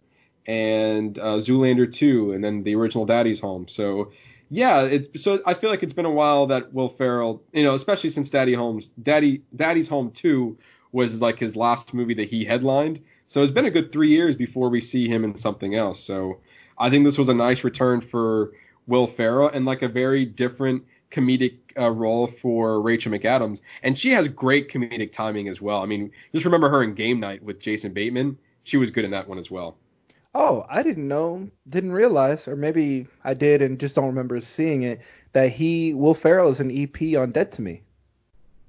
and 0.48 1.20
uh, 1.20 1.38
Zoolander 1.38 1.92
2 1.92 2.32
and 2.32 2.44
then 2.44 2.64
the 2.64 2.76
original 2.76 3.06
Daddy's 3.06 3.40
Home. 3.42 3.68
So 3.68 4.12
yeah, 4.50 4.84
it, 4.84 5.20
so 5.20 5.42
I 5.46 5.54
feel 5.54 5.70
like 5.70 5.84
it's 5.84 5.94
been 5.94 6.06
a 6.06 6.12
while 6.12 6.48
that 6.48 6.74
Will 6.74 6.90
Ferrell, 6.90 7.44
you 7.54 7.64
know, 7.64 7.76
especially 7.76 8.10
since 8.10 8.30
Daddy 8.30 8.54
Homes, 8.54 8.90
Daddy 9.02 9.42
Daddy's 9.56 9.88
Home 9.88 10.12
2 10.12 10.58
was 10.92 11.22
like 11.22 11.38
his 11.38 11.56
last 11.56 11.94
movie 11.94 12.14
that 12.16 12.30
he 12.30 12.46
headlined. 12.46 13.02
So 13.28 13.44
it's 13.44 13.52
been 13.52 13.66
a 13.66 13.72
good 13.72 13.92
three 13.92 14.10
years 14.10 14.36
before 14.36 14.70
we 14.70 14.80
see 14.80 15.08
him 15.08 15.24
in 15.24 15.38
something 15.38 15.76
else. 15.76 16.02
So 16.02 16.40
I 16.78 16.90
think 16.90 17.04
this 17.04 17.18
was 17.18 17.28
a 17.30 17.34
nice 17.34 17.64
return 17.64 18.00
for 18.00 18.54
Will 18.88 19.08
Ferrell 19.08 19.50
and 19.50 19.66
like 19.66 19.82
a 19.82 19.90
very 19.90 20.24
different 20.24 20.86
comedic 21.12 21.58
uh, 21.78 21.92
role 21.92 22.28
for 22.28 22.82
Rachel 22.82 23.12
McAdams, 23.12 23.60
and 23.84 23.98
she 23.98 24.12
has 24.12 24.28
great 24.28 24.70
comedic 24.70 25.12
timing 25.12 25.48
as 25.48 25.62
well. 25.62 25.82
I 25.82 25.86
mean, 25.86 26.12
just 26.34 26.46
remember 26.46 26.70
her 26.70 26.84
in 26.84 26.94
Game 26.96 27.20
Night 27.20 27.44
with 27.44 27.60
Jason 27.60 27.94
Bateman. 27.94 28.38
She 28.64 28.78
was 28.78 28.92
good 28.92 29.06
in 29.06 29.12
that 29.12 29.28
one 29.28 29.38
as 29.38 29.50
well. 29.50 29.78
Oh, 30.34 30.66
I 30.70 30.84
didn't 30.84 31.08
know, 31.08 31.50
didn't 31.68 31.94
realize, 31.94 32.48
or 32.48 32.56
maybe 32.56 33.08
I 33.24 33.34
did 33.34 33.62
and 33.62 33.80
just 33.80 33.96
don't 33.96 34.08
remember 34.08 34.40
seeing 34.42 34.84
it, 34.84 35.02
that 35.34 35.52
he, 35.52 35.94
Will 35.94 36.14
Ferrell, 36.14 36.50
is 36.50 36.60
an 36.60 36.72
EP 36.72 37.18
on 37.18 37.32
Dead 37.32 37.52
to 37.54 37.62
Me. 37.62 37.82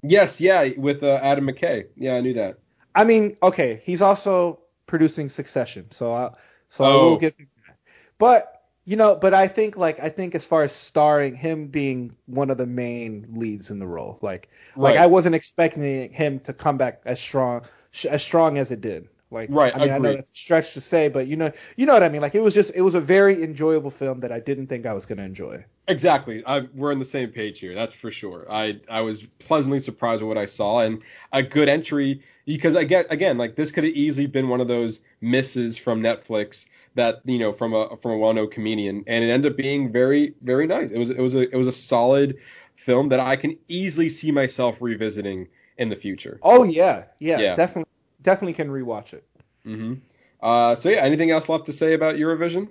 Yes, 0.03 0.41
yeah, 0.41 0.69
with 0.77 1.03
uh, 1.03 1.19
Adam 1.23 1.47
McKay. 1.47 1.87
Yeah, 1.97 2.15
I 2.15 2.21
knew 2.21 2.35
that. 2.35 2.59
I 2.95 3.05
mean, 3.05 3.37
okay, 3.43 3.83
he's 3.85 4.03
also 4.03 4.61
producing 4.87 5.29
Succession, 5.29 5.91
so 5.91 6.15
I, 6.15 6.31
so 6.69 6.85
oh. 6.85 6.89
I 6.89 7.03
will 7.03 7.19
give 7.19 7.37
him 7.37 7.49
that. 7.67 7.77
But 8.19 8.59
you 8.89 8.97
know, 8.97 9.17
but 9.17 9.35
I 9.35 9.49
think 9.49 9.77
like 9.77 10.01
I 10.01 10.09
think 10.09 10.35
as 10.35 10.47
far 10.47 10.63
as 10.63 10.73
starring 10.73 11.35
him 11.35 11.67
being 11.67 12.17
one 12.25 12.49
of 12.49 12.57
the 12.57 12.67
main 12.67 13.27
leads 13.35 13.71
in 13.71 13.79
the 13.79 13.87
role, 13.87 14.19
like 14.23 14.49
right. 14.77 14.93
like 14.93 14.99
I 14.99 15.07
wasn't 15.07 15.35
expecting 15.35 16.11
him 16.11 16.41
to 16.41 16.55
come 16.55 16.79
back 16.79 17.03
as 17.05 17.21
strong 17.21 17.67
as 18.09 18.23
strong 18.23 18.57
as 18.57 18.73
it 18.73 18.81
did. 18.81 19.09
Like 19.31 19.51
right, 19.53 19.75
I 19.75 19.79
mean, 19.79 19.91
I 19.91 19.99
know 19.99 20.15
that's 20.15 20.31
a 20.31 20.35
stretch 20.35 20.73
to 20.73 20.81
say, 20.81 21.09
but 21.09 21.27
you 21.27 21.37
know, 21.37 21.53
you 21.77 21.85
know 21.85 21.93
what 21.93 22.03
I 22.03 22.09
mean. 22.09 22.23
Like 22.23 22.35
it 22.35 22.41
was 22.41 22.55
just, 22.55 22.73
it 22.75 22.81
was 22.81 22.95
a 22.95 23.01
very 23.01 23.43
enjoyable 23.43 23.91
film 23.91 24.21
that 24.21 24.33
I 24.33 24.41
didn't 24.41 24.69
think 24.69 24.87
I 24.87 24.95
was 24.95 25.05
gonna 25.05 25.25
enjoy. 25.25 25.67
Exactly, 25.87 26.43
I, 26.47 26.61
we're 26.75 26.93
on 26.93 26.99
the 26.99 27.05
same 27.05 27.31
page 27.31 27.61
here. 27.61 27.75
That's 27.75 27.95
for 27.95 28.11
sure. 28.11 28.47
I 28.49 28.81
I 28.89 29.03
was 29.03 29.27
pleasantly 29.39 29.81
surprised 29.81 30.23
with 30.23 30.29
what 30.29 30.39
I 30.39 30.47
saw 30.47 30.79
and 30.79 31.03
a 31.31 31.43
good 31.43 31.69
entry 31.69 32.23
because 32.47 32.75
I 32.75 32.85
get 32.85 33.13
again 33.13 33.37
like 33.37 33.55
this 33.55 33.71
could 33.71 33.85
have 33.85 33.93
easily 33.93 34.27
been 34.27 34.49
one 34.49 34.63
of 34.63 34.69
those 34.69 34.99
misses 35.21 35.77
from 35.77 36.03
Netflix 36.03 36.65
that 36.95 37.21
you 37.27 37.39
know 37.39 37.53
from 37.53 37.75
a 37.75 37.99
from 37.99 38.13
a 38.13 38.17
well-known 38.17 38.51
comedian, 38.51 39.05
and 39.07 39.25
it 39.25 39.29
ended 39.29 39.53
up 39.53 39.59
being 39.59 39.93
very 39.93 40.35
very 40.41 40.67
nice. 40.67 40.91
It 40.91 40.99
was 40.99 41.11
it 41.11 41.21
was 41.21 41.35
a 41.35 41.41
it 41.41 41.57
was 41.57 41.69
a 41.69 41.73
solid 41.73 42.39
film 42.77 43.11
that 43.11 43.21
I 43.21 43.37
can 43.37 43.59
easily 43.69 44.09
see 44.09 44.31
myself 44.33 44.81
revisiting 44.81 45.49
in 45.77 45.91
the 45.91 45.97
future. 45.97 46.39
Oh 46.43 46.65
yeah, 46.65 47.05
yeah, 47.19 47.41
yeah. 47.41 47.55
definitely 47.55 47.88
definitely 48.23 48.55
can 48.55 48.69
rewatch 48.69 49.13
it. 49.13 49.25
Mm-hmm. 49.67 49.95
Uh, 50.41 50.77
so 50.77 50.89
yeah, 50.89 50.99
anything 50.99 51.31
else 51.31 51.49
left 51.49 51.67
to 51.67 51.73
say 51.73 51.95
about 51.95 52.17
Eurovision? 52.17 52.69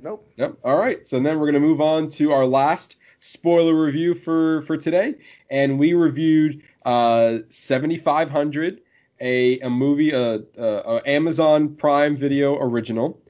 Nope. 0.00 0.30
Yep. 0.36 0.58
All 0.64 0.76
right. 0.76 1.06
So 1.06 1.20
then 1.20 1.38
we're 1.38 1.46
gonna 1.46 1.60
move 1.60 1.80
on 1.80 2.10
to 2.10 2.32
our 2.32 2.46
last 2.46 2.96
spoiler 3.20 3.74
review 3.74 4.14
for 4.14 4.62
for 4.62 4.76
today, 4.76 5.14
and 5.50 5.78
we 5.78 5.94
reviewed 5.94 6.62
uh, 6.84 7.38
7500, 7.48 8.80
a 9.20 9.60
a 9.60 9.70
movie, 9.70 10.10
a, 10.12 10.42
a, 10.58 10.64
a 10.64 11.02
Amazon 11.08 11.74
Prime 11.76 12.16
Video 12.16 12.56
original 12.58 13.20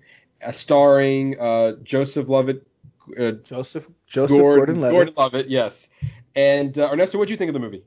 uh, 0.43 0.53
starring 0.53 1.39
uh, 1.39 1.73
Joseph 1.83 2.29
Lovett. 2.29 2.67
Uh, 3.19 3.33
Joseph 3.33 3.89
Joseph 4.07 4.37
Gordon, 4.37 4.81
Levitt. 4.81 4.93
Gordon 4.93 5.15
Levitt, 5.17 5.49
yes. 5.49 5.89
And 6.35 6.77
uh, 6.77 6.91
Ernesto, 6.91 7.19
what 7.19 7.29
do 7.29 7.33
you 7.33 7.37
think 7.37 7.49
of 7.49 7.55
the 7.55 7.61
movie? 7.61 7.85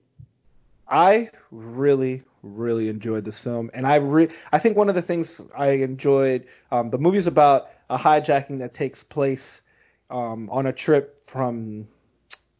I 0.87 1.29
really, 1.51 2.23
really 2.41 2.89
enjoyed 2.89 3.25
this 3.25 3.39
film, 3.39 3.71
and 3.73 3.85
I 3.87 3.95
re- 3.95 4.29
I 4.51 4.59
think 4.59 4.77
one 4.77 4.89
of 4.89 4.95
the 4.95 5.01
things 5.01 5.41
I 5.55 5.71
enjoyed 5.71 6.47
um, 6.71 6.89
the 6.89 6.97
movie's 6.97 7.27
about 7.27 7.69
a 7.89 7.97
hijacking 7.97 8.59
that 8.59 8.73
takes 8.73 9.03
place 9.03 9.61
um, 10.09 10.49
on 10.49 10.65
a 10.65 10.73
trip 10.73 11.23
from 11.23 11.87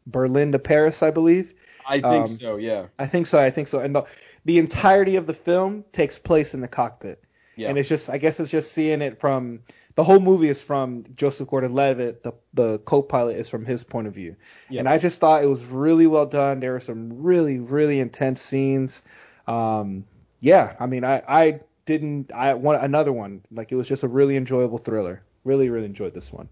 Berlin 0.06 0.52
to 0.52 0.60
Paris, 0.60 1.04
I 1.04 1.12
believe. 1.12 1.54
I 1.88 2.02
think 2.02 2.06
um, 2.06 2.28
so, 2.28 2.58
yeah. 2.58 2.88
I 2.98 3.08
think 3.08 3.28
so. 3.28 3.40
I 3.40 3.50
think 3.50 3.68
so. 3.68 3.80
And 3.80 3.96
the 3.96 4.06
the 4.46 4.60
entirety 4.60 5.16
of 5.16 5.28
the 5.28 5.34
film 5.34 5.86
takes 5.92 6.20
place 6.20 6.54
in 6.54 6.62
the 6.62 6.68
cockpit. 6.68 7.24
Yeah. 7.56 7.70
And 7.70 7.78
it's 7.78 7.90
just, 7.90 8.10
I 8.10 8.20
guess 8.20 8.40
it's 8.40 8.50
just 8.50 8.72
seeing 8.72 9.02
it 9.02 9.20
from 9.20 9.62
the 9.96 10.04
whole 10.04 10.22
movie 10.22 10.48
is 10.48 10.62
from 10.62 11.04
Joseph 11.16 11.50
Gordon-Levitt. 11.50 12.24
The 12.24 12.34
the 12.54 12.80
co-pilot 12.80 13.38
is 13.38 13.50
from 13.50 13.66
his 13.66 13.84
point 13.84 14.08
of 14.08 14.14
view. 14.14 14.38
Yeah. 14.70 14.80
And 14.80 14.88
I 14.88 14.98
just 14.98 15.20
thought 15.20 15.44
it 15.44 15.48
was 15.48 15.66
really 15.66 16.08
well 16.08 16.26
done. 16.26 16.62
There 16.62 16.72
were 16.72 16.80
some 16.80 17.22
really 17.24 17.60
really 17.60 18.00
intense 18.00 18.42
scenes. 18.42 19.04
Um, 19.50 20.06
yeah, 20.40 20.76
I 20.80 20.86
mean, 20.86 21.04
I 21.04 21.24
I 21.28 21.60
didn't 21.86 22.32
I 22.32 22.54
want 22.54 22.84
another 22.84 23.12
one. 23.12 23.42
Like 23.52 23.72
it 23.72 23.76
was 23.76 23.88
just 23.88 24.04
a 24.04 24.08
really 24.08 24.38
enjoyable 24.38 24.78
thriller. 24.78 25.24
Really 25.44 25.70
really 25.70 25.88
enjoyed 25.88 26.14
this 26.14 26.32
one. 26.32 26.48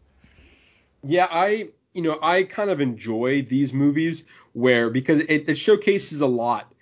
Yeah, 1.04 1.28
I 1.30 1.70
you 1.94 2.02
know 2.02 2.18
I 2.22 2.44
kind 2.44 2.72
of 2.72 2.82
enjoy 2.82 3.44
these 3.44 3.72
movies 3.72 4.24
where 4.54 4.90
because 4.90 5.22
it, 5.22 5.48
it 5.48 5.56
showcases 5.58 6.22
a 6.22 6.28
lot 6.28 6.74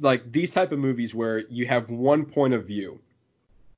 like 0.00 0.32
these 0.32 0.50
type 0.50 0.72
of 0.72 0.80
movies 0.80 1.14
where 1.14 1.38
you 1.38 1.66
have 1.66 1.88
one 1.88 2.24
point 2.24 2.54
of 2.54 2.66
view 2.66 2.98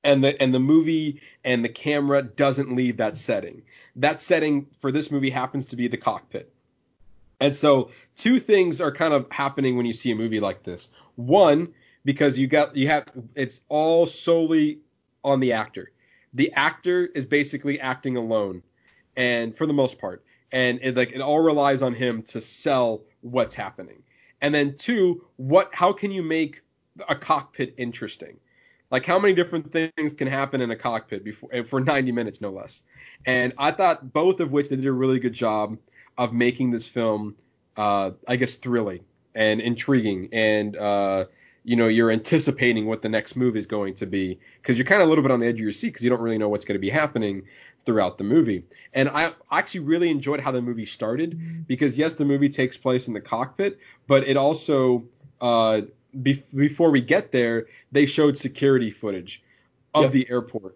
and 0.03 0.23
the 0.23 0.41
and 0.41 0.53
the 0.53 0.59
movie 0.59 1.21
and 1.43 1.63
the 1.63 1.69
camera 1.69 2.23
doesn't 2.23 2.75
leave 2.75 2.97
that 2.97 3.17
setting. 3.17 3.61
That 3.97 4.19
setting 4.19 4.65
for 4.79 4.91
this 4.91 5.11
movie 5.11 5.29
happens 5.29 5.67
to 5.67 5.75
be 5.75 5.89
the 5.89 5.97
cockpit. 5.97 6.51
And 7.39 7.55
so 7.55 7.91
two 8.15 8.39
things 8.39 8.81
are 8.81 8.91
kind 8.91 9.13
of 9.13 9.27
happening 9.29 9.77
when 9.77 9.85
you 9.85 9.93
see 9.93 10.11
a 10.11 10.15
movie 10.15 10.39
like 10.39 10.63
this. 10.63 10.87
One, 11.15 11.73
because 12.05 12.37
you 12.37 12.47
got 12.47 12.75
you 12.75 12.87
have 12.87 13.05
it's 13.35 13.61
all 13.69 14.05
solely 14.05 14.79
on 15.23 15.39
the 15.39 15.53
actor. 15.53 15.91
The 16.33 16.51
actor 16.53 17.05
is 17.05 17.25
basically 17.25 17.79
acting 17.79 18.17
alone 18.17 18.63
and 19.15 19.55
for 19.55 19.65
the 19.65 19.73
most 19.73 19.99
part 19.99 20.23
and 20.51 20.79
it 20.81 20.95
like 20.95 21.11
it 21.11 21.21
all 21.21 21.39
relies 21.39 21.81
on 21.81 21.93
him 21.93 22.23
to 22.23 22.41
sell 22.41 23.03
what's 23.21 23.53
happening. 23.53 24.03
And 24.41 24.53
then 24.53 24.75
two, 24.77 25.25
what 25.37 25.73
how 25.73 25.93
can 25.93 26.11
you 26.11 26.23
make 26.23 26.63
a 27.07 27.15
cockpit 27.15 27.73
interesting. 27.77 28.39
Like 28.91 29.05
how 29.05 29.17
many 29.17 29.33
different 29.33 29.71
things 29.71 30.13
can 30.13 30.27
happen 30.27 30.61
in 30.61 30.69
a 30.71 30.75
cockpit 30.75 31.23
before 31.23 31.49
eh, 31.51 31.63
for 31.63 31.79
90 31.79 32.11
minutes 32.11 32.41
no 32.41 32.51
less. 32.51 32.83
And 33.25 33.53
I 33.57 33.71
thought 33.71 34.13
both 34.13 34.39
of 34.39 34.51
which 34.51 34.69
they 34.69 34.75
did 34.75 34.85
a 34.85 34.91
really 34.91 35.19
good 35.19 35.33
job 35.33 35.77
of 36.17 36.33
making 36.33 36.71
this 36.71 36.87
film, 36.87 37.35
uh, 37.75 38.11
I 38.27 38.35
guess, 38.35 38.57
thrilling 38.57 39.03
and 39.33 39.61
intriguing, 39.61 40.29
and 40.31 40.77
uh, 40.77 41.25
you 41.63 41.75
know 41.75 41.87
you're 41.87 42.11
anticipating 42.11 42.85
what 42.85 43.01
the 43.01 43.09
next 43.09 43.35
move 43.35 43.55
is 43.55 43.65
going 43.65 43.93
to 43.95 44.05
be 44.05 44.39
because 44.61 44.77
you're 44.77 44.85
kind 44.85 45.01
of 45.01 45.07
a 45.07 45.09
little 45.09 45.21
bit 45.23 45.31
on 45.31 45.39
the 45.39 45.47
edge 45.47 45.55
of 45.55 45.61
your 45.61 45.71
seat 45.71 45.87
because 45.89 46.03
you 46.03 46.09
don't 46.09 46.21
really 46.21 46.37
know 46.37 46.49
what's 46.49 46.65
going 46.65 46.75
to 46.75 46.79
be 46.79 46.89
happening 46.89 47.43
throughout 47.85 48.17
the 48.17 48.23
movie. 48.23 48.63
And 48.93 49.09
I 49.09 49.33
actually 49.51 49.81
really 49.81 50.09
enjoyed 50.09 50.39
how 50.39 50.51
the 50.51 50.61
movie 50.61 50.85
started 50.85 51.67
because 51.67 51.97
yes, 51.97 52.13
the 52.13 52.25
movie 52.25 52.49
takes 52.49 52.77
place 52.77 53.07
in 53.07 53.13
the 53.13 53.21
cockpit, 53.21 53.79
but 54.07 54.27
it 54.27 54.37
also 54.37 55.05
uh, 55.41 55.81
be- 56.21 56.43
before 56.55 56.91
we 56.91 57.01
get 57.01 57.31
there, 57.31 57.67
they 57.91 58.05
showed 58.05 58.37
security 58.37 58.91
footage 58.91 59.43
of 59.93 60.03
Yep. 60.03 60.11
the 60.11 60.29
airport, 60.29 60.75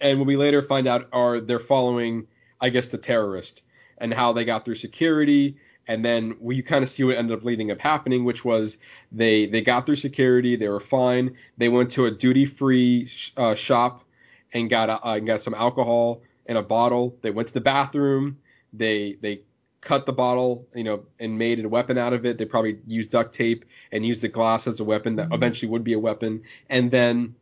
and 0.00 0.18
when 0.18 0.26
we 0.26 0.36
later 0.36 0.62
find 0.62 0.86
out 0.86 1.08
are 1.12 1.40
they're 1.40 1.58
following, 1.58 2.26
I 2.60 2.70
guess, 2.70 2.88
the 2.88 2.98
terrorist 2.98 3.62
and 3.98 4.12
how 4.12 4.32
they 4.32 4.44
got 4.44 4.64
through 4.64 4.76
security. 4.76 5.56
And 5.88 6.04
then 6.04 6.36
we 6.40 6.62
kind 6.62 6.82
of 6.82 6.90
see 6.90 7.04
what 7.04 7.16
ended 7.16 7.38
up 7.38 7.44
leading 7.44 7.70
up 7.70 7.80
happening, 7.80 8.24
which 8.24 8.44
was 8.44 8.78
they 9.12 9.46
they 9.46 9.62
got 9.62 9.86
through 9.86 9.96
security, 9.96 10.56
they 10.56 10.68
were 10.68 10.80
fine. 10.80 11.36
They 11.58 11.68
went 11.68 11.92
to 11.92 12.06
a 12.06 12.10
duty 12.10 12.44
free 12.44 13.10
uh, 13.36 13.54
shop 13.54 14.04
and 14.52 14.68
got 14.68 14.88
a, 14.88 15.00
uh, 15.04 15.18
got 15.20 15.42
some 15.42 15.54
alcohol 15.54 16.22
in 16.46 16.56
a 16.56 16.62
bottle. 16.62 17.16
They 17.22 17.30
went 17.30 17.48
to 17.48 17.54
the 17.54 17.60
bathroom. 17.60 18.38
They 18.72 19.16
they 19.20 19.42
cut 19.80 20.04
the 20.04 20.12
bottle, 20.12 20.66
you 20.74 20.82
know, 20.82 21.04
and 21.20 21.38
made 21.38 21.64
a 21.64 21.68
weapon 21.68 21.96
out 21.96 22.12
of 22.12 22.26
it. 22.26 22.38
They 22.38 22.44
probably 22.44 22.78
used 22.86 23.10
duct 23.10 23.32
tape 23.32 23.64
and 23.92 24.04
used 24.04 24.22
the 24.22 24.28
glass 24.28 24.66
as 24.66 24.80
a 24.80 24.84
weapon 24.84 25.16
that 25.16 25.28
eventually 25.32 25.70
would 25.70 25.84
be 25.84 25.92
a 25.92 25.98
weapon. 25.98 26.42
And 26.68 26.90
then 26.90 27.36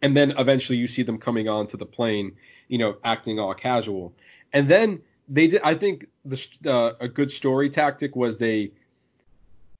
and 0.00 0.16
then 0.16 0.32
eventually 0.38 0.78
you 0.78 0.86
see 0.86 1.02
them 1.02 1.18
coming 1.18 1.48
onto 1.48 1.76
the 1.76 1.86
plane, 1.86 2.36
you 2.68 2.78
know, 2.78 2.96
acting 3.02 3.40
all 3.40 3.54
casual. 3.54 4.14
And 4.52 4.68
then 4.68 5.02
they 5.28 5.48
did. 5.48 5.60
I 5.62 5.74
think 5.74 6.06
the 6.24 6.46
uh, 6.66 6.92
a 7.00 7.08
good 7.08 7.30
story 7.30 7.70
tactic 7.70 8.16
was 8.16 8.38
they 8.38 8.72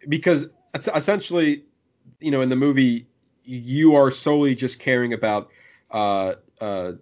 because 0.09 0.47
essentially, 0.75 1.65
you 2.21 2.31
know, 2.31 2.41
in 2.41 2.49
the 2.49 2.57
movie 2.57 3.07
you 3.45 3.97
are 3.97 4.11
solely 4.11 4.55
just 4.55 4.79
caring 4.79 5.15
about 5.15 5.51
uh, 5.91 6.35
uh, 6.61 6.93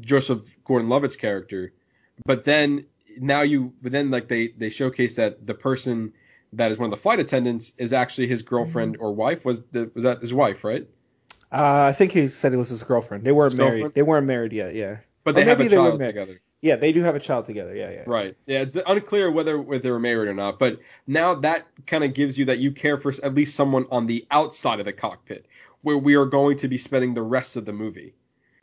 Joseph 0.00 0.40
Gordon-Levitt's 0.64 1.14
character, 1.16 1.72
but 2.24 2.44
then 2.44 2.86
now 3.18 3.42
you, 3.42 3.72
but 3.82 3.92
then 3.92 4.10
like 4.10 4.28
they 4.28 4.48
they 4.48 4.70
showcase 4.70 5.16
that 5.16 5.46
the 5.46 5.54
person 5.54 6.12
that 6.54 6.72
is 6.72 6.78
one 6.78 6.86
of 6.86 6.90
the 6.90 7.00
flight 7.02 7.20
attendants 7.20 7.72
is 7.78 7.92
actually 7.92 8.26
his 8.26 8.42
girlfriend 8.42 8.96
or 8.98 9.14
wife. 9.14 9.44
Was 9.44 9.62
the, 9.72 9.90
was 9.94 10.04
that 10.04 10.20
his 10.20 10.34
wife, 10.34 10.64
right? 10.64 10.86
Uh, 11.52 11.84
I 11.88 11.92
think 11.92 12.12
he 12.12 12.28
said 12.28 12.52
it 12.52 12.56
was 12.56 12.70
his 12.70 12.82
girlfriend. 12.82 13.24
They 13.24 13.32
weren't 13.32 13.52
His 13.52 13.58
married. 13.58 13.70
girlfriend? 13.70 13.94
They 13.94 14.02
weren't 14.02 14.26
married 14.26 14.52
yet. 14.52 14.74
Yeah. 14.74 14.98
But 15.22 15.30
Or 15.30 15.32
they 15.34 15.44
have 15.44 15.60
a 15.60 15.64
maybe 15.64 15.68
they 15.68 15.78
were 15.78 15.88
child 15.90 16.00
together. 16.00 16.40
Yeah, 16.62 16.76
they 16.76 16.92
do 16.92 17.02
have 17.02 17.16
a 17.16 17.20
child 17.20 17.44
together. 17.46 17.74
Yeah, 17.74 17.90
yeah. 17.90 18.02
Right. 18.06 18.36
Yeah, 18.46 18.60
it's 18.62 18.76
unclear 18.86 19.30
whether 19.30 19.60
whether 19.60 19.82
they 19.82 19.90
were 19.90 19.98
married 19.98 20.28
or 20.28 20.34
not, 20.34 20.58
but 20.60 20.78
now 21.06 21.34
that 21.34 21.66
kind 21.86 22.04
of 22.04 22.14
gives 22.14 22.38
you 22.38 22.46
that 22.46 22.58
you 22.60 22.70
care 22.72 22.96
for 22.96 23.12
at 23.22 23.34
least 23.34 23.56
someone 23.56 23.86
on 23.90 24.06
the 24.06 24.24
outside 24.30 24.78
of 24.78 24.86
the 24.86 24.92
cockpit, 24.92 25.44
where 25.82 25.98
we 25.98 26.14
are 26.14 26.24
going 26.26 26.56
to 26.58 26.68
be 26.68 26.78
spending 26.78 27.14
the 27.14 27.22
rest 27.22 27.56
of 27.56 27.64
the 27.64 27.72
movie 27.72 28.14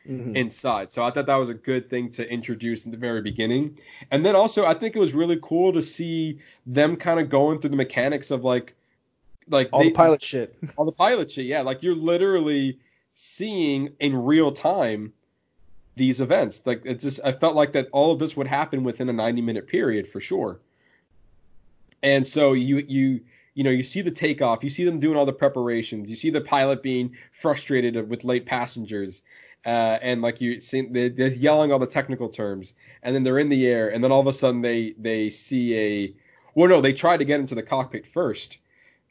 Mhm. 0.08 0.34
inside. 0.34 0.90
So 0.92 1.02
I 1.04 1.10
thought 1.10 1.26
that 1.26 1.36
was 1.36 1.50
a 1.50 1.54
good 1.54 1.90
thing 1.90 2.10
to 2.12 2.26
introduce 2.26 2.86
in 2.86 2.90
the 2.90 2.96
very 2.96 3.20
beginning. 3.20 3.76
And 4.10 4.24
then 4.24 4.34
also 4.34 4.64
I 4.64 4.72
think 4.72 4.96
it 4.96 4.98
was 4.98 5.12
really 5.12 5.38
cool 5.42 5.74
to 5.74 5.82
see 5.82 6.38
them 6.66 6.96
kind 6.96 7.20
of 7.20 7.28
going 7.28 7.58
through 7.60 7.70
the 7.70 7.76
mechanics 7.76 8.30
of 8.30 8.42
like 8.42 8.74
like 9.48 9.68
All 9.72 9.80
they, 9.80 9.88
the 9.88 9.94
pilot 9.94 10.22
shit. 10.22 10.56
all 10.78 10.86
the 10.86 10.92
pilot 10.92 11.30
shit. 11.32 11.44
Yeah, 11.44 11.60
like 11.62 11.82
you're 11.82 11.94
literally 11.94 12.78
seeing 13.14 13.92
in 14.00 14.16
real 14.24 14.52
time 14.52 15.12
these 15.96 16.20
events. 16.20 16.62
Like 16.64 16.82
it's 16.84 17.04
just 17.04 17.20
I 17.24 17.32
felt 17.32 17.56
like 17.56 17.72
that 17.72 17.88
all 17.92 18.12
of 18.12 18.18
this 18.18 18.36
would 18.36 18.46
happen 18.46 18.84
within 18.84 19.08
a 19.08 19.12
90 19.12 19.42
minute 19.42 19.66
period 19.66 20.08
for 20.08 20.20
sure. 20.20 20.60
And 22.02 22.26
so 22.26 22.52
you 22.52 22.78
you 22.78 23.20
you 23.54 23.64
know 23.64 23.70
you 23.70 23.82
see 23.82 24.00
the 24.00 24.10
takeoff, 24.10 24.64
you 24.64 24.70
see 24.70 24.84
them 24.84 25.00
doing 25.00 25.16
all 25.16 25.26
the 25.26 25.32
preparations, 25.32 26.08
you 26.08 26.16
see 26.16 26.30
the 26.30 26.40
pilot 26.40 26.82
being 26.82 27.16
frustrated 27.32 28.08
with 28.08 28.24
late 28.24 28.46
passengers. 28.46 29.22
Uh, 29.66 29.98
and 30.00 30.22
like 30.22 30.40
you 30.40 30.58
see, 30.62 30.80
they're, 30.80 31.10
they're 31.10 31.28
yelling 31.28 31.70
all 31.70 31.78
the 31.78 31.86
technical 31.86 32.30
terms, 32.30 32.72
and 33.02 33.14
then 33.14 33.24
they're 33.24 33.38
in 33.38 33.50
the 33.50 33.66
air, 33.66 33.92
and 33.92 34.02
then 34.02 34.10
all 34.10 34.20
of 34.20 34.26
a 34.26 34.32
sudden 34.32 34.62
they 34.62 34.94
they 34.96 35.28
see 35.28 35.76
a, 35.76 36.14
well 36.54 36.66
no, 36.66 36.80
they 36.80 36.94
try 36.94 37.14
to 37.14 37.26
get 37.26 37.40
into 37.40 37.54
the 37.54 37.62
cockpit 37.62 38.06
first, 38.06 38.56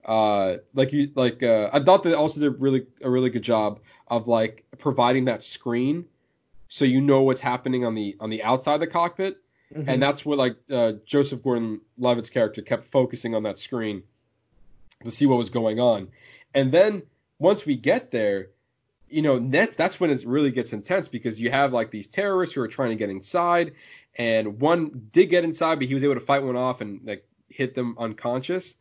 uh, 0.05 0.55
like 0.73 0.91
you 0.91 1.11
like 1.13 1.43
uh, 1.43 1.69
I 1.71 1.81
thought 1.81 2.01
that 2.03 2.17
also 2.17 2.39
did 2.39 2.59
really 2.59 2.87
a 3.01 3.09
really 3.09 3.29
good 3.29 3.43
job 3.43 3.79
of 4.07 4.27
like 4.27 4.65
providing 4.79 5.25
that 5.25 5.43
screen, 5.43 6.05
so 6.69 6.85
you 6.85 7.01
know 7.01 7.23
what's 7.23 7.41
happening 7.41 7.83
on 7.85 7.95
the 7.95 8.15
on 8.19 8.29
the 8.29 8.43
outside 8.43 8.75
of 8.75 8.79
the 8.79 8.87
cockpit, 8.87 9.37
Mhm. 9.75 9.87
and 9.87 10.01
that's 10.01 10.25
what 10.25 10.37
like 10.37 10.55
uh, 10.71 10.93
Joseph 11.05 11.43
Gordon-Levitt's 11.43 12.29
character 12.29 12.61
kept 12.61 12.85
focusing 12.91 13.35
on 13.35 13.43
that 13.43 13.59
screen 13.59 14.03
to 15.03 15.11
see 15.11 15.25
what 15.25 15.37
was 15.37 15.49
going 15.49 15.79
on, 15.79 16.09
and 16.53 16.71
then 16.71 17.03
once 17.39 17.65
we 17.65 17.75
get 17.75 18.11
there, 18.11 18.47
you 19.09 19.21
know 19.21 19.39
that's 19.39 19.75
that's 19.75 19.99
when 19.99 20.09
it 20.09 20.23
really 20.25 20.51
gets 20.51 20.73
intense 20.73 21.07
because 21.07 21.39
you 21.39 21.49
have 21.51 21.73
like 21.73 21.91
these 21.91 22.07
terrorists 22.07 22.55
who 22.55 22.61
are 22.61 22.67
trying 22.67 22.89
to 22.91 22.95
get 22.95 23.09
inside, 23.09 23.73
and 24.15 24.59
one 24.59 25.09
did 25.11 25.27
get 25.27 25.43
inside, 25.43 25.79
but 25.79 25.87
he 25.87 25.93
was 25.93 26.03
able 26.03 26.15
to 26.15 26.19
fight 26.19 26.43
one 26.43 26.55
off 26.55 26.81
and 26.81 27.01
like 27.05 27.25
hit 27.49 27.75
them 27.75 27.95
unconscious. 27.97 28.75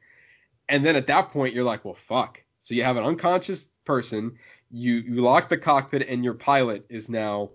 And 0.68 0.84
then 0.84 0.96
at 0.96 1.06
that 1.06 1.30
point, 1.32 1.54
you're 1.54 1.64
like, 1.64 1.84
well, 1.86 1.94
fuck. 1.94 2.42
So 2.62 2.74
you 2.74 2.82
have 2.84 2.98
an 2.98 3.04
unconscious 3.04 3.68
person, 3.86 4.38
you 4.70 4.94
you 4.96 5.22
lock 5.22 5.48
the 5.48 5.56
cockpit, 5.56 6.06
and 6.08 6.22
your 6.24 6.34
pilot 6.34 6.84
is 6.90 7.08
now 7.08 7.50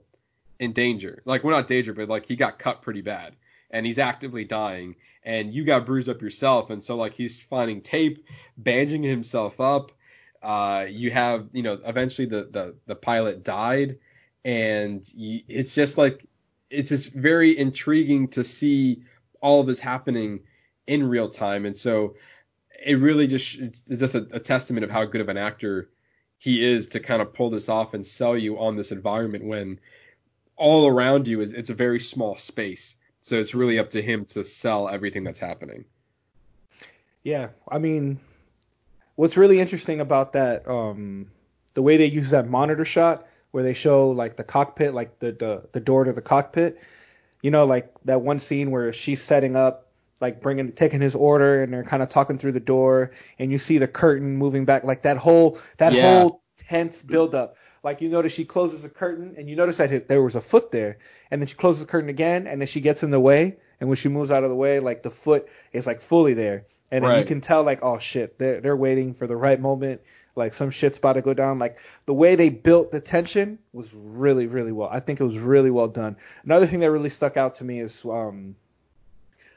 in 0.59 0.73
danger. 0.73 1.21
Like, 1.25 1.43
well, 1.43 1.55
not 1.55 1.67
danger, 1.67 1.93
but 1.93 2.09
like 2.09 2.25
he 2.25 2.35
got 2.35 2.59
cut 2.59 2.81
pretty 2.81 3.01
bad, 3.01 3.35
and 3.71 3.85
he's 3.85 3.99
actively 3.99 4.45
dying, 4.45 4.95
and 5.23 5.53
you 5.53 5.63
got 5.63 5.85
bruised 5.85 6.09
up 6.09 6.21
yourself, 6.21 6.69
and 6.69 6.83
so 6.83 6.95
like 6.95 7.13
he's 7.13 7.39
finding 7.39 7.81
tape, 7.81 8.25
bandaging 8.57 9.03
himself 9.03 9.59
up. 9.59 9.91
Uh, 10.41 10.85
you 10.89 11.09
have, 11.09 11.47
you 11.53 11.63
know, 11.63 11.79
eventually 11.85 12.27
the 12.27 12.49
the 12.51 12.75
the 12.85 12.95
pilot 12.95 13.43
died, 13.43 13.97
and 14.43 15.07
you, 15.13 15.41
it's 15.47 15.73
just 15.73 15.97
like 15.97 16.25
it's 16.69 16.89
just 16.89 17.13
very 17.13 17.57
intriguing 17.57 18.27
to 18.29 18.43
see 18.43 19.03
all 19.41 19.61
of 19.61 19.67
this 19.67 19.79
happening 19.79 20.41
in 20.87 21.07
real 21.07 21.29
time, 21.29 21.65
and 21.65 21.77
so 21.77 22.15
it 22.85 22.95
really 22.95 23.27
just 23.27 23.57
it's 23.59 23.81
just 23.81 24.15
a, 24.15 24.27
a 24.33 24.39
testament 24.39 24.83
of 24.83 24.91
how 24.91 25.05
good 25.05 25.21
of 25.21 25.29
an 25.29 25.37
actor 25.37 25.89
he 26.37 26.61
is 26.61 26.89
to 26.89 26.99
kind 26.99 27.21
of 27.21 27.33
pull 27.33 27.49
this 27.49 27.69
off 27.69 27.93
and 27.93 28.05
sell 28.05 28.37
you 28.37 28.59
on 28.59 28.75
this 28.75 28.91
environment 28.91 29.45
when 29.45 29.79
all 30.57 30.87
around 30.87 31.27
you 31.27 31.41
is 31.41 31.53
it's 31.53 31.69
a 31.69 31.73
very 31.73 31.99
small 31.99 32.37
space. 32.37 32.95
So 33.21 33.35
it's 33.35 33.55
really 33.55 33.79
up 33.79 33.91
to 33.91 34.01
him 34.01 34.25
to 34.25 34.43
sell 34.43 34.89
everything 34.89 35.23
that's 35.23 35.39
happening. 35.39 35.85
Yeah, 37.23 37.49
I 37.69 37.79
mean, 37.79 38.19
what's 39.15 39.37
really 39.37 39.59
interesting 39.59 40.01
about 40.01 40.33
that, 40.33 40.67
um, 40.67 41.31
the 41.73 41.81
way 41.81 41.97
they 41.97 42.05
use 42.07 42.31
that 42.31 42.47
monitor 42.49 42.85
shot 42.85 43.25
where 43.51 43.63
they 43.63 43.73
show 43.73 44.09
like 44.11 44.35
the 44.35 44.43
cockpit, 44.43 44.93
like 44.93 45.19
the 45.19 45.31
the, 45.31 45.63
the 45.71 45.79
door 45.79 46.03
to 46.03 46.13
the 46.13 46.21
cockpit. 46.21 46.81
You 47.41 47.51
know, 47.51 47.65
like 47.65 47.93
that 48.05 48.21
one 48.21 48.39
scene 48.39 48.71
where 48.71 48.93
she's 48.93 49.21
setting 49.21 49.55
up, 49.55 49.87
like 50.19 50.41
bringing 50.41 50.71
taking 50.73 51.01
his 51.01 51.15
order, 51.15 51.63
and 51.63 51.73
they're 51.73 51.83
kind 51.83 52.03
of 52.03 52.09
talking 52.09 52.37
through 52.37 52.53
the 52.53 52.59
door, 52.59 53.11
and 53.39 53.51
you 53.51 53.57
see 53.57 53.77
the 53.77 53.87
curtain 53.87 54.35
moving 54.37 54.65
back, 54.65 54.83
like 54.83 55.03
that 55.03 55.17
whole 55.17 55.59
that 55.77 55.93
Yeah. 55.93 56.23
whole 56.23 56.42
tense 56.57 57.01
buildup. 57.01 57.57
Like 57.83 58.01
you 58.01 58.09
notice 58.09 58.33
she 58.33 58.45
closes 58.45 58.83
the 58.83 58.89
curtain, 58.89 59.35
and 59.37 59.49
you 59.49 59.55
notice 59.55 59.77
that 59.77 60.07
there 60.07 60.21
was 60.21 60.35
a 60.35 60.41
foot 60.41 60.71
there, 60.71 60.97
and 61.31 61.41
then 61.41 61.47
she 61.47 61.55
closes 61.55 61.85
the 61.85 61.91
curtain 61.91 62.09
again, 62.09 62.47
and 62.47 62.61
then 62.61 62.67
she 62.67 62.81
gets 62.81 63.03
in 63.03 63.11
the 63.11 63.19
way, 63.19 63.57
and 63.79 63.89
when 63.89 63.97
she 63.97 64.09
moves 64.09 64.31
out 64.31 64.43
of 64.43 64.49
the 64.49 64.55
way, 64.55 64.79
like 64.79 65.03
the 65.03 65.11
foot 65.11 65.47
is 65.71 65.85
like 65.85 66.01
fully 66.01 66.33
there, 66.33 66.65
and 66.91 67.03
then 67.03 67.19
you 67.19 67.25
can 67.25 67.41
tell 67.41 67.63
like 67.63 67.83
oh 67.83 67.99
shit, 67.99 68.37
they're 68.37 68.61
they're 68.61 68.77
waiting 68.77 69.13
for 69.13 69.27
the 69.27 69.35
right 69.35 69.59
moment, 69.59 70.01
like 70.35 70.53
some 70.53 70.69
shit's 70.69 70.97
about 70.97 71.13
to 71.13 71.21
go 71.21 71.33
down. 71.33 71.59
Like 71.59 71.79
the 72.05 72.13
way 72.13 72.35
they 72.35 72.49
built 72.49 72.91
the 72.91 73.01
tension 73.01 73.59
was 73.73 73.93
really 73.93 74.47
really 74.47 74.71
well. 74.71 74.89
I 74.91 74.99
think 74.99 75.19
it 75.19 75.25
was 75.25 75.37
really 75.37 75.71
well 75.71 75.87
done. 75.87 76.17
Another 76.43 76.65
thing 76.65 76.79
that 76.79 76.91
really 76.91 77.09
stuck 77.09 77.37
out 77.37 77.55
to 77.55 77.63
me 77.63 77.79
is 77.79 78.05
um 78.05 78.55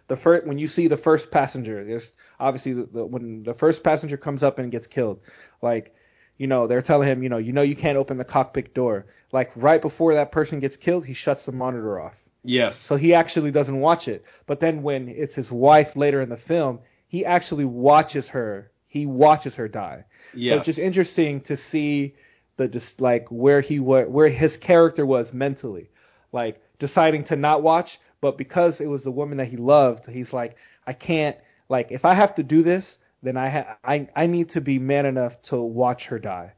the 0.08 0.16
first 0.16 0.46
when 0.46 0.58
you 0.58 0.66
see 0.66 0.88
the 0.88 0.96
first 0.96 1.30
passenger. 1.30 1.84
There's 1.84 2.12
obviously 2.38 2.74
the, 2.74 2.86
the, 2.86 3.06
when 3.06 3.42
the 3.42 3.54
first 3.54 3.82
passenger 3.82 4.16
comes 4.16 4.42
up 4.42 4.58
and 4.58 4.70
gets 4.70 4.86
killed, 4.86 5.20
like 5.62 5.94
you 6.36 6.46
know 6.46 6.66
they're 6.66 6.82
telling 6.82 7.08
him 7.08 7.22
you 7.22 7.28
know 7.28 7.38
you 7.38 7.52
know 7.52 7.62
you 7.62 7.76
can't 7.76 7.98
open 7.98 8.18
the 8.18 8.24
cockpit 8.24 8.74
door. 8.74 9.06
Like 9.32 9.52
right 9.56 9.80
before 9.80 10.14
that 10.14 10.32
person 10.32 10.58
gets 10.58 10.76
killed, 10.76 11.04
he 11.04 11.14
shuts 11.14 11.46
the 11.46 11.52
monitor 11.52 12.00
off. 12.00 12.22
Yes. 12.44 12.78
So 12.78 12.96
he 12.96 13.14
actually 13.14 13.50
doesn't 13.50 13.80
watch 13.80 14.08
it. 14.08 14.24
But 14.46 14.60
then 14.60 14.82
when 14.82 15.08
it's 15.08 15.34
his 15.34 15.50
wife 15.50 15.96
later 15.96 16.20
in 16.20 16.28
the 16.28 16.36
film, 16.36 16.80
he 17.08 17.24
actually 17.24 17.64
watches 17.64 18.28
her. 18.30 18.70
He 18.86 19.04
watches 19.04 19.56
her 19.56 19.68
die. 19.68 20.04
So 20.52 20.56
it's 20.56 20.66
just 20.66 20.78
interesting 20.78 21.40
to 21.42 21.56
see 21.56 22.14
the 22.56 22.68
just 22.68 23.00
like 23.00 23.28
where 23.30 23.60
he 23.60 23.80
was, 23.80 24.06
where 24.08 24.28
his 24.28 24.56
character 24.56 25.04
was 25.04 25.32
mentally, 25.32 25.90
like 26.32 26.62
deciding 26.78 27.24
to 27.24 27.36
not 27.36 27.62
watch, 27.62 27.98
but 28.20 28.38
because 28.38 28.80
it 28.80 28.86
was 28.86 29.02
the 29.02 29.10
woman 29.10 29.38
that 29.38 29.48
he 29.48 29.56
loved, 29.56 30.06
he's 30.06 30.32
like, 30.32 30.56
I 30.86 30.92
can't. 30.92 31.36
Like 31.68 31.90
if 31.90 32.04
I 32.04 32.14
have 32.14 32.36
to 32.36 32.42
do 32.42 32.62
this, 32.62 32.98
then 33.26 33.36
I 33.36 33.48
ha- 33.48 33.76
I 33.84 34.08
I 34.14 34.26
need 34.26 34.50
to 34.50 34.60
be 34.60 34.78
man 34.78 35.06
enough 35.06 35.40
to 35.42 35.60
watch 35.60 36.06
her 36.06 36.18
die. 36.18 36.52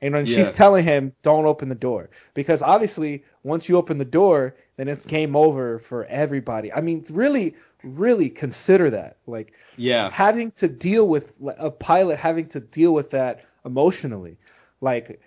And 0.00 0.14
when 0.14 0.26
Yeah. 0.26 0.36
she's 0.36 0.52
telling 0.52 0.84
him, 0.84 1.12
don't 1.22 1.46
open 1.46 1.68
the 1.68 1.74
door. 1.74 2.10
Because 2.34 2.62
obviously, 2.62 3.24
once 3.42 3.68
you 3.68 3.76
open 3.76 3.98
the 3.98 4.04
door, 4.04 4.54
then 4.76 4.86
it's 4.88 5.04
game 5.06 5.34
over 5.34 5.78
for 5.80 6.04
everybody. 6.04 6.72
I 6.72 6.82
mean, 6.82 7.04
really, 7.10 7.56
really 7.82 8.30
consider 8.30 8.90
that. 8.90 9.16
Like, 9.26 9.52
Yeah. 9.76 10.10
having 10.10 10.52
to 10.52 10.68
deal 10.68 11.06
with 11.08 11.32
a 11.44 11.70
pilot 11.72 12.18
having 12.18 12.46
to 12.50 12.60
deal 12.60 12.94
with 12.94 13.10
that 13.10 13.44
emotionally 13.64 14.38
like 14.80 15.20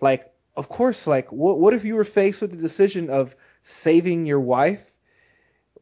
like 0.00 0.32
of 0.56 0.68
course 0.68 1.06
like 1.06 1.32
what, 1.32 1.58
what 1.58 1.74
if 1.74 1.84
you 1.84 1.96
were 1.96 2.04
faced 2.04 2.40
with 2.40 2.52
the 2.52 2.56
decision 2.56 3.10
of 3.10 3.34
saving 3.64 4.26
your 4.26 4.40
wife 4.40 4.93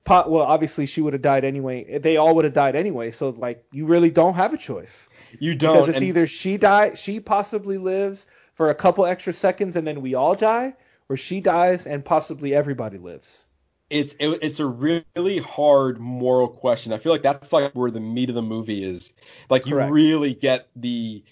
well 0.09 0.39
obviously 0.43 0.87
she 0.87 1.01
would 1.01 1.13
have 1.13 1.23
died 1.23 1.45
anyway 1.45 1.99
they 1.99 2.17
all 2.17 2.35
would 2.35 2.45
have 2.45 2.55
died 2.55 2.75
anyway 2.77 3.11
so 3.11 3.31
like 3.31 3.65
you 3.73 3.87
really 3.87 4.11
don't 4.11 4.35
have 4.35 4.53
a 4.53 4.59
choice 4.59 5.09
You 5.39 5.55
don't. 5.55 5.75
because 5.75 5.89
it's 5.89 5.99
and- 5.99 6.07
either 6.07 6.27
she 6.27 6.57
die 6.57 6.95
she 6.95 7.21
possibly 7.21 7.79
lives 7.79 8.27
for 8.55 8.71
a 8.71 8.75
couple 8.75 9.07
extra 9.07 9.33
seconds 9.33 9.77
and 9.77 9.87
then 9.87 10.01
we 10.03 10.15
all 10.15 10.35
die 10.35 10.75
or 11.09 11.17
she 11.17 11.41
dies 11.41 11.87
and 11.87 12.05
possibly 12.05 12.55
everybody 12.55 12.99
lives 12.99 13.49
it's 13.91 14.15
it, 14.19 14.39
it's 14.43 14.59
a 14.59 14.67
really 14.67 15.39
hard 15.39 16.01
moral 16.01 16.49
question. 16.49 16.95
I 16.95 16.99
feel 16.99 17.13
like 17.13 17.23
that's 17.23 17.53
like 17.53 17.73
where 17.75 17.91
the 17.91 18.01
meat 18.01 18.31
of 18.31 18.35
the 18.35 18.41
movie 18.41 18.83
is. 18.83 19.13
Like 19.51 19.67
you 19.67 19.79
really 19.79 20.33
get 20.33 20.69
the 20.75 21.23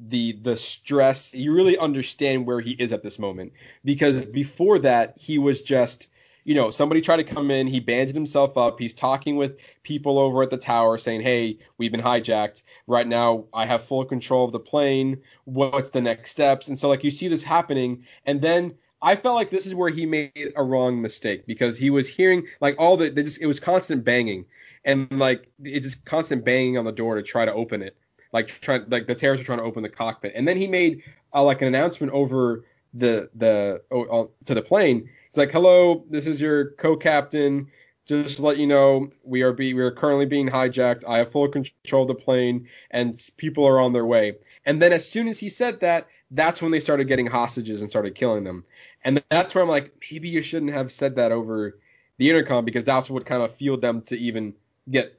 the 0.00 0.32
the 0.32 0.56
stress. 0.56 1.34
You 1.34 1.52
really 1.52 1.76
understand 1.76 2.46
where 2.46 2.60
he 2.60 2.70
is 2.70 2.92
at 2.92 3.02
this 3.02 3.18
moment 3.18 3.52
because 3.84 4.24
before 4.24 4.78
that 4.78 5.18
he 5.18 5.36
was 5.36 5.60
just 5.60 6.08
you 6.48 6.54
know 6.54 6.70
somebody 6.70 7.02
tried 7.02 7.18
to 7.18 7.24
come 7.24 7.50
in. 7.50 7.66
He 7.66 7.78
banded 7.78 8.14
himself 8.14 8.56
up. 8.56 8.80
He's 8.80 8.94
talking 8.94 9.36
with 9.36 9.58
people 9.82 10.18
over 10.18 10.42
at 10.42 10.48
the 10.48 10.56
tower 10.56 10.96
saying, 10.96 11.20
"Hey, 11.20 11.58
we've 11.76 11.92
been 11.92 12.00
hijacked. 12.00 12.62
Right 12.86 13.06
now, 13.06 13.44
I 13.52 13.66
have 13.66 13.84
full 13.84 14.06
control 14.06 14.46
of 14.46 14.52
the 14.52 14.58
plane. 14.58 15.20
What's 15.44 15.90
the 15.90 16.00
next 16.00 16.30
steps?" 16.30 16.68
And 16.68 16.78
so 16.78 16.88
like 16.88 17.04
you 17.04 17.10
see 17.10 17.28
this 17.28 17.42
happening, 17.42 18.06
and 18.24 18.40
then 18.40 18.76
I 19.02 19.16
felt 19.16 19.36
like 19.36 19.50
this 19.50 19.66
is 19.66 19.74
where 19.74 19.90
he 19.90 20.06
made 20.06 20.54
a 20.56 20.64
wrong 20.64 21.02
mistake 21.02 21.44
because 21.46 21.76
he 21.76 21.90
was 21.90 22.08
hearing 22.08 22.46
like 22.62 22.76
all 22.78 22.96
the 22.96 23.10
just 23.10 23.42
it 23.42 23.46
was 23.46 23.60
constant 23.60 24.02
banging 24.02 24.46
and 24.86 25.06
like 25.18 25.48
it's 25.62 25.84
just 25.84 26.06
constant 26.06 26.46
banging 26.46 26.78
on 26.78 26.86
the 26.86 26.92
door 26.92 27.16
to 27.16 27.22
try 27.22 27.44
to 27.44 27.52
open 27.52 27.82
it 27.82 27.94
like 28.32 28.48
trying 28.48 28.84
like 28.88 29.06
the 29.06 29.14
terrorists 29.14 29.42
are 29.42 29.46
trying 29.46 29.58
to 29.58 29.64
open 29.64 29.82
the 29.82 29.88
cockpit 29.90 30.32
and 30.34 30.48
then 30.48 30.56
he 30.56 30.66
made 30.66 31.02
uh, 31.34 31.42
like 31.42 31.60
an 31.60 31.68
announcement 31.68 32.10
over 32.12 32.64
the 32.94 33.28
the 33.34 33.82
oh, 33.90 34.06
oh, 34.10 34.30
to 34.46 34.54
the 34.54 34.62
plane 34.62 35.10
like 35.38 35.50
hello 35.50 36.04
this 36.10 36.26
is 36.26 36.40
your 36.40 36.72
co-captain 36.72 37.68
just 38.06 38.36
to 38.36 38.42
let 38.42 38.58
you 38.58 38.66
know 38.66 39.10
we 39.22 39.42
are 39.42 39.52
be 39.52 39.74
we 39.74 39.82
are 39.82 39.90
currently 39.90 40.26
being 40.26 40.48
hijacked 40.48 41.04
I 41.06 41.18
have 41.18 41.32
full 41.32 41.48
control 41.48 42.02
of 42.02 42.08
the 42.08 42.14
plane 42.14 42.68
and 42.90 43.18
people 43.36 43.66
are 43.66 43.80
on 43.80 43.92
their 43.92 44.06
way 44.06 44.36
and 44.66 44.82
then 44.82 44.92
as 44.92 45.08
soon 45.08 45.28
as 45.28 45.38
he 45.38 45.48
said 45.48 45.80
that 45.80 46.08
that's 46.30 46.60
when 46.60 46.72
they 46.72 46.80
started 46.80 47.08
getting 47.08 47.26
hostages 47.26 47.80
and 47.80 47.88
started 47.88 48.14
killing 48.14 48.44
them 48.44 48.64
and 49.04 49.22
that's 49.30 49.54
where 49.54 49.62
I'm 49.62 49.70
like, 49.70 49.92
maybe 50.10 50.28
you 50.28 50.42
shouldn't 50.42 50.72
have 50.72 50.90
said 50.90 51.16
that 51.16 51.32
over 51.32 51.78
the 52.16 52.30
intercom 52.30 52.64
because 52.64 52.84
that's 52.84 53.08
what 53.08 53.26
kind 53.26 53.42
of 53.42 53.54
fueled 53.54 53.80
them 53.80 54.02
to 54.02 54.18
even 54.18 54.54
get 54.90 55.18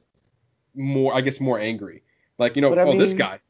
more, 0.74 1.14
I 1.14 1.22
guess, 1.22 1.40
more 1.40 1.58
angry. 1.58 2.02
Like, 2.38 2.56
you 2.56 2.62
know, 2.62 2.74
I 2.74 2.82
oh, 2.82 2.98
this 2.98 3.14
guy. 3.14 3.40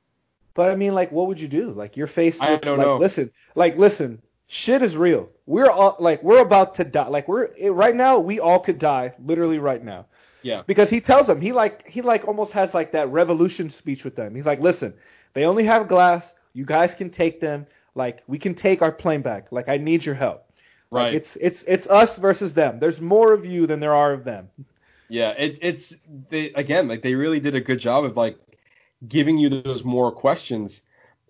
But 0.55 0.71
I 0.71 0.77
mean, 0.77 0.95
like, 0.95 1.13
what 1.13 1.29
would 1.29 1.41
you 1.41 1.49
do? 1.49 1.71
Like, 1.71 1.97
you're 1.97 2.07
faced 2.07 2.43
I 2.43 2.53
with, 2.53 2.63
don't 2.63 2.79
like, 2.79 2.87
know. 2.87 2.97
listen, 2.97 3.31
like, 3.55 3.77
listen, 3.77 4.23
shit 4.51 4.83
is 4.83 4.97
real. 4.97 5.31
We're 5.47 5.71
all, 5.71 5.95
like, 6.01 6.25
we're 6.25 6.43
about 6.43 6.75
to 6.75 6.85
die. 6.85 7.07
Like, 7.07 7.29
we're 7.29 7.45
it, 7.57 7.71
right 7.71 7.95
now, 7.95 8.19
we 8.19 8.41
all 8.41 8.59
could 8.59 8.81
die, 8.81 9.15
literally 9.25 9.61
right 9.61 9.83
now. 9.83 10.07
Yeah. 10.43 10.63
Because 10.67 10.91
he 10.91 11.01
tells 11.01 11.29
them, 11.29 11.41
he 11.41 11.53
like, 11.53 11.87
he 11.87 12.03
like 12.03 12.27
almost 12.27 12.55
has 12.55 12.75
like 12.75 12.93
that 12.93 13.11
revolution 13.11 13.71
speech 13.71 14.05
with 14.05 14.17
them. 14.17 14.35
He's 14.35 14.47
like, 14.47 14.59
listen, 14.59 14.95
they 15.35 15.45
only 15.45 15.65
have 15.65 15.87
glass. 15.87 16.35
You 16.53 16.65
guys 16.65 16.97
can 16.97 17.11
take 17.11 17.41
them. 17.41 17.67
Like, 17.95 18.25
we 18.27 18.39
can 18.39 18.55
take 18.57 18.83
our 18.83 18.91
plane 18.91 19.23
back. 19.23 19.53
Like, 19.53 19.69
I 19.69 19.77
need 19.77 20.05
your 20.05 20.17
help. 20.17 20.45
Like, 20.91 21.05
Right. 21.05 21.15
it's 21.15 21.37
it's 21.37 21.63
it's 21.69 21.87
us 21.87 22.19
versus 22.19 22.55
them. 22.55 22.81
There's 22.81 23.01
more 23.01 23.33
of 23.33 23.47
you 23.47 23.69
than 23.69 23.79
there 23.79 23.95
are 23.95 24.13
of 24.13 24.25
them. 24.25 24.49
Yeah. 25.09 25.31
It, 25.31 25.59
it's, 25.63 25.95
they, 26.29 26.51
again, 26.51 26.89
like, 26.89 27.03
they 27.03 27.15
really 27.15 27.39
did 27.39 27.55
a 27.55 27.61
good 27.61 27.79
job 27.79 28.05
of, 28.05 28.17
like, 28.17 28.37
giving 29.07 29.39
you 29.39 29.49
those 29.49 29.85
more 29.85 30.11
questions 30.11 30.83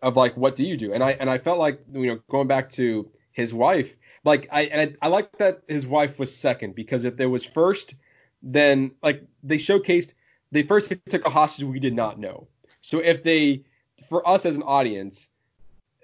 of, 0.02 0.16
like, 0.16 0.36
what 0.36 0.56
do 0.56 0.64
you 0.64 0.76
do? 0.76 0.92
And 0.92 1.02
I, 1.02 1.12
and 1.12 1.28
I 1.28 1.38
felt 1.38 1.58
like, 1.58 1.80
you 1.92 2.06
know, 2.06 2.20
going 2.28 2.48
back 2.48 2.70
to 2.70 3.10
his 3.32 3.52
wife, 3.52 3.96
like, 4.24 4.48
I, 4.50 4.62
and 4.62 4.96
I, 5.02 5.06
I 5.06 5.08
like 5.08 5.38
that 5.38 5.62
his 5.68 5.86
wife 5.86 6.18
was 6.18 6.34
second 6.34 6.74
because 6.74 7.04
if 7.04 7.16
there 7.16 7.28
was 7.28 7.44
first, 7.44 7.94
then, 8.42 8.92
like, 9.02 9.24
they 9.42 9.58
showcased, 9.58 10.12
they 10.52 10.62
first 10.62 10.92
took 11.08 11.26
a 11.26 11.30
hostage 11.30 11.64
we 11.64 11.80
did 11.80 11.94
not 11.94 12.18
know. 12.18 12.48
So 12.80 12.98
if 12.98 13.22
they, 13.22 13.64
for 14.08 14.26
us 14.28 14.46
as 14.46 14.56
an 14.56 14.62
audience, 14.62 15.28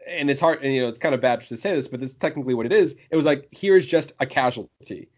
and 0.07 0.31
it's 0.31 0.41
hard, 0.41 0.63
and 0.63 0.73
you 0.73 0.83
know, 0.83 0.89
it's 0.89 0.99
kind 0.99 1.15
of 1.15 1.21
bad 1.21 1.43
to 1.43 1.57
say 1.57 1.75
this, 1.75 1.89
but 1.89 2.01
this 2.01 2.11
is 2.11 2.17
technically 2.17 2.55
what 2.55 2.67
it 2.67 2.73
is. 2.73 2.95
It 3.11 3.17
was 3.17 3.25
like, 3.25 3.49
here's 3.51 3.85
just 3.85 4.13
a 4.21 4.27
casualty, 4.27 5.09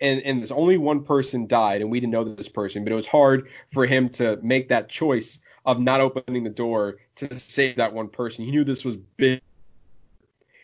and 0.00 0.22
and 0.22 0.40
there's 0.40 0.52
only 0.52 0.78
one 0.78 1.04
person 1.04 1.46
died, 1.46 1.82
and 1.82 1.90
we 1.90 2.00
didn't 2.00 2.12
know 2.12 2.24
this 2.24 2.48
person, 2.48 2.84
but 2.84 2.92
it 2.92 2.96
was 2.96 3.06
hard 3.06 3.48
for 3.72 3.84
him 3.84 4.08
to 4.10 4.38
make 4.42 4.68
that 4.68 4.88
choice 4.88 5.38
of 5.68 5.78
not 5.78 6.00
opening 6.00 6.44
the 6.44 6.50
door 6.50 6.96
to 7.16 7.38
save 7.38 7.76
that 7.76 7.92
one 7.92 8.08
person. 8.08 8.46
He 8.46 8.50
knew 8.50 8.64
this 8.64 8.86
was 8.86 8.96
big, 8.96 9.42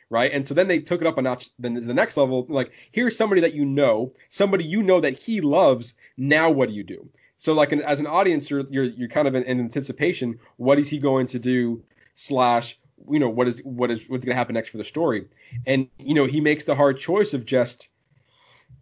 right? 0.09 0.33
And 0.33 0.49
so 0.49 0.55
then 0.55 0.67
they 0.67 0.79
took 0.79 1.03
it 1.03 1.07
up 1.07 1.19
a 1.19 1.23
notch. 1.23 1.51
Then 1.59 1.75
the 1.75 1.93
next 1.93 2.17
level, 2.17 2.47
like, 2.49 2.73
here's 2.91 3.15
somebody 3.15 3.43
that 3.43 3.53
you 3.53 3.67
know, 3.67 4.15
somebody 4.31 4.65
you 4.65 4.83
know 4.83 5.01
that 5.01 5.13
he 5.13 5.43
loves. 5.43 5.93
Now 6.17 6.51
what 6.51 6.71
do 6.71 6.75
you 6.75 6.85
do? 6.85 7.07
So 7.39 7.53
like 7.53 7.73
an, 7.73 7.83
as 7.83 8.01
an 8.01 8.07
audience, 8.07 8.49
you're 8.49 8.65
you're 8.71 8.85
you're 8.85 9.09
kind 9.11 9.29
of 9.29 9.35
in, 9.35 9.43
in 9.43 9.61
anticipation. 9.61 10.39
What 10.57 10.79
is 10.79 10.89
he 10.89 10.99
going 10.99 11.27
to 11.29 11.39
do? 11.39 11.85
Slash, 12.15 12.79
you 13.11 13.19
know, 13.19 13.29
what 13.29 13.47
is 13.47 13.61
what 13.63 13.91
is 13.91 14.09
what's 14.09 14.25
going 14.25 14.33
to 14.33 14.39
happen 14.39 14.55
next 14.55 14.71
for 14.71 14.79
the 14.79 14.85
story? 14.85 15.27
And 15.67 15.89
you 15.99 16.15
know, 16.15 16.25
he 16.25 16.41
makes 16.41 16.65
the 16.65 16.75
hard 16.75 16.99
choice 16.99 17.35
of 17.35 17.45
just, 17.45 17.91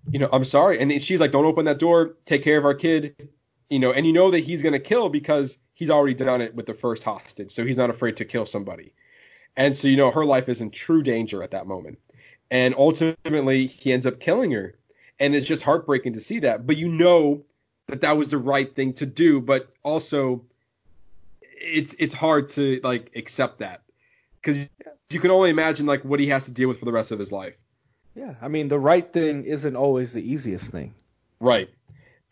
you 0.08 0.20
know, 0.20 0.28
I'm 0.32 0.44
sorry. 0.44 0.78
And 0.78 1.02
she's 1.02 1.18
like, 1.18 1.32
don't 1.32 1.46
open 1.46 1.64
that 1.64 1.80
door. 1.80 2.14
Take 2.26 2.44
care 2.44 2.58
of 2.58 2.64
our 2.64 2.74
kid. 2.74 3.30
You 3.72 3.78
know, 3.78 3.90
and 3.90 4.06
you 4.06 4.12
know 4.12 4.30
that 4.30 4.40
he's 4.40 4.60
going 4.60 4.74
to 4.74 4.78
kill 4.78 5.08
because 5.08 5.56
he's 5.72 5.88
already 5.88 6.12
done 6.12 6.42
it 6.42 6.54
with 6.54 6.66
the 6.66 6.74
first 6.74 7.02
hostage, 7.02 7.52
so 7.52 7.64
he's 7.64 7.78
not 7.78 7.88
afraid 7.88 8.18
to 8.18 8.26
kill 8.26 8.44
somebody. 8.44 8.92
And 9.56 9.76
so 9.76 9.88
you 9.88 9.96
know, 9.96 10.10
her 10.10 10.26
life 10.26 10.50
is 10.50 10.60
in 10.60 10.70
true 10.70 11.02
danger 11.02 11.42
at 11.42 11.52
that 11.52 11.66
moment. 11.66 11.98
And 12.50 12.74
ultimately, 12.76 13.66
he 13.66 13.94
ends 13.94 14.04
up 14.04 14.20
killing 14.20 14.50
her. 14.50 14.74
And 15.18 15.34
it's 15.34 15.46
just 15.46 15.62
heartbreaking 15.62 16.12
to 16.12 16.20
see 16.20 16.40
that. 16.40 16.66
But 16.66 16.76
you 16.76 16.88
know 16.88 17.44
that 17.86 18.02
that 18.02 18.18
was 18.18 18.28
the 18.28 18.36
right 18.36 18.74
thing 18.74 18.92
to 18.94 19.06
do. 19.06 19.40
But 19.40 19.72
also, 19.82 20.44
it's 21.40 21.94
it's 21.98 22.12
hard 22.12 22.50
to 22.50 22.78
like 22.82 23.12
accept 23.16 23.60
that 23.60 23.82
because 24.42 24.68
you 25.08 25.18
can 25.18 25.30
only 25.30 25.48
imagine 25.48 25.86
like 25.86 26.04
what 26.04 26.20
he 26.20 26.26
has 26.26 26.44
to 26.44 26.50
deal 26.50 26.68
with 26.68 26.78
for 26.78 26.84
the 26.84 26.92
rest 26.92 27.10
of 27.10 27.18
his 27.18 27.32
life. 27.32 27.54
Yeah, 28.14 28.34
I 28.42 28.48
mean, 28.48 28.68
the 28.68 28.78
right 28.78 29.10
thing 29.10 29.44
isn't 29.44 29.76
always 29.76 30.12
the 30.12 30.22
easiest 30.22 30.70
thing. 30.70 30.92
Right. 31.40 31.70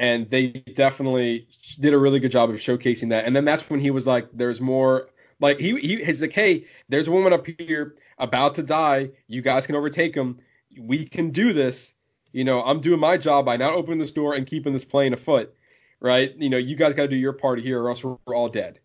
And 0.00 0.30
they 0.30 0.48
definitely 0.48 1.46
did 1.78 1.92
a 1.92 1.98
really 1.98 2.20
good 2.20 2.32
job 2.32 2.48
of 2.48 2.56
showcasing 2.56 3.10
that. 3.10 3.26
And 3.26 3.36
then 3.36 3.44
that's 3.44 3.68
when 3.68 3.80
he 3.80 3.90
was 3.90 4.06
like, 4.06 4.28
"There's 4.32 4.58
more." 4.58 5.10
Like 5.40 5.60
he 5.60 5.78
he 5.78 6.02
he's 6.02 6.22
like, 6.22 6.32
"Hey, 6.32 6.64
there's 6.88 7.06
a 7.06 7.10
woman 7.10 7.34
up 7.34 7.46
here 7.46 7.96
about 8.16 8.54
to 8.54 8.62
die. 8.62 9.10
You 9.28 9.42
guys 9.42 9.66
can 9.66 9.76
overtake 9.76 10.14
him. 10.14 10.38
We 10.78 11.04
can 11.04 11.30
do 11.30 11.52
this. 11.52 11.92
You 12.32 12.44
know, 12.44 12.62
I'm 12.62 12.80
doing 12.80 12.98
my 12.98 13.18
job 13.18 13.44
by 13.44 13.58
not 13.58 13.74
opening 13.74 13.98
this 13.98 14.10
door 14.10 14.34
and 14.34 14.46
keeping 14.46 14.72
this 14.72 14.86
plane 14.86 15.12
afoot. 15.12 15.54
Right? 16.00 16.34
You 16.34 16.48
know, 16.48 16.56
you 16.56 16.76
guys 16.76 16.94
got 16.94 17.02
to 17.02 17.08
do 17.08 17.16
your 17.16 17.34
part 17.34 17.60
here, 17.60 17.82
or 17.82 17.90
else 17.90 18.02
we're, 18.02 18.16
all 18.34 18.48
dead." 18.48 18.78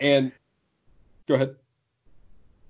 And 0.00 0.30
go 1.26 1.34
ahead. 1.34 1.56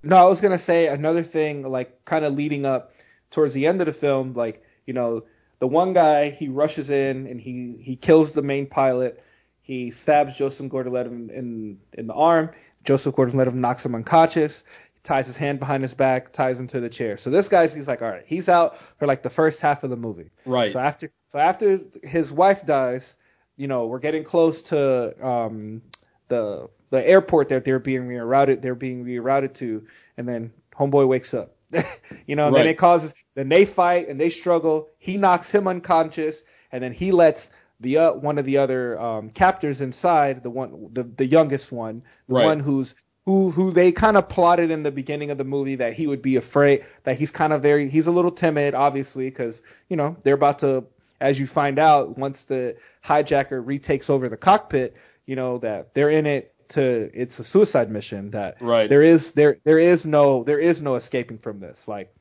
No, 0.01 0.15
I 0.15 0.27
was 0.27 0.41
gonna 0.41 0.57
say 0.57 0.87
another 0.87 1.21
thing, 1.21 1.61
like 1.61 2.03
kind 2.03 2.25
of 2.25 2.33
leading 2.33 2.65
up 2.65 2.93
towards 3.29 3.53
the 3.53 3.67
end 3.67 3.79
of 3.79 3.85
the 3.85 3.93
film, 3.93 4.33
like 4.33 4.63
you 4.87 4.93
know, 4.95 5.23
the 5.61 5.67
one 5.67 5.93
guy 5.93 6.31
he 6.31 6.49
rushes 6.49 6.89
in 6.89 7.27
and 7.27 7.39
he 7.39 7.77
he 7.79 7.95
kills 7.95 8.33
the 8.33 8.41
main 8.41 8.65
pilot. 8.65 9.23
He 9.61 9.91
stabs 9.91 10.35
Joseph 10.35 10.67
Gordon-Levitt 10.69 11.13
in, 11.13 11.77
in 11.93 12.07
the 12.07 12.15
arm. 12.15 12.49
Joseph 12.83 13.15
Gordon-Levitt 13.15 13.53
knocks 13.53 13.85
him 13.85 13.93
unconscious. 13.93 14.63
He 14.91 14.99
ties 15.03 15.27
his 15.27 15.37
hand 15.37 15.59
behind 15.59 15.83
his 15.83 15.93
back, 15.93 16.33
ties 16.33 16.59
him 16.59 16.65
to 16.69 16.79
the 16.79 16.89
chair. 16.89 17.17
So 17.17 17.29
this 17.29 17.47
guy's 17.47 17.75
he's 17.75 17.87
like, 17.87 18.01
all 18.01 18.09
right, 18.09 18.23
he's 18.25 18.49
out 18.49 18.81
for 18.97 19.05
like 19.05 19.21
the 19.21 19.29
first 19.29 19.61
half 19.61 19.83
of 19.83 19.91
the 19.91 19.95
movie. 19.95 20.31
Right. 20.47 20.71
So 20.71 20.79
after 20.79 21.11
so 21.27 21.37
after 21.37 21.79
his 22.01 22.31
wife 22.31 22.65
dies, 22.65 23.15
you 23.55 23.67
know, 23.67 23.85
we're 23.85 23.99
getting 23.99 24.23
close 24.23 24.63
to 24.63 25.13
um, 25.25 25.83
the 26.27 26.71
the 26.89 27.07
airport 27.07 27.49
that 27.49 27.65
they're 27.65 27.77
being 27.77 28.07
rerouted 28.07 28.63
they're 28.63 28.73
being 28.73 29.05
rerouted 29.05 29.53
to, 29.53 29.85
and 30.17 30.27
then 30.27 30.53
homeboy 30.75 31.07
wakes 31.07 31.35
up. 31.35 31.55
you 32.27 32.35
know, 32.35 32.47
and 32.47 32.55
then 32.55 32.67
it 32.67 32.77
causes 32.77 33.13
then 33.35 33.49
they 33.49 33.65
fight 33.65 34.07
and 34.07 34.19
they 34.19 34.29
struggle. 34.29 34.89
He 34.97 35.17
knocks 35.17 35.51
him 35.51 35.67
unconscious, 35.67 36.43
and 36.71 36.83
then 36.83 36.93
he 36.93 37.11
lets 37.11 37.51
the 37.79 37.97
uh, 37.97 38.13
one 38.13 38.37
of 38.37 38.45
the 38.45 38.57
other 38.57 38.99
um, 38.99 39.29
captors 39.29 39.81
inside, 39.81 40.43
the 40.43 40.49
one 40.49 40.89
the 40.93 41.03
the 41.03 41.25
youngest 41.25 41.71
one, 41.71 42.03
the 42.27 42.35
Right. 42.35 42.45
one 42.45 42.59
who's 42.59 42.95
who 43.25 43.51
who 43.51 43.71
they 43.71 43.91
kind 43.91 44.17
of 44.17 44.27
plotted 44.29 44.71
in 44.71 44.83
the 44.83 44.91
beginning 44.91 45.31
of 45.31 45.37
the 45.37 45.43
movie 45.43 45.75
that 45.75 45.93
he 45.93 46.07
would 46.07 46.21
be 46.21 46.35
afraid 46.37 46.85
that 47.03 47.17
he's 47.17 47.31
kind 47.31 47.53
of 47.53 47.61
very 47.61 47.87
he's 47.87 48.07
a 48.07 48.11
little 48.11 48.31
timid 48.31 48.73
obviously 48.73 49.29
because 49.29 49.61
you 49.89 49.95
know 49.95 50.17
they're 50.23 50.33
about 50.33 50.57
to 50.59 50.83
as 51.19 51.39
you 51.39 51.45
find 51.45 51.77
out 51.77 52.17
once 52.17 52.45
the 52.45 52.75
hijacker 53.05 53.61
retakes 53.63 54.09
over 54.09 54.27
the 54.27 54.37
cockpit 54.37 54.97
you 55.25 55.35
know, 55.35 55.59
that 55.59 55.93
they're 55.93 56.09
in 56.09 56.25
it 56.25 56.53
to 56.71 57.09
it's 57.13 57.39
a 57.39 57.43
suicide 57.43 57.89
mission 57.91 58.31
that 58.31 58.61
Right. 58.61 58.89
there 58.89 59.01
is 59.01 59.33
there 59.33 59.57
there 59.63 59.79
is 59.79 60.05
no 60.05 60.43
there 60.43 60.59
is 60.59 60.81
no 60.81 60.95
escaping 60.95 61.37
from 61.37 61.59
this. 61.59 61.87
Like 61.87 62.13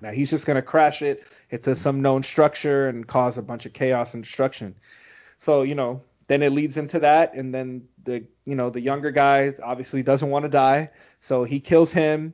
now 0.00 0.10
he's 0.10 0.30
just 0.30 0.46
gonna 0.46 0.62
crash 0.62 1.02
it 1.02 1.22
into 1.50 1.76
some 1.76 2.02
known 2.02 2.22
structure 2.22 2.88
and 2.88 3.06
cause 3.06 3.38
a 3.38 3.42
bunch 3.42 3.66
of 3.66 3.72
chaos 3.72 4.14
and 4.14 4.22
destruction. 4.24 4.74
So, 5.38 5.62
you 5.62 5.74
know, 5.74 6.02
then 6.28 6.42
it 6.42 6.52
leads 6.52 6.76
into 6.76 7.00
that 7.00 7.34
and 7.34 7.54
then 7.54 7.88
the 8.04 8.24
you 8.44 8.54
know, 8.56 8.70
the 8.70 8.80
younger 8.80 9.10
guy 9.10 9.54
obviously 9.62 10.02
doesn't 10.02 10.28
want 10.28 10.44
to 10.44 10.48
die, 10.48 10.90
so 11.20 11.44
he 11.44 11.60
kills 11.60 11.92
him. 11.92 12.32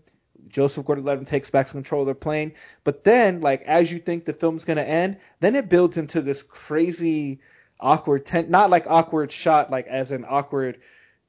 Joseph 0.48 0.86
Gordon-Levitt 0.86 1.26
takes 1.26 1.50
back 1.50 1.68
control 1.68 2.02
of 2.02 2.06
their 2.06 2.14
plane, 2.14 2.54
but 2.82 3.04
then, 3.04 3.42
like, 3.42 3.60
as 3.62 3.92
you 3.92 3.98
think 3.98 4.24
the 4.24 4.32
film's 4.32 4.64
gonna 4.64 4.80
end, 4.80 5.18
then 5.40 5.54
it 5.54 5.68
builds 5.68 5.98
into 5.98 6.22
this 6.22 6.42
crazy, 6.42 7.40
awkward, 7.80 8.24
ten- 8.24 8.50
not 8.50 8.70
like 8.70 8.86
awkward 8.86 9.30
shot, 9.30 9.70
like 9.70 9.86
as 9.88 10.10
an 10.10 10.24
awkward 10.26 10.78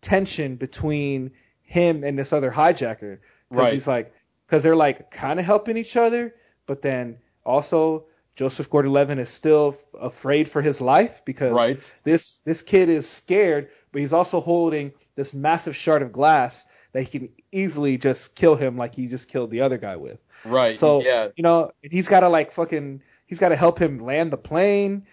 tension 0.01 0.55
between 0.55 1.31
him 1.61 2.03
and 2.03 2.17
this 2.17 2.33
other 2.33 2.51
hijacker. 2.51 3.19
Because 3.49 3.63
Right. 3.63 3.73
he's 3.73 3.87
like, 3.87 4.13
because 4.45 4.63
they're 4.63 4.75
like 4.75 5.11
kind 5.11 5.39
of 5.39 5.45
helping 5.45 5.77
each 5.77 5.95
other, 5.97 6.35
but 6.65 6.81
then 6.81 7.17
also 7.45 8.05
Joseph 8.35 8.69
Gordon-Levitt 8.69 9.19
is 9.19 9.29
still 9.29 9.75
f- 9.77 10.01
afraid 10.01 10.47
for 10.47 10.61
his 10.61 10.79
life 10.81 11.23
because 11.25 11.51
Right. 11.51 11.93
this 12.03 12.39
this 12.45 12.61
kid 12.61 12.89
is 12.89 13.07
scared, 13.07 13.69
but 13.91 13.99
he's 13.99 14.13
also 14.13 14.39
holding 14.39 14.93
this 15.15 15.33
massive 15.33 15.75
shard 15.75 16.01
of 16.01 16.11
glass 16.11 16.65
that 16.93 17.03
he 17.03 17.19
can 17.19 17.29
easily 17.51 17.97
just 17.97 18.35
kill 18.35 18.55
him 18.55 18.77
like 18.77 18.95
he 18.95 19.07
just 19.07 19.27
killed 19.27 19.51
the 19.51 19.61
other 19.61 19.77
guy 19.77 19.95
with. 19.97 20.19
Right. 20.45 20.77
So 20.77 21.03
yeah. 21.03 21.27
you 21.35 21.43
know, 21.43 21.71
he's 21.81 22.07
got 22.07 22.21
to 22.21 22.29
like 22.29 22.51
fucking, 22.51 23.01
he's 23.27 23.39
got 23.39 23.49
to 23.49 23.55
help 23.55 23.77
him 23.79 23.99
land 23.99 24.31
the 24.31 24.37
plane, 24.37 25.05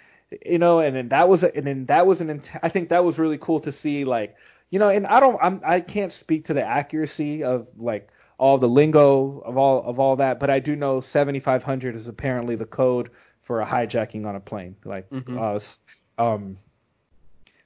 you 0.45 0.59
know, 0.59 0.79
and 0.79 0.95
then 0.95 1.09
that 1.09 1.29
was, 1.29 1.43
and 1.43 1.67
then 1.67 1.87
that 1.87 2.07
was 2.07 2.21
an, 2.21 2.31
int- 2.31 2.53
I 2.63 2.69
think 2.69 2.91
that 2.91 3.05
was 3.05 3.19
really 3.19 3.39
cool 3.39 3.61
to 3.61 3.73
see, 3.73 4.05
like, 4.05 4.37
you 4.71 4.79
know, 4.79 4.89
and 4.89 5.07
I 5.07 5.21
don't, 5.21 5.39
I'm, 5.43 5.61
I 5.65 5.81
can't 5.81 6.13
speak 6.13 6.47
to 6.47 6.55
the 6.55 6.65
accuracy 6.65 7.45
of 7.45 7.69
like 7.77 8.11
all 8.39 8.59
the 8.59 8.69
lingo 8.69 9.39
of 9.41 9.57
all 9.57 9.83
of 9.85 9.99
all 9.99 10.17
that, 10.17 10.41
but 10.41 10.51
I 10.51 10.59
do 10.59 10.77
know 10.77 11.01
7500 11.01 11.95
is 11.95 12.09
apparently 12.09 12.57
the 12.57 12.67
code 12.67 13.11
for 13.41 13.61
a 13.61 13.67
hijacking 13.67 14.27
on 14.27 14.37
a 14.37 14.41
plane, 14.41 14.77
like, 14.85 15.09
Mhm. 15.11 15.79
uh, 16.19 16.23
um. 16.23 16.59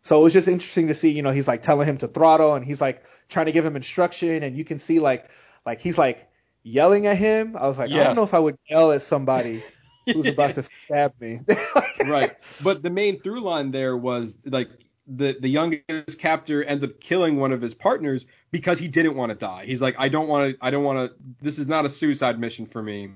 So 0.02 0.20
it 0.20 0.22
was 0.22 0.32
just 0.32 0.48
interesting 0.48 0.86
to 0.88 0.94
see, 0.94 1.10
you 1.10 1.22
know, 1.22 1.30
he's 1.30 1.48
like 1.48 1.60
telling 1.62 1.86
him 1.86 1.98
to 1.98 2.08
throttle 2.08 2.54
and 2.54 2.64
he's 2.64 2.80
like 2.80 3.04
trying 3.28 3.46
to 3.46 3.52
give 3.52 3.66
him 3.66 3.76
instruction 3.76 4.42
and 4.42 4.56
you 4.56 4.64
can 4.64 4.78
see 4.78 4.98
like 4.98 5.30
like 5.66 5.80
he's 5.80 5.98
like 5.98 6.28
yelling 6.62 7.06
at 7.06 7.16
him. 7.18 7.56
I 7.56 7.66
was 7.66 7.78
like, 7.78 7.90
I 7.90 8.04
don't 8.04 8.16
know 8.16 8.22
if 8.22 8.32
I 8.32 8.38
would 8.38 8.56
yell 8.66 8.92
at 8.92 9.02
somebody 9.02 9.62
who's 10.06 10.26
about 10.26 10.54
to 10.54 10.62
stab 10.62 11.12
me. 11.20 11.40
right. 12.06 12.34
But 12.64 12.82
the 12.82 12.90
main 12.90 13.20
through 13.20 13.40
line 13.40 13.72
there 13.72 13.96
was 13.96 14.38
like 14.46 14.70
the 15.16 15.36
the 15.40 15.48
youngest 15.48 16.18
captor 16.18 16.62
ended 16.62 16.90
up 16.90 17.00
killing 17.00 17.36
one 17.36 17.52
of 17.52 17.60
his 17.60 17.74
partners 17.74 18.26
because 18.50 18.78
he 18.78 18.88
didn't 18.88 19.16
want 19.16 19.30
to 19.30 19.36
die. 19.36 19.64
He's 19.66 19.82
like, 19.82 19.96
I 19.98 20.08
don't 20.08 20.28
want 20.28 20.52
to. 20.52 20.58
I 20.64 20.70
don't 20.70 20.84
want 20.84 21.10
to. 21.10 21.16
This 21.42 21.58
is 21.58 21.66
not 21.66 21.86
a 21.86 21.90
suicide 21.90 22.38
mission 22.38 22.66
for 22.66 22.82
me. 22.82 23.10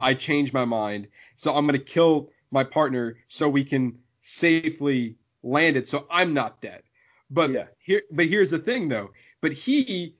I 0.00 0.14
changed 0.14 0.52
my 0.52 0.64
mind, 0.64 1.08
so 1.36 1.54
I'm 1.54 1.66
gonna 1.66 1.78
kill 1.78 2.30
my 2.50 2.64
partner 2.64 3.16
so 3.28 3.48
we 3.48 3.64
can 3.64 3.98
safely 4.22 5.16
land 5.42 5.76
it, 5.76 5.88
so 5.88 6.06
I'm 6.10 6.34
not 6.34 6.60
dead. 6.60 6.82
But 7.30 7.50
Yeah. 7.52 7.66
here, 7.78 8.02
but 8.10 8.26
here's 8.26 8.50
the 8.50 8.58
thing 8.58 8.88
though. 8.88 9.10
But 9.40 9.52
he 9.52 10.16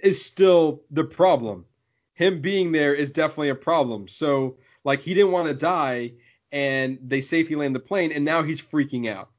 is 0.00 0.24
still 0.24 0.82
the 0.90 1.04
problem. 1.04 1.66
Him 2.14 2.40
being 2.40 2.72
there 2.72 2.94
is 2.94 3.10
definitely 3.10 3.50
a 3.50 3.54
problem. 3.54 4.08
So 4.08 4.56
like 4.84 5.00
he 5.00 5.14
didn't 5.14 5.32
want 5.32 5.48
to 5.48 5.54
die, 5.54 6.12
and 6.50 6.98
they 7.02 7.20
safely 7.20 7.56
land 7.56 7.74
the 7.74 7.80
plane, 7.80 8.12
and 8.12 8.24
now 8.24 8.42
he's 8.42 8.60
freaking 8.62 9.08
out. 9.08 9.31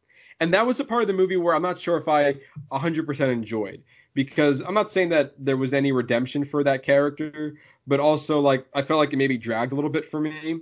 And 0.44 0.53
that 0.53 0.65
was 0.65 0.82
a 0.82 0.84
part 0.84 1.02
of 1.02 1.07
the 1.07 1.14
movie 1.14 1.38
where 1.38 1.56
I'm 1.56 1.61
not 1.61 1.80
sure 1.80 1.95
if 1.95 2.10
I 2.10 2.36
100% 2.70 3.32
enjoyed 3.32 3.82
because 4.14 4.60
I'm 4.60 4.74
not 4.74 4.91
saying 4.91 5.07
that 5.10 5.34
there 5.40 5.56
was 5.56 5.74
any 5.74 5.94
redemption 5.94 6.44
for 6.44 6.65
that 6.65 6.84
character, 6.84 7.56
but 7.88 8.02
also 8.02 8.41
like 8.41 8.65
I 8.76 8.82
felt 8.82 8.99
like 8.99 9.14
it 9.14 9.15
maybe 9.15 9.38
dragged 9.38 9.72
a 9.72 9.76
little 9.76 9.90
bit 9.90 10.06
for 10.06 10.20
me. 10.20 10.60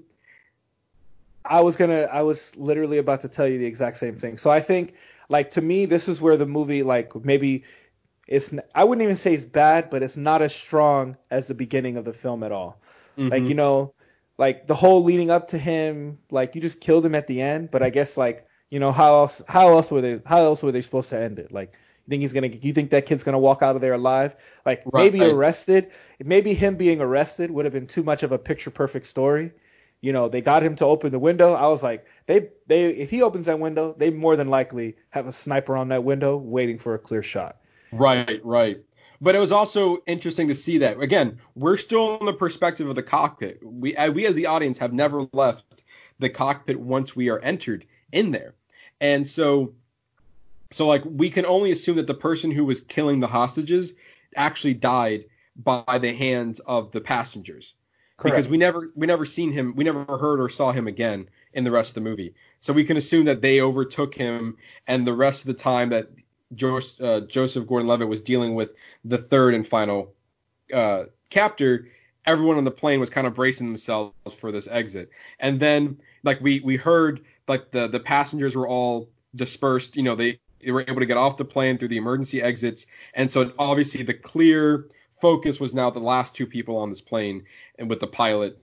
I 1.44 1.62
was 1.62 1.78
gonna, 1.78 2.04
I 2.04 2.22
was 2.22 2.56
literally 2.56 3.00
about 3.00 3.22
to 3.22 3.28
tell 3.28 3.48
you 3.48 3.58
the 3.58 3.66
exact 3.66 3.98
same 3.98 4.18
thing. 4.18 4.38
So 4.38 4.52
I 4.52 4.60
think, 4.60 4.94
like 5.30 5.50
to 5.52 5.62
me, 5.62 5.88
this 5.88 6.08
is 6.08 6.22
where 6.22 6.38
the 6.38 6.46
movie, 6.46 6.84
like 6.84 7.16
maybe 7.16 7.64
it's, 8.28 8.54
I 8.76 8.84
wouldn't 8.84 9.02
even 9.04 9.16
say 9.16 9.34
it's 9.34 9.46
bad, 9.46 9.90
but 9.90 10.04
it's 10.04 10.16
not 10.16 10.44
as 10.44 10.54
strong 10.54 11.18
as 11.32 11.48
the 11.48 11.56
beginning 11.56 11.98
of 11.98 12.06
the 12.06 12.14
film 12.14 12.44
at 12.44 12.52
all. 12.52 12.80
Like 13.18 13.42
Mhm. 13.42 13.50
you 13.50 13.56
know, 13.56 13.96
like 14.38 14.68
the 14.68 14.76
whole 14.76 15.04
leading 15.04 15.32
up 15.32 15.48
to 15.48 15.58
him, 15.58 16.20
like 16.30 16.54
you 16.54 16.62
just 16.62 16.80
killed 16.80 17.04
him 17.04 17.16
at 17.16 17.26
the 17.26 17.42
end. 17.42 17.72
But 17.72 17.82
I 17.82 17.90
guess 17.90 18.16
like 18.16 18.46
you 18.72 18.80
know 18.80 18.92
how 18.92 19.16
else, 19.16 19.44
how 19.48 19.70
else 19.70 19.92
were 19.92 20.02
they, 20.02 20.22
how 20.26 20.40
else 20.40 20.64
were 20.64 20.72
they 20.72 20.82
supposed 20.82 21.10
to 21.12 21.20
end 21.20 21.40
it? 21.40 21.52
Like 21.52 21.74
you 22.08 22.10
think 22.10 22.22
he's 22.22 22.34
gonna, 22.34 22.48
you 22.48 22.74
think 22.74 22.92
that 22.92 23.06
kid's 23.06 23.24
gonna 23.24 23.40
walk 23.40 23.62
out 23.62 23.76
of 23.76 23.82
there 23.82 23.94
alive? 23.94 24.36
Like 24.66 24.86
maybe 24.94 25.20
Right. 25.22 25.32
arrested, 25.32 25.92
maybe 26.20 26.54
him 26.56 26.78
being 26.78 27.02
arrested 27.02 27.52
would 27.52 27.66
have 27.66 27.74
been 27.74 27.88
too 27.88 28.04
much 28.04 28.24
of 28.24 28.32
a 28.32 28.40
picture 28.40 28.72
perfect 28.72 29.06
story. 29.08 29.54
You 30.02 30.14
know, 30.14 30.30
they 30.30 30.42
got 30.42 30.64
him 30.64 30.76
to 30.78 30.86
open 30.86 31.12
the 31.12 31.20
window. 31.20 31.54
I 31.54 31.68
was 31.68 31.84
like, 31.84 32.08
they, 32.26 32.50
they, 32.68 32.86
if 32.90 33.12
he 33.12 33.22
opens 33.22 33.46
that 33.46 33.60
window, 33.60 33.94
they 33.96 34.10
more 34.10 34.36
than 34.36 34.50
likely 34.50 34.98
have 35.12 35.28
a 35.28 35.32
sniper 35.32 35.78
on 35.78 35.90
that 35.90 36.04
window 36.04 36.38
waiting 36.38 36.80
for 36.80 36.96
a 36.96 37.00
clear 37.00 37.22
shot. 37.24 37.58
Right, 37.92 38.42
right. 38.44 38.84
But 39.22 39.36
it 39.36 39.40
was 39.40 39.52
also 39.52 40.00
interesting 40.08 40.48
to 40.48 40.56
see 40.56 40.80
that 40.80 41.00
again. 41.00 41.40
We're 41.56 41.78
still 41.78 42.18
in 42.18 42.26
the 42.26 42.34
perspective 42.34 42.88
of 42.90 42.96
the 42.96 43.04
cockpit. 43.04 43.60
We 43.64 43.96
uh, 43.96 44.12
we 44.12 44.26
as 44.26 44.34
the 44.34 44.48
audience 44.48 44.80
have 44.80 44.94
never 44.94 45.28
left 45.34 45.84
the 46.20 46.30
cockpit 46.30 46.80
once 46.80 47.16
we 47.16 47.30
are 47.30 47.40
entered 47.40 47.86
in 48.12 48.32
there, 48.32 48.56
and 49.02 49.28
so 49.28 49.74
so 50.72 50.88
like 50.88 51.04
we 51.04 51.30
can 51.30 51.46
only 51.46 51.72
assume 51.72 51.98
that 51.98 52.08
the 52.08 52.14
person 52.14 52.52
who 52.52 52.64
was 52.64 52.80
killing 52.80 53.20
the 53.20 53.28
hostages 53.28 53.94
actually 54.38 54.76
died 54.76 55.26
by 55.58 55.98
the 56.00 56.14
hands 56.14 56.62
of 56.62 56.92
the 56.94 57.02
passengers. 57.02 57.74
Because 58.24 58.48
we 58.48 58.58
never 58.58 58.92
we 58.96 59.08
never 59.08 59.26
seen 59.26 59.52
him 59.52 59.74
we 59.76 59.84
never 59.84 60.06
heard 60.06 60.40
or 60.40 60.48
saw 60.48 60.72
him 60.72 60.88
again 60.88 61.28
in 61.54 61.64
the 61.64 61.72
rest 61.72 61.90
of 61.90 61.96
the 61.96 62.10
movie. 62.10 62.36
So 62.60 62.72
we 62.72 62.84
can 62.84 62.96
assume 62.96 63.26
that 63.26 63.42
they 63.42 63.62
overtook 63.62 64.14
him 64.14 64.58
and 64.88 65.06
the 65.06 65.14
rest 65.14 65.42
of 65.42 65.48
the 65.48 65.56
time 65.56 65.90
that 65.90 66.10
Jos- 66.54 67.02
uh, 67.02 67.22
Joseph 67.22 67.68
Gordon-Levitt 67.68 68.08
was 68.08 68.22
dealing 68.22 68.54
with 68.54 68.76
the 69.04 69.18
third 69.18 69.56
and 69.56 69.68
final 69.68 70.14
uh, 70.72 71.06
captor 71.32 71.88
everyone 72.26 72.58
on 72.58 72.64
the 72.64 72.72
plane 72.72 73.00
was 73.00 73.10
kind 73.10 73.28
of 73.28 73.34
bracing 73.34 73.68
themselves 73.68 74.14
for 74.36 74.52
this 74.52 74.68
exit. 74.68 75.10
And 75.40 75.60
then 75.60 75.98
like 76.24 76.42
we 76.42 76.60
we 76.60 76.78
heard 76.78 77.22
like 77.48 77.72
the 77.72 77.88
the 77.88 78.00
passengers 78.00 78.56
were 78.56 78.68
all 78.68 79.10
dispersed. 79.36 79.96
You 79.96 80.04
know 80.04 80.16
they 80.16 80.40
they 80.64 80.72
were 80.72 80.82
able 80.82 81.00
to 81.00 81.06
get 81.06 81.18
off 81.18 81.38
the 81.38 81.46
plane 81.46 81.78
through 81.78 81.90
the 81.90 81.98
emergency 81.98 82.42
exits. 82.42 82.86
And 83.14 83.32
so 83.32 83.52
obviously 83.58 84.04
the 84.04 84.14
clear 84.14 84.88
focus 85.20 85.60
was 85.60 85.74
now 85.74 85.90
the 85.90 86.00
last 86.00 86.36
two 86.36 86.48
people 86.48 86.78
on 86.78 86.90
this 86.90 87.02
plane 87.02 87.46
and 87.78 87.90
with 87.90 88.00
the 88.00 88.08
pilot 88.08 88.58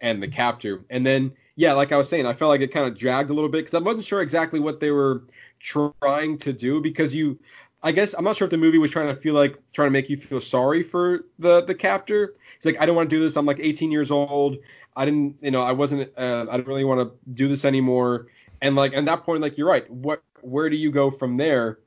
and 0.00 0.22
the 0.22 0.28
captor. 0.28 0.84
And 0.90 1.06
then, 1.06 1.32
yeah, 1.56 1.72
like 1.72 1.92
I 1.92 1.96
was 1.96 2.08
saying, 2.08 2.26
I 2.26 2.32
felt 2.32 2.50
like 2.50 2.60
it 2.60 2.72
kind 2.72 2.86
of 2.86 2.96
dragged 2.96 3.30
a 3.30 3.34
little 3.34 3.50
bit 3.50 3.58
because 3.58 3.74
I 3.74 3.78
wasn't 3.78 4.04
sure 4.04 4.22
exactly 4.22 4.60
what 4.60 4.80
they 4.80 4.90
were 4.90 5.24
trying 5.60 6.38
to 6.38 6.52
do 6.52 6.80
because 6.80 7.14
you, 7.14 7.38
I 7.84 7.92
guess 7.92 8.14
I'm 8.14 8.24
not 8.24 8.38
sure 8.38 8.46
if 8.46 8.50
the 8.50 8.56
movie 8.56 8.78
was 8.78 8.90
trying 8.90 9.08
to 9.08 9.14
feel 9.14 9.34
like 9.34 9.58
trying 9.74 9.88
to 9.88 9.90
make 9.92 10.08
you 10.08 10.16
feel 10.16 10.40
sorry 10.40 10.82
for 10.82 11.26
the 11.38 11.62
the 11.62 11.74
captor. 11.74 12.34
He's 12.56 12.64
like, 12.64 12.82
I 12.82 12.86
don't 12.86 12.96
want 12.96 13.10
to 13.10 13.14
do 13.16 13.20
this. 13.20 13.36
I'm 13.36 13.44
like 13.44 13.60
18 13.60 13.92
years 13.92 14.10
old. 14.10 14.56
I 14.96 15.04
didn't, 15.04 15.36
you 15.42 15.50
know, 15.50 15.62
I 15.62 15.72
wasn't, 15.72 16.10
uh, 16.16 16.46
I 16.50 16.56
didn't 16.56 16.66
really 16.66 16.84
want 16.84 17.00
to 17.00 17.14
do 17.34 17.46
this 17.46 17.64
anymore. 17.66 18.28
And 18.62 18.74
like 18.74 18.94
at 18.94 19.04
that 19.04 19.24
point, 19.24 19.42
like 19.42 19.58
you're 19.58 19.68
right. 19.68 19.88
What, 19.90 20.22
where 20.40 20.70
do 20.70 20.76
you 20.76 20.90
go 20.90 21.10
from 21.10 21.36
there? 21.36 21.78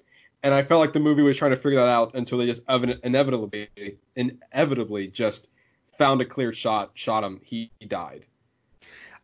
And 0.43 0.53
I 0.53 0.61
felt 0.63 0.81
like 0.81 0.93
the 0.93 0.99
movie 0.99 1.23
was 1.23 1.35
trying 1.35 1.51
to 1.51 1.57
figure 1.57 1.79
that 1.79 1.89
out 1.89 2.13
until 2.13 2.37
they 2.37 2.45
just 2.45 2.61
inevitably, 2.67 3.69
inevitably 4.15 5.07
just 5.07 5.47
found 5.97 6.21
a 6.21 6.25
clear 6.25 6.53
shot, 6.53 6.91
shot 6.93 7.23
him. 7.23 7.41
He, 7.43 7.71
he 7.79 7.87
died. 7.87 8.25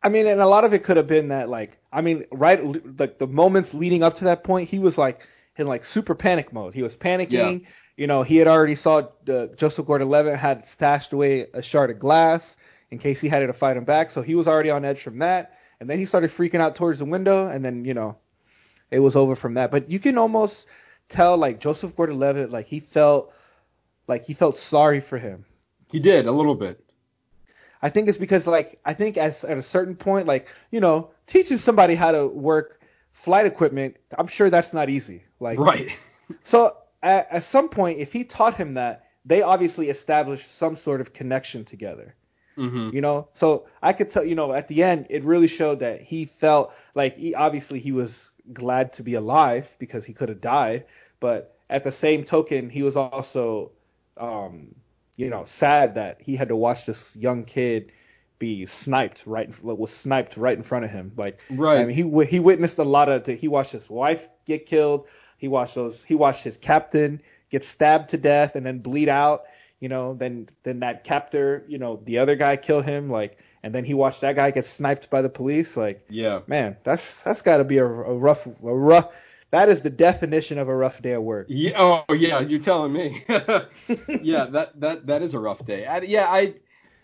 I 0.02 0.10
mean, 0.10 0.26
and 0.26 0.42
a 0.42 0.48
lot 0.48 0.66
of 0.66 0.74
it 0.74 0.84
could 0.84 0.98
have 0.98 1.08
been 1.08 1.28
that, 1.28 1.50
like, 1.50 1.78
I 1.92 2.02
mean, 2.02 2.26
right, 2.32 2.60
like 3.00 3.20
the 3.20 3.28
moments 3.28 3.76
leading 3.76 4.02
up 4.02 4.16
to 4.16 4.24
that 4.26 4.44
point, 4.44 4.68
he 4.68 4.80
was 4.80 4.98
like 4.98 5.28
in 5.58 5.68
like 5.68 5.86
super 5.86 6.16
panic 6.16 6.52
mode. 6.54 6.74
He 6.74 6.84
was 6.84 6.96
panicking. 6.96 7.66
You 7.96 8.08
know, 8.08 8.24
he 8.24 8.38
had 8.38 8.48
already 8.48 8.76
saw 8.76 9.08
uh, 9.30 9.48
Joseph 9.56 9.86
Gordon-Levitt 9.86 10.36
had 10.36 10.66
stashed 10.66 11.14
away 11.14 11.48
a 11.54 11.62
shard 11.62 11.92
of 11.92 12.00
glass 12.00 12.58
in 12.90 12.98
case 12.98 13.22
he 13.22 13.28
had 13.28 13.40
to 13.40 13.54
fight 13.54 13.78
him 13.78 13.84
back. 13.84 14.10
So 14.10 14.22
he 14.22 14.36
was 14.36 14.48
already 14.48 14.72
on 14.72 14.84
edge 14.84 15.02
from 15.02 15.20
that. 15.20 15.58
And 15.80 15.90
then 15.90 16.00
he 16.00 16.06
started 16.06 16.32
freaking 16.32 16.62
out 16.62 16.76
towards 16.76 17.00
the 17.00 17.06
window, 17.06 17.48
and 17.48 17.64
then 17.64 17.86
you 17.86 17.94
know, 17.94 18.18
it 18.90 19.00
was 19.00 19.16
over 19.16 19.36
from 19.36 19.56
that. 19.56 19.70
But 19.70 19.92
you 19.92 20.00
can 20.00 20.18
almost 20.18 20.68
tell, 21.10 21.38
like 21.38 21.60
Joseph 21.60 21.96
Gordon-Levitt, 21.96 22.52
like 22.52 22.68
he 22.68 22.80
felt, 22.80 23.34
like 24.08 24.26
he 24.26 24.34
felt 24.34 24.58
sorry 24.58 25.02
for 25.02 25.18
him. 25.18 25.46
He 25.92 26.00
did 26.00 26.26
a 26.26 26.32
little 26.32 26.56
bit. 26.56 26.84
I 27.82 27.90
think 27.90 28.08
it's 28.08 28.18
because 28.18 28.48
like 28.48 28.80
I 28.86 28.94
think 28.94 29.18
as 29.18 29.44
at 29.44 29.58
a 29.58 29.62
certain 29.62 29.96
point, 29.96 30.26
like 30.26 30.48
you 30.72 30.80
know, 30.80 31.12
teaching 31.28 31.58
somebody 31.58 31.96
how 31.96 32.14
to 32.14 32.28
work 32.28 32.80
flight 33.14 33.46
equipment, 33.46 33.96
I'm 34.18 34.28
sure 34.28 34.50
that's 34.50 34.74
not 34.74 34.90
easy. 34.90 35.24
Like 35.40 35.58
Right. 35.58 35.90
so 36.44 36.76
at, 37.02 37.32
at 37.32 37.44
some 37.44 37.70
point, 37.70 38.00
if 38.00 38.12
he 38.12 38.26
taught 38.26 38.56
him 38.56 38.74
that, 38.74 39.08
they 39.26 39.42
obviously 39.42 39.90
established 39.90 40.52
some 40.52 40.76
sort 40.76 41.00
of 41.00 41.14
connection 41.14 41.64
together. 41.64 42.16
Mm-hmm. 42.58 42.90
You 42.94 43.02
know, 43.02 43.30
so 43.34 43.66
I 43.82 43.94
could 43.94 44.12
tell. 44.12 44.24
You 44.24 44.36
know, 44.36 44.54
at 44.54 44.68
the 44.68 44.84
end, 44.84 45.08
it 45.10 45.24
really 45.24 45.48
showed 45.48 45.80
that 45.80 46.02
he 46.02 46.26
felt 46.26 46.72
like 46.94 47.18
he 47.18 47.34
obviously 47.34 47.80
he 47.80 47.92
was 47.92 48.32
glad 48.52 48.94
to 48.94 49.04
be 49.04 49.16
alive 49.16 49.76
because 49.80 50.06
he 50.06 50.14
could 50.14 50.30
have 50.30 50.42
died, 50.42 50.86
but 51.20 51.58
at 51.70 51.84
the 51.84 51.92
same 51.92 52.24
token, 52.24 52.70
he 52.70 52.84
was 52.84 52.96
also, 52.96 53.72
um, 54.18 54.76
you 55.16 55.32
know, 55.32 55.46
sad 55.46 55.96
that 55.96 56.22
he 56.22 56.36
had 56.36 56.50
to 56.50 56.56
watch 56.56 56.86
this 56.86 57.16
young 57.16 57.44
kid 57.44 57.92
be 58.44 58.66
sniped 58.66 59.24
right 59.26 59.50
was 59.64 59.92
sniped 59.92 60.36
right 60.38 60.58
in 60.58 60.64
front 60.64 60.84
of 60.86 60.92
him. 60.92 61.14
Like, 61.16 61.40
Right. 61.50 61.80
I 61.80 61.86
mean, 61.86 61.96
he 61.96 62.26
he 62.26 62.40
witnessed 62.40 62.80
a 62.80 62.84
lot 62.84 63.08
of. 63.10 63.26
He 63.26 63.48
watched 63.48 63.72
his 63.72 63.90
wife 63.90 64.28
get 64.46 64.66
killed. 64.66 65.08
He 65.38 65.48
watched 65.48 65.76
those. 65.76 66.04
He 66.04 66.16
watched 66.16 66.44
his 66.44 66.58
captain 66.58 67.22
get 67.50 67.64
stabbed 67.64 68.10
to 68.10 68.18
death 68.18 68.56
and 68.58 68.66
then 68.66 68.80
bleed 68.80 69.10
out. 69.10 69.44
You 69.80 69.90
know, 69.90 70.14
then 70.14 70.48
then 70.64 70.80
that 70.80 71.04
captor, 71.04 71.64
you 71.68 71.78
know, 71.78 72.02
the 72.04 72.20
other 72.20 72.36
guy 72.36 72.58
kill 72.58 72.82
him. 72.82 73.10
Like, 73.10 73.38
and 73.64 73.74
then 73.76 73.86
he 73.86 73.94
watched 73.94 74.22
that 74.22 74.36
guy 74.36 74.52
get 74.52 74.66
sniped 74.66 75.10
by 75.10 75.22
the 75.22 75.30
police. 75.30 75.78
Like, 75.78 76.06
Yeah. 76.10 76.42
man, 76.48 76.78
that's 76.84 77.24
that's 77.24 77.42
got 77.44 77.58
to 77.58 77.64
be 77.64 77.78
a, 77.80 77.86
a 77.86 78.16
rough, 78.28 78.46
a 78.46 78.52
rough. 78.76 79.08
That 79.52 79.70
is 79.70 79.82
the 79.82 79.90
definition 79.92 80.58
of 80.58 80.68
a 80.68 80.76
rough 80.76 81.02
day 81.02 81.14
at 81.14 81.22
work. 81.24 81.46
Yeah. 81.50 82.04
Oh, 82.10 82.14
yeah. 82.14 82.40
You're 82.40 82.60
telling 82.72 82.92
me. 82.92 83.24
yeah. 83.30 84.46
That 84.50 84.80
that 84.80 85.08
that 85.08 85.22
is 85.22 85.34
a 85.34 85.40
rough 85.40 85.64
day. 85.66 85.86
I, 85.86 86.00
yeah. 86.00 86.26
I. 86.28 86.56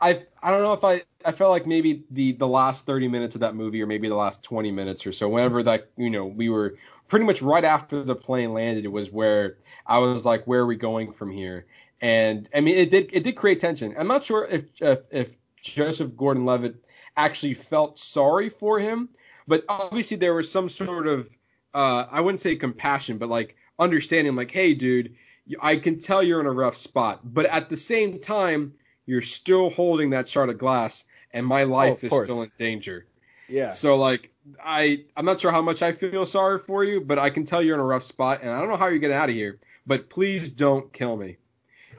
I 0.01 0.23
I 0.41 0.51
don't 0.51 0.63
know 0.63 0.73
if 0.73 0.83
I 0.83 1.03
I 1.25 1.31
felt 1.31 1.51
like 1.51 1.67
maybe 1.67 2.03
the 2.11 2.33
the 2.33 2.47
last 2.47 2.85
30 2.85 3.07
minutes 3.07 3.35
of 3.35 3.41
that 3.41 3.55
movie 3.55 3.81
or 3.81 3.87
maybe 3.87 4.07
the 4.07 4.15
last 4.15 4.43
20 4.43 4.71
minutes 4.71 5.05
or 5.05 5.11
so 5.13 5.27
whenever 5.27 5.63
that 5.63 5.89
you 5.97 6.09
know 6.09 6.25
we 6.25 6.49
were 6.49 6.77
pretty 7.07 7.25
much 7.25 7.41
right 7.41 7.63
after 7.63 8.03
the 8.03 8.15
plane 8.15 8.53
landed 8.53 8.85
it 8.85 8.91
was 8.91 9.11
where 9.11 9.57
I 9.85 9.99
was 9.99 10.25
like 10.25 10.45
where 10.45 10.61
are 10.61 10.65
we 10.65 10.75
going 10.75 11.11
from 11.11 11.31
here? 11.31 11.65
And 12.01 12.47
I 12.53 12.61
mean 12.61 12.77
it 12.77 12.91
did 12.91 13.09
it 13.13 13.23
did 13.23 13.35
create 13.35 13.59
tension. 13.59 13.95
I'm 13.97 14.07
not 14.07 14.25
sure 14.25 14.47
if 14.49 14.65
if, 14.79 14.99
if 15.11 15.35
Joseph 15.61 16.15
Gordon-Levitt 16.15 16.75
actually 17.17 17.53
felt 17.53 17.99
sorry 17.99 18.49
for 18.49 18.79
him 18.79 19.09
but 19.47 19.65
obviously 19.67 20.15
there 20.15 20.33
was 20.33 20.49
some 20.49 20.69
sort 20.69 21.07
of 21.07 21.27
uh 21.73 22.05
I 22.09 22.21
wouldn't 22.21 22.41
say 22.41 22.55
compassion 22.55 23.17
but 23.17 23.29
like 23.29 23.57
understanding 23.77 24.35
like 24.35 24.51
hey 24.51 24.73
dude 24.73 25.15
I 25.59 25.77
can 25.77 25.99
tell 25.99 26.21
you're 26.21 26.39
in 26.39 26.45
a 26.45 26.51
rough 26.51 26.77
spot. 26.77 27.21
But 27.23 27.47
at 27.47 27.69
the 27.69 27.77
same 27.77 28.19
time 28.19 28.73
you're 29.09 29.23
still 29.23 29.71
holding 29.71 30.11
that 30.11 30.29
shard 30.29 30.49
of 30.49 30.57
glass 30.59 31.03
and 31.33 31.45
my 31.45 31.63
oh, 31.63 31.67
life 31.67 31.99
Oh, 32.03 32.05
is 32.05 32.09
course. 32.09 32.25
still 32.27 32.43
in 32.43 32.51
danger. 32.59 33.05
Yeah. 33.47 33.71
So 33.71 33.95
like 33.95 34.31
I 34.63 35.05
I'm 35.17 35.25
not 35.25 35.39
sure 35.41 35.51
how 35.51 35.63
much 35.63 35.81
I 35.81 35.91
feel 35.93 36.25
sorry 36.27 36.59
for 36.59 36.83
you, 36.83 37.01
but 37.01 37.17
I 37.17 37.31
can 37.31 37.43
tell 37.45 37.61
you're 37.63 37.73
in 37.73 37.81
a 37.81 37.85
rough 37.85 38.03
spot 38.03 38.41
and 38.43 38.51
I 38.51 38.59
don't 38.59 38.69
know 38.69 38.77
how 38.77 38.87
you're 38.87 38.99
getting 38.99 39.17
out 39.17 39.29
of 39.29 39.35
here, 39.35 39.57
but 39.87 40.09
please 40.09 40.51
don't 40.51 40.93
kill 40.93 41.17
me. 41.17 41.37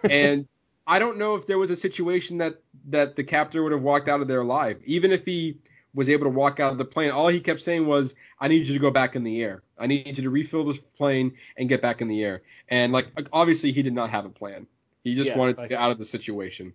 And 0.09 0.47
I 0.87 0.99
don't 0.99 1.19
know 1.19 1.35
if 1.35 1.47
there 1.47 1.59
was 1.59 1.71
a 1.71 1.77
situation 1.77 2.39
that 2.39 2.61
that 2.89 3.17
the 3.17 3.25
captor 3.25 3.63
would 3.63 3.73
have 3.73 3.83
walked 3.83 4.09
out 4.09 4.21
of 4.21 4.29
there 4.29 4.41
alive. 4.43 4.81
Even 4.85 5.11
if 5.11 5.25
he 5.27 5.59
was 5.93 6.09
able 6.09 6.25
to 6.25 6.31
walk 6.31 6.61
out 6.61 6.71
of 6.73 6.79
the 6.79 6.85
plane, 6.85 7.11
all 7.11 7.27
he 7.29 7.41
kept 7.41 7.61
saying 7.61 7.85
was, 7.87 8.15
"I 8.39 8.47
need 8.49 8.67
you 8.69 8.75
to 8.75 8.79
go 8.81 8.91
back 8.93 9.17
in 9.17 9.25
the 9.25 9.43
air. 9.43 9.63
I 9.77 9.89
need 9.89 10.07
you 10.17 10.23
to 10.23 10.31
refill 10.31 10.65
this 10.65 10.79
plane 10.79 11.33
and 11.57 11.69
get 11.69 11.83
back 11.83 12.01
in 12.01 12.09
the 12.09 12.23
air." 12.25 12.43
And 12.69 12.93
like 12.93 13.09
obviously 13.33 13.73
he 13.73 13.83
did 13.83 13.93
not 13.95 14.11
have 14.11 14.25
a 14.25 14.31
plan. 14.31 14.67
He 15.05 15.15
just 15.17 15.29
Yeah, 15.31 15.39
wanted 15.39 15.57
to 15.57 15.63
like- 15.63 15.71
get 15.71 15.81
out 15.81 15.91
of 15.91 15.99
the 15.99 16.05
situation. 16.05 16.73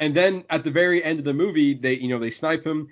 And 0.00 0.14
then 0.14 0.44
at 0.50 0.64
the 0.64 0.70
very 0.70 1.04
end 1.04 1.18
of 1.18 1.24
the 1.26 1.34
movie, 1.34 1.74
they 1.74 1.92
you 1.94 2.08
know 2.08 2.18
they 2.18 2.30
snipe 2.30 2.64
him, 2.66 2.88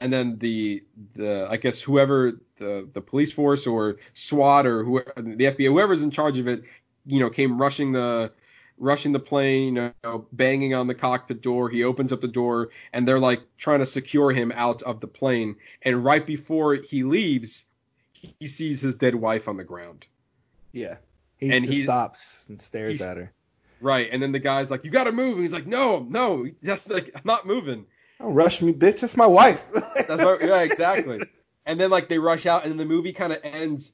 and 0.00 0.12
then 0.12 0.38
the 0.38 0.84
the 1.14 1.46
I 1.50 1.56
guess 1.56 1.82
whoever 1.82 2.40
the 2.58 2.88
the 2.92 3.00
police 3.00 3.32
force 3.32 3.66
or 3.66 3.96
SWAT 4.14 4.64
or 4.66 4.84
whoever 4.84 5.12
the 5.16 5.44
FBI 5.46 5.66
whoever's 5.66 6.02
in 6.04 6.12
charge 6.12 6.38
of 6.38 6.46
it, 6.46 6.62
you 7.04 7.18
know, 7.18 7.28
came 7.30 7.60
rushing 7.60 7.90
the 7.92 8.32
rushing 8.78 9.12
the 9.12 9.20
plane, 9.20 9.76
you 9.76 9.92
know, 10.04 10.26
banging 10.32 10.72
on 10.74 10.86
the 10.86 10.94
cockpit 10.94 11.42
door. 11.42 11.68
He 11.68 11.82
opens 11.84 12.12
up 12.12 12.20
the 12.20 12.28
door, 12.28 12.70
and 12.92 13.06
they're 13.06 13.18
like 13.18 13.42
trying 13.58 13.80
to 13.80 13.86
secure 13.86 14.30
him 14.30 14.52
out 14.54 14.82
of 14.82 15.00
the 15.00 15.08
plane. 15.08 15.56
And 15.82 16.04
right 16.04 16.24
before 16.24 16.74
he 16.74 17.02
leaves, 17.02 17.64
he 18.12 18.46
sees 18.46 18.80
his 18.80 18.94
dead 18.94 19.14
wife 19.16 19.48
on 19.48 19.56
the 19.56 19.64
ground. 19.64 20.06
Yeah. 20.72 20.96
He 21.38 21.50
And 21.52 21.64
he- 21.64 21.82
stops 21.82 22.46
and 22.48 22.62
stares 22.62 23.02
at 23.02 23.16
her. 23.16 23.32
Right, 23.82 24.08
and 24.10 24.22
then 24.22 24.32
the 24.32 24.38
guy's 24.38 24.70
like, 24.70 24.84
"You 24.84 24.90
got 24.90 25.04
to 25.04 25.12
move," 25.12 25.34
and 25.34 25.42
he's 25.42 25.52
like, 25.52 25.66
"No, 25.66 26.06
no, 26.08 26.46
that's 26.62 26.88
like 26.88 27.10
I'm 27.14 27.22
not 27.24 27.46
moving." 27.46 27.86
Don't 28.20 28.34
rush 28.34 28.62
me, 28.62 28.72
bitch. 28.72 29.00
That's 29.00 29.16
my 29.16 29.26
wife. 29.26 29.64
That's 29.72 30.22
what, 30.22 30.42
yeah, 30.42 30.60
exactly. 30.62 31.26
And 31.66 31.80
then 31.80 31.90
like 31.90 32.08
they 32.08 32.18
rush 32.18 32.46
out, 32.46 32.62
and 32.62 32.70
then 32.70 32.78
the 32.78 32.84
movie 32.84 33.12
kind 33.12 33.32
of 33.32 33.40
ends 33.42 33.92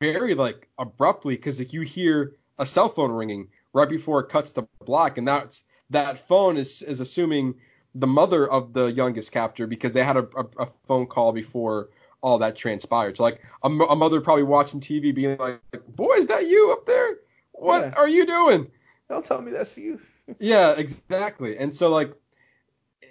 very 0.00 0.34
like 0.34 0.68
abruptly 0.78 1.36
because 1.36 1.58
like 1.58 1.72
you 1.72 1.80
hear 1.80 2.36
a 2.58 2.66
cell 2.66 2.88
phone 2.90 3.10
ringing 3.12 3.48
right 3.72 3.88
before 3.88 4.20
it 4.20 4.28
cuts 4.28 4.52
to 4.52 4.68
black, 4.84 5.16
and 5.18 5.26
that's 5.26 5.64
that 5.90 6.18
phone 6.18 6.56
is 6.58 6.82
is 6.82 7.00
assuming 7.00 7.54
the 7.94 8.06
mother 8.06 8.46
of 8.46 8.74
the 8.74 8.86
youngest 8.92 9.32
captor 9.32 9.66
because 9.66 9.94
they 9.94 10.04
had 10.04 10.18
a, 10.18 10.28
a, 10.36 10.64
a 10.64 10.68
phone 10.86 11.06
call 11.06 11.32
before 11.32 11.88
all 12.20 12.38
that 12.38 12.56
transpired. 12.56 13.16
So 13.16 13.22
like 13.22 13.40
a, 13.62 13.68
a 13.68 13.96
mother 13.96 14.20
probably 14.20 14.42
watching 14.42 14.80
TV 14.80 15.14
being 15.14 15.38
like, 15.38 15.60
"Boy, 15.88 16.12
is 16.16 16.26
that 16.26 16.46
you 16.46 16.72
up 16.72 16.84
there? 16.86 17.16
What 17.52 17.84
Yeah. 17.84 17.94
are 17.96 18.08
you 18.08 18.26
doing?" 18.26 18.70
Don't 19.08 19.24
tell 19.24 19.40
me 19.40 19.52
that's 19.52 19.76
you. 19.78 20.00
Yeah, 20.40 20.72
exactly. 20.72 21.56
And 21.56 21.74
so 21.74 21.88
like 21.88 22.12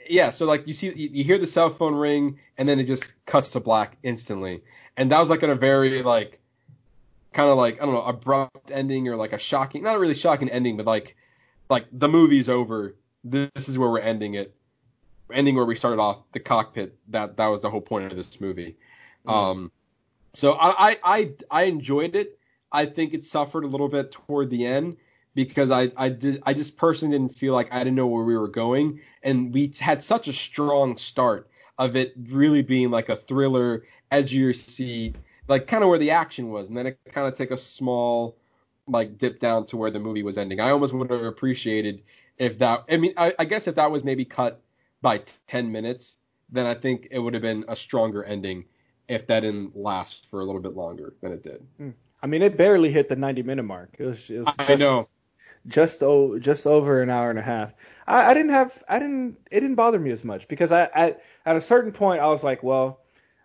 yeah, 0.10 0.32
so 0.32 0.46
like 0.46 0.68
you 0.68 0.74
see 0.74 0.88
you, 0.88 1.10
you 1.14 1.24
hear 1.24 1.38
the 1.38 1.48
cell 1.48 1.70
phone 1.70 1.96
ring 1.96 2.40
and 2.58 2.68
then 2.68 2.78
it 2.78 2.84
just 2.84 3.14
cuts 3.26 3.52
to 3.52 3.62
black 3.62 3.98
instantly. 4.04 4.64
And 4.98 5.14
that 5.14 5.20
was 5.22 5.30
like 5.30 5.42
in 5.42 5.50
a 5.50 5.56
very 5.56 6.04
like 6.04 6.42
kind 7.32 7.50
of 7.50 7.58
like 7.58 7.82
I 7.82 7.86
don't 7.86 7.94
know, 7.94 8.04
abrupt 8.04 8.70
ending 8.70 9.08
or 9.08 9.16
like 9.16 9.32
a 9.32 9.38
shocking 9.40 9.84
not 9.84 9.96
a 9.96 10.00
really 10.00 10.14
shocking 10.14 10.50
ending, 10.50 10.76
but 10.76 10.86
like 10.86 11.16
like 11.70 11.86
the 11.94 12.10
movie's 12.10 12.50
over. 12.50 12.96
This 13.24 13.70
is 13.70 13.80
where 13.80 13.90
we're 13.90 14.00
ending 14.00 14.34
it. 14.34 14.54
Ending 15.32 15.56
where 15.56 15.66
we 15.66 15.76
started 15.76 16.02
off, 16.02 16.18
the 16.34 16.42
cockpit. 16.42 16.98
That 17.08 17.38
that 17.38 17.48
was 17.48 17.62
the 17.62 17.70
whole 17.70 17.80
point 17.80 18.12
of 18.12 18.18
this 18.18 18.42
movie. 18.42 18.76
Um 19.26 19.72
so 20.34 20.52
I, 20.52 20.90
I 20.90 20.98
I 21.02 21.32
I 21.50 21.64
enjoyed 21.64 22.16
it. 22.18 22.38
I 22.72 22.86
think 22.88 23.14
it 23.14 23.24
suffered 23.24 23.64
a 23.64 23.68
little 23.68 23.88
bit 23.88 24.12
toward 24.12 24.50
the 24.50 24.66
end 24.66 24.98
because 25.36 25.70
I 25.70 25.92
I 25.96 26.10
did 26.10 26.42
I 26.46 26.54
just 26.54 26.78
personally 26.78 27.18
didn't 27.18 27.36
feel 27.36 27.54
like 27.54 27.72
I 27.72 27.80
didn't 27.80 27.96
know 27.96 28.08
where 28.08 28.24
we 28.24 28.38
were 28.38 28.48
going, 28.48 29.02
and 29.22 29.54
we 29.54 29.72
had 29.80 30.02
such 30.02 30.28
a 30.28 30.34
strong 30.34 30.98
start 30.98 31.48
of 31.78 31.96
it 31.96 32.14
really 32.30 32.62
being 32.62 32.90
like 32.90 33.10
a 33.10 33.16
thriller, 33.16 33.84
edgier 34.12 34.56
seat, 34.56 35.16
like 35.48 35.68
kind 35.68 35.84
of 35.84 35.90
where 35.90 36.00
the 36.00 36.12
action 36.12 36.50
was, 36.50 36.70
and 36.70 36.78
then 36.78 36.88
it 36.88 37.00
kind 37.12 37.28
of 37.28 37.38
took 37.38 37.52
a 37.52 37.58
small 37.58 38.38
like 38.88 39.18
dip 39.18 39.40
down 39.40 39.66
to 39.66 39.78
where 39.78 39.92
the 39.92 40.00
movie 40.00 40.24
was 40.24 40.38
ending. 40.38 40.60
I 40.60 40.72
almost 40.72 40.94
would 40.94 41.10
have 41.12 41.24
appreciated 41.24 42.02
if 42.38 42.60
that. 42.60 42.86
I 42.90 42.98
mean, 42.98 43.14
I, 43.18 43.34
I 43.38 43.46
guess 43.46 43.68
if 43.68 43.76
that 43.76 43.92
was 43.92 44.04
maybe 44.04 44.26
cut 44.26 44.62
by 45.02 45.22
10 45.48 45.72
minutes, 45.72 46.16
then 46.52 46.66
I 46.66 46.74
think 46.74 47.08
it 47.12 47.20
would 47.20 47.34
have 47.34 47.44
been 47.44 47.66
a 47.68 47.76
stronger 47.76 48.24
ending 48.24 48.66
if 49.08 49.28
that 49.28 49.42
didn't 49.42 49.76
last 49.76 50.26
for 50.30 50.40
a 50.40 50.44
little 50.44 50.62
bit 50.62 50.76
longer 50.76 51.14
than 51.22 51.32
it 51.32 51.44
did. 51.44 51.66
Hmm. 51.78 51.90
I 52.22 52.28
mean, 52.28 52.42
it 52.42 52.58
barely 52.58 52.92
hit 52.92 53.08
the 53.10 53.16
90 53.16 53.44
minute 53.44 53.64
mark. 53.64 53.96
It 54.00 54.06
was, 54.06 54.30
it 54.32 54.40
was 54.40 54.56
I 54.58 54.76
know. 54.76 55.06
Just 55.68 56.04
o- 56.04 56.40
just 56.40 56.68
over 56.68 57.02
an 57.02 57.10
hour 57.10 57.30
and 57.30 57.40
a 57.40 57.44
half. 57.44 57.74
I, 58.08 58.32
I 58.32 58.34
didn't 58.34 58.52
have 58.52 58.84
I 58.88 59.00
didn't 59.00 59.38
it 59.52 59.60
didn't 59.62 59.76
bother 59.76 60.00
me 60.00 60.12
as 60.12 60.24
much 60.24 60.48
because 60.48 60.72
I, 60.72 60.90
I 60.94 61.16
at 61.46 61.56
a 61.56 61.62
certain 61.62 61.92
point 61.92 62.22
I 62.22 62.28
was 62.28 62.44
like, 62.44 62.64
well, 62.64 63.00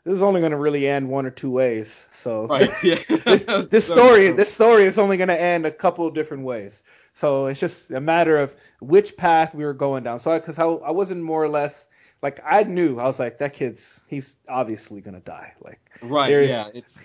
this 0.04 0.14
is 0.14 0.22
only 0.22 0.40
going 0.40 0.52
to 0.52 0.58
really 0.58 0.86
end 0.88 1.08
one 1.08 1.26
or 1.26 1.30
two 1.30 1.50
ways. 1.50 2.06
So 2.10 2.46
Right. 2.46 2.70
Yeah. 2.82 2.98
this, 3.08 3.44
this 3.70 3.86
So 3.86 3.94
story 3.94 4.26
true. 4.28 4.32
this 4.34 4.52
story 4.52 4.84
is 4.84 4.98
only 4.98 5.16
going 5.16 5.28
to 5.28 5.40
end 5.40 5.66
a 5.66 5.70
couple 5.70 6.06
of 6.06 6.14
different 6.14 6.44
ways. 6.44 6.82
So 7.14 7.46
it's 7.46 7.60
just 7.60 7.90
a 7.90 8.00
matter 8.00 8.36
of 8.36 8.54
which 8.80 9.16
path 9.16 9.54
we 9.54 9.64
were 9.64 9.74
going 9.74 10.04
down. 10.04 10.18
So 10.18 10.38
because 10.38 10.58
I, 10.58 10.66
I 10.66 10.90
wasn't 10.90 11.22
more 11.22 11.42
or 11.42 11.48
less 11.48 11.86
like 12.22 12.40
I 12.44 12.64
knew 12.64 12.98
I 12.98 13.04
was 13.04 13.18
like 13.18 13.38
that 13.38 13.54
kid's 13.54 14.02
he's 14.08 14.36
obviously 14.48 15.00
going 15.00 15.14
to 15.14 15.20
die. 15.20 15.54
Like 15.60 15.80
Right. 16.02 16.30
Yeah. 16.30 16.68
It's 16.74 17.00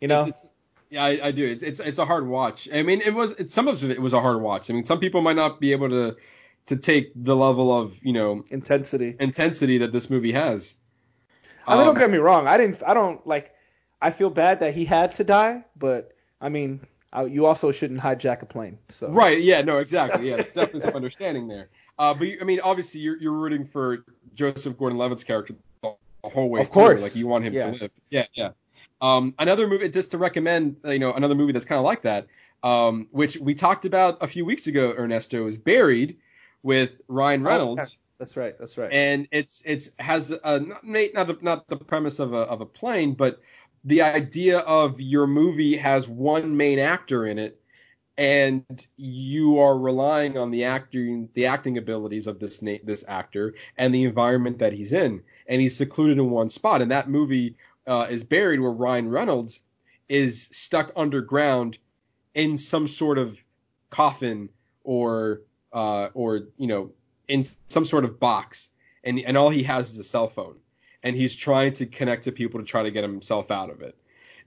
you 0.00 0.08
know 0.08 0.24
It's, 0.24 0.50
yeah, 0.96 1.04
I, 1.04 1.28
I 1.28 1.30
do. 1.30 1.44
It's, 1.46 1.62
it's 1.62 1.80
it's 1.80 1.98
a 1.98 2.04
hard 2.04 2.26
watch. 2.26 2.68
I 2.72 2.82
mean, 2.82 3.00
it 3.00 3.14
was 3.14 3.32
it's, 3.38 3.54
some 3.54 3.68
of 3.68 3.82
it 3.84 4.00
was 4.00 4.12
a 4.12 4.20
hard 4.20 4.40
watch. 4.40 4.70
I 4.70 4.74
mean, 4.74 4.84
some 4.84 4.98
people 5.00 5.20
might 5.22 5.36
not 5.36 5.60
be 5.60 5.72
able 5.72 5.88
to 5.90 6.16
to 6.66 6.76
take 6.76 7.12
the 7.14 7.36
level 7.36 7.72
of 7.76 7.96
you 8.02 8.12
know 8.12 8.44
intensity. 8.50 9.14
intensity 9.20 9.78
that 9.78 9.92
this 9.92 10.10
movie 10.10 10.32
has. 10.32 10.74
I 11.66 11.72
mean, 11.72 11.80
Um, 11.80 11.86
don't 11.86 11.98
get 11.98 12.10
me 12.10 12.18
wrong. 12.18 12.46
I 12.46 12.56
didn't. 12.58 12.82
I 12.86 12.94
don't 12.94 13.26
like. 13.26 13.52
I 14.00 14.10
feel 14.10 14.30
bad 14.30 14.60
that 14.60 14.74
he 14.74 14.84
had 14.84 15.14
to 15.16 15.24
die, 15.24 15.64
but 15.76 16.12
I 16.40 16.48
mean, 16.48 16.80
I, 17.12 17.24
you 17.24 17.46
also 17.46 17.72
shouldn't 17.72 18.00
hijack 18.00 18.42
a 18.42 18.46
plane. 18.46 18.78
So 18.88 19.08
Right. 19.10 19.40
Yeah. 19.40 19.62
No. 19.62 19.78
Exactly. 19.78 20.28
Yeah. 20.28 20.36
There's 20.36 20.52
definitely 20.52 20.82
some 20.82 20.96
understanding 21.02 21.48
there. 21.48 21.68
Uh, 21.98 22.12
but 22.14 22.28
you, 22.28 22.38
I 22.40 22.44
mean, 22.44 22.60
obviously, 22.62 23.00
you're 23.00 23.16
you're 23.18 23.32
rooting 23.32 23.64
for 23.66 24.04
Joseph 24.34 24.76
Gordon-Levitt's 24.78 25.24
character 25.24 25.54
the 25.82 25.94
whole 26.24 26.50
way 26.50 26.60
Of 26.60 26.66
through. 26.68 26.74
course. 26.82 27.02
Like 27.02 27.16
you 27.16 27.26
want 27.26 27.44
him 27.44 27.54
Yeah. 27.54 27.70
to 27.70 27.78
live. 27.78 27.90
Yeah. 28.10 28.26
Yeah. 28.34 28.50
Um, 29.00 29.34
another 29.38 29.66
movie 29.66 29.88
just 29.88 30.12
to 30.12 30.18
recommend, 30.18 30.76
uh, 30.84 30.90
you 30.90 30.98
know, 30.98 31.12
another 31.12 31.34
movie 31.34 31.52
that's 31.52 31.66
kind 31.66 31.78
of 31.78 31.84
like 31.84 32.02
that, 32.02 32.26
um, 32.62 33.08
which 33.10 33.36
we 33.36 33.54
talked 33.54 33.84
about 33.84 34.18
a 34.22 34.28
few 34.28 34.44
weeks 34.44 34.66
ago. 34.66 34.94
Ernesto 34.96 35.46
is 35.46 35.56
Buried 35.56 36.16
with 36.62 36.92
Ryan 37.08 37.42
Oh, 37.42 37.50
Reynolds. 37.50 37.98
That's 38.18 38.36
right. 38.36 38.58
That's 38.58 38.78
right. 38.78 38.90
and 38.92 39.28
it's 39.30 39.62
it's 39.66 39.90
has 39.98 40.30
a 40.30 40.60
not 40.60 40.82
not 40.84 41.26
the, 41.26 41.38
not 41.42 41.68
the 41.68 41.76
premise 41.76 42.18
of 42.18 42.32
a 42.32 42.38
of 42.38 42.62
a 42.62 42.66
plane, 42.66 43.12
but 43.12 43.40
the 43.84 44.02
idea 44.02 44.60
of 44.60 45.00
your 45.00 45.26
movie 45.26 45.76
has 45.76 46.08
one 46.08 46.56
main 46.56 46.78
actor 46.78 47.26
in 47.26 47.38
it, 47.38 47.60
and 48.16 48.64
you 48.96 49.58
are 49.60 49.76
relying 49.78 50.38
on 50.38 50.50
the 50.50 50.64
acting 50.64 51.28
the 51.34 51.46
acting 51.46 51.76
abilities 51.76 52.26
of 52.26 52.40
this 52.40 52.62
na- 52.62 52.78
this 52.84 53.04
actor 53.06 53.54
and 53.76 53.94
the 53.94 54.04
environment 54.04 54.58
that 54.60 54.72
he's 54.72 54.92
in, 54.92 55.22
and 55.46 55.60
he's 55.60 55.76
secluded 55.76 56.16
in 56.18 56.30
one 56.30 56.48
spot. 56.48 56.80
And 56.80 56.90
that 56.90 57.10
movie 57.10 57.56
uh, 57.86 58.06
is 58.10 58.24
buried 58.24 58.60
where 58.60 58.70
Ryan 58.70 59.08
Reynolds 59.08 59.60
is 60.08 60.48
stuck 60.52 60.92
underground 60.96 61.78
in 62.34 62.58
some 62.58 62.88
sort 62.88 63.18
of 63.18 63.38
coffin 63.90 64.48
or 64.84 65.42
uh, 65.72 66.08
or 66.14 66.48
you 66.56 66.66
know 66.66 66.92
in 67.28 67.44
some 67.68 67.84
sort 67.84 68.04
of 68.04 68.20
box, 68.20 68.70
and 69.04 69.18
and 69.20 69.36
all 69.36 69.50
he 69.50 69.62
has 69.64 69.90
is 69.90 69.98
a 69.98 70.04
cell 70.04 70.28
phone, 70.28 70.56
and 71.02 71.16
he's 71.16 71.34
trying 71.34 71.72
to 71.74 71.86
connect 71.86 72.24
to 72.24 72.32
people 72.32 72.60
to 72.60 72.66
try 72.66 72.82
to 72.82 72.90
get 72.90 73.04
himself 73.04 73.50
out 73.50 73.70
of 73.70 73.80
it. 73.82 73.96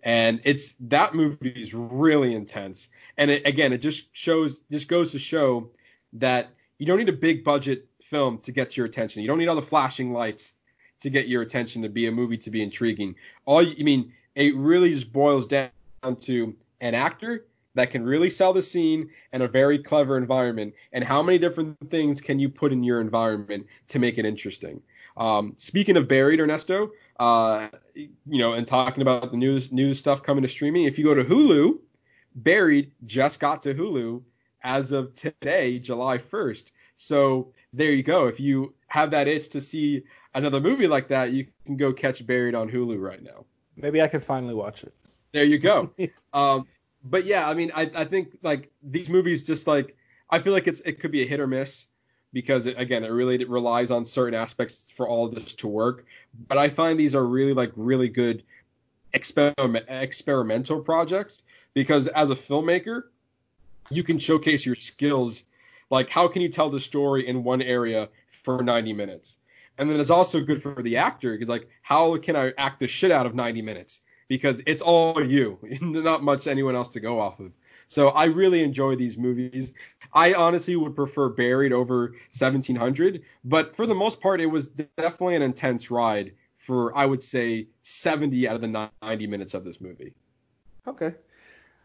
And 0.02 0.40
it's 0.46 0.76
that 0.82 1.14
movie 1.14 1.50
is 1.50 1.74
really 1.74 2.34
intense, 2.34 2.90
and 3.18 3.32
it, 3.32 3.46
again, 3.46 3.74
it 3.74 3.80
just 3.80 4.08
shows 4.14 4.62
just 4.72 4.88
goes 4.88 5.12
to 5.12 5.20
show 5.20 5.72
that 6.14 6.50
you 6.78 6.86
don't 6.86 6.98
need 6.98 7.10
a 7.10 7.14
big 7.14 7.44
budget 7.44 7.88
film 8.02 8.40
to 8.40 8.52
get 8.52 8.78
your 8.78 8.86
attention. 8.86 9.22
You 9.22 9.28
don't 9.28 9.38
need 9.38 9.50
all 9.50 9.56
the 9.56 9.62
flashing 9.62 10.14
lights 10.14 10.54
to 11.02 11.10
get 11.10 11.28
your 11.28 11.42
attention 11.42 11.82
to 11.82 11.90
be 11.90 12.08
a 12.08 12.12
movie 12.12 12.38
to 12.38 12.52
be 12.52 12.62
intriguing. 12.62 13.16
All 13.46 13.62
you, 13.62 13.76
I 13.80 13.84
mean, 13.84 14.14
it 14.36 14.56
really 14.56 14.92
just 14.92 15.12
boils 15.12 15.48
down 15.48 15.70
to 16.22 16.56
an 16.82 16.96
actor 16.96 17.46
that 17.76 17.92
can 17.92 18.04
really 18.04 18.30
sell 18.30 18.54
the 18.54 18.62
scene 18.62 19.10
and 19.32 19.44
a 19.44 19.48
very 19.48 19.80
clever 19.80 20.18
environment. 20.18 20.74
And 20.92 21.04
how 21.04 21.22
many 21.22 21.38
different 21.38 21.78
things 21.90 22.20
can 22.20 22.40
you 22.40 22.50
put 22.50 22.72
in 22.72 22.84
your 22.84 23.00
environment 23.00 23.68
to 23.90 24.00
make 24.00 24.18
it 24.18 24.26
interesting? 24.26 24.82
Um, 25.18 25.54
speaking 25.58 25.98
of 25.98 26.08
Buried, 26.08 26.40
Ernesto, 26.40 26.92
uh, 27.20 27.68
you 27.94 28.10
know, 28.26 28.54
and 28.54 28.68
talking 28.68 29.02
about 29.02 29.32
the 29.32 29.38
news 29.38 29.72
news 29.72 30.00
stuff 30.00 30.24
coming 30.24 30.42
to 30.44 30.50
streaming, 30.50 30.86
if 30.86 30.98
you 30.98 31.04
go 31.04 31.14
to 31.14 31.24
Hulu, 31.24 31.80
Buried 32.36 32.92
just 33.06 33.40
got 33.40 33.62
to 33.64 33.74
Hulu 33.74 34.22
as 34.64 34.92
of 34.92 35.14
today, 35.16 35.80
July 35.80 36.18
1st. 36.18 36.66
So 36.96 37.54
there 37.74 37.92
you 37.92 38.04
go. 38.04 38.28
If 38.28 38.40
you 38.40 38.74
have 38.88 39.12
that 39.12 39.28
itch 39.28 39.50
to 39.50 39.62
see 39.62 40.04
another 40.34 40.60
movie 40.60 40.88
like 40.88 41.10
that, 41.10 41.32
you 41.32 41.48
can 41.66 41.78
go 41.78 41.94
catch 41.94 42.26
Buried 42.26 42.56
on 42.56 42.70
Hulu 42.70 43.02
right 43.02 43.22
now. 43.22 43.46
Maybe 43.76 44.02
I 44.02 44.08
can 44.08 44.22
finally 44.22 44.54
watch 44.54 44.84
it. 44.84 44.94
There 45.32 45.46
you 45.46 45.60
go. 45.60 45.92
um, 46.34 46.68
but 47.04 47.26
yeah, 47.26 47.48
I 47.48 47.54
mean, 47.54 47.72
I, 47.74 47.90
I 47.96 48.06
think 48.06 48.38
like 48.42 48.72
these 48.84 49.10
movies 49.10 49.46
just 49.46 49.68
like 49.68 49.96
I 50.30 50.40
feel 50.40 50.54
like 50.54 50.68
it's 50.68 50.82
it 50.82 51.00
could 51.00 51.12
be 51.12 51.24
a 51.24 51.26
hit 51.26 51.40
or 51.40 51.48
miss 51.48 51.86
because 52.34 52.66
it, 52.66 52.80
again, 52.80 53.04
it 53.04 53.10
really 53.10 53.36
it 53.36 53.50
relies 53.50 53.92
on 53.92 54.06
certain 54.06 54.36
aspects 54.36 54.92
for 54.92 55.08
all 55.08 55.26
of 55.26 55.36
this 55.36 55.54
to 55.56 55.68
work. 55.68 56.06
But 56.48 56.58
I 56.58 56.70
find 56.70 57.00
these 57.00 57.16
are 57.16 57.26
really 57.26 57.54
like 57.54 57.72
really 57.76 58.10
good 58.10 58.44
experiment 59.14 59.86
experimental 59.88 60.82
projects 60.82 61.42
because 61.74 62.08
as 62.08 62.30
a 62.30 62.36
filmmaker, 62.36 63.04
you 63.90 64.04
can 64.04 64.20
showcase 64.20 64.66
your 64.66 64.76
skills. 64.76 65.44
Like, 65.90 66.10
how 66.10 66.28
can 66.28 66.42
you 66.42 66.50
tell 66.50 66.70
the 66.70 66.80
story 66.80 67.28
in 67.28 67.44
one 67.44 67.64
area 67.64 68.10
for 68.44 68.62
90 68.62 68.94
minutes? 68.94 69.38
And 69.80 69.90
then 69.90 70.00
it's 70.02 70.10
also 70.10 70.42
good 70.42 70.62
for 70.62 70.84
the 70.84 70.98
actor 70.98 71.32
because 71.32 71.48
like, 71.48 71.70
how 71.82 72.18
can 72.18 72.36
I 72.36 72.54
act 72.58 72.82
the 72.82 72.88
shit 72.88 73.12
out 73.12 73.26
of 73.26 73.34
90 73.34 73.62
minutes? 73.62 74.02
Because 74.28 74.62
it's 74.68 74.82
all 74.82 75.26
you, 75.26 75.58
not 75.82 76.22
much 76.22 76.48
anyone 76.48 76.76
else 76.76 76.90
to 76.90 77.00
go 77.00 77.20
off 77.20 77.40
of. 77.40 77.58
So 77.88 78.10
I 78.10 78.26
really 78.26 78.62
enjoy 78.62 78.98
these 78.98 79.18
movies. 79.18 79.74
I 80.14 80.34
honestly 80.34 80.76
would 80.76 80.96
prefer 80.96 81.30
Buried 81.30 81.74
over 81.74 82.10
1700, 82.38 83.24
but 83.46 83.76
for 83.76 83.88
the 83.88 83.96
most 83.96 84.20
part, 84.20 84.42
it 84.42 84.48
was 84.48 84.68
definitely 84.68 85.38
an 85.38 85.42
intense 85.42 85.90
ride 85.90 86.34
for 86.58 86.96
I 86.96 87.06
would 87.06 87.24
say 87.24 87.70
70 87.84 88.48
out 88.48 88.56
of 88.56 88.62
the 88.62 88.92
90 89.02 89.28
minutes 89.28 89.54
of 89.54 89.64
this 89.64 89.80
movie. 89.80 90.14
Okay. 90.86 91.16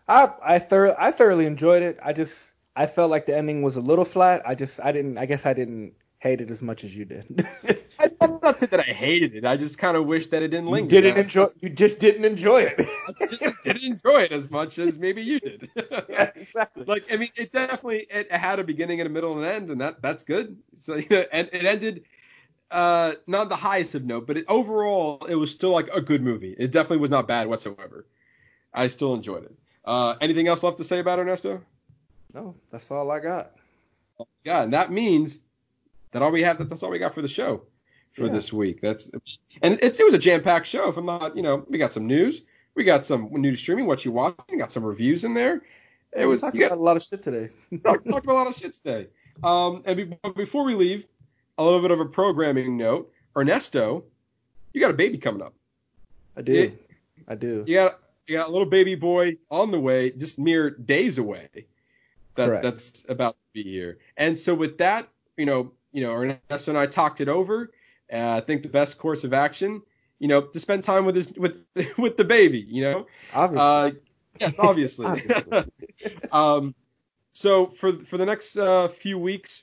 I 0.09 0.31
I, 0.45 0.59
thor- 0.59 1.01
I 1.01 1.13
thoroughly 1.13 1.47
enjoyed 1.47 1.83
it. 1.83 1.99
I 2.03 2.13
just 2.13 2.53
I 2.75 2.87
felt 2.87 3.11
like 3.11 3.27
the 3.27 3.37
ending 3.37 3.63
was 3.63 3.77
a 3.77 3.81
little 3.81 4.05
flat. 4.05 4.43
I 4.45 4.57
just 4.57 4.81
I 4.81 4.91
didn't 4.91 5.17
I 5.17 5.27
guess 5.27 5.47
I 5.47 5.55
didn't 5.55 5.95
hate 6.25 6.41
it 6.41 6.51
as 6.51 6.63
much 6.63 6.85
as 6.85 6.97
you 6.97 7.05
did. 7.05 7.25
I'm 8.21 8.39
not 8.43 8.59
saying 8.59 8.71
that 8.71 8.81
I 8.81 8.93
hated 8.93 9.35
it. 9.35 9.45
I 9.45 9.59
just 9.59 9.77
kind 9.77 9.95
of 9.95 10.07
wish 10.07 10.27
that 10.29 10.43
it 10.43 10.49
didn't 10.49 10.71
linger. 10.71 10.95
You 10.95 11.03
didn't 11.03 11.19
enjoy. 11.19 11.49
You 11.61 11.69
just 11.69 11.99
didn't 11.99 12.25
enjoy 12.25 12.63
it. 12.63 12.75
I 12.79 13.27
just 13.27 13.63
didn't 13.63 13.85
enjoy 13.85 14.23
it 14.23 14.33
as 14.33 14.51
much 14.51 14.79
as 14.79 14.97
maybe 14.99 15.21
you 15.21 15.39
did. 15.39 15.71
yeah, 16.09 16.31
exactly. 16.35 16.85
Like 16.87 17.13
I 17.13 17.19
mean, 17.19 17.29
it 17.37 17.53
definitely 17.53 18.07
it 18.09 18.33
had 18.33 18.59
a 18.59 18.65
beginning 18.65 19.01
and 19.01 19.07
a 19.07 19.11
middle 19.11 19.37
and 19.37 19.45
an 19.45 19.53
end, 19.53 19.71
and 19.71 19.81
that 19.83 20.01
that's 20.01 20.23
good. 20.23 20.57
So 20.75 20.95
you 20.95 21.07
know, 21.11 21.25
and 21.31 21.51
it 21.53 21.67
ended 21.67 22.05
uh 22.71 23.13
not 23.27 23.51
the 23.51 23.57
highest 23.57 23.95
of 23.95 24.07
note, 24.07 24.27
but 24.27 24.39
it, 24.39 24.47
overall 24.49 25.27
it 25.29 25.35
was 25.35 25.51
still 25.51 25.73
like 25.73 25.91
a 25.93 26.01
good 26.01 26.23
movie. 26.23 26.55
It 26.59 26.71
definitely 26.71 26.99
was 26.99 27.11
not 27.11 27.29
bad 27.29 27.49
whatsoever. 27.49 28.07
I 28.73 28.89
still 28.89 29.13
enjoyed 29.13 29.45
it. 29.45 29.55
Uh, 29.85 30.15
anything 30.23 30.49
else 30.49 30.63
left 30.63 30.79
to 30.79 30.85
say 30.85 31.01
about 31.01 31.19
Ernesto? 31.19 31.61
No, 32.33 32.55
that's 32.71 32.91
all 32.91 33.11
I 33.11 33.21
got. 33.21 33.53
Yeah, 34.43 34.63
and 34.63 34.73
that 34.73 34.91
means 34.91 35.41
that 36.15 36.23
all 36.23 36.31
we 36.31 36.43
have 36.43 36.67
that's 36.69 36.83
all 36.83 36.91
we 36.91 36.99
got 36.99 37.13
for 37.13 37.23
the 37.23 37.29
show 37.29 37.65
for 38.13 38.27
yeah. 38.27 38.33
this 38.33 38.53
week. 38.53 38.81
That's 38.81 39.11
and 39.63 39.79
it's 39.83 39.99
it 39.99 40.05
was 40.05 40.15
a 40.15 40.19
jam 40.19 40.43
packed 40.43 40.69
show. 40.69 40.89
If 40.89 40.97
I'm 40.97 41.05
not, 41.05 41.37
you 41.37 41.43
know, 41.43 41.67
we 41.69 41.77
got 41.77 41.93
some 41.93 42.07
news, 42.07 42.43
we 42.75 42.85
got 42.85 43.05
some 43.05 43.29
new 43.33 43.57
streaming, 43.57 43.87
what 43.87 44.05
you 44.05 44.13
watching, 44.13 44.45
we 44.53 44.57
got 44.57 44.71
some 44.73 44.85
reviews 44.85 45.25
in 45.25 45.35
there. 45.35 45.63
It 46.13 46.27
was 46.27 46.41
talked 46.41 46.57
got, 46.57 46.71
a 46.71 46.77
lot 46.77 46.97
of 46.97 47.03
shit 47.03 47.23
today. 47.25 47.51
talked, 47.85 48.09
talked 48.09 48.25
about 48.25 48.35
a 48.35 48.39
lot 48.39 48.47
of 48.47 48.55
shit 48.55 48.75
today. 48.75 49.09
Um, 49.43 49.83
and 49.85 49.97
be, 49.97 50.31
before 50.37 50.65
we 50.65 50.77
leave, 50.77 51.05
a 51.59 51.65
little 51.65 51.83
bit 51.83 51.91
of 51.91 51.99
a 51.99 52.07
programming 52.07 52.77
note. 52.77 53.13
Ernesto, 53.37 54.05
you 54.73 54.81
got 54.81 54.93
a 54.93 54.95
baby 54.95 55.19
coming 55.19 55.43
up. 55.43 55.55
I 56.37 56.43
do. 56.43 56.79
I 57.27 57.35
do. 57.35 57.65
You 57.67 57.75
got 57.75 57.99
you 58.29 58.37
got 58.37 58.49
a 58.49 58.53
little 58.53 58.69
baby 58.69 58.95
boy 58.95 59.39
on 59.51 59.73
the 59.73 59.81
way, 59.81 60.13
just 60.13 60.39
mere 60.39 60.71
days 60.71 61.19
away. 61.19 61.49
That 62.37 62.47
Correct. 62.47 62.63
that's 62.63 63.05
about 63.09 63.33
to 63.33 63.63
be 63.65 63.69
here. 63.69 63.99
And 64.17 64.39
so 64.39 64.55
with 64.55 64.79
that, 64.79 65.09
you 65.37 65.47
know, 65.47 65.73
you 65.95 66.03
know, 66.03 66.13
Ernesto 66.13 66.71
and 66.71 66.77
I 66.77 66.87
talked 66.87 67.23
it 67.23 67.29
over. 67.29 67.71
Uh, 68.13 68.35
I 68.37 68.41
think 68.41 68.63
the 68.63 68.69
best 68.69 68.99
course 68.99 69.25
of 69.25 69.33
action, 69.33 69.81
you 70.19 70.29
know, 70.29 70.43
to 70.43 70.61
spend 70.61 70.85
time 70.85 71.07
with 71.07 71.17
his 71.17 71.33
with 71.33 71.65
with 71.99 72.19
the 72.19 72.25
baby, 72.25 72.67
you 72.69 72.83
know. 72.83 73.07
Obviously. 73.33 73.65
Uh, 73.67 73.91
yes, 74.41 74.57
obviously. 74.59 75.07
obviously. 75.07 75.65
um, 76.33 76.75
so 77.33 77.69
for 77.69 77.93
for 77.93 78.19
the 78.19 78.27
next 78.27 78.59
uh, 78.59 78.89
few 78.89 79.19
weeks, 79.19 79.63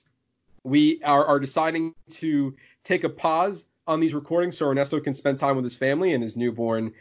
we 0.63 1.03
are, 1.03 1.25
are 1.25 1.39
deciding 1.39 1.93
to 2.11 2.55
take 2.83 3.03
a 3.03 3.09
pause 3.09 3.65
on 3.85 3.99
these 3.99 4.13
recordings 4.13 4.57
so 4.57 4.67
Ernesto 4.67 4.99
can 5.01 5.13
spend 5.13 5.37
time 5.37 5.57
with 5.57 5.65
his 5.65 5.75
family 5.75 6.13
and 6.13 6.23
his 6.23 6.37
newborn 6.37 6.93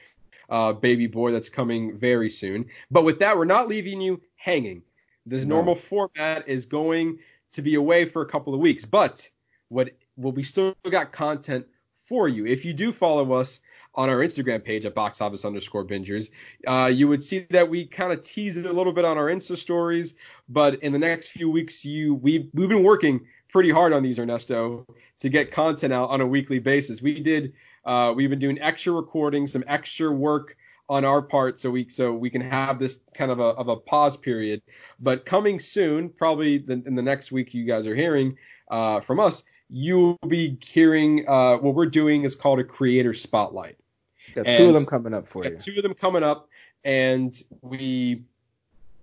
uh, 0.49 0.73
baby 0.73 1.07
boy 1.07 1.31
that's 1.31 1.49
coming 1.49 1.97
very 1.97 2.29
soon. 2.29 2.67
But 2.91 3.05
with 3.05 3.21
that, 3.21 3.37
we're 3.37 3.45
not 3.45 3.69
leaving 3.69 4.01
you 4.01 4.21
hanging. 4.35 4.83
This 5.25 5.45
no. 5.45 5.57
normal 5.57 5.77
format 5.77 6.49
is 6.49 6.67
going 6.67 7.21
to 7.53 7.63
be 7.63 7.75
away 7.75 8.05
for 8.05 8.23
a 8.23 8.27
couple 8.27 8.55
of 8.55 8.61
weeks, 8.61 8.85
but 8.85 9.29
what 9.69 9.93
we 10.17 10.43
still 10.43 10.75
got 10.91 11.13
content 11.13 11.67
for 12.07 12.29
you. 12.29 12.47
If 12.47 12.65
you 12.65 12.73
do 12.73 12.93
follow 12.93 13.33
us 13.33 13.61
on 13.95 14.09
our 14.09 14.17
Instagram 14.17 14.63
page 14.63 14.85
at 14.85 14.95
box 14.95 15.21
office 15.21 15.45
underscore 15.45 15.85
bingers, 15.85 16.31
uh, 16.67 16.91
you 16.93 17.09
would 17.09 17.25
see 17.25 17.47
that 17.51 17.69
we 17.69 17.87
kind 17.87 18.13
of 18.13 18.23
tease 18.23 18.57
it 18.57 18.67
a 18.67 18.73
little 18.73 18.93
bit 18.93 19.05
on 19.05 19.17
our 19.17 19.27
Insta 19.27 19.57
stories. 19.57 20.15
But 20.49 20.83
in 20.83 20.93
the 20.93 20.99
next 20.99 21.29
few 21.29 21.51
weeks, 21.51 21.85
you 21.85 22.15
we 22.15 22.51
we've 22.53 22.69
been 22.69 22.83
working 22.83 23.21
pretty 23.49 23.71
hard 23.71 23.93
on 23.93 24.03
these, 24.03 24.19
Ernesto, 24.19 24.87
to 25.21 25.29
get 25.29 25.51
content 25.51 25.93
out 25.93 26.11
on 26.11 26.21
a 26.21 26.27
weekly 26.27 26.59
basis. 26.59 27.01
We 27.01 27.21
did 27.21 27.53
uh, 27.85 28.13
we've 28.15 28.31
been 28.31 28.39
doing 28.39 28.61
extra 28.61 28.93
recording, 28.93 29.47
some 29.47 29.65
extra 29.67 30.11
work 30.11 30.57
on 30.91 31.05
our 31.05 31.23
part, 31.23 31.59
so 31.59 31.71
we 31.71 31.89
so 31.89 32.13
we 32.13 32.29
can 32.29 32.41
have 32.41 32.81
this 32.81 32.99
kind 33.15 33.31
of 33.31 33.39
a 33.39 33.45
of 33.45 33.69
a 33.69 33.77
pause 33.77 34.17
period. 34.17 34.61
But 34.99 35.25
coming 35.25 35.61
soon, 35.61 36.11
probably 36.11 36.59
the, 36.59 36.83
in 36.85 36.97
the 36.97 37.03
next 37.03 37.31
week, 37.31 37.55
you 37.55 37.65
guys 37.65 37.87
are 37.87 37.95
hearing 37.95 38.37
uh, 38.71 39.01
from 39.01 39.21
us. 39.21 39.45
You 39.71 40.19
will 40.21 40.29
be 40.29 40.59
hearing 40.61 41.25
uh, 41.29 41.59
what 41.59 41.77
we're 41.77 41.87
doing 41.87 42.25
is 42.25 42.35
called 42.35 42.59
a 42.59 42.65
creator 42.65 43.15
spotlight. 43.15 43.77
Got 44.35 44.47
two 44.47 44.67
of 44.67 44.75
them 44.75 44.85
coming 44.85 45.15
up 45.15 45.29
for 45.29 45.45
you. 45.45 45.57
Two 45.57 45.75
of 45.77 45.85
them 45.85 45.95
coming 45.95 46.25
up, 46.25 46.49
and 46.85 47.41
we 47.63 48.25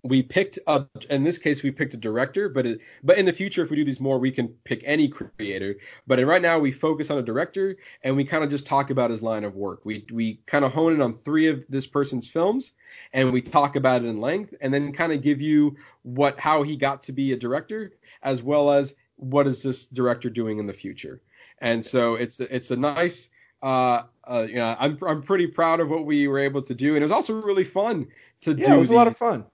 we 0.04 0.22
picked 0.22 0.60
a 0.68 0.86
in 1.10 1.24
this 1.24 1.38
case 1.38 1.64
we 1.64 1.72
picked 1.72 1.94
a 1.94 1.98
director 1.98 2.50
but 2.50 2.66
it, 2.66 2.80
but 3.04 3.18
in 3.18 3.26
the 3.26 3.34
future 3.34 3.64
if 3.64 3.70
we 3.70 3.76
do 3.76 3.84
these 3.84 4.00
more 4.00 4.20
we 4.20 4.32
can 4.32 4.48
pick 4.64 4.82
any 4.86 5.08
creator 5.08 5.76
but 6.06 6.24
right 6.26 6.42
now 6.42 6.60
we 6.60 6.72
focus 6.72 7.10
on 7.10 7.18
a 7.18 7.22
director 7.22 7.76
and 8.04 8.16
we 8.16 8.24
kind 8.24 8.44
of 8.44 8.50
just 8.50 8.66
talk 8.66 8.90
about 8.90 9.10
his 9.10 9.22
line 9.22 9.44
of 9.44 9.56
work 9.56 9.82
we 9.84 10.06
we 10.12 10.40
kind 10.46 10.64
of 10.64 10.74
hone 10.74 10.94
in 10.94 11.02
on 11.02 11.14
three 11.14 11.48
of 11.48 11.64
this 11.70 11.88
person's 11.88 12.28
films 12.28 12.72
and 13.14 13.32
we 13.32 13.42
talk 13.42 13.76
about 13.76 14.04
it 14.04 14.08
in 14.08 14.22
length 14.22 14.54
and 14.62 14.74
then 14.74 14.92
kind 14.92 15.12
of 15.12 15.22
give 15.22 15.42
you 15.42 15.76
what 16.04 16.40
how 16.40 16.64
he 16.64 16.76
got 16.76 17.04
to 17.04 17.12
be 17.12 17.34
a 17.34 17.38
director 17.38 17.94
as 18.24 18.42
well 18.42 18.72
as 18.72 18.94
what 19.16 19.48
is 19.48 19.64
this 19.64 19.88
director 19.88 20.30
doing 20.30 20.60
in 20.60 20.68
the 20.68 20.74
future 20.74 21.22
and 21.60 21.86
so 21.86 22.16
it's 22.16 22.40
it's 22.40 22.72
a 22.72 22.78
nice 22.78 23.30
uh, 23.64 24.04
uh, 24.24 24.46
you 24.48 24.58
know, 24.58 24.76
I'm 24.78 25.00
I'm 25.02 25.24
pretty 25.24 25.48
proud 25.48 25.80
of 25.80 25.90
what 25.90 26.06
we 26.06 26.28
were 26.28 26.38
able 26.38 26.62
to 26.62 26.76
do, 26.76 26.90
and 26.90 26.98
it 26.98 27.02
was 27.02 27.12
also 27.12 27.42
really 27.42 27.64
fun 27.64 28.06
to 28.42 28.52
yeah, 28.52 28.56
do. 28.56 28.62
Yeah, 28.62 28.76
it 28.76 28.78
was 28.78 28.88
these. 28.90 28.94
a 28.94 28.98
lot 28.98 29.08
of 29.08 29.18
fun 29.18 29.46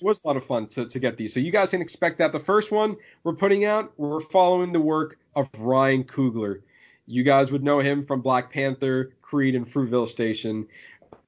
was 0.00 0.20
a 0.24 0.26
lot 0.26 0.36
of 0.36 0.44
fun 0.44 0.68
to, 0.68 0.86
to 0.86 0.98
get 0.98 1.16
these. 1.16 1.34
So 1.34 1.40
you 1.40 1.50
guys 1.50 1.70
can 1.70 1.82
expect 1.82 2.18
that. 2.18 2.32
The 2.32 2.40
first 2.40 2.70
one 2.70 2.96
we're 3.24 3.34
putting 3.34 3.64
out, 3.64 3.92
we're 3.98 4.20
following 4.20 4.72
the 4.72 4.80
work 4.80 5.18
of 5.34 5.48
Ryan 5.58 6.04
Coogler. 6.04 6.62
You 7.06 7.24
guys 7.24 7.50
would 7.50 7.62
know 7.62 7.80
him 7.80 8.06
from 8.06 8.22
Black 8.22 8.52
Panther, 8.52 9.12
Creed, 9.20 9.54
and 9.54 9.66
Fruitvale 9.66 10.08
Station. 10.08 10.66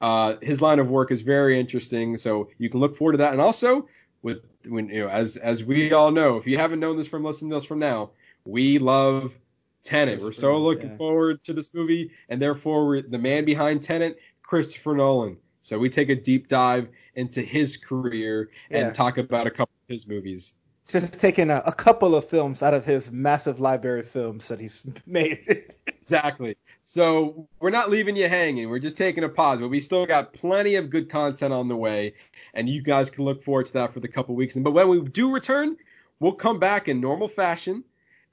Uh, 0.01 0.37
his 0.41 0.63
line 0.63 0.79
of 0.79 0.89
work 0.89 1.11
is 1.11 1.21
very 1.21 1.59
interesting, 1.59 2.17
so 2.17 2.49
you 2.59 2.71
can 2.71 2.81
look 2.81 2.97
forward 2.97 3.13
to 3.13 3.19
that. 3.19 3.33
And 3.33 3.41
also, 3.41 3.89
with 4.23 4.43
when 4.67 4.89
you 4.89 5.01
know 5.01 5.09
as 5.09 5.37
as 5.37 5.65
we 5.65 5.93
all 5.93 6.11
know, 6.11 6.37
if 6.37 6.47
you 6.47 6.59
haven't 6.59 6.81
known 6.81 6.97
this 6.97 7.09
from 7.09 7.25
listening 7.25 7.51
to 7.51 7.59
us 7.59 7.65
from 7.65 7.79
now, 7.79 8.11
we 8.45 8.79
love 8.79 9.35
Tenet. 9.83 10.23
We're 10.23 10.33
so 10.33 10.57
looking 10.59 10.93
yeah. 10.93 10.97
forward 10.97 11.45
to 11.45 11.53
this 11.53 11.73
movie, 11.75 12.11
and 12.29 12.41
therefore 12.41 13.03
the 13.03 13.19
man 13.19 13.45
behind 13.45 13.83
Tenet, 13.83 14.19
Christopher 14.43 14.95
Nolan. 14.95 15.37
So 15.65 15.79
we 15.79 15.89
take 15.89 16.11
a 16.11 16.15
deep 16.15 16.49
dive 16.49 16.91
into 17.15 17.41
his 17.41 17.79
career 17.79 18.51
yeah. 18.69 18.81
and 18.81 18.95
talk 18.95 19.17
about 19.17 19.47
a 19.47 19.51
couple 19.51 19.73
of 19.89 19.95
his 19.95 20.07
movies. 20.07 20.53
Just 20.87 21.15
taking 21.15 21.49
a, 21.49 21.63
a, 21.65 21.73
couple 21.73 22.15
of 22.15 22.29
films 22.29 22.63
out 22.63 22.75
of 22.75 22.85
his 22.85 23.11
massive 23.11 23.61
library 23.61 24.01
of 24.01 24.07
films 24.07 24.47
that 24.49 24.61
he's 24.61 24.85
made. 25.07 25.75
exactly. 25.87 26.59
So 26.83 27.49
we're 27.61 27.71
not 27.71 27.89
leaving 27.89 28.15
you 28.15 28.29
hanging. 28.29 28.69
We're 28.69 28.79
just 28.79 28.99
taking 28.99 29.25
a 29.25 29.29
pause, 29.31 29.61
but 29.61 29.69
we 29.69 29.81
still 29.81 30.05
got 30.05 30.35
plenty 30.35 30.75
of 30.75 30.91
good 30.91 31.09
content 31.09 31.55
on 31.55 31.69
the 31.69 31.77
way, 31.77 32.13
and 32.53 32.69
you 32.69 32.83
guys 32.83 33.09
can 33.09 33.25
look 33.25 33.43
forward 33.43 33.65
to 33.69 33.73
that 33.73 33.95
for 33.95 34.01
the 34.01 34.09
couple 34.09 34.35
weeks. 34.35 34.57
But 34.57 34.73
when 34.73 34.87
we 34.89 35.01
do 35.01 35.33
return, 35.33 35.79
we'll 36.21 36.33
come 36.33 36.59
back 36.59 36.89
in 36.89 37.01
normal 37.01 37.29
fashion, 37.29 37.85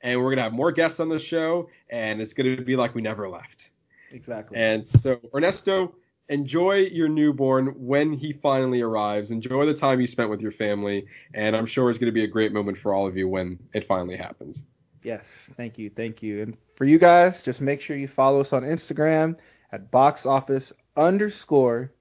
and 0.01 0.21
we're 0.21 0.31
gonna 0.31 0.41
have 0.41 0.51
more 0.51 0.73
guests 0.73 0.99
on 0.99 1.07
the 1.07 1.19
show, 1.19 1.69
and 1.89 2.21
it's 2.21 2.33
gonna 2.33 2.57
be 2.57 2.75
like 2.75 2.93
we 2.93 3.01
never 3.01 3.29
left. 3.29 3.69
Exactly. 4.11 4.57
And 4.57 4.85
so 4.85 5.21
Ernesto, 5.33 5.95
enjoy 6.31 6.77
your 6.77 7.09
newborn 7.09 7.67
when 7.77 8.13
he 8.13 8.31
finally 8.33 8.81
arrives. 8.81 9.29
Enjoy 9.31 9.65
the 9.65 9.73
time 9.73 9.99
you 9.99 10.07
spent 10.07 10.29
with 10.29 10.41
your 10.41 10.51
family, 10.51 11.05
and 11.33 11.55
I'm 11.55 11.65
sure 11.65 11.89
it's 11.89 11.99
going 11.99 12.07
to 12.07 12.13
be 12.13 12.23
a 12.23 12.27
great 12.27 12.53
moment 12.53 12.77
for 12.77 12.93
all 12.93 13.05
of 13.05 13.17
you 13.17 13.27
when 13.27 13.59
it 13.73 13.85
finally 13.85 14.15
happens. 14.15 14.63
Yes, 15.03 15.51
thank 15.55 15.77
you, 15.77 15.89
thank 15.89 16.23
you. 16.23 16.41
And 16.41 16.57
for 16.75 16.85
you 16.85 16.97
guys, 16.97 17.43
just 17.43 17.59
make 17.59 17.81
sure 17.81 17.97
you 17.97 18.07
follow 18.07 18.39
us 18.39 18.53
on 18.53 18.63
Instagram 18.63 19.37
at 19.71 19.91
box 19.91 20.25
office 20.25 20.71
underscore 20.95 21.91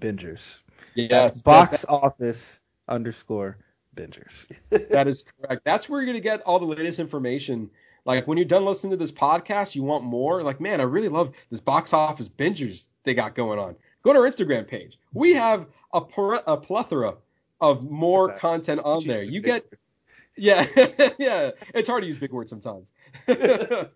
bingers. 0.00 0.62
Yes, 0.94 1.10
That's 1.10 1.42
box 1.42 1.82
that, 1.82 1.90
office 1.90 2.60
underscore 2.88 3.58
bingers. 3.94 4.48
that 4.90 5.06
is 5.06 5.24
correct. 5.40 5.64
That's 5.64 5.88
where 5.88 6.00
you're 6.00 6.06
going 6.06 6.18
to 6.18 6.22
get 6.22 6.42
all 6.42 6.58
the 6.58 6.66
latest 6.66 6.98
information 6.98 7.70
like 8.06 8.26
when 8.26 8.38
you're 8.38 8.44
done 8.44 8.64
listening 8.64 8.92
to 8.92 8.96
this 8.96 9.12
podcast, 9.12 9.74
you 9.74 9.82
want 9.82 10.04
more. 10.04 10.42
Like, 10.42 10.60
man, 10.60 10.80
I 10.80 10.84
really 10.84 11.08
love 11.08 11.32
this 11.50 11.60
box 11.60 11.92
office 11.92 12.28
bingers 12.28 12.86
they 13.02 13.14
got 13.14 13.34
going 13.34 13.58
on. 13.58 13.74
Go 14.02 14.12
to 14.12 14.20
our 14.20 14.30
Instagram 14.30 14.66
page. 14.66 14.98
We 15.12 15.34
have 15.34 15.66
a, 15.92 15.98
a 16.46 16.56
plethora 16.56 17.16
of 17.60 17.90
more 17.90 18.32
content 18.38 18.80
on 18.84 19.04
there. 19.06 19.24
You 19.24 19.40
get, 19.40 19.64
yeah, 20.36 20.66
yeah. 21.18 21.50
It's 21.74 21.88
hard 21.88 22.04
to 22.04 22.08
use 22.08 22.16
big 22.16 22.32
words 22.32 22.48
sometimes. 22.48 22.92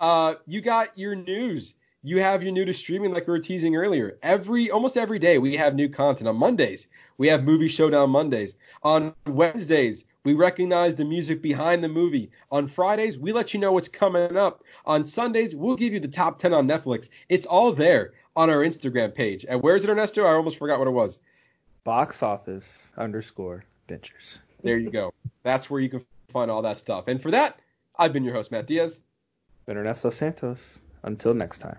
uh, 0.00 0.34
you 0.46 0.60
got 0.60 0.96
your 0.98 1.16
news. 1.16 1.74
You 2.02 2.20
have 2.20 2.42
your 2.42 2.52
new 2.52 2.64
to 2.66 2.74
streaming, 2.74 3.12
like 3.12 3.26
we 3.26 3.32
were 3.32 3.40
teasing 3.40 3.74
earlier. 3.74 4.18
Every 4.22 4.70
almost 4.70 4.96
every 4.96 5.18
day 5.18 5.38
we 5.38 5.56
have 5.56 5.74
new 5.74 5.88
content. 5.88 6.28
On 6.28 6.36
Mondays 6.36 6.88
we 7.18 7.28
have 7.28 7.44
movie 7.44 7.68
showdown 7.68 8.10
Mondays. 8.10 8.56
On 8.82 9.14
Wednesdays 9.26 10.04
we 10.26 10.34
recognize 10.34 10.96
the 10.96 11.04
music 11.04 11.40
behind 11.40 11.84
the 11.84 11.88
movie. 11.88 12.32
On 12.50 12.66
Fridays, 12.66 13.16
we 13.16 13.32
let 13.32 13.54
you 13.54 13.60
know 13.60 13.70
what's 13.70 13.86
coming 13.86 14.36
up. 14.36 14.64
On 14.84 15.06
Sundays, 15.06 15.54
we'll 15.54 15.76
give 15.76 15.92
you 15.92 16.00
the 16.00 16.08
top 16.08 16.40
10 16.40 16.52
on 16.52 16.66
Netflix. 16.66 17.08
It's 17.28 17.46
all 17.46 17.70
there 17.72 18.12
on 18.34 18.50
our 18.50 18.56
Instagram 18.56 19.14
page. 19.14 19.46
And 19.48 19.62
where's 19.62 19.84
it, 19.84 19.88
Ernesto? 19.88 20.24
I 20.24 20.32
almost 20.32 20.58
forgot 20.58 20.80
what 20.80 20.88
it 20.88 20.90
was. 20.90 21.20
Box 21.84 22.24
office 22.24 22.90
underscore 22.96 23.64
bingers. 23.88 24.40
There 24.64 24.78
you 24.78 24.90
go. 24.90 25.14
That's 25.44 25.70
where 25.70 25.80
you 25.80 25.88
can 25.88 26.04
find 26.30 26.50
all 26.50 26.62
that 26.62 26.80
stuff. 26.80 27.04
And 27.06 27.22
for 27.22 27.30
that, 27.30 27.60
I've 27.96 28.12
been 28.12 28.24
your 28.24 28.34
host, 28.34 28.50
Matt 28.50 28.66
Diaz. 28.66 29.00
Been 29.64 29.76
Ernesto 29.76 30.10
Santos. 30.10 30.82
Until 31.04 31.34
next 31.34 31.58
time. 31.58 31.78